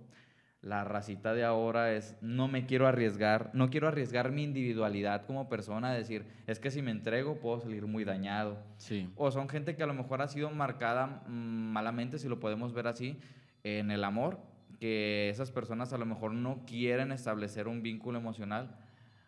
la 0.65 0.83
racita 0.83 1.35
de 1.35 1.43
ahora 1.43 1.93
es, 1.93 2.17
no 2.21 2.47
me 2.47 2.65
quiero 2.65 2.87
arriesgar, 2.87 3.51
no 3.53 3.69
quiero 3.69 3.87
arriesgar 3.87 4.31
mi 4.31 4.43
individualidad 4.43 5.27
como 5.27 5.47
persona, 5.47 5.93
decir, 5.93 6.25
es 6.47 6.59
que 6.59 6.71
si 6.71 6.81
me 6.81 6.89
entrego 6.89 7.35
puedo 7.35 7.59
salir 7.59 7.85
muy 7.85 8.03
dañado. 8.03 8.57
Sí. 8.77 9.07
O 9.15 9.29
son 9.29 9.47
gente 9.47 9.75
que 9.75 9.83
a 9.83 9.85
lo 9.85 9.93
mejor 9.93 10.23
ha 10.23 10.27
sido 10.27 10.49
marcada 10.49 11.23
mm, 11.27 11.71
malamente, 11.71 12.17
si 12.17 12.27
lo 12.27 12.39
podemos 12.39 12.73
ver 12.73 12.87
así, 12.87 13.19
en 13.63 13.91
el 13.91 14.03
amor, 14.03 14.39
que 14.79 15.29
esas 15.29 15.51
personas 15.51 15.93
a 15.93 15.99
lo 15.99 16.07
mejor 16.07 16.33
no 16.33 16.65
quieren 16.65 17.11
establecer 17.11 17.67
un 17.67 17.83
vínculo 17.83 18.17
emocional. 18.17 18.75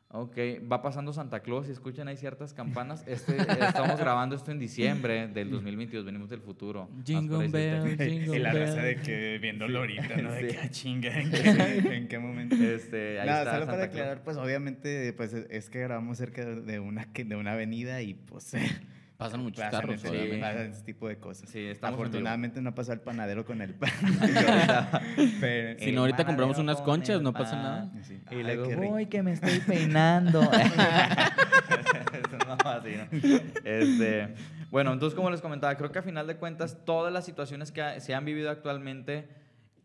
Ok, 0.09 0.37
va 0.71 0.81
pasando 0.81 1.11
Santa 1.11 1.41
Claus 1.41 1.67
y 1.67 1.71
escuchan 1.71 2.07
ahí 2.07 2.15
ciertas 2.15 2.53
campanas. 2.53 3.03
Este, 3.07 3.35
estamos 3.41 3.99
grabando 3.99 4.37
esto 4.37 4.51
en 4.51 4.59
diciembre 4.59 5.27
del 5.27 5.51
2022, 5.51 6.05
venimos 6.05 6.29
del 6.29 6.39
futuro. 6.39 6.89
Jingle 7.05 7.49
bell, 7.49 7.97
jingle 7.97 8.35
Y 8.37 8.39
la 8.39 8.53
raza 8.53 8.81
de 8.81 8.95
que 9.01 9.37
viéndolo 9.39 9.79
ahorita, 9.79 10.15
¿no? 10.15 10.31
De 10.31 10.47
Sí. 10.49 10.55
que, 10.55 10.59
ah, 10.59 10.69
chinga, 10.69 11.19
¿en 11.19 11.29
qué, 11.29 11.95
en 11.97 12.07
qué 12.07 12.19
momento? 12.19 12.55
Este, 12.55 13.19
ahí 13.19 13.27
Nada, 13.27 13.39
está 13.41 13.53
solo 13.55 13.65
para 13.65 13.77
Santa 13.79 13.91
Claus. 13.91 14.01
aclarar, 14.01 14.23
pues 14.23 14.37
obviamente, 14.37 15.11
pues 15.11 15.33
es 15.33 15.45
es 15.49 15.69
que 15.69 15.79
grabamos 15.81 16.17
cerca 16.17 16.45
de 16.45 16.79
una, 16.79 17.11
que- 17.11 17.25
de 17.25 17.35
una 17.35 17.51
avenida 17.53 18.01
y 18.01 18.13
pues 18.13 18.53
Pasan 19.17 19.41
muchos 19.41 19.63
pasan 19.63 19.81
carros, 19.81 19.95
ese, 19.95 20.09
obviamente. 20.09 20.39
pasan 20.41 20.61
ese 20.67 20.83
tipo 20.83 21.07
de 21.07 21.17
cosas. 21.17 21.49
Sí. 21.49 21.71
Afortunadamente 21.81 22.61
no 22.61 22.75
pasó 22.75 22.93
el 22.93 22.99
panadero 22.99 23.45
con 23.45 23.61
el 23.61 23.73
pan. 23.73 23.89
Pero- 25.39 25.79
Si 25.79 25.91
no, 25.91 26.01
ahorita 26.01 26.25
compramos 26.25 26.57
unas 26.59 26.77
con 26.77 26.85
conchas, 26.85 27.21
no 27.21 27.33
pasa 27.33 27.55
nada. 27.55 27.91
Sí. 28.03 28.21
Y 28.31 28.43
luego, 28.43 28.67
uy, 28.93 29.07
que 29.07 29.23
me 29.23 29.33
estoy 29.33 29.59
peinando. 29.61 30.41
no, 32.47 32.69
así, 32.69 32.91
¿no? 32.95 33.39
Este, 33.63 34.35
bueno, 34.69 34.93
entonces, 34.93 35.15
como 35.15 35.29
les 35.29 35.41
comentaba, 35.41 35.75
creo 35.75 35.91
que 35.91 35.99
a 35.99 36.03
final 36.03 36.27
de 36.27 36.37
cuentas, 36.37 36.77
todas 36.85 37.11
las 37.11 37.25
situaciones 37.25 37.71
que 37.71 37.99
se 37.99 38.13
han 38.13 38.25
vivido 38.25 38.49
actualmente 38.49 39.27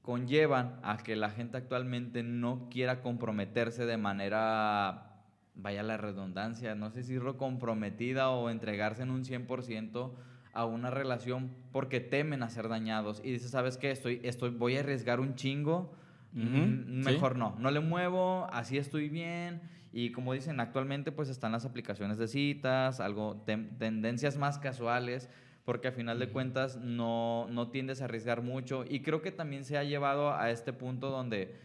conllevan 0.02 0.80
a 0.82 0.96
que 0.98 1.14
la 1.16 1.30
gente 1.30 1.56
actualmente 1.56 2.22
no 2.22 2.68
quiera 2.70 3.00
comprometerse 3.00 3.86
de 3.86 3.96
manera, 3.96 5.11
vaya 5.54 5.82
la 5.82 5.96
redundancia, 5.96 6.74
no 6.74 6.90
sé 6.90 7.02
si 7.02 7.12
decirlo 7.12 7.36
comprometida 7.36 8.30
o 8.30 8.50
entregarse 8.50 9.02
en 9.02 9.10
un 9.10 9.24
100% 9.24 10.14
a 10.54 10.64
una 10.66 10.90
relación 10.90 11.50
porque 11.72 12.00
temen 12.00 12.42
a 12.42 12.48
ser 12.50 12.68
dañados 12.68 13.20
y 13.24 13.32
dices, 13.32 13.50
¿sabes 13.50 13.76
qué? 13.78 13.90
Estoy, 13.90 14.20
estoy, 14.22 14.50
voy 14.50 14.76
a 14.76 14.80
arriesgar 14.80 15.20
un 15.20 15.34
chingo, 15.34 15.92
mm, 16.32 17.02
sí. 17.02 17.10
mejor 17.12 17.36
no, 17.36 17.56
no 17.58 17.70
le 17.70 17.80
muevo, 17.80 18.46
así 18.52 18.78
estoy 18.78 19.08
bien. 19.08 19.62
Y 19.94 20.10
como 20.12 20.32
dicen, 20.32 20.58
actualmente 20.58 21.12
pues 21.12 21.28
están 21.28 21.52
las 21.52 21.66
aplicaciones 21.66 22.16
de 22.16 22.26
citas, 22.26 22.98
algo, 23.00 23.42
tendencias 23.44 24.38
más 24.38 24.58
casuales, 24.58 25.28
porque 25.66 25.88
a 25.88 25.92
final 25.92 26.18
de 26.18 26.30
cuentas 26.30 26.76
no, 26.78 27.46
no 27.50 27.68
tiendes 27.68 28.00
a 28.00 28.06
arriesgar 28.06 28.40
mucho. 28.42 28.84
Y 28.88 29.00
creo 29.02 29.20
que 29.20 29.32
también 29.32 29.64
se 29.64 29.76
ha 29.76 29.84
llevado 29.84 30.34
a 30.34 30.50
este 30.50 30.72
punto 30.72 31.10
donde 31.10 31.60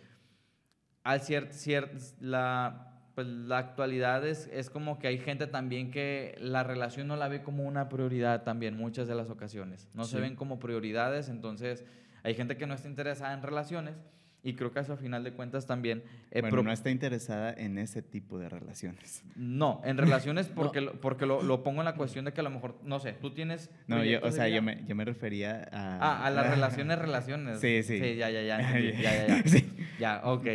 al 1.03 1.21
cier- 1.21 1.49
cier- 1.51 1.89
la, 2.19 2.96
pues, 3.17 3.25
la 3.25 3.57
actualidad 3.57 4.27
es, 4.27 4.47
es 4.53 4.69
como 4.69 4.99
que 4.99 5.07
hay 5.07 5.17
gente 5.17 5.47
también 5.47 5.89
que 5.89 6.35
la 6.39 6.63
relación 6.63 7.07
no 7.07 7.15
la 7.15 7.27
ve 7.27 7.41
como 7.41 7.63
una 7.63 7.89
prioridad 7.89 8.43
también, 8.43 8.77
muchas 8.77 9.07
de 9.07 9.15
las 9.15 9.31
ocasiones. 9.31 9.89
No 9.95 10.03
se 10.03 10.19
ven 10.19 10.35
como 10.35 10.59
prioridades, 10.59 11.27
entonces 11.27 11.83
hay 12.21 12.35
gente 12.35 12.57
que 12.57 12.67
no 12.67 12.75
está 12.75 12.87
interesada 12.87 13.33
en 13.33 13.41
relaciones 13.41 13.95
y 14.43 14.53
creo 14.53 14.71
que 14.71 14.81
eso 14.81 14.93
a 14.93 14.97
final 14.97 15.23
de 15.23 15.33
cuentas 15.33 15.65
también... 15.65 16.03
eh, 16.29 16.41
Bueno, 16.41 16.61
no 16.61 16.71
está 16.71 16.91
interesada 16.91 17.51
en 17.53 17.79
ese 17.79 18.03
tipo 18.03 18.37
de 18.37 18.49
relaciones. 18.49 19.23
no, 19.35 19.81
en 19.83 19.97
relaciones 19.97 20.47
porque, 20.55 20.81
lo, 20.81 21.01
porque 21.01 21.25
lo, 21.25 21.41
lo 21.41 21.63
pongo 21.63 21.81
en 21.81 21.85
la 21.85 21.95
cuestión 21.95 22.23
de 22.25 22.33
que 22.33 22.41
a 22.41 22.43
lo 22.43 22.51
mejor, 22.51 22.79
no 22.83 22.99
sé, 22.99 23.13
tú 23.13 23.33
tienes... 23.33 23.71
No, 23.87 24.03
yo, 24.03 24.19
o 24.21 24.29
sea, 24.29 24.47
yo 24.47 24.61
me, 24.61 24.85
yo 24.85 24.93
me 24.93 25.05
refería 25.05 25.67
a... 25.71 25.97
Ah, 25.97 26.25
a 26.27 26.29
las 26.29 26.47
relaciones, 26.51 26.99
relaciones. 26.99 27.59
Sí, 27.61 27.81
sí. 27.81 27.97
Sí, 27.99 28.15
ya, 28.15 28.29
ya, 28.29 28.43
ya. 28.43 28.79
ya, 28.79 28.91
ya, 28.91 29.27
ya. 29.27 29.43
Sí. 29.43 29.75
Ya, 29.99 30.21
ok. 30.23 30.45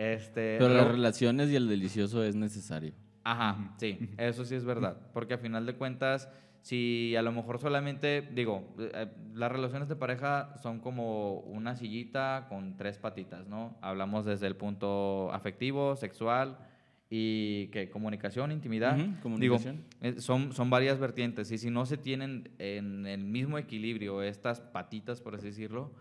Este, 0.00 0.56
Pero 0.58 0.70
las 0.70 0.88
relaciones 0.88 1.50
y 1.50 1.56
el 1.56 1.68
delicioso 1.68 2.24
es 2.24 2.34
necesario. 2.34 2.94
Ajá, 3.22 3.74
sí, 3.76 3.98
eso 4.16 4.46
sí 4.46 4.54
es 4.54 4.64
verdad. 4.64 4.96
Porque 5.12 5.34
a 5.34 5.38
final 5.38 5.66
de 5.66 5.74
cuentas, 5.74 6.30
si 6.62 7.14
a 7.16 7.22
lo 7.22 7.32
mejor 7.32 7.58
solamente, 7.58 8.26
digo, 8.32 8.74
eh, 8.78 9.08
las 9.34 9.52
relaciones 9.52 9.90
de 9.90 9.96
pareja 9.96 10.54
son 10.62 10.80
como 10.80 11.40
una 11.40 11.76
sillita 11.76 12.46
con 12.48 12.78
tres 12.78 12.96
patitas, 12.96 13.46
¿no? 13.46 13.76
Hablamos 13.82 14.24
desde 14.24 14.46
el 14.46 14.56
punto 14.56 15.30
afectivo, 15.34 15.94
sexual 15.96 16.56
y 17.10 17.66
que 17.66 17.90
comunicación, 17.90 18.52
intimidad. 18.52 18.98
Ujú, 18.98 19.20
comunicación. 19.20 19.84
Digo, 20.00 20.16
eh, 20.16 20.18
son, 20.22 20.54
son 20.54 20.70
varias 20.70 20.98
vertientes 20.98 21.52
y 21.52 21.58
si 21.58 21.68
no 21.68 21.84
se 21.84 21.98
tienen 21.98 22.52
en 22.56 23.06
el 23.06 23.22
mismo 23.22 23.58
equilibrio 23.58 24.22
estas 24.22 24.62
patitas, 24.62 25.20
por 25.20 25.34
así 25.34 25.48
decirlo, 25.48 25.92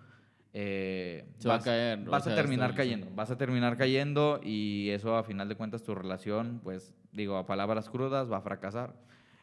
eh, 0.53 1.25
Se 1.37 1.47
va 1.47 1.55
a 1.55 1.59
caer, 1.59 2.07
o 2.07 2.11
Vas 2.11 2.23
sea, 2.23 2.33
a 2.33 2.35
terminar 2.35 2.73
cayendo, 2.75 3.07
vas 3.15 3.31
a 3.31 3.37
terminar 3.37 3.77
cayendo 3.77 4.39
y 4.43 4.89
eso 4.89 5.15
a 5.15 5.23
final 5.23 5.47
de 5.49 5.55
cuentas 5.55 5.83
tu 5.83 5.93
relación, 5.95 6.59
pues 6.63 6.93
digo, 7.11 7.37
a 7.37 7.45
palabras 7.45 7.89
crudas 7.89 8.31
va 8.31 8.37
a 8.37 8.41
fracasar. 8.41 8.95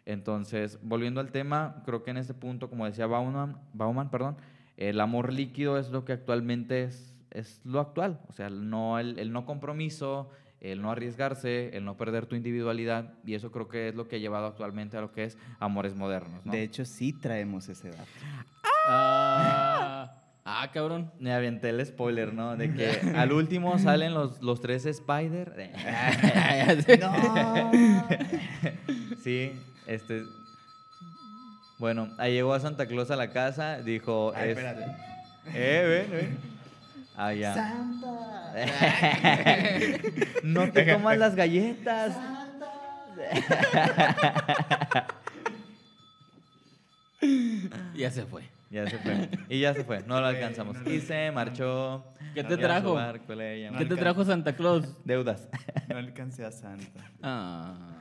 Entonces, 0.05 0.79
volviendo 0.83 1.21
al 1.21 1.33
tema, 1.33 1.83
creo 1.85 2.03
que 2.03 2.13
en 2.13 2.17
este 2.17 2.35
punto, 2.35 2.71
como 2.71 2.87
decía 2.87 3.07
Bauman, 3.07 3.59
Bauman 3.73 4.11
perdón, 4.11 4.37
el 4.77 5.01
amor 5.01 5.33
líquido 5.33 5.79
es 5.79 5.91
lo 5.91 6.05
que 6.05 6.13
actualmente 6.13 6.85
es, 6.85 7.15
es 7.31 7.61
lo 7.65 7.81
actual. 7.81 8.21
O 8.29 8.33
sea, 8.33 8.47
el 8.47 8.71
no, 8.71 8.99
el, 8.99 9.19
el 9.19 9.33
no 9.33 9.47
compromiso, 9.47 10.31
el 10.61 10.81
no 10.81 10.93
arriesgarse, 10.93 11.77
el 11.77 11.85
no 11.85 11.97
perder 11.97 12.27
tu 12.27 12.37
individualidad. 12.37 13.15
Y 13.25 13.35
eso 13.35 13.51
creo 13.51 13.69
que 13.69 13.89
es 13.89 13.95
lo 13.95 14.07
que 14.07 14.17
ha 14.17 14.19
llevado 14.19 14.47
actualmente 14.47 14.97
a 14.97 15.01
lo 15.01 15.13
que 15.13 15.25
es 15.25 15.39
amores 15.59 15.95
modernos. 15.95 16.45
¿no? 16.45 16.53
De 16.53 16.63
hecho, 16.63 16.85
sí 16.85 17.13
traemos 17.13 17.69
ese 17.69 17.91
dato. 17.91 18.05
Ah, 18.89 19.66
ah, 20.47 20.71
cabrón. 20.73 21.13
Me 21.19 21.35
aventé 21.35 21.71
el 21.71 21.85
spoiler, 21.85 22.33
¿no? 22.33 22.57
De 22.57 22.73
que 22.73 22.89
al 23.17 23.33
último 23.33 23.79
salen 23.79 24.15
los, 24.15 24.41
los 24.41 24.61
tres 24.61 24.87
Spider. 24.87 25.53
sí, 29.23 29.53
este. 29.87 30.23
Bueno, 31.79 32.09
ahí 32.17 32.33
llegó 32.33 32.55
a 32.55 32.61
Santa 32.61 32.87
Claus 32.87 33.11
a 33.11 33.17
la 33.17 33.31
casa, 33.31 33.83
dijo. 33.83 34.33
Ay, 34.35 34.51
este, 34.51 34.67
espérate. 34.67 34.97
eh, 35.53 36.07
ven, 36.09 36.19
ven. 36.19 36.39
Ah, 37.19 37.33
ya. 37.33 37.55
¡Santa! 37.55 38.53
no 40.43 40.71
te 40.71 40.93
comas 40.93 41.17
las 41.19 41.35
galletas. 41.35 42.15
Ya 47.95 48.11
se 48.11 48.25
fue. 48.25 48.43
Ya 48.77 48.87
se 48.91 48.99
fue. 48.99 49.29
Y 49.49 49.61
ya 49.61 49.73
se 49.75 49.85
fue, 49.85 50.03
no 50.07 50.21
lo 50.21 50.27
alcanzamos. 50.27 50.77
Y 50.87 51.01
se 51.01 51.31
marchó. 51.31 52.05
¿Qué 52.35 52.45
te 52.45 52.57
trajo? 52.59 52.93
barco. 52.95 53.25
¿Qué 53.35 53.87
te 53.89 53.97
trajo 53.97 54.23
Santa 54.25 54.55
Claus? 54.55 54.95
Deudas. 55.05 55.49
No 55.89 55.97
alcancé 55.97 56.45
a 56.45 56.51
Santa. 56.53 57.11
Ah. 57.23 57.93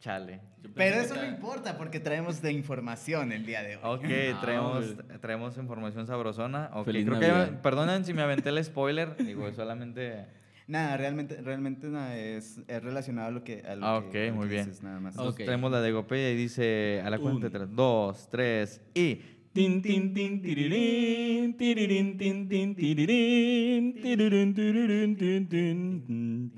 Chale. 0.00 0.40
Pero 0.74 0.96
eso 0.96 1.14
no 1.14 1.20
ta- 1.20 1.28
importa 1.28 1.78
porque 1.78 2.00
traemos 2.00 2.42
de 2.42 2.52
información 2.52 3.30
el 3.32 3.46
día 3.46 3.62
de 3.62 3.76
hoy. 3.76 3.82
Ok, 3.84 4.04
Ah, 4.34 4.40
traemos, 4.40 4.94
traemos 5.20 5.56
información 5.56 6.06
sabrosona. 6.06 6.70
Ok, 6.74 6.86
Feliz 6.86 7.04
creo 7.06 7.18
Navidad. 7.20 7.46
que, 7.50 7.56
perdonen 7.58 8.04
si 8.04 8.12
me 8.12 8.22
aventé 8.22 8.48
el 8.50 8.62
spoiler, 8.64 9.16
digo, 9.16 9.50
solamente... 9.52 10.26
Nada, 10.68 10.96
realmente, 10.96 11.40
realmente 11.42 11.86
nada, 11.86 12.16
es, 12.16 12.60
es 12.66 12.82
relacionado 12.82 13.28
a 13.28 13.30
lo 13.30 13.44
que, 13.44 13.62
a 13.62 13.76
lo 13.76 13.86
Ah, 13.86 13.98
ok, 13.98 14.14
muy 14.34 14.48
que 14.48 14.54
bien. 14.54 14.66
dices, 14.66 14.82
nada 14.82 14.98
más. 14.98 15.14
Entonces 15.14 15.34
Ok. 15.40 15.44
tenemos 15.46 15.70
la 15.70 15.80
de 15.80 15.92
Gopeya 15.92 16.30
y 16.30 16.36
dice, 16.36 17.00
a 17.04 17.10
la 17.10 17.18
cuenta 17.20 17.46
de 17.46 17.50
tres, 17.50 17.68
dos, 17.74 18.28
tres, 18.28 18.80
y... 18.92 19.22
Tin, 19.56 19.80
tin, 19.80 20.12
tin, 20.12 20.42
tirirín, 20.42 21.56
tirirín, 21.56 22.18
tin, 22.18 22.46
tin, 22.46 22.74
tirirín, 22.76 23.94
tirirín, 24.02 24.52
tirirín, 24.52 25.16
tin, 25.16 25.48
tin, 25.48 26.52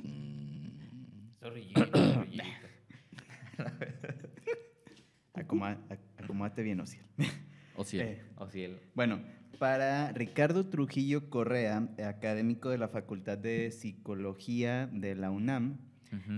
acomódate 6.18 6.62
bien, 6.64 6.80
Ociel. 6.80 7.05
O 7.76 7.84
sea, 7.84 8.05
Eh, 8.05 8.20
O 8.34 8.51
si 8.51 8.62
el... 8.62 8.80
Bueno, 8.96 9.20
para 9.61 10.11
Ricardo 10.11 10.66
Trujillo 10.66 11.30
Correa, 11.30 11.88
académico 12.05 12.70
de 12.70 12.78
la 12.78 12.88
Facultad 12.88 13.38
de 13.38 13.70
Psicología 13.70 14.88
de 14.88 15.14
la 15.14 15.30
UNAM, 15.30 15.78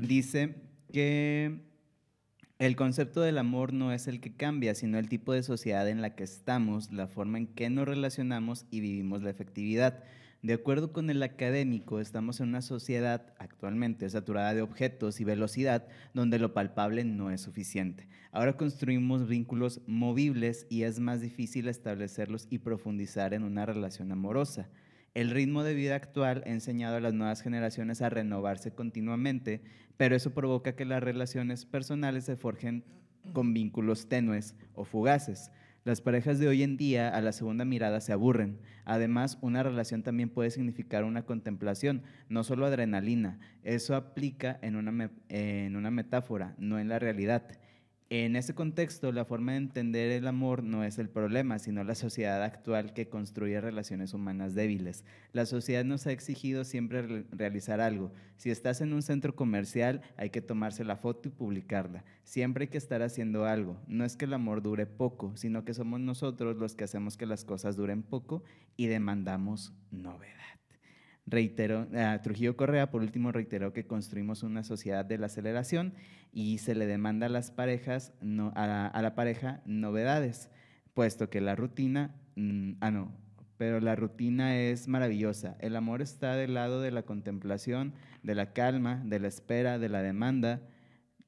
dice 0.02 0.56
que 0.92 1.69
el 2.60 2.76
concepto 2.76 3.22
del 3.22 3.38
amor 3.38 3.72
no 3.72 3.90
es 3.90 4.06
el 4.06 4.20
que 4.20 4.34
cambia, 4.34 4.74
sino 4.74 4.98
el 4.98 5.08
tipo 5.08 5.32
de 5.32 5.42
sociedad 5.42 5.88
en 5.88 6.02
la 6.02 6.14
que 6.14 6.24
estamos, 6.24 6.92
la 6.92 7.06
forma 7.06 7.38
en 7.38 7.46
que 7.46 7.70
nos 7.70 7.88
relacionamos 7.88 8.66
y 8.70 8.80
vivimos 8.80 9.22
la 9.22 9.30
efectividad. 9.30 10.04
De 10.42 10.52
acuerdo 10.52 10.92
con 10.92 11.08
el 11.08 11.22
académico, 11.22 12.00
estamos 12.00 12.38
en 12.38 12.50
una 12.50 12.60
sociedad 12.60 13.32
actualmente 13.38 14.10
saturada 14.10 14.52
de 14.52 14.60
objetos 14.60 15.22
y 15.22 15.24
velocidad 15.24 15.88
donde 16.12 16.38
lo 16.38 16.52
palpable 16.52 17.02
no 17.02 17.30
es 17.30 17.40
suficiente. 17.40 18.06
Ahora 18.30 18.58
construimos 18.58 19.26
vínculos 19.26 19.80
movibles 19.86 20.66
y 20.68 20.82
es 20.82 21.00
más 21.00 21.22
difícil 21.22 21.66
establecerlos 21.66 22.46
y 22.50 22.58
profundizar 22.58 23.32
en 23.32 23.42
una 23.42 23.64
relación 23.64 24.12
amorosa. 24.12 24.68
El 25.12 25.30
ritmo 25.30 25.64
de 25.64 25.74
vida 25.74 25.96
actual 25.96 26.44
ha 26.46 26.50
enseñado 26.50 26.96
a 26.96 27.00
las 27.00 27.14
nuevas 27.14 27.42
generaciones 27.42 28.00
a 28.00 28.10
renovarse 28.10 28.70
continuamente, 28.70 29.60
pero 29.96 30.14
eso 30.14 30.32
provoca 30.32 30.76
que 30.76 30.84
las 30.84 31.02
relaciones 31.02 31.66
personales 31.66 32.24
se 32.24 32.36
forjen 32.36 32.84
con 33.32 33.52
vínculos 33.52 34.08
tenues 34.08 34.54
o 34.74 34.84
fugaces. 34.84 35.50
Las 35.82 36.00
parejas 36.00 36.38
de 36.38 36.46
hoy 36.46 36.62
en 36.62 36.76
día 36.76 37.08
a 37.08 37.20
la 37.22 37.32
segunda 37.32 37.64
mirada 37.64 38.00
se 38.00 38.12
aburren. 38.12 38.60
Además, 38.84 39.38
una 39.40 39.64
relación 39.64 40.04
también 40.04 40.28
puede 40.28 40.50
significar 40.50 41.02
una 41.02 41.24
contemplación, 41.24 42.02
no 42.28 42.44
solo 42.44 42.66
adrenalina. 42.66 43.40
Eso 43.64 43.96
aplica 43.96 44.58
en 44.62 44.76
una, 44.76 45.10
en 45.28 45.74
una 45.74 45.90
metáfora, 45.90 46.54
no 46.58 46.78
en 46.78 46.88
la 46.88 47.00
realidad. 47.00 47.58
En 48.12 48.34
ese 48.34 48.56
contexto, 48.56 49.12
la 49.12 49.24
forma 49.24 49.52
de 49.52 49.58
entender 49.58 50.10
el 50.10 50.26
amor 50.26 50.64
no 50.64 50.82
es 50.82 50.98
el 50.98 51.08
problema, 51.08 51.60
sino 51.60 51.84
la 51.84 51.94
sociedad 51.94 52.42
actual 52.42 52.92
que 52.92 53.08
construye 53.08 53.60
relaciones 53.60 54.14
humanas 54.14 54.56
débiles. 54.56 55.04
La 55.32 55.46
sociedad 55.46 55.84
nos 55.84 56.08
ha 56.08 56.10
exigido 56.10 56.64
siempre 56.64 57.02
re- 57.02 57.24
realizar 57.30 57.80
algo. 57.80 58.12
Si 58.36 58.50
estás 58.50 58.80
en 58.80 58.94
un 58.94 59.02
centro 59.02 59.36
comercial, 59.36 60.00
hay 60.16 60.30
que 60.30 60.40
tomarse 60.42 60.82
la 60.82 60.96
foto 60.96 61.28
y 61.28 61.30
publicarla. 61.30 62.02
Siempre 62.24 62.64
hay 62.64 62.68
que 62.68 62.78
estar 62.78 63.00
haciendo 63.02 63.44
algo. 63.44 63.80
No 63.86 64.04
es 64.04 64.16
que 64.16 64.24
el 64.24 64.34
amor 64.34 64.60
dure 64.60 64.86
poco, 64.86 65.36
sino 65.36 65.64
que 65.64 65.72
somos 65.72 66.00
nosotros 66.00 66.56
los 66.56 66.74
que 66.74 66.82
hacemos 66.82 67.16
que 67.16 67.26
las 67.26 67.44
cosas 67.44 67.76
duren 67.76 68.02
poco 68.02 68.42
y 68.76 68.88
demandamos 68.88 69.72
novedad. 69.92 70.39
Reiteró, 71.30 71.86
ah, 71.94 72.18
Trujillo 72.22 72.56
Correa, 72.56 72.90
por 72.90 73.02
último, 73.02 73.30
reiteró 73.30 73.72
que 73.72 73.86
construimos 73.86 74.42
una 74.42 74.64
sociedad 74.64 75.04
de 75.04 75.16
la 75.16 75.26
aceleración 75.26 75.94
y 76.32 76.58
se 76.58 76.74
le 76.74 76.86
demanda 76.86 77.26
a 77.26 77.28
las 77.28 77.52
parejas, 77.52 78.12
a 78.20 79.00
la 79.00 79.14
pareja 79.14 79.62
novedades, 79.64 80.50
puesto 80.92 81.30
que 81.30 81.40
la 81.40 81.54
rutina, 81.54 82.16
mm, 82.34 82.72
ah, 82.80 82.90
no, 82.90 83.12
pero 83.58 83.78
la 83.78 83.94
rutina 83.94 84.58
es 84.58 84.88
maravillosa. 84.88 85.56
El 85.60 85.76
amor 85.76 86.02
está 86.02 86.34
del 86.34 86.54
lado 86.54 86.80
de 86.80 86.90
la 86.90 87.02
contemplación, 87.02 87.94
de 88.24 88.34
la 88.34 88.52
calma, 88.52 89.00
de 89.04 89.20
la 89.20 89.28
espera, 89.28 89.78
de 89.78 89.88
la 89.88 90.02
demanda, 90.02 90.62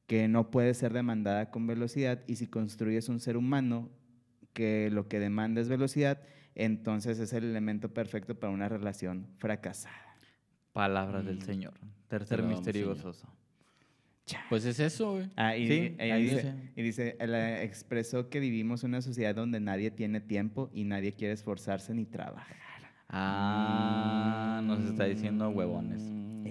que 0.08 0.26
no 0.26 0.50
puede 0.50 0.74
ser 0.74 0.92
demandada 0.92 1.50
con 1.50 1.66
velocidad 1.68 2.22
y 2.26 2.36
si 2.36 2.48
construyes 2.48 3.08
un 3.08 3.20
ser 3.20 3.36
humano 3.36 3.88
que 4.52 4.90
lo 4.90 5.08
que 5.08 5.20
demanda 5.20 5.60
es 5.60 5.68
velocidad, 5.68 6.22
entonces 6.54 7.18
es 7.18 7.32
el 7.32 7.44
elemento 7.44 7.92
perfecto 7.92 8.38
para 8.38 8.52
una 8.52 8.68
relación 8.68 9.26
fracasada. 9.38 10.16
Palabras 10.72 11.24
del 11.24 11.36
Mm. 11.38 11.42
Señor. 11.42 11.74
Tercer 12.08 12.38
damos, 12.42 12.54
misterio 12.56 12.82
Señor. 12.82 12.96
gozoso. 12.96 13.28
Pues 14.48 14.64
es 14.64 14.78
eso, 14.80 15.12
güey. 15.14 15.28
Ah, 15.36 15.56
y, 15.56 15.66
Sí, 15.66 15.96
ella 15.98 16.14
ahí 16.14 16.22
dice, 16.22 16.36
dice. 16.36 16.72
y 16.76 16.82
dice, 16.82 17.16
él, 17.18 17.34
expresó 17.34 18.28
que 18.30 18.40
vivimos 18.40 18.82
una 18.84 19.02
sociedad 19.02 19.34
donde 19.34 19.60
nadie 19.60 19.90
tiene 19.90 20.20
tiempo 20.20 20.70
y 20.72 20.84
nadie 20.84 21.12
quiere 21.12 21.34
esforzarse 21.34 21.92
ni 21.92 22.06
trabajar. 22.06 22.56
Ah, 23.08 24.60
nos 24.64 24.80
está 24.84 25.04
diciendo 25.04 25.50
huevones. 25.50 26.02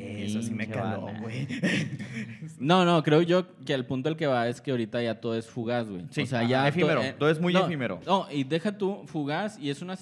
Eso 0.02 0.42
sí 0.42 0.54
me 0.54 0.68
caló, 0.68 1.08
güey. 1.22 1.48
No, 2.60 2.86
no, 2.86 3.02
creo 3.02 3.22
yo 3.22 3.48
que 3.66 3.74
el 3.74 3.86
punto 3.86 4.10
al 4.10 4.18
que 4.18 4.28
va 4.28 4.48
es 4.48 4.62
que 4.62 4.72
ahorita 4.72 5.02
ya 5.02 5.20
todo 5.20 5.36
es 5.36 5.48
fugaz, 5.48 5.90
güey. 5.90 6.06
Sí, 6.12 6.22
o 6.22 6.26
sea, 6.28 6.40
ajá, 6.40 6.50
ya 6.50 6.68
efímero, 6.68 7.02
todo 7.18 7.30
es 7.30 7.40
muy 7.40 7.54
no, 7.54 7.66
efímero. 7.66 8.00
No, 8.06 8.28
y 8.32 8.44
deja 8.44 8.78
tú 8.78 9.02
fugaz 9.08 9.58
y 9.60 9.72
es 9.72 9.82
una 9.82 9.98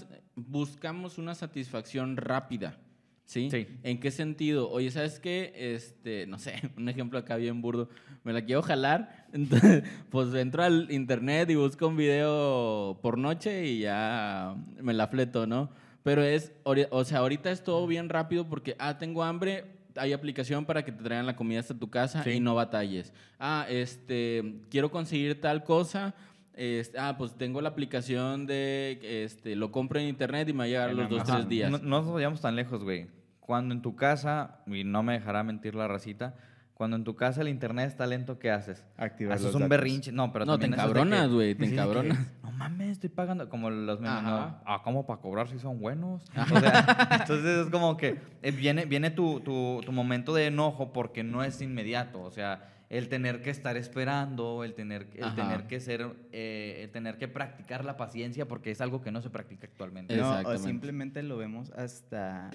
buscamos 0.47 1.17
una 1.17 1.35
satisfacción 1.35 2.17
rápida. 2.17 2.77
¿Sí? 3.25 3.49
Sí. 3.51 3.67
¿En 3.83 3.99
qué 3.99 4.09
sentido? 4.09 4.71
Oye, 4.71 4.89
¿sabes 4.89 5.19
qué? 5.19 5.53
Este, 5.55 6.25
no 6.25 6.39
sé, 6.39 6.55
un 6.77 6.89
ejemplo 6.89 7.19
acá 7.19 7.35
bien 7.35 7.61
burdo. 7.61 7.89
Me 8.23 8.33
la 8.33 8.43
quiero 8.43 8.61
jalar, 8.63 9.27
entonces, 9.33 9.83
pues 10.09 10.33
entro 10.33 10.63
al 10.63 10.91
internet 10.91 11.49
y 11.51 11.55
busco 11.55 11.87
un 11.87 11.95
video 11.95 12.99
por 13.01 13.17
noche 13.17 13.67
y 13.67 13.81
ya 13.81 14.55
me 14.81 14.93
la 14.93 15.07
fleto, 15.07 15.45
¿no? 15.45 15.69
Pero 16.01 16.23
es, 16.23 16.53
o 16.63 17.03
sea, 17.03 17.19
ahorita 17.19 17.51
es 17.51 17.63
todo 17.63 17.85
bien 17.85 18.09
rápido 18.09 18.47
porque, 18.47 18.75
ah, 18.79 18.97
tengo 18.97 19.23
hambre, 19.23 19.65
hay 19.95 20.13
aplicación 20.13 20.65
para 20.65 20.83
que 20.83 20.91
te 20.91 21.03
traigan 21.03 21.25
la 21.25 21.35
comida 21.35 21.59
hasta 21.59 21.73
tu 21.77 21.89
casa 21.89 22.23
Sí. 22.23 22.31
y 22.31 22.39
no 22.39 22.55
batalles. 22.55 23.13
Ah, 23.39 23.65
este, 23.69 24.55
quiero 24.69 24.91
conseguir 24.91 25.39
tal 25.41 25.63
cosa. 25.63 26.13
este, 26.53 26.99
ah, 26.99 27.15
pues 27.17 27.37
tengo 27.37 27.61
la 27.61 27.69
aplicación 27.69 28.45
de, 28.45 28.99
este, 29.23 29.55
lo 29.55 29.71
compro 29.71 29.97
en 29.99 30.07
internet 30.09 30.49
y 30.49 30.53
me 30.53 30.57
va 30.59 30.63
a 30.65 30.67
llegar 30.67 30.93
los 30.93 31.09
dos, 31.09 31.23
tres 31.23 31.47
días. 31.47 31.71
No, 31.71 31.77
no 31.77 32.01
nos 32.01 32.13
vayamos 32.13 32.41
tan 32.41 32.55
lejos, 32.57 32.83
güey. 32.83 33.07
Cuando 33.39 33.73
en 33.73 33.81
tu 33.81 33.95
casa, 33.95 34.59
y 34.67 34.83
no 34.83 35.01
me 35.01 35.13
dejará 35.13 35.41
mentir 35.43 35.73
la 35.75 35.87
racita, 35.87 36.35
cuando 36.79 36.95
en 36.95 37.03
tu 37.03 37.13
casa 37.13 37.41
el 37.41 37.49
internet 37.49 37.89
está 37.89 38.07
lento, 38.07 38.39
¿qué 38.39 38.49
haces? 38.51 38.85
Activar 38.95 39.33
Haces 39.33 39.47
los 39.47 39.55
un 39.55 39.63
datos. 39.63 39.69
berrinche. 39.71 40.13
No, 40.13 40.31
pero 40.31 40.45
No, 40.45 40.57
te 40.57 40.61
también 40.61 40.79
eso 40.79 40.87
es 40.87 40.93
de 40.93 40.99
encabronas, 41.01 41.27
que- 41.27 41.33
güey, 41.33 41.55
te 41.55 41.65
sí, 41.65 41.69
de 41.71 41.75
que, 41.75 41.81
encabronas. 41.81 42.27
no 42.41 42.51
mames, 42.53 42.87
estoy 42.91 43.09
pagando. 43.09 43.49
Como 43.49 43.69
los 43.69 43.99
memes, 43.99 44.23
¿no? 44.23 44.29
Ajá. 44.37 44.61
Ah, 44.65 44.81
¿cómo 44.81 45.05
para 45.05 45.19
cobrar 45.19 45.49
si 45.49 45.59
son 45.59 45.81
buenos? 45.81 46.23
O 46.53 46.57
sea, 46.57 46.85
entonces 47.27 47.65
es 47.65 47.69
como 47.69 47.97
que 47.97 48.21
eh, 48.41 48.51
viene, 48.51 48.85
viene 48.85 49.11
tu, 49.11 49.41
tu, 49.41 49.81
tu 49.85 49.91
momento 49.91 50.33
de 50.33 50.45
enojo 50.45 50.93
porque 50.93 51.21
no 51.21 51.43
es 51.43 51.61
inmediato. 51.61 52.21
O 52.21 52.31
sea, 52.31 52.69
el 52.89 53.09
tener 53.09 53.41
que 53.41 53.49
estar 53.49 53.75
esperando, 53.75 54.63
el 54.63 54.73
tener, 54.73 55.07
el 55.15 55.25
Ajá. 55.25 55.35
tener 55.35 55.67
que 55.67 55.81
ser, 55.81 56.07
eh, 56.31 56.79
el 56.85 56.91
tener 56.91 57.17
que 57.17 57.27
practicar 57.27 57.83
la 57.83 57.97
paciencia 57.97 58.47
porque 58.47 58.71
es 58.71 58.79
algo 58.79 59.01
que 59.01 59.11
no 59.11 59.21
se 59.21 59.29
practica 59.29 59.67
actualmente. 59.67 60.15
No, 60.15 60.29
o 60.29 60.31
Exactamente. 60.31 60.63
simplemente 60.65 61.23
lo 61.23 61.35
vemos 61.35 61.71
hasta 61.71 62.51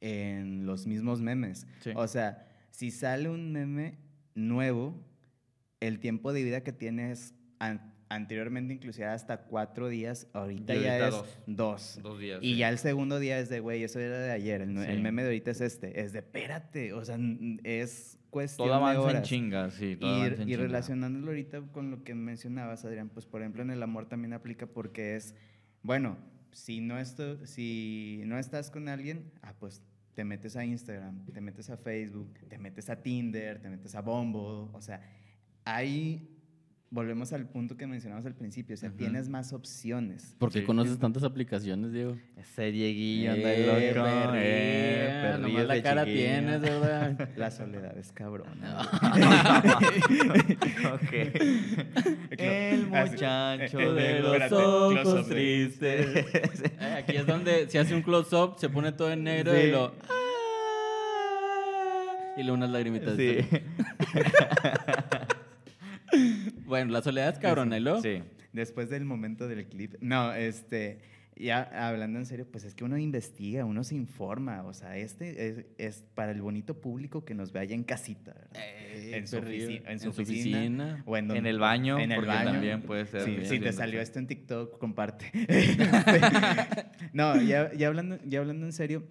en 0.00 0.66
los 0.66 0.88
mismos 0.88 1.20
memes. 1.20 1.64
Sí. 1.78 1.92
O 1.94 2.08
sea, 2.08 2.48
si 2.72 2.90
sale 2.90 3.28
un 3.28 3.52
meme 3.52 3.98
nuevo, 4.34 4.98
el 5.80 6.00
tiempo 6.00 6.32
de 6.32 6.42
vida 6.42 6.62
que 6.64 6.72
tienes 6.72 7.34
an- 7.60 7.92
anteriormente 8.08 8.74
inclusive 8.74 9.06
hasta 9.06 9.42
cuatro 9.44 9.88
días, 9.88 10.26
ahorita 10.32 10.74
Y 10.74 10.80
ya 10.82 10.92
ahorita 10.92 11.06
es 11.08 11.12
dos. 11.14 11.38
dos. 11.46 12.00
Dos 12.02 12.18
días. 12.20 12.38
Y 12.42 12.52
sí. 12.52 12.56
ya 12.58 12.68
el 12.68 12.78
segundo 12.78 13.18
día 13.18 13.38
es 13.38 13.48
de, 13.48 13.60
güey, 13.60 13.82
eso 13.84 13.98
era 14.00 14.18
de 14.18 14.30
ayer. 14.32 14.60
El, 14.62 15.00
meme 15.00 15.22
de 15.22 15.28
ahorita 15.28 15.50
es 15.52 15.60
este. 15.60 16.00
Es 16.00 16.12
de, 16.12 16.18
espérate. 16.20 16.92
O 16.92 17.04
sea, 17.04 17.18
es 17.64 18.18
cuestión 18.30 18.68
Todo 18.68 18.76
de 18.76 18.82
avanza 18.82 19.02
en 19.02 19.08
horas. 19.16 19.28
chinga, 19.28 19.70
sí. 19.70 19.96
Todo 19.96 20.10
Y, 20.10 20.20
avanza 20.22 20.42
en 20.42 20.48
y 20.48 20.52
chinga. 20.52 20.62
relacionándolo 20.66 21.26
ahorita 21.28 21.60
con 21.72 21.90
lo 21.90 22.02
que 22.04 22.14
mencionabas, 22.14 22.84
Adrián, 22.84 23.08
pues 23.10 23.26
por 23.26 23.40
ejemplo 23.42 23.62
en 23.62 23.70
el 23.70 23.82
amor 23.82 24.06
también 24.08 24.32
aplica 24.34 24.66
porque 24.66 25.16
es, 25.16 25.34
bueno, 25.82 26.16
si 26.52 26.80
no, 26.82 26.98
esto, 26.98 27.46
si 27.46 28.22
no 28.26 28.38
estás 28.38 28.70
con 28.70 28.88
alguien, 28.88 29.30
ah, 29.42 29.54
pues 29.58 29.82
te 30.14 30.24
metes 30.24 30.56
a 30.56 30.64
Instagram, 30.64 31.24
te 31.26 31.40
metes 31.40 31.70
a 31.70 31.76
Facebook, 31.76 32.38
te 32.48 32.58
metes 32.58 32.90
a 32.90 32.96
Tinder, 32.96 33.60
te 33.60 33.68
metes 33.68 33.94
a 33.94 34.02
Bombo, 34.02 34.70
o 34.72 34.80
sea, 34.80 35.00
ahí 35.64 36.31
volvemos 36.92 37.32
al 37.32 37.46
punto 37.48 37.74
que 37.76 37.86
mencionamos 37.86 38.26
al 38.26 38.34
principio, 38.34 38.74
o 38.74 38.76
sea, 38.76 38.90
tienes 38.90 39.28
más 39.30 39.54
opciones. 39.54 40.36
¿Por 40.38 40.52
qué 40.52 40.60
Sí. 40.60 40.66
conoces 40.66 40.98
tantas 40.98 41.24
aplicaciones, 41.24 41.90
Diego? 41.90 42.18
Ese 42.36 42.70
Dieguillo 42.70 43.32
anda 43.32 43.50
Eh, 43.54 43.92
loco. 43.94 44.06
eh, 44.36 45.36
nomás 45.40 45.64
la 45.66 45.74
de 45.74 45.82
cara 45.82 46.04
chiquillo. 46.04 46.22
tienes, 46.22 46.60
¿verdad? 46.60 47.28
La 47.36 47.50
soledad 47.50 47.96
es 47.96 48.12
cabrona. 48.12 48.82
ok. 50.92 51.12
El 52.38 52.94
Así. 52.94 53.10
muchacho 53.12 53.80
Eh, 53.80 53.84
eh, 53.84 53.92
de 53.94 54.20
los 54.20 54.32
espérate, 54.34 54.54
ojos 54.54 55.28
tristes. 55.28 56.26
Eh, 56.78 56.94
Aquí 56.98 57.16
es 57.16 57.26
donde 57.26 57.70
se 57.70 57.78
hace 57.78 57.94
un 57.94 58.02
close-up, 58.02 58.56
se 58.58 58.68
pone 58.68 58.92
todo 58.92 59.10
en 59.10 59.24
negro 59.24 59.54
Sí. 59.54 59.60
y 59.62 59.70
lo... 59.70 59.94
Y 62.34 62.40
luego 62.44 62.54
unas 62.54 62.70
lagrimitas. 62.70 63.14
Sí. 63.16 63.38
Bueno, 66.72 66.90
la 66.90 67.02
soledad 67.02 67.34
es 67.34 67.38
cabrona, 67.38 67.76
¿y 67.76 67.80
luego? 67.80 68.00
Sí. 68.00 68.22
Después 68.54 68.88
del 68.88 69.04
momento 69.04 69.46
del 69.46 69.66
clip. 69.66 69.96
No, 70.00 70.32
este, 70.32 71.00
ya 71.36 71.62
hablando 71.86 72.18
en 72.18 72.24
serio, 72.24 72.46
pues 72.50 72.64
es 72.64 72.74
que 72.74 72.82
uno 72.82 72.96
investiga, 72.96 73.66
uno 73.66 73.84
se 73.84 73.94
informa. 73.94 74.62
O 74.64 74.72
sea, 74.72 74.96
este 74.96 75.48
es, 75.48 75.66
es 75.76 76.04
para 76.14 76.32
el 76.32 76.40
bonito 76.40 76.80
público 76.80 77.26
que 77.26 77.34
nos 77.34 77.52
ve 77.52 77.60
allá 77.60 77.74
en 77.74 77.84
casita, 77.84 78.32
¿verdad? 78.32 78.52
Eh, 78.54 79.16
en, 79.18 79.28
su 79.28 79.36
perrillo. 79.40 79.68
ofici- 79.68 79.82
en 79.86 80.00
su 80.00 80.08
oficina. 80.08 80.58
oficina. 80.58 81.02
O 81.04 81.16
en, 81.18 81.28
donde- 81.28 81.38
En 81.40 81.46
el 81.46 81.58
baño, 81.58 81.98
En 81.98 82.10
el 82.10 82.24
baño. 82.24 82.52
también 82.52 82.80
puede 82.80 83.04
ser. 83.04 83.22
Sí, 83.26 83.36
si 83.44 83.60
te 83.60 83.70
salió 83.74 84.00
esto 84.00 84.18
en 84.18 84.26
TikTok, 84.26 84.78
comparte. 84.78 85.30
no, 87.12 87.40
ya, 87.42 87.70
ya, 87.74 87.88
hablando, 87.88 88.18
ya 88.24 88.38
hablando 88.40 88.64
en 88.66 88.72
serio, 88.72 89.06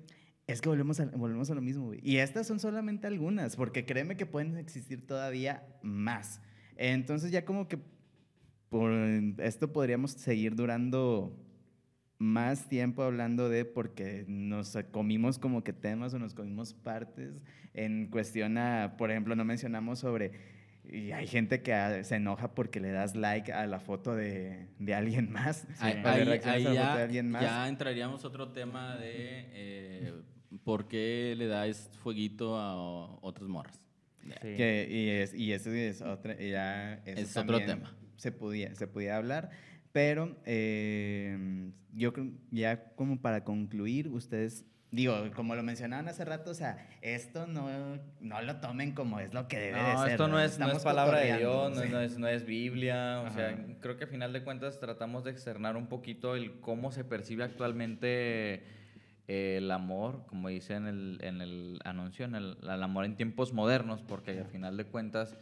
es 0.48 0.62
que 0.62 0.70
volvemos 0.70 1.00
a, 1.00 1.06
volvemos 1.06 1.50
a 1.52 1.56
lo 1.56 1.62
mismo, 1.62 1.86
güey. 1.86 2.00
Y 2.04 2.18
estas 2.18 2.48
son 2.48 2.60
solamente 2.60 3.06
algunas, 3.08 3.56
porque 3.56 3.86
créeme 3.86 4.18
que 4.18 4.26
pueden 4.26 4.58
existir 4.58 5.06
todavía 5.06 5.64
más. 5.82 6.42
Entonces 6.84 7.32
ya 7.32 7.46
como 7.46 7.68
que 7.68 7.78
por 8.70 8.92
esto 9.40 9.72
podríamos 9.72 10.12
seguir 10.12 10.56
durando 10.56 11.38
más 12.18 12.68
tiempo 12.70 13.04
hablando 13.04 13.50
de 13.50 13.66
porque 13.66 14.26
nos 14.28 14.76
comimos 14.92 15.38
como 15.38 15.64
que 15.64 15.74
temas 15.74 16.14
o 16.14 16.20
nos 16.20 16.34
comimos 16.34 16.74
partes 16.74 17.42
en 17.74 18.08
cuestión 18.08 18.58
a, 18.58 18.96
por 18.98 19.12
ejemplo, 19.12 19.36
no 19.36 19.44
mencionamos 19.46 20.00
sobre 20.00 20.32
y 20.84 21.12
hay 21.12 21.28
gente 21.28 21.62
que 21.62 22.04
se 22.04 22.16
enoja 22.16 22.56
porque 22.56 22.80
le 22.80 22.92
das 22.92 23.16
like 23.16 23.54
a 23.54 23.68
la 23.68 23.80
foto 23.80 24.16
de, 24.16 24.68
de 24.80 24.94
alguien 24.96 25.32
más. 25.32 25.68
Ahí, 25.80 26.26
le 26.26 26.32
ahí- 26.34 26.40
ahí 26.44 26.66
a 26.66 26.70
la 26.70 26.70
foto 26.70 26.74
ya, 26.74 26.98
de 26.98 27.04
alguien 27.04 27.30
más. 27.30 27.42
ya 27.44 27.68
entraríamos 27.68 28.26
a 28.26 28.28
otro 28.28 28.50
tema 28.50 28.96
de 28.98 29.46
eh, 29.54 30.14
por 30.64 30.88
qué 30.88 31.36
le 31.38 31.46
das 31.48 31.92
fueguito 32.02 32.58
a 32.58 32.76
otras 33.22 33.48
morras. 33.48 33.80
Sí. 34.24 34.56
Que, 34.56 34.88
y, 34.90 35.10
es, 35.10 35.34
y 35.34 35.52
eso 35.54 35.72
es 35.72 36.02
otra, 36.02 36.36
ya 36.36 36.96
eso 37.06 37.22
Es 37.22 37.38
otro 37.38 37.60
tema. 37.60 37.96
Se 38.18 38.32
podía, 38.32 38.74
se 38.76 38.88
podía 38.88 39.18
hablar, 39.18 39.50
pero 39.92 40.38
eh, 40.46 41.72
yo 41.94 42.14
creo, 42.14 42.28
ya 42.52 42.84
como 42.96 43.20
para 43.20 43.44
concluir, 43.44 44.08
ustedes, 44.10 44.64
digo, 44.92 45.16
como 45.36 45.56
lo 45.56 45.64
mencionaban 45.64 46.08
hace 46.08 46.24
rato, 46.24 46.52
o 46.52 46.54
sea, 46.54 46.88
esto 47.02 47.48
no, 47.48 47.98
no 48.20 48.42
lo 48.42 48.56
tomen 48.58 48.92
como 48.94 49.20
es 49.20 49.34
lo 49.34 49.48
que 49.48 49.58
debe 49.60 49.78
de 49.82 49.94
No, 49.94 50.04
ser. 50.04 50.12
esto 50.12 50.28
no 50.28 50.40
es, 50.40 50.60
no 50.60 50.72
es 50.72 50.84
palabra 50.84 51.20
de 51.20 51.38
Dios, 51.40 51.76
no, 51.76 51.82
sí. 51.82 51.90
no 51.90 52.00
es, 52.02 52.18
no 52.20 52.28
es 52.28 52.46
Biblia. 52.46 53.22
O 53.26 53.32
sea, 53.32 53.58
creo 53.80 53.98
que 53.98 54.04
a 54.04 54.08
final 54.08 54.34
de 54.34 54.44
cuentas 54.44 54.80
tratamos 54.80 55.24
de 55.24 55.32
externar 55.32 55.76
un 55.78 55.88
poquito 55.88 56.36
el 56.36 56.60
cómo 56.60 56.92
se 56.92 57.04
percibe 57.04 57.44
actualmente 57.44 58.08
eh, 58.54 58.64
el 59.32 59.72
amor, 59.72 60.26
como 60.28 60.50
dice 60.50 60.76
en 60.76 60.88
el, 60.88 61.18
en 61.22 61.42
el 61.42 61.80
anuncio, 61.86 62.26
en 62.26 62.36
el, 62.36 62.58
el 62.62 62.84
amor 62.84 63.06
en 63.06 63.16
tiempos 63.16 63.54
modernos, 63.54 64.02
porque 64.02 64.40
a 64.40 64.46
final 64.46 64.78
de 64.78 64.86
cuentas, 64.86 65.38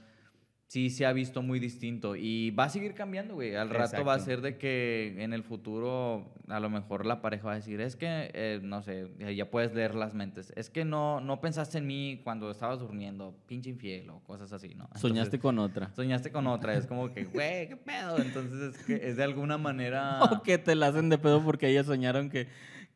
sí 0.70 0.92
se 0.92 1.08
ha 1.08 1.14
visto 1.14 1.42
muy 1.42 1.60
distinto 1.60 2.16
y 2.16 2.52
va 2.52 2.66
a 2.66 2.70
seguir 2.70 2.94
cambiando, 2.94 3.34
güey. 3.34 3.56
Al 3.56 3.72
rato 3.72 4.06
va 4.06 4.14
a 4.14 4.20
ser 4.20 4.42
de 4.42 4.60
que 4.60 5.16
en 5.18 5.34
el 5.34 5.44
futuro 5.44 6.32
a 6.48 6.60
lo 6.60 6.70
mejor 6.70 7.08
la 7.08 7.22
pareja 7.22 7.48
va 7.48 7.54
a 7.54 7.56
decir, 7.56 7.82
es 7.82 7.96
que, 7.96 8.30
eh, 8.36 8.60
no 8.62 8.84
sé, 8.84 9.10
ya 9.36 9.50
puedes 9.50 9.74
leer 9.74 9.96
las 9.96 10.14
mentes. 10.14 10.54
Es 10.56 10.70
que 10.70 10.86
no, 10.86 11.22
no 11.22 11.42
pensaste 11.42 11.80
en 11.80 11.88
mí 11.88 12.22
cuando 12.24 12.52
estabas 12.52 12.80
durmiendo, 12.80 13.36
pinche 13.48 13.72
infiel 13.72 14.12
o 14.12 14.20
cosas 14.20 14.54
así, 14.54 14.76
¿no? 14.76 14.88
Soñaste 14.96 15.40
con 15.40 15.58
otra. 15.58 15.92
Soñaste 15.96 16.32
con 16.32 16.46
otra, 16.46 16.76
es 16.76 16.86
como 16.86 17.12
que, 17.12 17.26
güey, 17.26 17.68
¿qué 17.68 17.76
pedo? 17.76 18.20
Entonces 18.20 18.76
es, 18.76 18.84
que 18.84 19.10
es 19.10 19.18
de 19.18 19.24
alguna 19.24 19.58
manera... 19.58 20.20
O 20.30 20.44
que 20.44 20.60
te 20.60 20.76
la 20.76 20.88
hacen 20.88 21.10
de 21.10 21.18
pedo 21.18 21.44
porque 21.44 21.68
ellos 21.68 21.88
soñaron 21.88 22.30
que, 22.30 22.48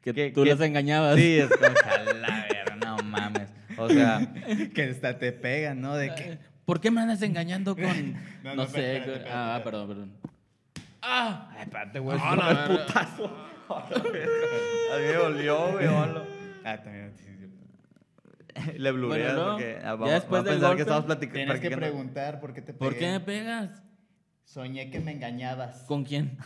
que 0.04 0.14
Que- 0.14 0.32
tú 0.32 0.44
que- 0.44 0.50
las 0.52 0.62
engañabas. 0.62 1.16
Sí, 1.16 1.40
es 1.40 1.48
como 1.50 1.62
verga, 1.62 2.76
no 2.86 2.98
mames. 3.04 3.50
O 3.78 3.90
sea, 3.90 4.20
que 4.76 4.84
hasta 4.84 5.18
te 5.18 5.32
pegan, 5.32 5.82
¿no? 5.82 5.96
De 5.96 6.14
que... 6.14 6.38
¿Por 6.66 6.80
qué 6.80 6.92
me 6.92 7.02
andas 7.02 7.22
engañando 7.22 7.76
con.? 7.76 7.84
No, 8.44 8.50
no, 8.56 8.56
no, 8.56 8.66
sé. 8.68 8.98
espérate, 8.98 9.06
con- 9.06 9.14
espérate, 9.16 9.30
ah, 9.34 9.62
perdón, 9.64 9.88
perdón. 9.88 10.12
¡Ah! 11.02 11.50
ay, 11.56 11.64
espérate, 11.64 12.00
güey, 12.00 12.18
No, 12.18 12.36
no, 12.36 12.68
putazo. 12.68 13.38
A 13.74 14.98
mí 14.98 15.06
me 15.08 15.14
dolió, 15.14 15.72
güey, 15.72 15.88
hola. 15.88 16.24
Ah, 16.66 16.78
también. 16.78 17.14
sí, 17.18 17.24
sí, 17.40 17.48
sí. 17.48 18.78
Le 18.78 18.92
blureas 18.92 19.34
Bueno, 19.34 19.46
no, 19.46 19.52
porque 19.54 19.80
ya 19.82 19.90
ah, 19.90 19.96
va- 19.96 20.12
después 20.12 20.40
va 20.40 20.42
a 20.42 20.44
del 20.44 20.54
pensar 20.54 20.68
golpe, 20.70 20.76
que 20.78 20.82
estamos 20.84 21.06
platicando. 21.06 21.54
Tienes 21.54 21.60
que 21.62 21.78
preguntar 21.78 22.40
por 22.40 22.54
qué 22.54 22.62
te 22.62 22.74
pegué. 22.74 22.80
¿Por 22.80 22.98
qué 22.98 23.12
me 23.12 23.20
pegas? 23.22 23.82
Soñé 24.46 24.92
que 24.92 25.00
me 25.00 25.12
engañabas. 25.14 25.84
¿Con 25.86 26.04
quién? 26.04 26.38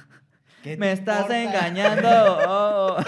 ¿Qué 0.68 0.74
te 0.76 0.80
Me 0.80 0.92
estás 0.92 1.22
importa? 1.30 1.44
engañando. 1.44 2.10
oh. 2.48 2.98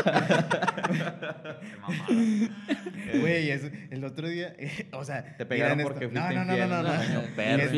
Güey, 3.20 3.50
es- 3.52 3.72
el 3.90 4.04
otro 4.04 4.28
día, 4.30 4.56
o 4.94 5.04
sea, 5.04 5.36
Te 5.38 5.46
pegaron 5.46 5.80
porque 5.82 6.06
esto. 6.06 6.20
fuiste 6.20 6.36
no, 6.36 6.46
no, 6.46 6.52
infiel. 6.54 6.70
no, 6.70 6.84
no, 6.84 6.94
no, 6.94 7.22
no. 7.22 7.36
perro, 7.36 7.64
Es- 7.64 7.72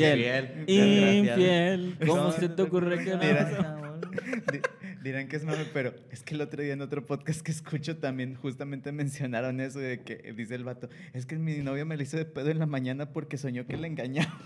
infiel. 0.68 1.98
¿Cómo 2.06 2.24
No, 2.24 2.32
se 2.32 2.50
te 2.50 2.62
ocurre 2.62 3.04
que 3.04 3.12
no? 3.12 3.20
Dirán 5.04 5.28
que 5.28 5.38
es 5.38 5.46
mame, 5.46 5.66
pero 5.74 5.94
es 6.12 6.22
que 6.22 6.36
el 6.36 6.42
otro 6.42 6.62
día 6.62 6.74
en 6.74 6.82
otro 6.82 7.06
podcast 7.06 7.42
que 7.42 7.52
escucho 7.52 7.98
también 7.98 8.36
justamente 8.36 8.92
mencionaron 8.92 9.60
eso 9.60 9.80
de 9.80 10.02
que 10.02 10.32
dice 10.34 10.54
el 10.56 10.64
vato, 10.64 10.90
es 11.14 11.26
que 11.26 11.38
mi 11.38 11.58
novio 11.58 11.86
me 11.88 11.98
lo 11.98 12.04
hizo 12.04 12.18
de 12.18 12.26
pedo 12.26 12.52
en 12.52 12.60
la 12.60 12.68
mañana 12.68 13.12
porque 13.12 13.38
soñó 13.38 13.66
que 13.66 13.78
le 13.78 13.88
engañaba. 13.88 14.38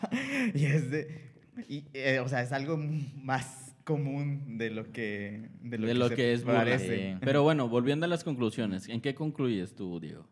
Y 0.54 0.66
es 0.66 0.92
de, 0.92 1.20
y, 1.68 1.84
eh, 1.94 2.20
o 2.20 2.30
sea, 2.30 2.42
es 2.42 2.54
algo 2.54 2.78
más 2.78 3.65
común 3.86 4.58
de 4.58 4.72
lo 4.72 4.92
que 4.92 5.50
de 5.62 5.78
lo 5.78 5.88
de 5.88 5.94
que, 5.94 6.00
lo 6.00 6.10
que 6.10 6.34
es 6.34 6.42
parece. 6.42 7.14
Sí. 7.14 7.18
Pero 7.22 7.44
bueno, 7.44 7.70
volviendo 7.70 8.06
a 8.06 8.10
las 8.10 8.26
conclusiones, 8.26 8.90
¿en 8.90 9.00
qué 9.00 9.16
concluyes 9.16 9.76
tú, 9.76 10.00
Diego? 10.02 10.28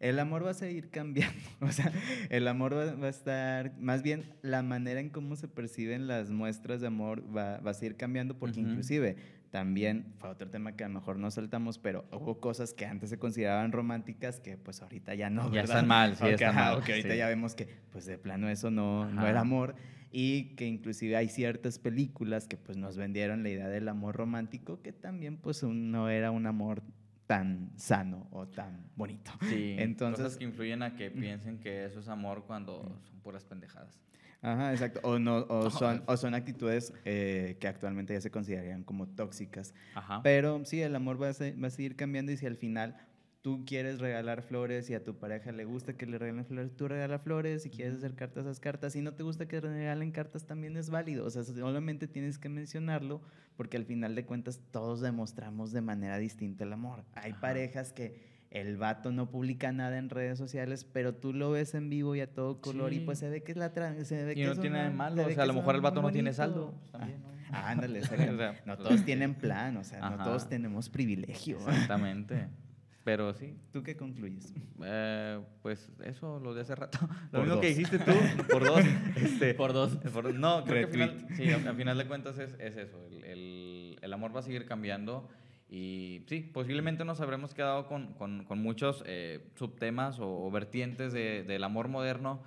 El 0.00 0.18
amor 0.18 0.46
va 0.46 0.50
a 0.50 0.54
seguir 0.54 0.88
cambiando. 0.90 1.38
O 1.60 1.70
sea, 1.70 1.92
el 2.30 2.48
amor 2.48 2.74
va, 2.74 2.94
va 2.94 3.06
a 3.06 3.10
estar, 3.10 3.78
más 3.78 4.02
bien 4.02 4.24
la 4.42 4.62
manera 4.62 4.98
en 4.98 5.10
cómo 5.10 5.36
se 5.36 5.46
perciben 5.46 6.08
las 6.08 6.30
muestras 6.30 6.80
de 6.80 6.86
amor 6.86 7.22
va, 7.36 7.58
va 7.58 7.72
a 7.72 7.74
seguir 7.74 7.96
cambiando 7.96 8.38
porque 8.38 8.60
inclusive 8.60 9.16
también 9.50 10.14
fue 10.18 10.30
otro 10.30 10.48
tema 10.48 10.76
que 10.76 10.84
a 10.84 10.88
lo 10.88 10.94
mejor 10.94 11.18
no 11.18 11.30
saltamos, 11.30 11.78
pero 11.78 12.04
hubo 12.12 12.38
cosas 12.40 12.72
que 12.72 12.86
antes 12.86 13.10
se 13.10 13.18
consideraban 13.18 13.72
románticas 13.72 14.40
que 14.40 14.56
pues 14.56 14.80
ahorita 14.82 15.14
ya 15.14 15.28
no. 15.28 15.44
Ya 15.46 15.62
¿verdad? 15.62 15.76
están 15.76 15.88
mal, 15.88 16.16
sí, 16.16 16.26
están 16.26 16.50
ajá, 16.50 16.70
mal, 16.72 16.78
ok, 16.80 16.88
ahorita 16.90 17.10
sí. 17.12 17.16
ya 17.18 17.26
vemos 17.28 17.54
que 17.54 17.68
pues 17.92 18.06
de 18.06 18.16
plano 18.18 18.48
eso 18.48 18.70
no, 18.70 19.10
no 19.10 19.26
era 19.26 19.40
amor 19.40 19.74
y 20.12 20.54
que 20.56 20.66
inclusive 20.66 21.16
hay 21.16 21.28
ciertas 21.28 21.78
películas 21.78 22.46
que 22.46 22.56
pues 22.56 22.76
nos 22.78 22.96
vendieron 22.96 23.42
la 23.42 23.50
idea 23.50 23.68
del 23.68 23.88
amor 23.88 24.16
romántico 24.16 24.80
que 24.82 24.92
también 24.92 25.36
pues 25.36 25.62
no 25.62 26.08
era 26.08 26.30
un 26.30 26.46
amor 26.46 26.82
tan 27.26 27.70
sano 27.76 28.26
o 28.32 28.48
tan 28.48 28.90
bonito. 28.96 29.30
Sí, 29.48 29.76
Entonces- 29.78 30.24
cosas 30.24 30.38
que 30.38 30.44
influyen 30.44 30.82
a 30.82 30.96
que 30.96 31.10
piensen 31.12 31.58
que 31.60 31.84
eso 31.84 32.00
es 32.00 32.08
amor 32.08 32.44
cuando 32.46 33.00
son 33.04 33.20
puras 33.20 33.44
pendejadas. 33.44 34.00
Ajá, 34.42 34.72
exacto. 34.72 35.00
O, 35.02 35.18
no, 35.18 35.44
o, 35.48 35.70
son, 35.70 36.02
o 36.06 36.16
son 36.16 36.34
actitudes 36.34 36.92
eh, 37.04 37.56
que 37.60 37.68
actualmente 37.68 38.14
ya 38.14 38.20
se 38.20 38.30
considerarían 38.30 38.84
como 38.84 39.06
tóxicas. 39.06 39.74
Ajá. 39.94 40.22
Pero 40.22 40.64
sí, 40.64 40.80
el 40.80 40.94
amor 40.96 41.20
va 41.20 41.28
a, 41.28 41.32
se- 41.34 41.52
va 41.56 41.68
a 41.68 41.70
seguir 41.70 41.96
cambiando 41.96 42.32
y 42.32 42.36
si 42.38 42.46
al 42.46 42.56
final 42.56 42.96
tú 43.42 43.64
quieres 43.66 44.00
regalar 44.00 44.42
flores 44.42 44.88
y 44.90 44.94
a 44.94 45.02
tu 45.04 45.16
pareja 45.18 45.50
le 45.52 45.64
gusta 45.64 45.94
que 45.94 46.04
le 46.06 46.18
regalen 46.18 46.44
flores, 46.46 46.74
tú 46.76 46.88
regala 46.88 47.18
flores. 47.18 47.62
Si 47.62 47.70
quieres 47.70 47.96
hacer 47.96 48.14
cartas, 48.14 48.46
haz 48.46 48.60
cartas. 48.60 48.92
Si 48.94 49.02
no 49.02 49.12
te 49.14 49.22
gusta 49.22 49.46
que 49.48 49.60
regalen 49.60 50.10
cartas, 50.10 50.46
también 50.46 50.76
es 50.76 50.88
válido. 50.90 51.26
O 51.26 51.30
sea, 51.30 51.42
solamente 51.44 52.06
tienes 52.08 52.38
que 52.38 52.48
mencionarlo 52.48 53.20
porque 53.56 53.76
al 53.76 53.84
final 53.84 54.14
de 54.14 54.24
cuentas 54.24 54.60
todos 54.70 55.00
demostramos 55.02 55.72
de 55.72 55.82
manera 55.82 56.16
distinta 56.18 56.64
el 56.64 56.72
amor. 56.72 57.04
Hay 57.14 57.32
Ajá. 57.32 57.40
parejas 57.40 57.92
que 57.92 58.29
el 58.50 58.76
vato 58.76 59.12
no 59.12 59.30
publica 59.30 59.70
nada 59.72 59.96
en 59.98 60.10
redes 60.10 60.36
sociales, 60.38 60.84
pero 60.84 61.14
tú 61.14 61.32
lo 61.32 61.50
ves 61.52 61.74
en 61.74 61.88
vivo 61.88 62.14
y 62.16 62.20
a 62.20 62.32
todo 62.32 62.60
color 62.60 62.92
y 62.92 63.00
pues 63.00 63.18
se 63.20 63.28
ve 63.30 63.42
que 63.42 63.52
es 63.52 63.58
la 63.58 63.72
tra- 63.72 64.02
se 64.04 64.24
ve 64.24 64.32
Y 64.32 64.36
que 64.36 64.44
no 64.46 64.52
es 64.52 64.60
tiene 64.60 64.76
nada 64.78 64.90
de 64.90 64.96
malo, 64.96 65.24
o 65.26 65.30
sea, 65.30 65.44
a 65.44 65.46
lo 65.46 65.54
mejor 65.54 65.74
el 65.76 65.80
vato 65.80 66.02
no 66.02 66.10
tiene 66.10 66.32
saldo, 66.32 66.72
pues, 66.80 66.90
también, 66.90 67.22
¿no? 67.22 67.28
Ah, 67.52 67.70
ándale, 67.70 68.00
no 68.66 68.76
todos 68.76 69.04
tienen 69.04 69.34
plan, 69.34 69.76
o 69.76 69.84
sea, 69.84 70.10
no 70.10 70.22
todos 70.24 70.48
tenemos 70.48 70.88
privilegio. 70.88 71.58
Exactamente. 71.58 72.48
Pero 73.02 73.32
sí, 73.32 73.56
¿Tú 73.72 73.82
qué 73.82 73.96
concluyes? 73.96 74.52
eh, 74.84 75.40
pues 75.62 75.90
eso, 76.04 76.38
lo 76.38 76.52
de 76.52 76.60
hace 76.60 76.74
rato. 76.74 76.98
Lo 77.32 77.38
Por 77.38 77.44
mismo 77.44 77.60
que 77.60 77.68
dijiste 77.68 77.98
tú, 77.98 78.12
por 78.50 78.62
dos. 78.62 78.84
Este, 79.16 79.54
Por 79.54 79.72
dos. 79.72 79.96
por- 80.12 80.34
no, 80.34 80.64
creo 80.64 80.88
que 80.90 81.02
al 81.02 81.08
Retweet. 81.10 81.26
final, 81.26 81.36
sí, 81.36 81.50
al 81.50 81.66
al 81.66 81.76
final 81.76 81.96
de 81.98 82.06
cuentas 82.06 82.38
es, 82.38 82.52
es 82.60 82.76
eso. 82.76 83.02
El, 83.06 83.24
el- 83.24 83.98
el 84.02 84.12
amor 84.12 84.36
va 84.36 84.40
a 84.40 84.42
seguir 84.42 84.66
cambiando. 84.66 85.28
Y 85.70 86.24
sí, 86.26 86.40
posiblemente 86.40 87.04
nos 87.04 87.20
habremos 87.20 87.54
quedado 87.54 87.86
con, 87.86 88.44
muchos 88.56 89.04
eh, 89.06 89.46
subtemas 89.54 90.18
o, 90.18 90.50
vertientes 90.50 91.12
de- 91.12 91.44
del 91.44 91.62
amor 91.62 91.86
moderno. 91.86 92.42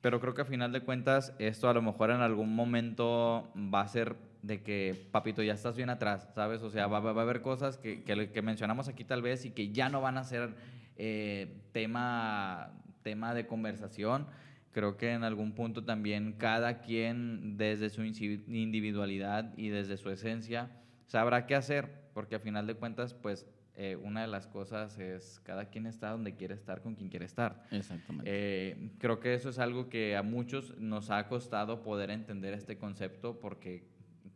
Pero 0.00 0.18
creo 0.20 0.34
que 0.34 0.42
a 0.42 0.46
final 0.46 0.72
de 0.72 0.80
cuentas 0.80 1.34
esto 1.38 1.68
a 1.68 1.74
lo 1.74 1.82
mejor 1.82 2.10
en 2.10 2.20
algún 2.20 2.54
momento 2.54 3.52
va 3.54 3.82
a 3.82 3.88
ser 3.88 4.16
de 4.42 4.62
que, 4.62 5.08
papito, 5.10 5.42
ya 5.42 5.54
estás 5.54 5.76
bien 5.76 5.88
atrás, 5.90 6.28
¿sabes? 6.34 6.62
O 6.62 6.70
sea, 6.70 6.86
va, 6.86 7.00
va- 7.00 7.18
a 7.18 7.22
haber 7.22 7.40
cosas 7.42 7.78
que, 7.78 8.02
mencionamos 8.42 8.88
aquí 8.88 9.04
tal 9.04 9.22
vez 9.22 9.44
y 9.46 9.50
que 9.50 9.70
ya 9.70 9.88
no 9.88 10.00
van 10.02 10.18
a 10.18 10.24
ser 10.24 10.54
eh, 10.96 11.62
tema, 11.72 12.72
tema 13.02 13.34
de 13.34 13.46
conversación. 13.46 14.26
Creo 14.72 14.96
que 14.96 15.12
en 15.12 15.22
algún 15.24 15.52
punto 15.52 15.84
también 15.84 16.34
cada 16.34 16.80
quien 16.80 17.56
desde 17.56 17.88
su 17.90 18.02
individualidad 18.04 19.52
y 19.56 19.68
desde 19.68 19.96
su 19.96 20.10
esencia 20.10 20.70
sabrá 21.06 21.46
qué 21.46 21.54
hacer, 21.54 22.03
porque 22.14 22.36
a 22.36 22.38
final 22.38 22.66
de 22.66 22.74
cuentas, 22.74 23.12
pues 23.12 23.46
eh, 23.76 23.96
una 23.96 24.22
de 24.22 24.28
las 24.28 24.46
cosas 24.46 24.98
es 24.98 25.40
cada 25.44 25.68
quien 25.68 25.86
está 25.86 26.10
donde 26.10 26.36
quiere 26.36 26.54
estar 26.54 26.80
con 26.80 26.94
quien 26.94 27.10
quiere 27.10 27.26
estar. 27.26 27.64
Exactamente. 27.72 28.30
Eh, 28.32 28.90
creo 28.98 29.18
que 29.18 29.34
eso 29.34 29.50
es 29.50 29.58
algo 29.58 29.88
que 29.88 30.16
a 30.16 30.22
muchos 30.22 30.78
nos 30.78 31.10
ha 31.10 31.26
costado 31.26 31.82
poder 31.82 32.10
entender 32.10 32.54
este 32.54 32.78
concepto 32.78 33.40
porque 33.40 33.84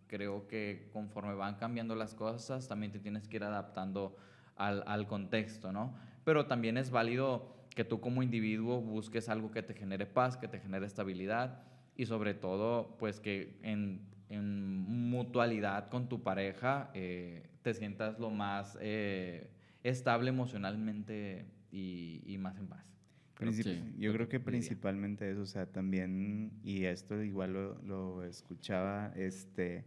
creo 0.09 0.49
que 0.49 0.89
conforme 0.93 1.35
van 1.35 1.55
cambiando 1.55 1.95
las 1.95 2.15
cosas 2.15 2.67
también 2.67 2.91
te 2.91 2.99
tienes 2.99 3.29
que 3.29 3.37
ir 3.37 3.45
adaptando 3.45 4.17
al, 4.57 4.83
al 4.87 5.07
contexto, 5.07 5.71
¿no? 5.71 5.95
Pero 6.25 6.47
también 6.47 6.77
es 6.77 6.91
válido 6.91 7.55
que 7.77 7.85
tú 7.85 8.01
como 8.01 8.25
individuo 8.25 8.81
busques 8.81 9.29
algo 9.29 9.53
que 9.53 9.63
te 9.63 9.73
genere 9.73 10.05
paz, 10.05 10.37
que 10.37 10.49
te 10.49 10.59
genere 10.59 10.87
estabilidad 10.87 11.63
y 11.97 12.07
sobre 12.07 12.35
todo 12.35 12.97
pues 12.99 13.21
que 13.21 13.57
en, 13.63 14.01
en 14.31 14.79
mutualidad 15.11 15.89
con 15.89 16.09
tu 16.09 16.25
pareja 16.25 16.91
eh, 16.95 17.49
te 17.73 17.75
sientas 17.75 18.19
lo 18.19 18.31
más 18.31 18.79
eh, 18.81 19.51
estable 19.83 20.31
emocionalmente 20.31 21.45
y, 21.71 22.23
y 22.27 22.39
más 22.39 22.57
en 22.57 22.67
paz. 22.67 22.91
Creo 23.35 23.53
Princip- 23.53 23.63
sí, 23.65 23.95
yo 23.99 24.13
creo 24.15 24.27
que 24.29 24.39
diría. 24.39 24.47
principalmente 24.47 25.31
eso, 25.31 25.43
o 25.43 25.47
sea, 25.47 25.67
también, 25.67 26.53
y 26.65 26.85
esto 26.87 27.23
igual 27.23 27.53
lo, 27.53 27.83
lo 27.83 28.25
escuchaba, 28.25 29.13
este, 29.17 29.85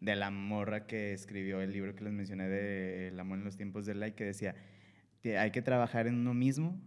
de 0.00 0.16
la 0.16 0.30
morra 0.30 0.86
que 0.86 1.12
escribió 1.12 1.60
el 1.60 1.72
libro 1.72 1.94
que 1.94 2.04
les 2.04 2.12
mencioné 2.12 2.48
de 2.48 3.08
El 3.08 3.20
amor 3.20 3.38
en 3.38 3.44
los 3.44 3.56
tiempos 3.56 3.84
del 3.84 4.00
like, 4.00 4.16
que 4.16 4.24
decía, 4.24 4.54
que 5.22 5.36
hay 5.38 5.50
que 5.50 5.60
trabajar 5.62 6.06
en 6.06 6.14
uno 6.14 6.32
mismo 6.34 6.80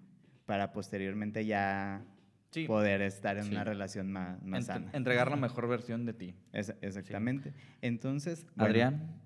para 0.47 0.73
posteriormente 0.73 1.45
ya 1.45 2.03
Sí. 2.49 2.65
poder 2.67 3.01
estar 3.01 3.37
en 3.37 3.43
Sí. 3.45 3.51
una 3.51 3.63
relación 3.63 4.11
más, 4.11 4.41
más 4.43 4.65
sana. 4.65 4.89
entregar 4.91 5.29
la 5.29 5.37
mejor 5.37 5.69
versión 5.69 6.05
de 6.05 6.13
ti. 6.13 6.33
Es- 6.51 6.73
exactamente. 6.81 7.53
Entonces, 7.81 8.45
bueno, 8.55 8.65
Adrián. 8.65 9.21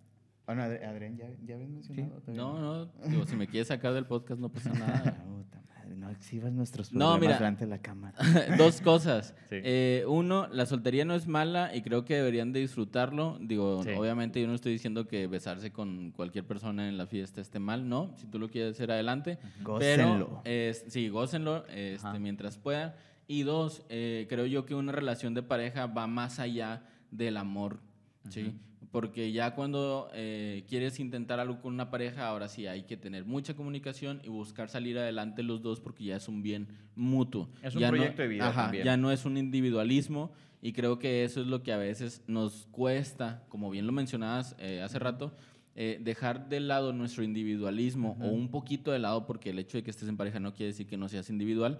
Bueno, 0.45 0.61
Adri- 0.63 0.83
Adrián, 0.85 1.17
¿ya, 1.17 1.27
ya 1.43 1.55
habías 1.55 1.69
mencionado? 1.69 2.21
Todavía 2.21 2.41
No, 2.43 2.59
no, 2.59 2.85
digo, 3.07 3.25
si 3.25 3.35
me 3.35 3.47
quieres 3.47 3.67
sacar 3.67 3.93
del 3.93 4.05
podcast 4.05 4.39
no 4.39 4.49
pasa 4.49 4.71
nada. 4.73 5.23
Puta 5.27 5.61
madre, 5.67 5.95
no 5.95 6.09
exhibas 6.11 6.51
nuestros 6.53 6.93
No, 6.93 6.99
problemas 7.13 7.19
mira. 7.21 7.35
delante 7.37 7.65
de 7.65 7.69
la 7.71 7.79
cámara. 7.79 8.15
Dos 8.57 8.79
cosas. 8.81 9.33
Sí. 9.49 9.55
Eh, 9.63 10.03
uno, 10.07 10.47
la 10.51 10.65
soltería 10.67 11.03
no 11.03 11.15
es 11.15 11.25
mala 11.27 11.75
y 11.75 11.81
creo 11.81 12.05
que 12.05 12.15
deberían 12.15 12.53
de 12.53 12.59
disfrutarlo. 12.59 13.37
Digo, 13.41 13.81
Sí. 13.83 13.89
obviamente 13.97 14.39
yo 14.39 14.47
no 14.47 14.53
estoy 14.53 14.73
diciendo 14.73 15.07
que 15.07 15.25
besarse 15.27 15.71
con 15.71 16.11
cualquier 16.11 16.45
persona 16.45 16.87
en 16.87 16.97
la 16.97 17.07
fiesta 17.07 17.41
esté 17.41 17.57
mal, 17.59 17.89
no. 17.89 18.13
Si 18.17 18.27
tú 18.27 18.37
lo 18.37 18.49
quieres 18.49 18.73
hacer 18.75 18.91
adelante. 18.91 19.39
Gócenlo. 19.63 20.41
Pero, 20.43 20.79
sí, 20.89 21.09
gócenlo 21.09 21.65
este, 21.69 22.19
mientras 22.19 22.57
puedan. 22.59 22.93
Y 23.27 23.41
dos, 23.41 23.83
eh, 23.89 24.27
creo 24.29 24.45
yo 24.45 24.65
que 24.67 24.75
una 24.75 24.91
relación 24.91 25.33
de 25.33 25.41
pareja 25.41 25.87
va 25.87 26.05
más 26.05 26.37
allá 26.39 26.83
del 27.09 27.37
amor, 27.37 27.79
¿sí? 28.29 28.53
Porque 28.91 29.31
ya 29.31 29.55
cuando 29.55 30.09
eh, 30.13 30.63
quieres 30.69 30.99
intentar 30.99 31.39
algo 31.39 31.61
con 31.61 31.73
una 31.73 31.89
pareja, 31.89 32.27
ahora 32.27 32.47
sí 32.47 32.67
hay 32.67 32.83
que 32.83 32.97
tener 32.97 33.25
mucha 33.25 33.55
comunicación 33.55 34.21
y 34.23 34.29
buscar 34.29 34.69
salir 34.69 34.97
adelante 34.97 35.43
los 35.43 35.61
dos 35.61 35.79
porque 35.81 36.03
ya 36.05 36.15
es 36.17 36.27
un 36.27 36.41
bien 36.41 36.67
mutuo. 36.95 37.49
Es 37.61 37.75
un 37.75 37.81
Ya 37.81 37.87
no- 37.91 37.97
proyecto 37.97 38.21
de 38.21 38.27
vida 38.27 38.47
ajá, 38.47 38.63
también. 38.63 38.85
Ya 38.85 38.97
no 38.97 39.11
es 39.11 39.25
un 39.25 39.37
individualismo 39.37 40.31
y 40.61 40.73
creo 40.73 40.97
que 40.99 41.23
eso 41.23 41.41
es 41.41 41.47
lo 41.47 41.61
que 41.63 41.73
a 41.73 41.77
veces 41.77 42.23
nos 42.27 42.67
cuesta, 42.71 43.43
como 43.49 43.69
bien 43.69 43.85
lo 43.85 43.91
mencionabas 43.91 44.55
eh, 44.59 44.81
hace 44.81 44.97
rato, 44.99 45.33
eh, 45.77 45.99
dejar 46.01 46.47
de 46.47 46.61
lado 46.61 46.93
nuestro 46.93 47.23
individualismo 47.23 48.17
o 48.21 48.27
un 48.27 48.49
poquito 48.49 48.91
de 48.91 48.99
lado, 48.99 49.25
porque 49.25 49.49
el 49.49 49.59
hecho 49.59 49.77
de 49.77 49.83
que 49.83 49.91
estés 49.91 50.07
en 50.07 50.15
pareja 50.15 50.39
no 50.39 50.53
quiere 50.53 50.71
decir 50.71 50.87
que 50.87 50.95
no 50.95 51.09
seas 51.09 51.29
individual, 51.29 51.77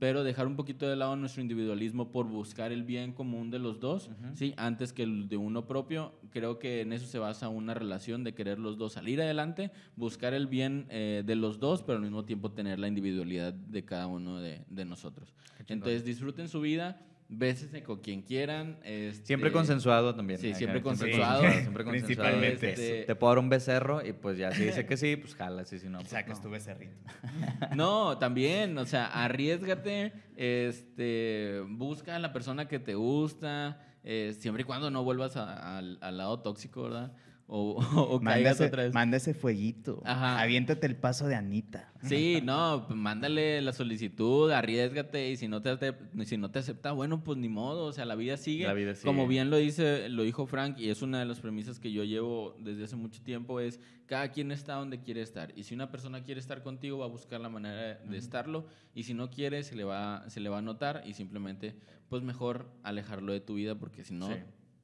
pero 0.00 0.24
dejar 0.24 0.48
un 0.48 0.56
poquito 0.56 0.88
de 0.88 0.96
lado 0.96 1.14
nuestro 1.14 1.42
individualismo 1.42 2.10
por 2.10 2.26
buscar 2.26 2.72
el 2.72 2.82
bien 2.82 3.12
común 3.12 3.50
de 3.50 3.60
los 3.60 3.78
dos, 3.78 4.10
¿sí? 4.34 4.52
antes 4.56 4.92
que 4.92 5.04
el 5.04 5.28
de 5.28 5.36
uno 5.36 5.66
propio. 5.66 6.18
Creo 6.30 6.58
que 6.58 6.80
en 6.80 6.92
eso 6.92 7.06
se 7.06 7.18
basa 7.18 7.48
una 7.48 7.72
relación 7.72 8.24
de 8.24 8.34
querer 8.34 8.58
los 8.58 8.78
dos 8.78 8.94
salir 8.94 9.22
adelante, 9.22 9.70
buscar 9.94 10.34
el 10.34 10.48
bien 10.48 10.86
eh, 10.90 11.22
de 11.24 11.36
los 11.36 11.60
dos, 11.60 11.82
pero 11.82 11.98
al 11.98 12.02
mismo 12.02 12.24
tiempo 12.24 12.50
tener 12.50 12.78
la 12.78 12.88
individualidad 12.88 13.52
de 13.54 13.84
cada 13.84 14.06
uno 14.06 14.40
de, 14.40 14.64
de 14.68 14.84
nosotros. 14.84 15.34
Entonces 15.68 16.04
disfruten 16.04 16.48
su 16.48 16.60
vida, 16.60 17.00
bésense 17.28 17.82
con 17.82 18.00
quien 18.00 18.22
quieran. 18.22 18.78
este, 18.84 19.26
Siempre 19.26 19.50
consensuado 19.52 20.14
también. 20.14 20.38
Sí, 20.38 20.54
siempre 20.54 20.80
consensuado. 20.82 21.40
Siempre 21.42 21.84
consensuado. 21.84 21.90
Principalmente 21.90 22.70
Este, 22.70 23.04
Te 23.04 23.14
puedo 23.16 23.32
dar 23.32 23.38
un 23.40 23.48
becerro 23.48 24.04
y 24.06 24.12
pues 24.12 24.38
ya 24.38 24.52
si 24.52 24.64
dice 24.64 24.86
que 24.86 24.96
sí, 24.96 25.16
pues 25.16 25.34
jala, 25.34 25.64
sí, 25.64 25.78
si 25.78 25.88
no. 25.88 25.98
pues, 25.98 26.10
Sacas 26.10 26.38
no. 26.38 26.42
tu 26.44 26.50
becerrito. 26.50 26.94
No, 27.74 28.18
también, 28.18 28.76
o 28.78 28.86
sea, 28.86 29.06
arriesgate, 29.06 30.12
este, 30.36 31.62
busca 31.68 32.16
a 32.16 32.18
la 32.18 32.32
persona 32.32 32.68
que 32.68 32.78
te 32.78 32.94
gusta, 32.94 33.80
eh, 34.04 34.34
siempre 34.38 34.62
y 34.62 34.64
cuando 34.64 34.90
no 34.90 35.02
vuelvas 35.04 35.36
a- 35.36 35.78
al- 35.78 35.98
al 36.00 36.16
lado 36.16 36.40
tóxico, 36.40 36.84
¿verdad? 36.84 37.12
O, 37.48 37.76
o 37.96 38.14
Manda 38.20 38.32
caigas 38.32 38.54
ese, 38.56 38.64
otra 38.66 38.82
vez. 38.84 38.92
manda 38.94 39.16
ese 39.18 39.32
fueguito. 39.32 40.02
Ajá. 40.04 40.40
Aviéntate 40.40 40.86
el 40.86 40.96
paso 40.96 41.28
de 41.28 41.36
Anita. 41.36 41.92
Sí, 42.02 42.40
no, 42.42 42.84
pues, 42.88 42.98
mándale 42.98 43.60
la 43.62 43.72
solicitud, 43.72 44.50
arriesgate 44.50 45.30
y 45.30 45.36
si 45.36 45.46
no 45.46 45.62
te, 45.62 45.76
si 46.24 46.36
no 46.38 46.50
te 46.50 46.58
acepta, 46.58 46.90
bueno, 46.92 47.22
pues 47.22 47.38
ni 47.38 47.48
modo, 47.48 47.84
o 47.86 47.92
sea, 47.92 48.04
la 48.04 48.16
vida 48.16 48.36
sigue. 48.36 48.66
La 48.66 48.72
vida 48.74 48.94
sigue. 48.94 49.06
Como 49.06 49.28
bien 49.28 49.50
lo 49.50 49.58
dice, 49.58 50.08
lo 50.08 50.24
dijo 50.24 50.46
Frank 50.46 50.76
y 50.78 50.90
es 50.90 51.02
una 51.02 51.20
de 51.20 51.24
las 51.24 51.38
premisas 51.40 51.78
que 51.78 51.92
yo 51.92 52.02
llevo 52.02 52.56
desde 52.58 52.84
hace 52.84 52.96
mucho 52.96 53.22
tiempo 53.22 53.60
es 53.60 53.78
cada 54.06 54.30
quien 54.30 54.50
está 54.52 54.74
donde 54.74 55.00
quiere 55.00 55.20
estar 55.22 55.52
y 55.56 55.64
si 55.64 55.74
una 55.74 55.90
persona 55.90 56.22
quiere 56.22 56.40
estar 56.40 56.62
contigo 56.62 56.98
va 56.98 57.06
a 57.06 57.08
buscar 57.08 57.40
la 57.40 57.48
manera 57.48 57.80
de, 57.80 58.08
de 58.08 58.18
estarlo 58.18 58.66
y 58.94 59.02
si 59.02 59.14
no 59.14 59.30
quiere 59.30 59.64
se 59.64 59.74
le 59.74 59.82
va 59.82 60.24
se 60.30 60.38
le 60.38 60.48
va 60.48 60.58
a 60.58 60.62
notar 60.62 61.02
y 61.04 61.12
simplemente 61.14 61.74
pues 62.08 62.22
mejor 62.22 62.68
alejarlo 62.84 63.32
de 63.32 63.40
tu 63.40 63.54
vida 63.54 63.74
porque 63.74 64.04
si 64.04 64.14
no 64.14 64.28
Sí. 64.28 64.34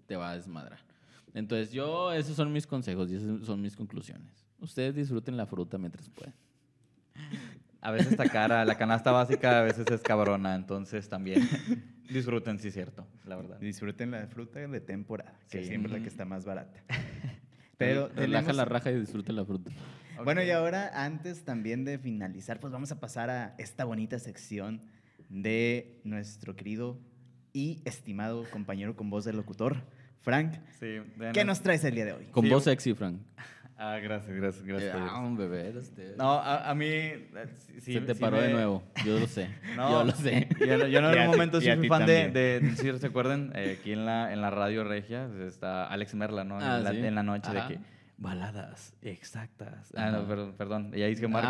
te 0.06 0.16
va 0.16 0.30
a 0.32 0.34
desmadrar. 0.36 0.80
Entonces 1.34 1.72
yo 1.72 2.12
esos 2.12 2.36
son 2.36 2.52
mis 2.52 2.66
consejos 2.66 3.10
y 3.10 3.16
esas 3.16 3.44
son 3.46 3.60
mis 3.60 3.74
conclusiones. 3.76 4.46
Ustedes 4.60 4.94
disfruten 4.94 5.36
la 5.36 5.46
fruta 5.46 5.78
mientras 5.78 6.08
puedan. 6.10 6.34
A 7.80 7.90
veces 7.90 8.12
está 8.12 8.28
cara, 8.28 8.64
la 8.64 8.76
canasta 8.76 9.10
básica 9.10 9.58
a 9.60 9.62
veces 9.62 9.86
es 9.90 10.00
cabrona, 10.02 10.54
entonces 10.54 11.08
también 11.08 11.42
disfruten, 12.08 12.58
sí, 12.60 12.70
cierto, 12.70 13.06
la 13.24 13.34
verdad. 13.36 13.58
Disfruten 13.58 14.12
la 14.12 14.26
fruta 14.28 14.60
de 14.60 14.80
temporada, 14.80 15.36
que 15.50 15.62
Sí. 15.62 15.68
siempre 15.68 15.92
es 15.92 15.98
la 15.98 16.02
que 16.02 16.08
está 16.08 16.24
más 16.24 16.44
barata. 16.44 16.80
Pero 17.78 18.08
relaja 18.08 18.42
tenemos- 18.46 18.56
la 18.56 18.64
raja 18.66 18.90
y 18.92 19.00
disfruta 19.00 19.32
la 19.32 19.44
fruta. 19.44 19.72
Bueno, 20.24 20.44
y 20.44 20.50
ahora, 20.50 21.04
antes 21.04 21.44
también 21.44 21.84
de 21.84 21.98
finalizar, 21.98 22.60
pues 22.60 22.72
vamos 22.72 22.92
a 22.92 23.00
pasar 23.00 23.28
a 23.30 23.56
esta 23.58 23.84
bonita 23.84 24.20
sección 24.20 24.82
de 25.28 26.00
nuestro 26.04 26.54
querido 26.54 27.00
y 27.52 27.80
estimado 27.84 28.44
compañero 28.50 28.94
con 28.94 29.10
voz 29.10 29.24
de 29.24 29.32
locutor, 29.32 29.78
Frank. 30.22 30.54
Sí, 30.80 30.86
de- 31.16 31.30
¿Qué 31.32 31.44
nos 31.44 31.60
traes 31.60 31.84
el 31.84 31.94
día 31.94 32.04
de 32.06 32.12
hoy? 32.14 32.24
Con 32.30 32.44
Sí, 32.44 32.50
voz 32.50 32.64
sexy, 32.64 32.94
Frank. 32.94 33.18
Ah, 33.84 33.98
gracias, 33.98 34.36
gracias, 34.36 34.64
gracias. 34.64 34.96
Ah, 34.96 35.18
un 35.18 35.36
bebé 35.36 35.70
eres 35.70 35.86
usted. 35.88 36.14
No, 36.16 36.34
a, 36.34 36.70
a 36.70 36.74
mí... 36.74 36.86
eh, 36.86 37.26
sí- 37.80 37.94
Se 37.94 38.00
te 38.02 38.14
sí 38.14 38.20
paró 38.20 38.36
me- 38.36 38.44
de 38.44 38.52
nuevo. 38.52 38.84
Yo 39.04 39.18
lo 39.18 39.26
sé. 39.26 39.48
No, 39.76 39.90
Yo 39.90 40.04
lo 40.04 40.12
sé. 40.12 40.46
Yo, 40.60 40.86
yo 40.86 40.98
en 41.00 41.04
algún 41.06 41.26
momento 41.26 41.60
sí 41.60 41.68
fui 41.76 41.88
fan 41.88 42.06
de, 42.06 42.22
también. 42.26 42.76
de, 42.76 42.76
si 42.76 42.96
se 43.00 43.06
acuerdan, 43.08 43.50
eh, 43.56 43.78
aquí 43.80 43.90
en 43.92 44.06
la, 44.06 44.32
en 44.32 44.40
la 44.40 44.50
radio 44.50 44.84
regia 44.84 45.26
pues, 45.26 45.48
está 45.52 45.86
Alex 45.88 46.14
Merla, 46.14 46.44
¿no? 46.44 46.58
Ah, 46.60 46.76
en, 46.78 46.84
la, 46.84 46.90
sí. 46.92 46.98
en 46.98 47.14
la 47.16 47.22
noche 47.24 47.50
Ajá. 47.50 47.66
de 47.70 47.74
que 47.74 47.80
baladas 48.18 48.94
exactas. 49.02 49.92
Ah, 49.96 50.10
no, 50.12 50.28
perdón, 50.28 50.54
perdón. 50.56 50.92
Ya 50.92 51.06
dice 51.06 51.26
marca, 51.26 51.48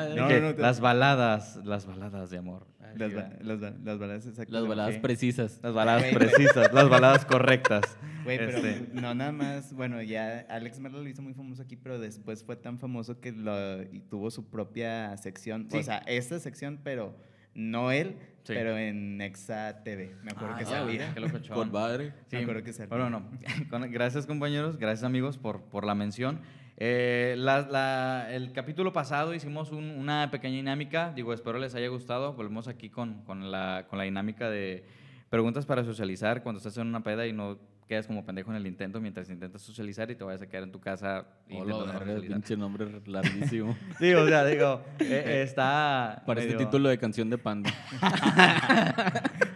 Ah, 0.00 0.06
¿no? 0.08 0.14
no, 0.22 0.28
De 0.28 0.34
que 0.34 0.40
no, 0.40 0.52
las 0.52 0.80
baladas, 0.80 1.56
las 1.64 1.84
baladas 1.84 2.30
de 2.30 2.38
amor. 2.38 2.66
Ay, 2.80 2.96
Las, 2.96 3.12
ba- 3.14 3.28
las, 3.42 3.60
ba- 3.60 3.74
las 3.84 3.98
baladas 3.98 4.26
exactas. 4.26 4.50
Las 4.54 4.62
de- 4.62 4.68
baladas 4.70 4.96
precisas. 4.98 5.60
Las 5.62 5.74
baladas 5.74 6.04
precisas, 6.14 6.72
las 6.72 6.88
baladas 6.88 7.26
correctas. 7.26 7.98
Güey, 8.24 8.38
pero 8.38 8.58
Este, 8.58 8.88
no 8.94 9.14
nada 9.14 9.32
más, 9.32 9.72
bueno, 9.74 10.02
ya 10.02 10.46
Alex 10.48 10.80
Merlo 10.80 11.02
lo 11.02 11.08
hizo 11.08 11.22
muy 11.22 11.34
famoso 11.34 11.62
aquí, 11.62 11.76
pero 11.76 11.98
después 11.98 12.42
fue 12.44 12.56
tan 12.56 12.78
famoso 12.78 13.20
que 13.20 13.32
lo, 13.32 13.82
y 13.82 14.00
tuvo 14.00 14.30
su 14.30 14.48
propia 14.50 15.16
sección, 15.16 15.68
Sí. 15.70 15.78
o 15.78 15.82
sea, 15.82 15.98
esta 16.06 16.38
sección, 16.38 16.80
pero 16.82 17.16
no 17.54 17.90
él, 17.92 18.16
Sí. 18.42 18.52
pero 18.54 18.76
en 18.76 19.20
Exa 19.20 19.82
TV. 19.84 20.14
Me 20.22 20.32
acuerdo 20.32 20.54
Ah, 20.54 20.58
que 20.58 20.64
salía. 20.66 21.14
Con 21.52 21.70
padre. 21.70 22.12
Me 22.32 22.38
acuerdo 22.38 22.62
que 22.64 22.72
salía. 22.72 22.88
Bueno, 22.88 23.10
no. 23.10 23.30
Gracias 23.90 24.26
compañeros, 24.26 24.76
gracias 24.78 25.04
amigos 25.04 25.38
por, 25.38 25.62
por 25.62 25.84
la 25.84 25.94
mención. 25.94 26.40
Eh, 26.76 27.36
la- 27.38 27.60
la- 27.62 28.26
el 28.34 28.52
capítulo 28.52 28.92
pasado 28.92 29.32
hicimos 29.34 29.70
un- 29.70 29.90
una 29.90 30.30
pequeña 30.32 30.56
dinámica, 30.56 31.12
digo, 31.14 31.32
espero 31.32 31.58
les 31.58 31.74
haya 31.76 31.86
gustado. 31.88 32.32
Volvemos 32.34 32.66
aquí 32.66 32.90
con, 32.90 33.22
con 33.22 33.52
la, 33.52 33.86
con 33.88 33.98
la 33.98 34.04
dinámica 34.04 34.50
de 34.50 34.84
preguntas 35.30 35.66
para 35.66 35.84
socializar 35.84 36.42
cuando 36.42 36.58
estás 36.58 36.76
en 36.78 36.88
una 36.88 37.02
peda 37.04 37.26
y 37.28 37.32
no 37.32 37.58
quedas 37.88 38.06
como 38.06 38.24
pendejo 38.24 38.50
en 38.50 38.56
el 38.56 38.66
intento 38.66 39.00
mientras 39.00 39.28
intentas 39.30 39.62
socializar 39.62 40.10
y 40.10 40.14
te 40.16 40.24
vayas 40.24 40.42
a 40.42 40.46
quedar 40.46 40.62
en 40.64 40.72
tu 40.72 40.80
casa 40.80 41.26
intentando 41.48 41.92
socializar. 41.92 42.36
pinche 42.36 42.56
nombre 42.56 42.86
larguísimo. 43.06 43.76
Sí, 43.98 44.12
o 44.14 44.26
sea, 44.26 44.44
digo, 44.46 44.82
eh, 45.00 45.42
está... 45.46 46.22
Parece 46.26 46.48
medio- 46.48 46.58
título 46.58 46.88
de 46.88 46.98
canción 46.98 47.28
de 47.30 47.38
Panda. 47.38 47.70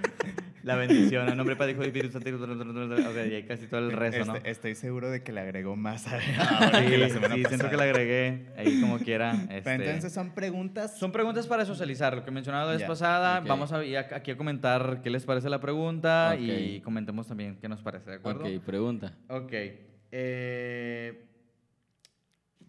La 0.69 0.77
bendición, 0.77 1.27
el 1.31 1.37
nombre 1.37 1.57
para 1.57 1.71
Hijo 1.71 1.83
y 1.83 1.87
Espíritu 1.87 2.13
Santo. 2.13 2.29
O 2.37 3.13
sea, 3.15 3.27
y 3.27 3.35
hay 3.37 3.43
casi 3.45 3.67
todo 3.69 3.81
el 3.81 3.91
resto, 3.93 4.27
¿no? 4.27 4.35
Este- 4.37 4.51
Estoy 4.51 4.75
seguro 4.75 5.11
de 5.11 5.23
que 5.23 5.33
le 5.33 5.41
agregó 5.41 5.77
más 5.77 6.07
a- 6.07 6.21
Sí, 6.21 6.27
ahora 6.39 6.85
que 6.87 6.99
la 6.99 7.09
semana 7.09 7.35
sí, 7.37 7.45
siento 7.47 7.71
que 7.71 7.77
le 7.79 7.83
agregué 7.85 8.47
ahí 8.55 8.79
como 8.83 8.99
quiera. 8.99 9.33
Pero 9.49 9.59
este, 9.59 9.75
entonces 9.75 10.13
son 10.13 10.35
preguntas. 10.35 10.99
son 10.99 11.11
preguntas 11.11 11.47
para 11.47 11.65
socializar, 11.65 12.15
lo 12.15 12.23
que 12.23 12.31
mencionaba 12.31 12.67
la 12.67 12.73
vez 12.77 12.87
pasada. 12.87 13.41
Vamos 13.41 13.73
a, 13.73 13.79
aquí 13.79 14.31
a 14.33 14.37
comentar 14.37 15.01
qué 15.03 15.09
les 15.09 15.25
parece 15.25 15.49
la 15.49 15.59
pregunta 15.61 16.37
y 16.39 16.81
comentemos 16.83 17.27
también 17.27 17.57
qué 17.59 17.69
nos 17.69 17.81
parece, 17.81 18.11
¿de 18.11 18.17
acuerdo? 18.17 18.45
ok, 18.45 18.63
pregunta. 18.63 19.15
Ok. 19.29 19.53
eh, 20.13 21.25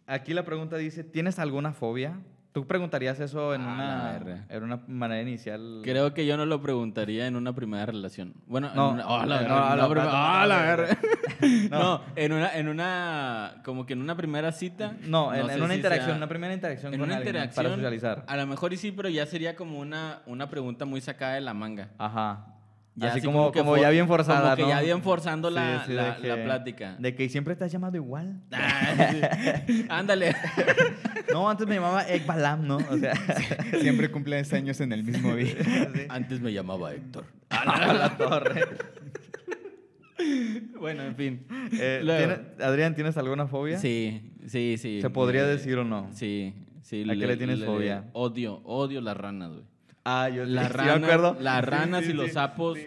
aquí 0.07 0.33
la 0.33 0.43
pregunta 0.45 0.77
dice, 0.77 1.03
¿tienes 1.03 1.37
alguna 1.37 1.73
fobia? 1.73 2.17
¿Tú 2.51 2.65
preguntarías 2.65 3.19
eso 3.19 3.53
en, 3.53 3.61
Ah, 3.61 4.17
una, 4.23 4.45
en 4.49 4.63
una 4.63 4.79
manera 4.87 5.21
inicial? 5.21 5.81
Creo 5.83 6.15
que 6.15 6.25
yo 6.25 6.35
no 6.35 6.47
lo 6.47 6.61
preguntaría 6.61 7.27
en 7.27 7.35
una 7.35 7.53
primera 7.53 7.85
relación. 7.85 8.33
Bueno, 8.47 8.71
No, 8.73 8.87
en 8.89 8.93
una, 8.95 9.07
oh, 9.07 9.25
la 9.25 9.41
no, 9.41 9.47
no, 9.47 9.69
no, 9.69 9.75
la 9.75 9.87
en 12.15 12.33
una, 12.33 12.55
en 12.57 12.67
una, 12.67 13.61
como 13.63 13.85
que 13.85 13.93
en 13.93 14.01
una 14.01 14.15
primera 14.17 14.51
cita. 14.51 14.93
No, 15.05 15.33
en, 15.33 15.43
una 15.45 15.67
si 15.69 15.75
interacción, 15.75 16.07
sea- 16.09 16.17
una 16.17 16.27
primera 16.27 16.53
interacción 16.53 16.93
en 16.93 16.99
con 16.99 17.09
una 17.09 17.19
interacción. 17.19 17.65
para 17.65 17.75
socializar. 17.75 18.23
A 18.27 18.35
lo 18.35 18.47
mejor 18.47 18.73
y 18.73 18.77
sí, 18.77 18.91
pero 18.91 19.09
ya 19.09 19.25
sería 19.27 19.55
como 19.55 19.79
una, 19.79 20.21
una 20.25 20.49
pregunta 20.49 20.85
muy 20.85 21.01
sacada 21.01 21.35
de 21.35 21.41
la 21.41 21.53
manga. 21.53 21.89
Ajá. 21.99 22.47
Ya 22.99 23.09
así, 23.09 23.19
así 23.19 23.25
como, 23.27 23.51
que 23.51 23.59
como 23.59 23.71
for- 23.71 23.81
ya 23.81 23.89
bien 23.89 24.07
forzada, 24.07 24.41
Como 24.41 24.55
que 24.55 24.61
¿no? 24.63 24.69
ya 24.69 24.81
bien 24.81 25.01
forzando 25.01 25.49
Sí, 25.49 25.55
la, 25.55 25.85
sí, 25.85 25.93
la, 25.93 26.17
que- 26.17 26.27
la 26.27 26.43
plática. 26.43 26.95
De 26.99 27.15
que 27.15 27.29
siempre 27.29 27.55
te 27.55 27.63
has 27.63 27.71
llamado 27.71 27.95
igual. 27.95 28.41
Ah, 28.51 29.11
sí. 29.67 29.85
Ándale. 29.89 30.35
No, 31.31 31.47
antes 31.47 31.67
me 31.67 31.75
llamaba 31.75 32.07
Ek 32.09 32.25
Balam, 32.25 32.65
¿no? 32.67 32.77
O 32.77 32.97
sea, 32.97 33.13
Siempre 33.81 34.09
cumples 34.09 34.51
años 34.51 34.81
en 34.81 34.91
el 34.93 35.03
mismo 35.03 35.35
día. 35.35 35.53
Antes 36.09 36.41
me 36.41 36.51
llamaba 36.51 36.91
Héctor. 36.91 37.25
a 37.51 37.93
la 37.93 38.17
torre. 38.17 38.63
Bueno, 40.79 41.03
en 41.03 41.15
fin. 41.15 41.45
Eh, 41.79 42.01
Luego. 42.03 42.33
¿tiene- 42.35 42.65
Adrián, 42.65 42.95
¿tienes 42.95 43.15
alguna 43.17 43.47
fobia? 43.47 43.77
Sí, 43.77 44.33
sí, 44.47 44.75
sí. 44.77 45.01
¿Se 45.01 45.09
podría 45.09 45.43
Eh, 45.43 45.47
decir 45.47 45.77
o 45.77 45.83
no? 45.85 46.09
Sí, 46.13 46.53
sí. 46.81 47.03
¿A 47.07 47.13
qué 47.13 47.27
le 47.27 47.37
tienes 47.37 47.63
fobia? 47.63 48.05
Odio, 48.13 48.61
odio 48.63 49.01
las 49.01 49.15
ranas, 49.15 49.51
güey. 49.51 49.63
Ah, 50.05 50.29
yo 50.29 50.45
Las 50.45 50.67
sí, 50.71 50.77
ranas, 50.77 50.99
me 51.01 51.05
acuerdo. 51.07 51.37
las 51.39 51.59
Sí, 51.59 51.65
ranas 51.69 52.05
sí, 52.05 52.11
y 52.11 52.13
los 52.13 52.31
sapos 52.31 52.77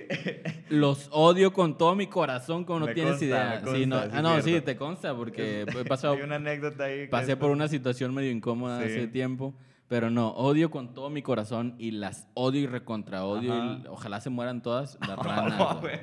los 0.70 1.08
odio 1.12 1.52
con 1.52 1.76
todo 1.76 1.94
mi 1.94 2.06
corazón, 2.06 2.64
como 2.64 2.80
no 2.80 2.86
Me 2.86 2.94
tienes 2.94 3.12
consta, 3.12 3.26
idea. 3.26 3.44
no, 3.60 3.70
consta, 3.70 3.74
sí 4.04 4.10
ah, 4.14 4.22
no, 4.22 4.42
sí, 4.42 4.60
te 4.62 4.76
consta 4.76 5.14
porque 5.14 5.62
he 5.62 5.84
pasado, 5.84 6.14
Hay 6.16 6.22
una 6.22 6.36
anécdota 6.36 6.84
ahí. 6.84 7.00
que 7.02 7.08
pasé 7.08 7.36
por 7.36 7.50
una 7.50 7.68
situación 7.68 8.14
medio 8.14 8.30
incómoda 8.30 8.78
hace 8.80 9.06
tiempo, 9.08 9.54
pero 9.92 10.08
no, 10.08 10.28
odio 10.30 10.70
con 10.70 10.94
todo 10.94 11.10
mi 11.10 11.20
corazón 11.20 11.74
y 11.76 11.90
las 11.90 12.26
odio 12.32 12.62
y 12.62 12.66
recontra 12.66 13.26
odio. 13.26 13.54
Y 13.54 13.86
ojalá 13.90 14.22
se 14.22 14.30
mueran 14.30 14.62
todas 14.62 14.96
las 15.06 15.18
No, 15.18 15.22
ranas. 15.22 15.80
güey. 15.82 16.00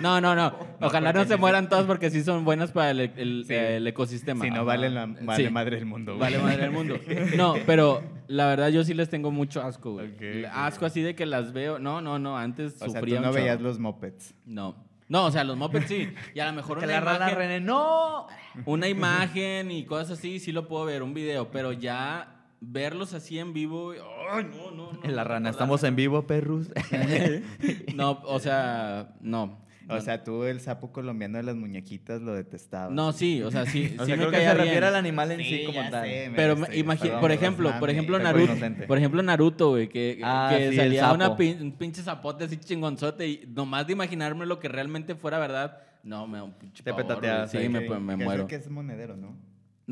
No, 0.00 0.20
no, 0.20 0.34
no. 0.34 0.54
Ojalá 0.82 1.14
no, 1.14 1.24
se 1.24 1.38
mueran 1.38 1.70
todas 1.70 1.86
porque 1.86 2.10
sí 2.10 2.22
son 2.22 2.44
buenas 2.44 2.72
para 2.72 2.90
el, 2.90 3.00
el- 3.00 3.44
Sí. 3.46 3.54
el 3.54 3.86
ecosistema. 3.86 4.44
Si 4.44 4.50
no 4.50 4.56
Ajá. 4.56 4.64
vale, 4.64 4.90
la, 4.90 5.06
vale 5.06 5.46
Sí. 5.46 5.50
madre 5.50 5.78
el 5.78 5.86
mundo. 5.86 6.12
güey. 6.12 6.20
Vale 6.20 6.38
madre 6.42 6.62
del 6.64 6.72
mundo. 6.72 6.96
No, 7.38 7.54
pero 7.64 8.02
la 8.28 8.48
verdad 8.48 8.68
yo 8.68 8.84
sí 8.84 8.92
les 8.92 9.08
tengo 9.08 9.30
mucho 9.30 9.62
asco, 9.62 9.92
güey. 9.92 10.44
Asco 10.52 10.84
así 10.84 11.00
de 11.00 11.14
que 11.14 11.24
las 11.24 11.54
veo. 11.54 11.78
No, 11.78 12.02
no, 12.02 12.18
no. 12.18 12.36
Antes 12.36 12.74
O 12.74 12.78
sea, 12.80 12.86
tú 12.88 12.92
sufría 12.92 13.20
no 13.22 13.30
un 13.30 13.34
veías 13.34 13.62
los 13.62 13.78
mopeds. 13.78 14.34
No. 14.44 14.76
No, 15.08 15.24
o 15.24 15.30
sea, 15.30 15.42
los 15.44 15.56
mopeds 15.56 15.86
sí. 15.88 16.12
Y 16.34 16.40
a 16.40 16.46
lo 16.48 16.52
mejor 16.52 16.78
Que 16.80 16.84
una 16.84 16.94
la 16.96 17.00
rana 17.00 17.16
imagen, 17.30 17.38
René, 17.38 17.60
¡no! 17.60 18.26
una 18.66 18.88
imagen 18.88 19.70
y 19.70 19.86
cosas 19.86 20.18
así, 20.18 20.38
sí 20.38 20.52
lo 20.52 20.68
puedo 20.68 20.84
ver, 20.84 21.02
un 21.02 21.14
video. 21.14 21.50
Pero 21.50 21.72
ya 21.72 22.41
verlos 22.64 23.12
así 23.12 23.38
en 23.40 23.52
vivo, 23.52 23.92
¡ay, 24.30 24.44
no, 24.44 24.70
no, 24.70 24.92
no! 24.92 25.00
La 25.10 25.24
no, 25.24 25.28
rana, 25.28 25.40
no, 25.40 25.50
estamos 25.50 25.82
en 25.84 25.96
vivo, 25.96 26.26
perros. 26.26 26.68
No, 27.94 28.20
o 28.24 28.38
sea, 28.38 29.14
no. 29.20 29.60
O 29.88 30.00
sea, 30.00 30.22
tú 30.24 30.44
el 30.44 30.60
sapo 30.60 30.90
colombiano 30.92 31.36
de 31.38 31.42
las 31.42 31.56
muñequitas 31.56 32.22
lo 32.22 32.34
detestabas. 32.34 32.92
No, 32.94 33.12
sí, 33.12 33.42
o 33.42 33.50
sea, 33.50 33.66
sí, 33.66 33.94
O 33.98 34.04
sí 34.04 34.06
sea, 34.06 34.16
me 34.16 34.22
creo 34.22 34.30
que 34.30 34.36
caía 34.38 34.50
se 34.52 34.54
refiere 34.54 34.80
bien. 34.80 34.84
al 34.84 34.94
animal 34.94 35.32
en 35.32 35.38
sí, 35.40 35.44
Sí, 35.44 35.64
como 35.66 35.90
tal. 35.90 36.06
sé, 36.06 36.30
me 36.30 36.36
Pero 36.36 36.56
imagina, 36.72 37.20
por 37.20 37.32
ejemplo, 37.32 37.72
por 37.78 37.90
ejemplo 37.90 38.18
Naruto, 38.18 38.54
por 38.86 38.96
ejemplo 38.96 39.22
Naruto, 39.22 39.70
güey, 39.70 39.88
que, 39.88 40.18
Ah, 40.22 40.54
que 40.56 40.70
sí, 40.70 40.76
salía 40.76 41.12
una 41.12 41.36
pin- 41.36 41.60
un 41.60 41.72
pinche 41.72 42.00
zapote 42.00 42.44
así 42.44 42.56
chingonzote 42.58 43.26
y 43.28 43.44
nomás 43.54 43.86
de 43.86 43.92
imaginarme 43.92 44.46
lo 44.46 44.58
que 44.60 44.68
realmente 44.68 45.14
fuera 45.14 45.38
verdad, 45.38 45.78
no, 46.04 46.26
me 46.26 46.38
da 46.38 46.44
un 46.44 46.52
pinche 46.52 46.82
Te 46.82 46.90
pavor, 46.90 47.06
petateas 47.08 47.52
güey. 47.52 47.64
Sí, 47.64 47.68
me, 47.68 47.80
Que- 47.84 47.90
me 47.98 48.16
que 48.16 48.22
es 48.22 48.26
muero. 48.26 48.46
que 48.46 48.54
es 48.54 48.70
monedero, 48.70 49.16
¿no? 49.16 49.36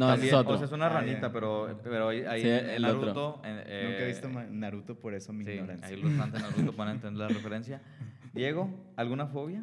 No, 0.01 0.06
También, 0.06 0.28
es 0.28 0.40
otro. 0.40 0.55
O 0.55 0.56
sea, 0.56 0.64
es 0.66 0.72
una 0.72 0.86
Ah, 0.86 0.89
ranita, 0.89 1.31
pero, 1.31 1.78
pero 1.85 2.09
ahí, 2.09 2.22
ahí 2.22 2.40
Sí, 2.40 2.48
en 2.48 2.70
el 2.70 2.82
Naruto... 2.82 3.43
en- 3.44 3.62
eh, 3.66 3.82
Nunca 3.85 4.02
he 4.02 4.06
visto 4.06 4.28
ma- 4.31 4.44
Naruto, 4.47 4.98
por 4.98 5.12
eso 5.12 5.35
mi 5.35 5.44
Sí, 5.44 5.51
ignorancia. 5.51 5.89
ahí 5.89 6.01
los 6.01 6.10
fans 6.14 6.32
de 6.32 6.39
Naruto 6.40 6.72
pueden 6.72 6.94
entender 6.94 7.20
la 7.20 7.28
referencia. 7.28 7.82
Diego, 8.32 8.70
¿alguna 8.97 9.27
fobia? 9.27 9.62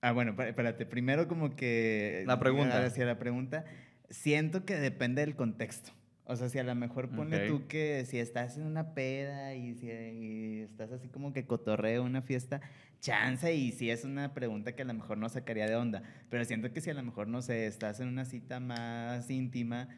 Ah, 0.00 0.10
bueno, 0.10 0.32
espé- 0.32 0.48
espérate. 0.48 0.86
Primero 0.86 1.28
como 1.28 1.54
que... 1.54 2.24
La 2.26 2.40
pregunta. 2.40 2.84
Hacia 2.84 3.04
la 3.06 3.20
pregunta. 3.20 3.64
Siento 4.10 4.64
que 4.64 4.74
depende 4.74 5.20
del 5.24 5.36
contexto. 5.36 5.92
O 6.30 6.36
sea, 6.36 6.48
si 6.50 6.58
a 6.58 6.62
lo 6.62 6.74
mejor 6.74 7.08
ponle 7.08 7.38
Ok. 7.38 7.46
tú 7.48 7.66
que 7.68 8.04
si 8.04 8.18
estás 8.18 8.58
en 8.58 8.64
una 8.64 8.92
peda 8.94 9.54
y 9.54 9.74
si 9.74 9.86
y 9.88 10.60
estás 10.60 10.92
así 10.92 11.08
como 11.08 11.32
que 11.32 11.46
cotorreo 11.46 12.04
una 12.04 12.20
fiesta, 12.20 12.60
chance 13.00 13.54
y 13.54 13.72
si 13.72 13.90
es 13.90 14.04
una 14.04 14.34
pregunta 14.34 14.76
que 14.76 14.82
a 14.82 14.84
lo 14.84 14.92
mejor 14.92 15.16
no 15.16 15.28
sacaría 15.30 15.66
de 15.66 15.76
onda. 15.76 16.02
Pero 16.28 16.44
siento 16.44 16.70
que 16.72 16.82
si 16.82 16.90
a 16.90 16.94
lo 16.94 17.02
mejor, 17.02 17.28
no 17.28 17.40
sé, 17.40 17.66
estás 17.66 18.00
en 18.00 18.08
una 18.08 18.26
cita 18.26 18.60
más 18.60 19.30
íntima, 19.30 19.88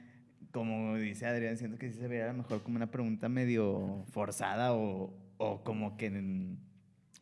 como 0.53 0.97
dice 0.97 1.27
Adrián, 1.27 1.57
siento 1.57 1.79
que 1.79 1.91
sí 1.91 1.99
se 1.99 2.07
vería 2.07 2.27
a 2.27 2.33
lo 2.33 2.39
mejor 2.39 2.63
como 2.63 2.77
una 2.77 2.91
pregunta 2.93 3.29
medio 3.29 4.05
forzada 4.13 4.73
o, 4.73 5.13
o 5.37 5.65
como 5.65 5.97
que 5.97 6.11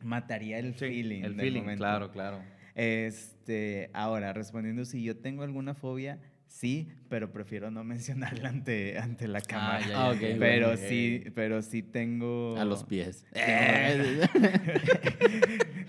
mataría 0.03 0.59
el 0.59 0.75
feeling. 0.75 1.23
el 1.23 1.35
del 1.35 1.41
feeling, 1.47 1.61
momento. 1.61 1.79
claro, 1.81 2.11
claro. 2.11 2.39
Este, 2.75 3.89
ahora, 3.93 4.33
respondiendo 4.33 4.85
si 4.85 5.03
yo 5.03 5.17
tengo 5.17 5.43
alguna 5.43 5.73
fobia, 5.73 6.19
sí, 6.49 6.89
pero 7.07 7.31
prefiero 7.31 7.71
no 7.71 7.83
mencionarla 7.85 8.49
ante, 8.49 8.99
ante 8.99 9.27
la 9.29 9.39
cámara. 9.39 9.79
ya, 9.81 9.87
ya, 9.87 10.09
ok, 10.09 10.17
pero 10.37 10.67
bueno, 10.67 10.77
sí, 10.89 11.23
pero 11.33 11.61
sí 11.61 11.81
tengo... 11.83 12.57
A 12.59 12.65
los 12.65 12.83
pies. 12.83 13.25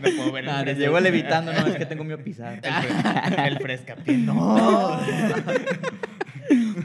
No 0.01 0.09
puedo 0.17 0.33
ver 0.33 0.45
el, 0.45 0.51
Ah, 0.51 0.63
fres- 0.63 0.79
Llego 0.79 0.99
levitando, 1.01 1.53
no, 1.53 1.67
es 1.67 1.77
que 1.77 1.85
tengo 1.87 2.05
miedo 2.05 2.23
pisar. 2.25 2.55
el, 2.55 2.61
fres- 2.63 3.47
el 3.47 3.59
frescapié. 3.59 4.17
No. 4.17 4.99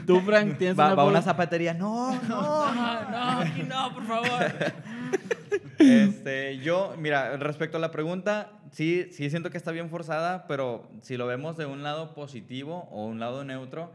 Tú, 0.06 0.20
Frank, 0.20 0.58
tienes 0.58 0.78
Va, 0.78 0.86
una 0.88 0.94
va 0.94 1.02
a 1.02 1.06
una 1.06 1.22
zapatería, 1.22 1.72
no, 1.74 2.14
no. 2.28 2.74
No, 2.74 3.10
no, 3.10 3.40
aquí 3.40 3.62
no, 3.62 3.94
por 3.94 4.06
favor. 4.06 4.54
Este, 5.78 6.58
yo, 6.58 6.94
mira, 6.98 7.36
respecto 7.36 7.76
a 7.76 7.80
la 7.80 7.90
pregunta, 7.90 8.50
sí, 8.72 9.08
sí 9.12 9.28
siento 9.30 9.50
que 9.50 9.58
está 9.58 9.72
bien 9.72 9.90
forzada, 9.90 10.46
pero 10.46 10.88
si 11.02 11.16
lo 11.16 11.26
vemos 11.26 11.56
de 11.56 11.66
un 11.66 11.82
lado 11.82 12.14
positivo 12.14 12.88
o 12.90 13.06
un 13.06 13.20
lado 13.20 13.44
neutro, 13.44 13.92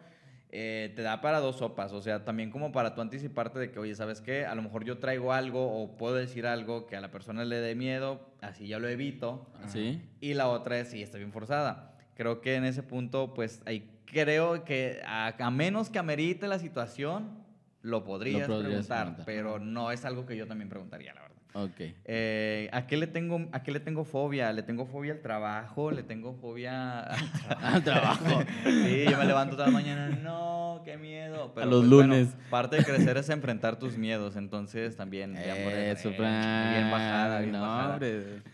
eh, 0.52 0.92
te 0.96 1.02
da 1.02 1.22
para 1.22 1.40
dos 1.40 1.58
sopas. 1.58 1.92
O 1.94 2.02
sea, 2.02 2.24
también 2.24 2.52
como 2.52 2.72
para 2.72 2.94
tú 2.94 3.02
anticiparte 3.02 3.58
de 3.58 3.72
que, 3.72 3.80
oye, 3.80 3.96
¿sabes 3.96 4.22
qué? 4.22 4.46
A 4.46 4.54
lo 4.54 4.62
mejor 4.62 4.84
yo 4.84 5.00
traigo 5.00 5.34
algo 5.34 5.82
o 5.82 5.98
puedo 5.98 6.16
decir 6.16 6.46
algo 6.46 6.88
que 6.88 6.96
a 6.96 7.02
la 7.02 7.10
persona 7.10 7.46
le 7.46 7.58
dé 7.58 7.74
miedo, 7.74 8.20
así 8.42 8.68
ya 8.68 8.78
lo 8.78 8.88
evito. 8.88 9.48
¿Sí? 9.68 10.02
Y 10.20 10.34
la 10.34 10.50
otra 10.50 10.80
es, 10.80 10.90
sí, 10.90 11.02
está 11.02 11.18
bien 11.18 11.32
forzada. 11.32 11.96
Creo 12.16 12.42
que 12.42 12.56
en 12.56 12.66
ese 12.66 12.84
punto, 12.84 13.34
pues, 13.34 13.62
ahí 13.66 13.90
creo 14.06 14.66
que 14.66 15.02
a, 15.06 15.34
a 15.38 15.52
menos 15.52 15.90
que 15.90 16.00
amerite 16.00 16.48
la 16.48 16.60
situación, 16.60 17.41
lo 17.82 18.04
podrías, 18.04 18.48
podrías 18.48 18.68
preguntar, 18.68 19.00
preguntar. 19.16 19.26
pero 19.26 19.60
no 19.60 19.92
es 19.92 20.06
algo 20.06 20.26
que 20.26 20.36
yo 20.38 20.48
también 20.48 20.70
preguntaría, 20.70 21.14
la 21.14 21.22
verdad. 21.22 21.32
Ok. 21.54 21.82
Eh, 22.06 22.70
¿a, 22.72 22.88
qué 22.88 22.96
le 22.96 23.08
tengo, 23.08 23.50
¿A 23.52 23.62
qué 23.62 23.72
le 23.74 23.82
tengo 23.82 24.06
fobia? 24.06 24.54
Le 24.54 24.64
tengo 24.64 24.86
fobia 24.86 25.14
al 25.14 25.22
trabajo, 25.22 25.92
le 25.92 26.04
tengo 26.04 26.34
fobia 26.36 27.02
al 27.02 27.20
Al 27.62 27.84
trabajo. 27.84 28.44
Sí, 28.64 29.06
yo 29.10 29.18
me 29.18 29.26
levanto 29.26 29.56
toda 29.56 29.68
la 29.68 29.74
mañana, 29.74 30.10
no, 30.10 30.82
qué 30.86 30.98
miedo. 30.98 31.52
Pero, 31.54 31.68
A 31.68 31.70
los 31.70 31.80
pues, 31.82 31.90
bueno, 31.90 32.14
lunes. 32.16 32.36
parte 32.50 32.78
de 32.78 32.86
crecer 32.86 33.18
es 33.18 33.30
enfrentar 33.30 33.78
tus 33.80 33.98
miedos, 33.98 34.38
entonces 34.38 34.96
también. 34.96 35.36
Eso, 35.36 36.10
eh. 36.10 36.14
Bien 36.18 36.92
bajada, 36.92 37.40
bien 37.40 37.52
no, 37.52 37.62
bajada. 37.62 38.00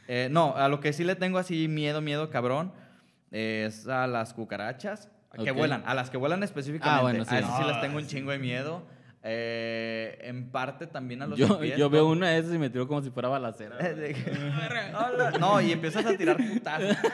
Eh, 0.08 0.30
no, 0.32 0.56
a 0.56 0.68
lo 0.68 0.80
que 0.80 0.91
sí 0.91 1.04
le 1.04 1.16
tengo 1.16 1.38
así 1.38 1.68
miedo, 1.68 2.02
miedo 2.02 2.32
cabrón, 2.32 2.72
es 3.30 3.88
a 3.88 4.08
las 4.08 4.34
cucarachas 4.34 5.12
que 5.44 5.52
vuelan, 5.52 5.84
a 5.86 5.94
las 5.94 6.10
que 6.10 6.18
vuelan 6.18 6.41
específicamente. 6.41 6.99
Ah, 6.99 7.02
bueno, 7.04 7.26
sí. 7.26 7.36
A 7.36 7.40
esas 7.40 7.58
sí 7.58 7.64
Ah, 7.64 7.68
les 7.74 7.82
tengo 7.82 7.98
un 7.98 8.08
chingo 8.08 8.32
de 8.32 8.40
miedo. 8.40 8.97
Eh, 9.30 10.20
en 10.22 10.49
parte 10.52 10.88
también 10.88 11.22
a 11.22 11.28
los 11.28 11.38
Yo, 11.38 11.60
pies, 11.60 11.78
yo 11.78 11.90
veo 11.90 12.04
¿no? 12.04 12.10
una 12.12 12.30
de 12.30 12.40
esas 12.40 12.54
y 12.54 12.58
me 12.58 12.70
tiro 12.70 12.88
como 12.88 13.02
si 13.02 13.10
fuera 13.10 13.28
balacera. 13.30 13.76
No, 15.40 15.60
y 15.62 15.72
empiezas 15.74 16.06
a 16.06 16.16
tirar 16.16 16.38
putazos. 16.38 16.95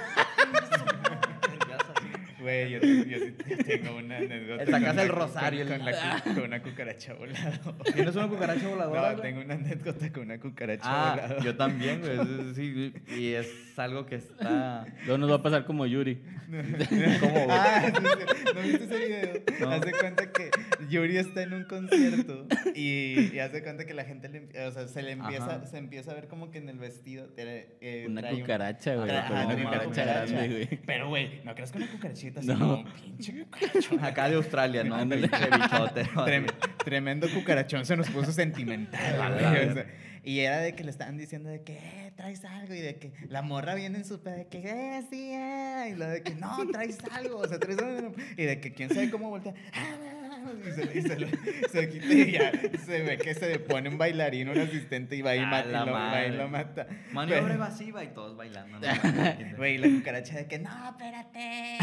Güey, 2.40 2.72
yo, 2.72 2.80
yo 2.82 3.20
sí 3.20 3.32
tengo 3.66 3.96
una 3.96 4.18
anécdota. 4.18 4.66
Sacas 4.70 4.98
el 4.98 5.08
rosario, 5.08 5.66
Con, 5.66 5.78
con 5.78 5.86
la 5.86 6.22
con 6.24 6.40
una 6.44 6.62
cucaracha 6.62 7.14
volada. 7.14 7.62
¿Tienes 7.94 8.14
una 8.18 8.28
cucaracha 8.28 8.68
voladora? 8.68 9.14
No, 9.14 9.22
tengo 9.22 9.40
una 9.42 9.54
anécdota 9.54 10.12
con 10.12 10.24
una 10.24 10.38
cucaracha 10.42 10.82
Ah, 10.84 11.16
volada. 11.16 11.40
yo 11.42 11.56
también, 11.56 12.02
güey. 12.02 12.54
sí, 12.54 12.94
y 13.18 13.28
es 13.32 13.48
algo 13.80 14.06
que 14.06 14.16
está. 14.16 14.86
Luego 15.06 15.18
nos 15.18 15.32
va 15.32 15.36
a 15.36 15.42
pasar 15.44 15.66
como 15.66 15.86
Yuri. 15.86 16.22
¿Cómo? 17.20 17.48
Ah, 17.50 17.82
sí, 17.86 17.92
sí. 17.96 18.54
¿No 18.54 18.62
viste 18.62 18.84
ese 18.86 18.98
video? 19.06 19.44
No. 19.60 19.70
Haz 19.72 19.82
de 19.82 19.92
cuenta 19.92 20.32
que 20.32 20.52
Yuri 20.90 21.18
está 21.18 21.42
en 21.42 21.54
un 21.54 21.64
concierto 21.66 22.46
y, 22.76 23.32
y 23.34 23.40
haz 23.40 23.52
de 23.54 23.64
cuenta 23.64 23.86
que 23.86 23.94
la 23.94 24.04
gente 24.06 24.30
le, 24.30 24.68
o 24.68 24.72
sea, 24.72 24.88
se 24.88 25.02
le 25.02 25.12
empieza, 25.14 25.46
Ajá. 25.56 25.66
se 25.66 25.78
empieza 25.78 26.12
a 26.12 26.14
ver 26.16 26.28
como 26.28 26.52
que 26.52 26.60
en 26.60 26.70
el 26.70 26.78
vestido 26.78 27.28
eh, 27.38 28.06
Una 28.08 28.30
un- 28.30 28.40
cucaracha, 28.42 28.96
güey. 28.96 29.10
ajá, 29.10 29.34
una 29.34 29.48
trae 29.56 29.64
cucaracha 29.64 30.06
grande, 30.06 30.48
güey. 30.50 30.80
Pero, 30.86 31.10
güey, 31.10 31.42
no 31.44 31.56
creas 31.56 31.72
que 31.72 31.78
una 31.80 31.88
cucarachita 31.92 32.40
así, 32.42 32.48
No. 32.50 32.56
no. 32.58 32.78
un 32.80 32.86
pinche 32.94 33.46
cucarachón. 33.46 34.04
Acá 34.04 34.30
de 34.30 34.36
Australia, 34.36 34.84
¿no? 34.84 34.96
Ándale. 34.96 35.28
Pinche 35.30 35.50
bichote. 35.50 36.04
¿no? 36.14 36.26
Trem- 36.28 36.54
tremendo 36.84 37.28
cucarachón 37.34 37.86
se 37.86 37.98
nos 37.98 38.10
puso 38.10 38.32
sentimental. 38.32 39.02
Güey, 39.34 39.46
o 39.46 39.52
verga. 39.52 39.74
sea, 39.74 39.86
y 40.24 40.40
era 40.40 40.60
de 40.60 40.74
que 40.76 40.84
le 40.84 40.92
estaban 40.92 41.18
diciendo 41.18 41.50
de 41.50 41.64
que, 41.64 41.74
eh, 41.78 42.12
traes 42.16 42.44
algo. 42.46 42.74
Y 42.74 42.80
de 42.80 42.96
que 42.96 43.12
la 43.28 43.42
morra 43.42 43.76
viene 43.76 43.98
en 44.00 44.06
su 44.06 44.22
pedo 44.22 44.36
de 44.36 44.48
que, 44.48 44.60
eh, 44.60 45.04
sí, 45.10 45.32
eh. 45.34 45.90
Y 45.92 45.96
lo 45.96 46.08
de 46.08 46.24
que, 46.24 46.34
no, 46.36 46.56
traes 46.72 46.98
algo. 47.12 47.40
O 47.40 47.48
sea, 47.48 47.60
traes 47.60 47.80
algo. 47.80 48.14
Y 48.38 48.44
de 48.44 48.60
que 48.62 48.74
quién 48.74 48.90
sabe 48.90 49.10
cómo 49.12 49.30
voltea. 49.30 49.54
"Ah, 49.74 49.96
Y 50.68 50.72
se, 50.72 50.98
y 50.98 51.02
se, 51.02 51.20
lo- 51.20 51.28
se 51.72 51.90
quita 51.90 52.06
y 52.14 52.32
ya 52.32 52.52
se 52.86 53.02
ve 53.04 53.18
que 53.18 53.34
se 53.34 53.50
le 53.50 53.60
pone 53.60 53.90
un 53.90 53.98
bailarín, 53.98 54.50
un 54.50 54.58
asistente 54.60 55.16
y 55.16 55.22
va 55.22 55.36
y, 55.36 55.40
A 55.40 55.46
mata, 55.48 55.70
la 55.70 55.82
y 55.84 55.86
lo, 55.86 55.92
va 55.94 56.26
y 56.26 56.32
lo 56.32 56.48
mata. 56.48 56.88
Maniobra 57.12 57.42
Pero- 57.44 57.54
evasiva 57.56 58.04
y 58.04 58.08
todos 58.08 58.36
bailando. 58.38 58.80
¿no? 58.80 58.84
Güey, 59.58 59.78
la 59.78 59.88
cucaracha 59.88 60.36
de 60.38 60.48
que, 60.48 60.60
no, 60.60 60.70
espérate. 60.90 61.78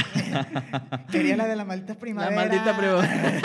Quería 1.13 1.37
la 1.37 1.47
de 1.47 1.57
la 1.57 1.65
maldita 1.65 1.95
La 1.95 1.99
primavera. 2.01 2.37
maldita 2.37 2.77
primavera. 2.77 3.41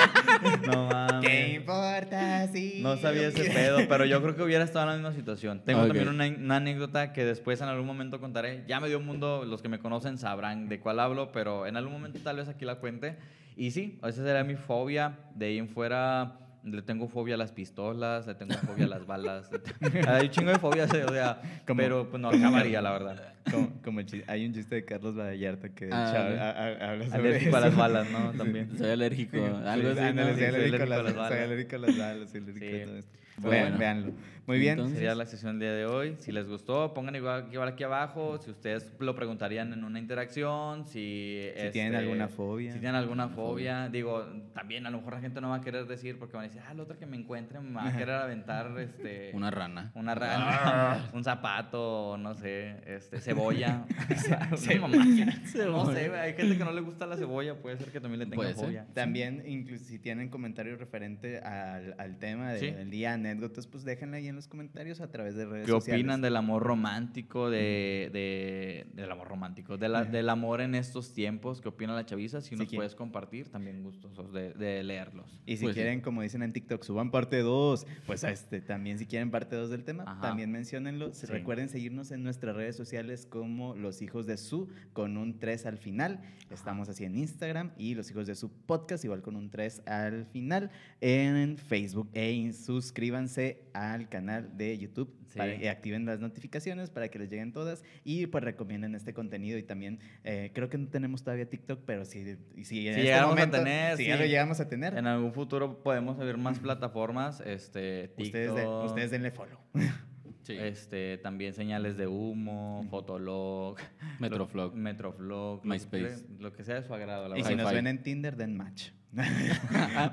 No 0.68 0.88
mames. 0.88 1.28
¿Qué 1.30 1.54
importa? 1.56 2.48
Sí. 2.48 2.80
No 2.82 2.98
sabía 2.98 3.28
ese 3.28 3.46
pedo, 3.52 3.80
pero 3.88 4.06
yo 4.06 4.22
creo 4.22 4.36
que 4.36 4.44
hubiera 4.44 4.64
estado 4.64 4.86
en 4.86 4.90
la 4.92 4.96
misma 5.10 5.14
situación. 5.18 5.62
Tengo 5.66 5.82
Ok. 5.82 5.88
también 5.88 6.08
una, 6.10 6.28
una 6.28 6.56
anécdota 6.58 7.14
que 7.14 7.24
después 7.26 7.62
en 7.62 7.68
algún 7.68 7.86
momento 7.88 8.20
contaré. 8.20 8.64
Ya 8.68 8.80
medio 8.80 9.00
mundo, 9.00 9.46
los 9.46 9.62
que 9.62 9.70
me 9.70 9.80
conocen 9.80 10.18
sabrán 10.18 10.68
de 10.70 10.80
cuál 10.80 11.00
hablo, 11.00 11.32
pero 11.32 11.66
en 11.68 11.78
algún 11.78 11.94
momento 11.94 12.20
tal 12.24 12.38
vez 12.38 12.48
aquí 12.48 12.66
la 12.66 12.76
cuente. 12.76 13.16
Y 13.57 13.72
sí, 13.72 13.99
esa 14.03 14.23
sería 14.23 14.44
mi 14.44 14.56
fobia. 14.56 15.18
De 15.34 15.48
ahí 15.48 15.57
en 15.57 15.69
fuera 15.69 16.40
le 16.64 16.82
tengo 16.82 17.07
fobia 17.07 17.36
a 17.36 17.38
las 17.38 17.52
pistolas, 17.52 18.26
le 18.27 18.34
tengo 18.36 18.56
fobia 18.56 18.86
a 18.86 18.90
las 18.90 19.06
balas. 19.06 19.49
Hay 20.07 20.26
un 20.26 20.32
chingo 20.32 20.49
de 20.52 20.60
fobias, 20.60 20.91
eh, 20.94 21.06
o 21.06 21.10
sea, 21.14 21.40
Como- 21.68 21.77
pero 21.80 22.10
pues 22.10 22.19
no 22.22 22.30
acabaría, 22.30 22.82
la 22.82 22.91
verdad. 22.91 23.34
Como, 23.51 23.81
como 23.84 23.99
el 23.99 24.05
chi- 24.07 24.23
hay 24.27 24.45
un 24.45 24.53
chiste 24.53 24.76
de 24.76 24.85
Carlos 24.85 25.15
Vallarta 25.17 25.69
que 25.69 25.89
Ah, 25.91 26.72
habla 26.91 27.05
sobre 27.05 27.19
Alérgico 27.30 27.55
a 27.55 27.59
eso. 27.59 27.67
las 27.67 27.77
balas, 27.77 28.09
¿no? 28.11 28.31
También. 28.38 28.77
Soy 28.77 28.89
alérgico. 28.89 29.38
Algo 29.65 29.93
Sí, 29.93 29.99
así. 29.99 30.13
¿no? 30.15 30.23
soy 30.23 30.34
Sí, 30.34 30.39
soy 30.39 30.45
alérgico 30.45 30.55
a 30.55 30.57
alérgico 30.57 30.84
a 30.84 30.88
las 30.88 31.03
las 31.03 31.05
soy 31.13 31.15
balas. 31.15 31.39
alérgico 31.41 31.76
a 31.76 31.80
las 31.80 31.97
balas, 31.97 32.30
soy 32.31 32.41
alérgico 32.41 32.65
Sí. 32.65 32.81
a 32.81 32.85
todo 32.85 32.97
esto. 32.97 33.19
Bueno. 33.38 33.51
Vean, 33.65 33.77
véanlo. 33.80 34.13
Muy 34.47 34.59
bien. 34.59 34.73
Entonces- 34.73 34.97
Sería 34.99 35.13
la 35.15 35.26
sesión 35.26 35.59
del 35.59 35.67
día 35.67 35.73
de 35.77 35.85
hoy. 35.88 36.15
Si 36.19 36.31
les 36.31 36.47
gustó, 36.47 36.93
pongan 36.93 37.15
igual, 37.15 37.47
igual 37.51 37.67
aquí 37.67 37.84
abajo. 37.84 38.38
Si 38.38 38.49
ustedes 38.51 38.93
lo 38.99 39.13
preguntarían 39.13 39.73
en 39.73 39.84
una 39.84 39.99
interacción, 39.99 40.85
si, 40.85 41.49
Si 41.57 41.69
tienen 41.72 41.95
alguna 41.95 42.30
fobia. 42.30 42.72
Si 42.72 42.80
tienen 42.80 42.95
alguna 42.95 43.27
fobia. 43.27 43.89
Digo, 43.89 44.26
también 44.53 44.85
a 44.85 44.89
lo 44.89 44.99
mejor 44.99 45.15
la 45.15 45.19
gente 45.22 45.41
no 45.41 45.49
va 45.49 45.55
a 45.57 45.61
querer 45.61 45.85
decir 45.85 46.17
porque 46.17 46.38
van 46.38 46.45
a 46.45 46.47
decir, 46.47 46.61
ah, 46.65 46.72
el 46.72 46.80
otro 46.80 46.97
que 46.97 47.05
me 47.07 47.17
encuentre 47.17 47.59
me 47.59 47.73
va 47.73 47.89
a 47.89 47.91
querer 47.97 48.15
aventar 48.15 48.72
este, 48.80 49.31
Una 49.34 49.51
rana. 49.51 49.91
una 49.95 50.15
rana, 50.15 51.09
un 51.13 51.23
zapato, 51.26 52.15
no 52.17 52.35
sé, 52.35 52.76
este, 52.85 53.17
cebolla. 53.36 53.86
Una 54.66 54.88
mamá. 54.88 55.06
No 55.06 55.91
sé, 55.94 56.10
hay 56.16 56.34
gente 56.34 56.57
que 56.57 56.64
no 56.64 56.72
le 56.72 56.82
gusta 56.82 57.06
la 57.06 57.18
cebolla, 57.18 57.56
puede 57.62 57.78
ser 57.78 57.91
que 57.91 57.99
también 57.99 58.20
le 58.20 58.26
tenga 58.26 58.49
fobia. 58.53 58.86
También, 58.94 59.44
incluso 59.45 59.86
si 59.86 59.99
tienen 59.99 60.30
comentarios 60.30 60.80
referente 60.80 61.40
al, 61.40 61.95
al 61.98 62.18
tema 62.18 62.53
de- 62.53 62.60
Sí. 62.60 62.72
del 62.72 62.90
día, 62.90 63.14
anécdotas, 63.14 63.68
pues 63.68 63.84
déjenla 63.84 64.18
ahí 64.18 64.28
en 64.28 64.36
los 64.36 64.48
comentarios 64.48 65.02
a 65.02 65.12
través 65.12 65.36
de 65.36 65.45
redes 65.45 65.66
¿Qué 65.66 65.72
sociales. 65.72 66.02
opinan 66.03 66.22
del 66.22 66.36
amor 66.36 66.64
romántico, 66.64 67.49
de, 67.49 68.10
de- 68.14 68.88
del 68.94 69.12
amor 69.12 69.28
romántico, 69.28 69.78
de 69.78 69.90
la- 69.90 70.06
del 70.06 70.30
amor 70.30 70.62
en 70.62 70.76
estos 70.76 71.14
tiempos? 71.14 71.62
¿Qué 71.62 71.70
opina 71.70 71.94
la 71.94 72.06
chaviza? 72.06 72.41
Si 72.41 72.56
nos 72.56 72.74
puedes 72.74 72.95
compartir, 72.95 73.49
también 73.49 73.84
gustosos 73.84 74.32
de, 74.34 74.53
de 74.53 74.84
leerlos. 74.84 75.40
Y 75.45 75.57
si 75.57 75.64
Pues 75.66 75.76
sí. 75.76 75.82
quieren, 75.82 76.02
como 76.02 76.22
dicen 76.22 76.44
en 76.44 76.53
TikTok, 76.53 76.84
suban 76.84 77.12
parte 77.12 77.40
2. 77.40 77.86
Pues 78.06 78.24
este, 78.24 78.62
también 78.62 78.98
si 78.99 79.06
quieren 79.06 79.32
parte 79.32 79.56
2 79.56 79.70
del 79.70 79.84
tema, 79.84 80.03
Ajá. 80.03 80.22
también 80.22 80.52
menciónenlo. 80.52 81.14
Sí. 81.14 81.26
Recuerden 81.28 81.70
seguirnos 81.70 82.12
en 82.12 82.24
nuestras 82.24 82.56
redes 82.56 82.76
sociales 82.76 83.24
como 83.30 83.76
Los 83.76 84.02
Hijos 84.02 84.26
de 84.26 84.38
Su, 84.38 84.69
con 84.93 85.18
un 85.18 85.39
3 85.39 85.65
al 85.65 85.77
final. 85.77 86.22
Estamos 86.52 86.89
así 86.89 87.03
en 87.06 87.15
Instagram 87.18 87.72
y 87.77 87.95
Los 87.95 88.10
Hijos 88.11 88.27
de 88.27 88.35
Su 88.35 88.52
podcast, 88.52 89.03
igual 89.03 89.22
con 89.22 89.35
un 89.35 89.49
3 89.49 89.81
al 89.88 90.26
final, 90.27 90.69
en 91.02 91.57
Facebook. 91.57 92.10
E 92.14 92.52
suscríbanse 92.53 93.64
al 93.73 94.10
canal 94.10 94.56
de 94.57 94.77
YouTube 94.77 95.14
Sí. 95.26 95.39
para 95.39 95.57
que 95.57 95.69
activen 95.69 96.06
las 96.06 96.19
notificaciones 96.22 96.89
para 96.91 97.10
que 97.10 97.19
les 97.19 97.30
lleguen 97.30 97.52
todas 97.52 97.84
y 98.06 98.27
pues 98.27 98.43
recomienden 98.43 98.95
este 98.95 99.14
contenido 99.14 99.57
y 99.57 99.64
también 99.64 99.99
eh, 100.23 100.52
creo 100.53 100.69
que 100.69 100.77
no 100.77 100.88
tenemos 100.88 101.23
todavía 101.23 101.49
TikTok, 101.49 101.81
pero 101.85 102.06
si, 102.06 102.23
si, 102.56 102.64
Si 102.64 102.88
este 102.88 103.02
llegamos 103.03 103.31
a 103.31 103.35
momento- 103.35 103.57
tener, 103.57 103.97
si 103.97 104.06
ya 104.06 104.14
sí. 104.15 104.19
lo 104.22 104.26
llegamos 104.27 104.60
a 104.61 104.69
tener, 104.69 104.95
En 104.97 105.07
algún 105.07 105.34
futuro 105.34 105.84
podemos 105.84 106.18
abrir 106.19 106.38
más 106.38 106.60
plataformas, 106.60 107.41
este, 107.41 108.10
TikTok, 108.15 108.26
Ustedes, 108.27 108.56
de- 108.56 108.68
ustedes 108.85 109.11
denle 109.11 109.31
follow. 109.31 109.57
Sí. 110.45 110.55
este, 110.59 111.17
también 111.17 111.53
señales 111.53 111.97
de 111.97 112.05
humo, 112.07 112.85
Fotolog, 112.89 113.77
Metroflog. 114.19 114.73
lo- 114.76 114.80
Metroflog, 114.80 115.55
lo 115.55 115.61
que- 115.63 115.67
MySpace. 115.67 116.26
lo 116.39 116.53
que 116.53 116.63
sea 116.63 116.76
de 116.76 116.84
su 116.84 116.93
agrado. 116.93 117.27
La 117.30 117.39
Y 117.39 117.43
si 117.43 117.55
nos 117.55 117.73
ven 117.73 117.88
en 117.88 118.03
Tinder, 118.03 118.35
den 118.38 118.55
match. 118.55 118.89
A 119.15 120.09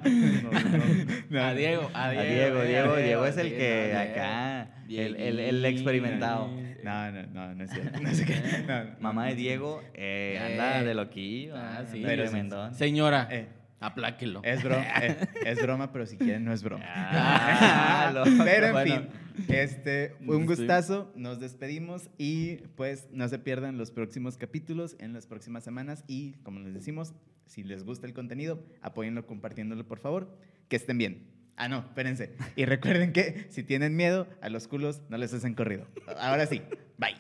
Diego, 1.54 1.90
a 1.92 2.04
A 2.04 2.10
Diego. 2.10 2.24
Diego, 2.24 2.62
Diego, 2.62 2.92
a 2.94 2.98
Diego 2.98 3.26
es 3.26 3.36
el 3.36 3.48
Diego, 3.48 3.58
que 3.58 3.84
Diego. 3.86 3.98
acá, 4.00 4.68
el, 4.88 5.16
el, 5.16 5.38
el 5.40 5.64
experimentado. 5.64 6.48
No, 6.84 7.10
no, 7.12 7.22
no, 7.32 7.54
no 7.54 7.64
es 7.64 7.70
cierto. 7.70 8.00
No 8.00 8.14
sé 8.14 8.24
qué. 8.24 8.34
No, 8.66 8.84
Mamá 9.00 9.26
de 9.26 9.34
Diego 9.34 9.82
eh, 9.94 10.38
anda 10.40 10.80
Eh. 10.80 10.84
de 10.84 10.94
loquillo, 10.94 11.54
Ah, 11.56 11.82
sí. 11.90 12.02
Pero- 12.04 12.24
tremendón. 12.24 12.74
Señora, 12.74 13.28
Eh, 13.30 13.46
apláquelo. 13.80 14.40
es, 14.44 14.62
broma, 14.62 14.84
eh, 15.02 15.16
es 15.46 15.60
broma, 15.62 15.92
pero 15.92 16.06
si 16.06 16.16
quieren, 16.16 16.44
no 16.44 16.52
es 16.52 16.62
broma. 16.62 16.84
Ah, 16.88 18.10
lo- 18.14 18.24
Pero 18.44 18.66
en 18.68 18.72
bueno. 18.72 18.94
fin, 18.96 19.08
este, 19.48 20.14
un 20.26 20.46
gustazo, 20.46 21.12
nos 21.16 21.40
despedimos 21.40 22.10
y 22.18 22.56
pues 22.76 23.08
no 23.12 23.28
se 23.28 23.38
pierdan 23.38 23.78
los 23.78 23.90
próximos 23.90 24.36
capítulos 24.36 24.96
en 24.98 25.12
las 25.12 25.26
próximas 25.26 25.64
semanas 25.64 26.04
y 26.06 26.32
como 26.42 26.60
les 26.60 26.74
decimos, 26.74 27.14
si 27.46 27.62
les 27.62 27.84
gusta 27.84 28.06
el 28.06 28.14
contenido, 28.14 28.64
apóyenlo 28.80 29.26
compartiéndolo 29.26 29.86
por 29.86 29.98
favor, 29.98 30.36
que 30.68 30.76
estén 30.76 30.98
bien. 30.98 31.28
Ah, 31.56 31.68
no, 31.68 31.80
espérense. 31.80 32.34
Y 32.56 32.64
recuerden 32.64 33.12
que 33.12 33.46
si 33.50 33.62
tienen 33.62 33.94
miedo, 33.94 34.26
a 34.40 34.48
los 34.48 34.68
culos 34.68 35.02
no 35.10 35.18
les 35.18 35.34
hacen 35.34 35.54
corrido. 35.54 35.86
Ahora 36.18 36.46
sí, 36.46 36.62
bye. 36.96 37.14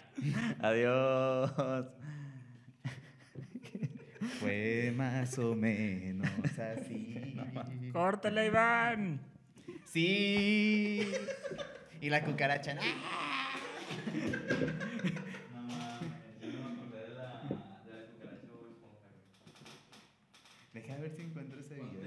Adiós. 0.60 1.52
Fue 4.40 4.92
más 4.96 5.38
o 5.38 5.54
menos 5.54 6.28
así. 6.58 7.36
¡Córtale, 7.92 8.46
Iván! 8.46 9.20
Sí. 9.84 11.02
Y 12.02 12.10
la 12.10 12.24
cucaracha. 12.24 12.76
¡ah! 12.80 13.54
Deja 20.74 20.96
ver 20.96 21.12
si 21.14 21.22
encuentro 21.22 21.60
ese 21.60 21.76
video. 21.76 22.01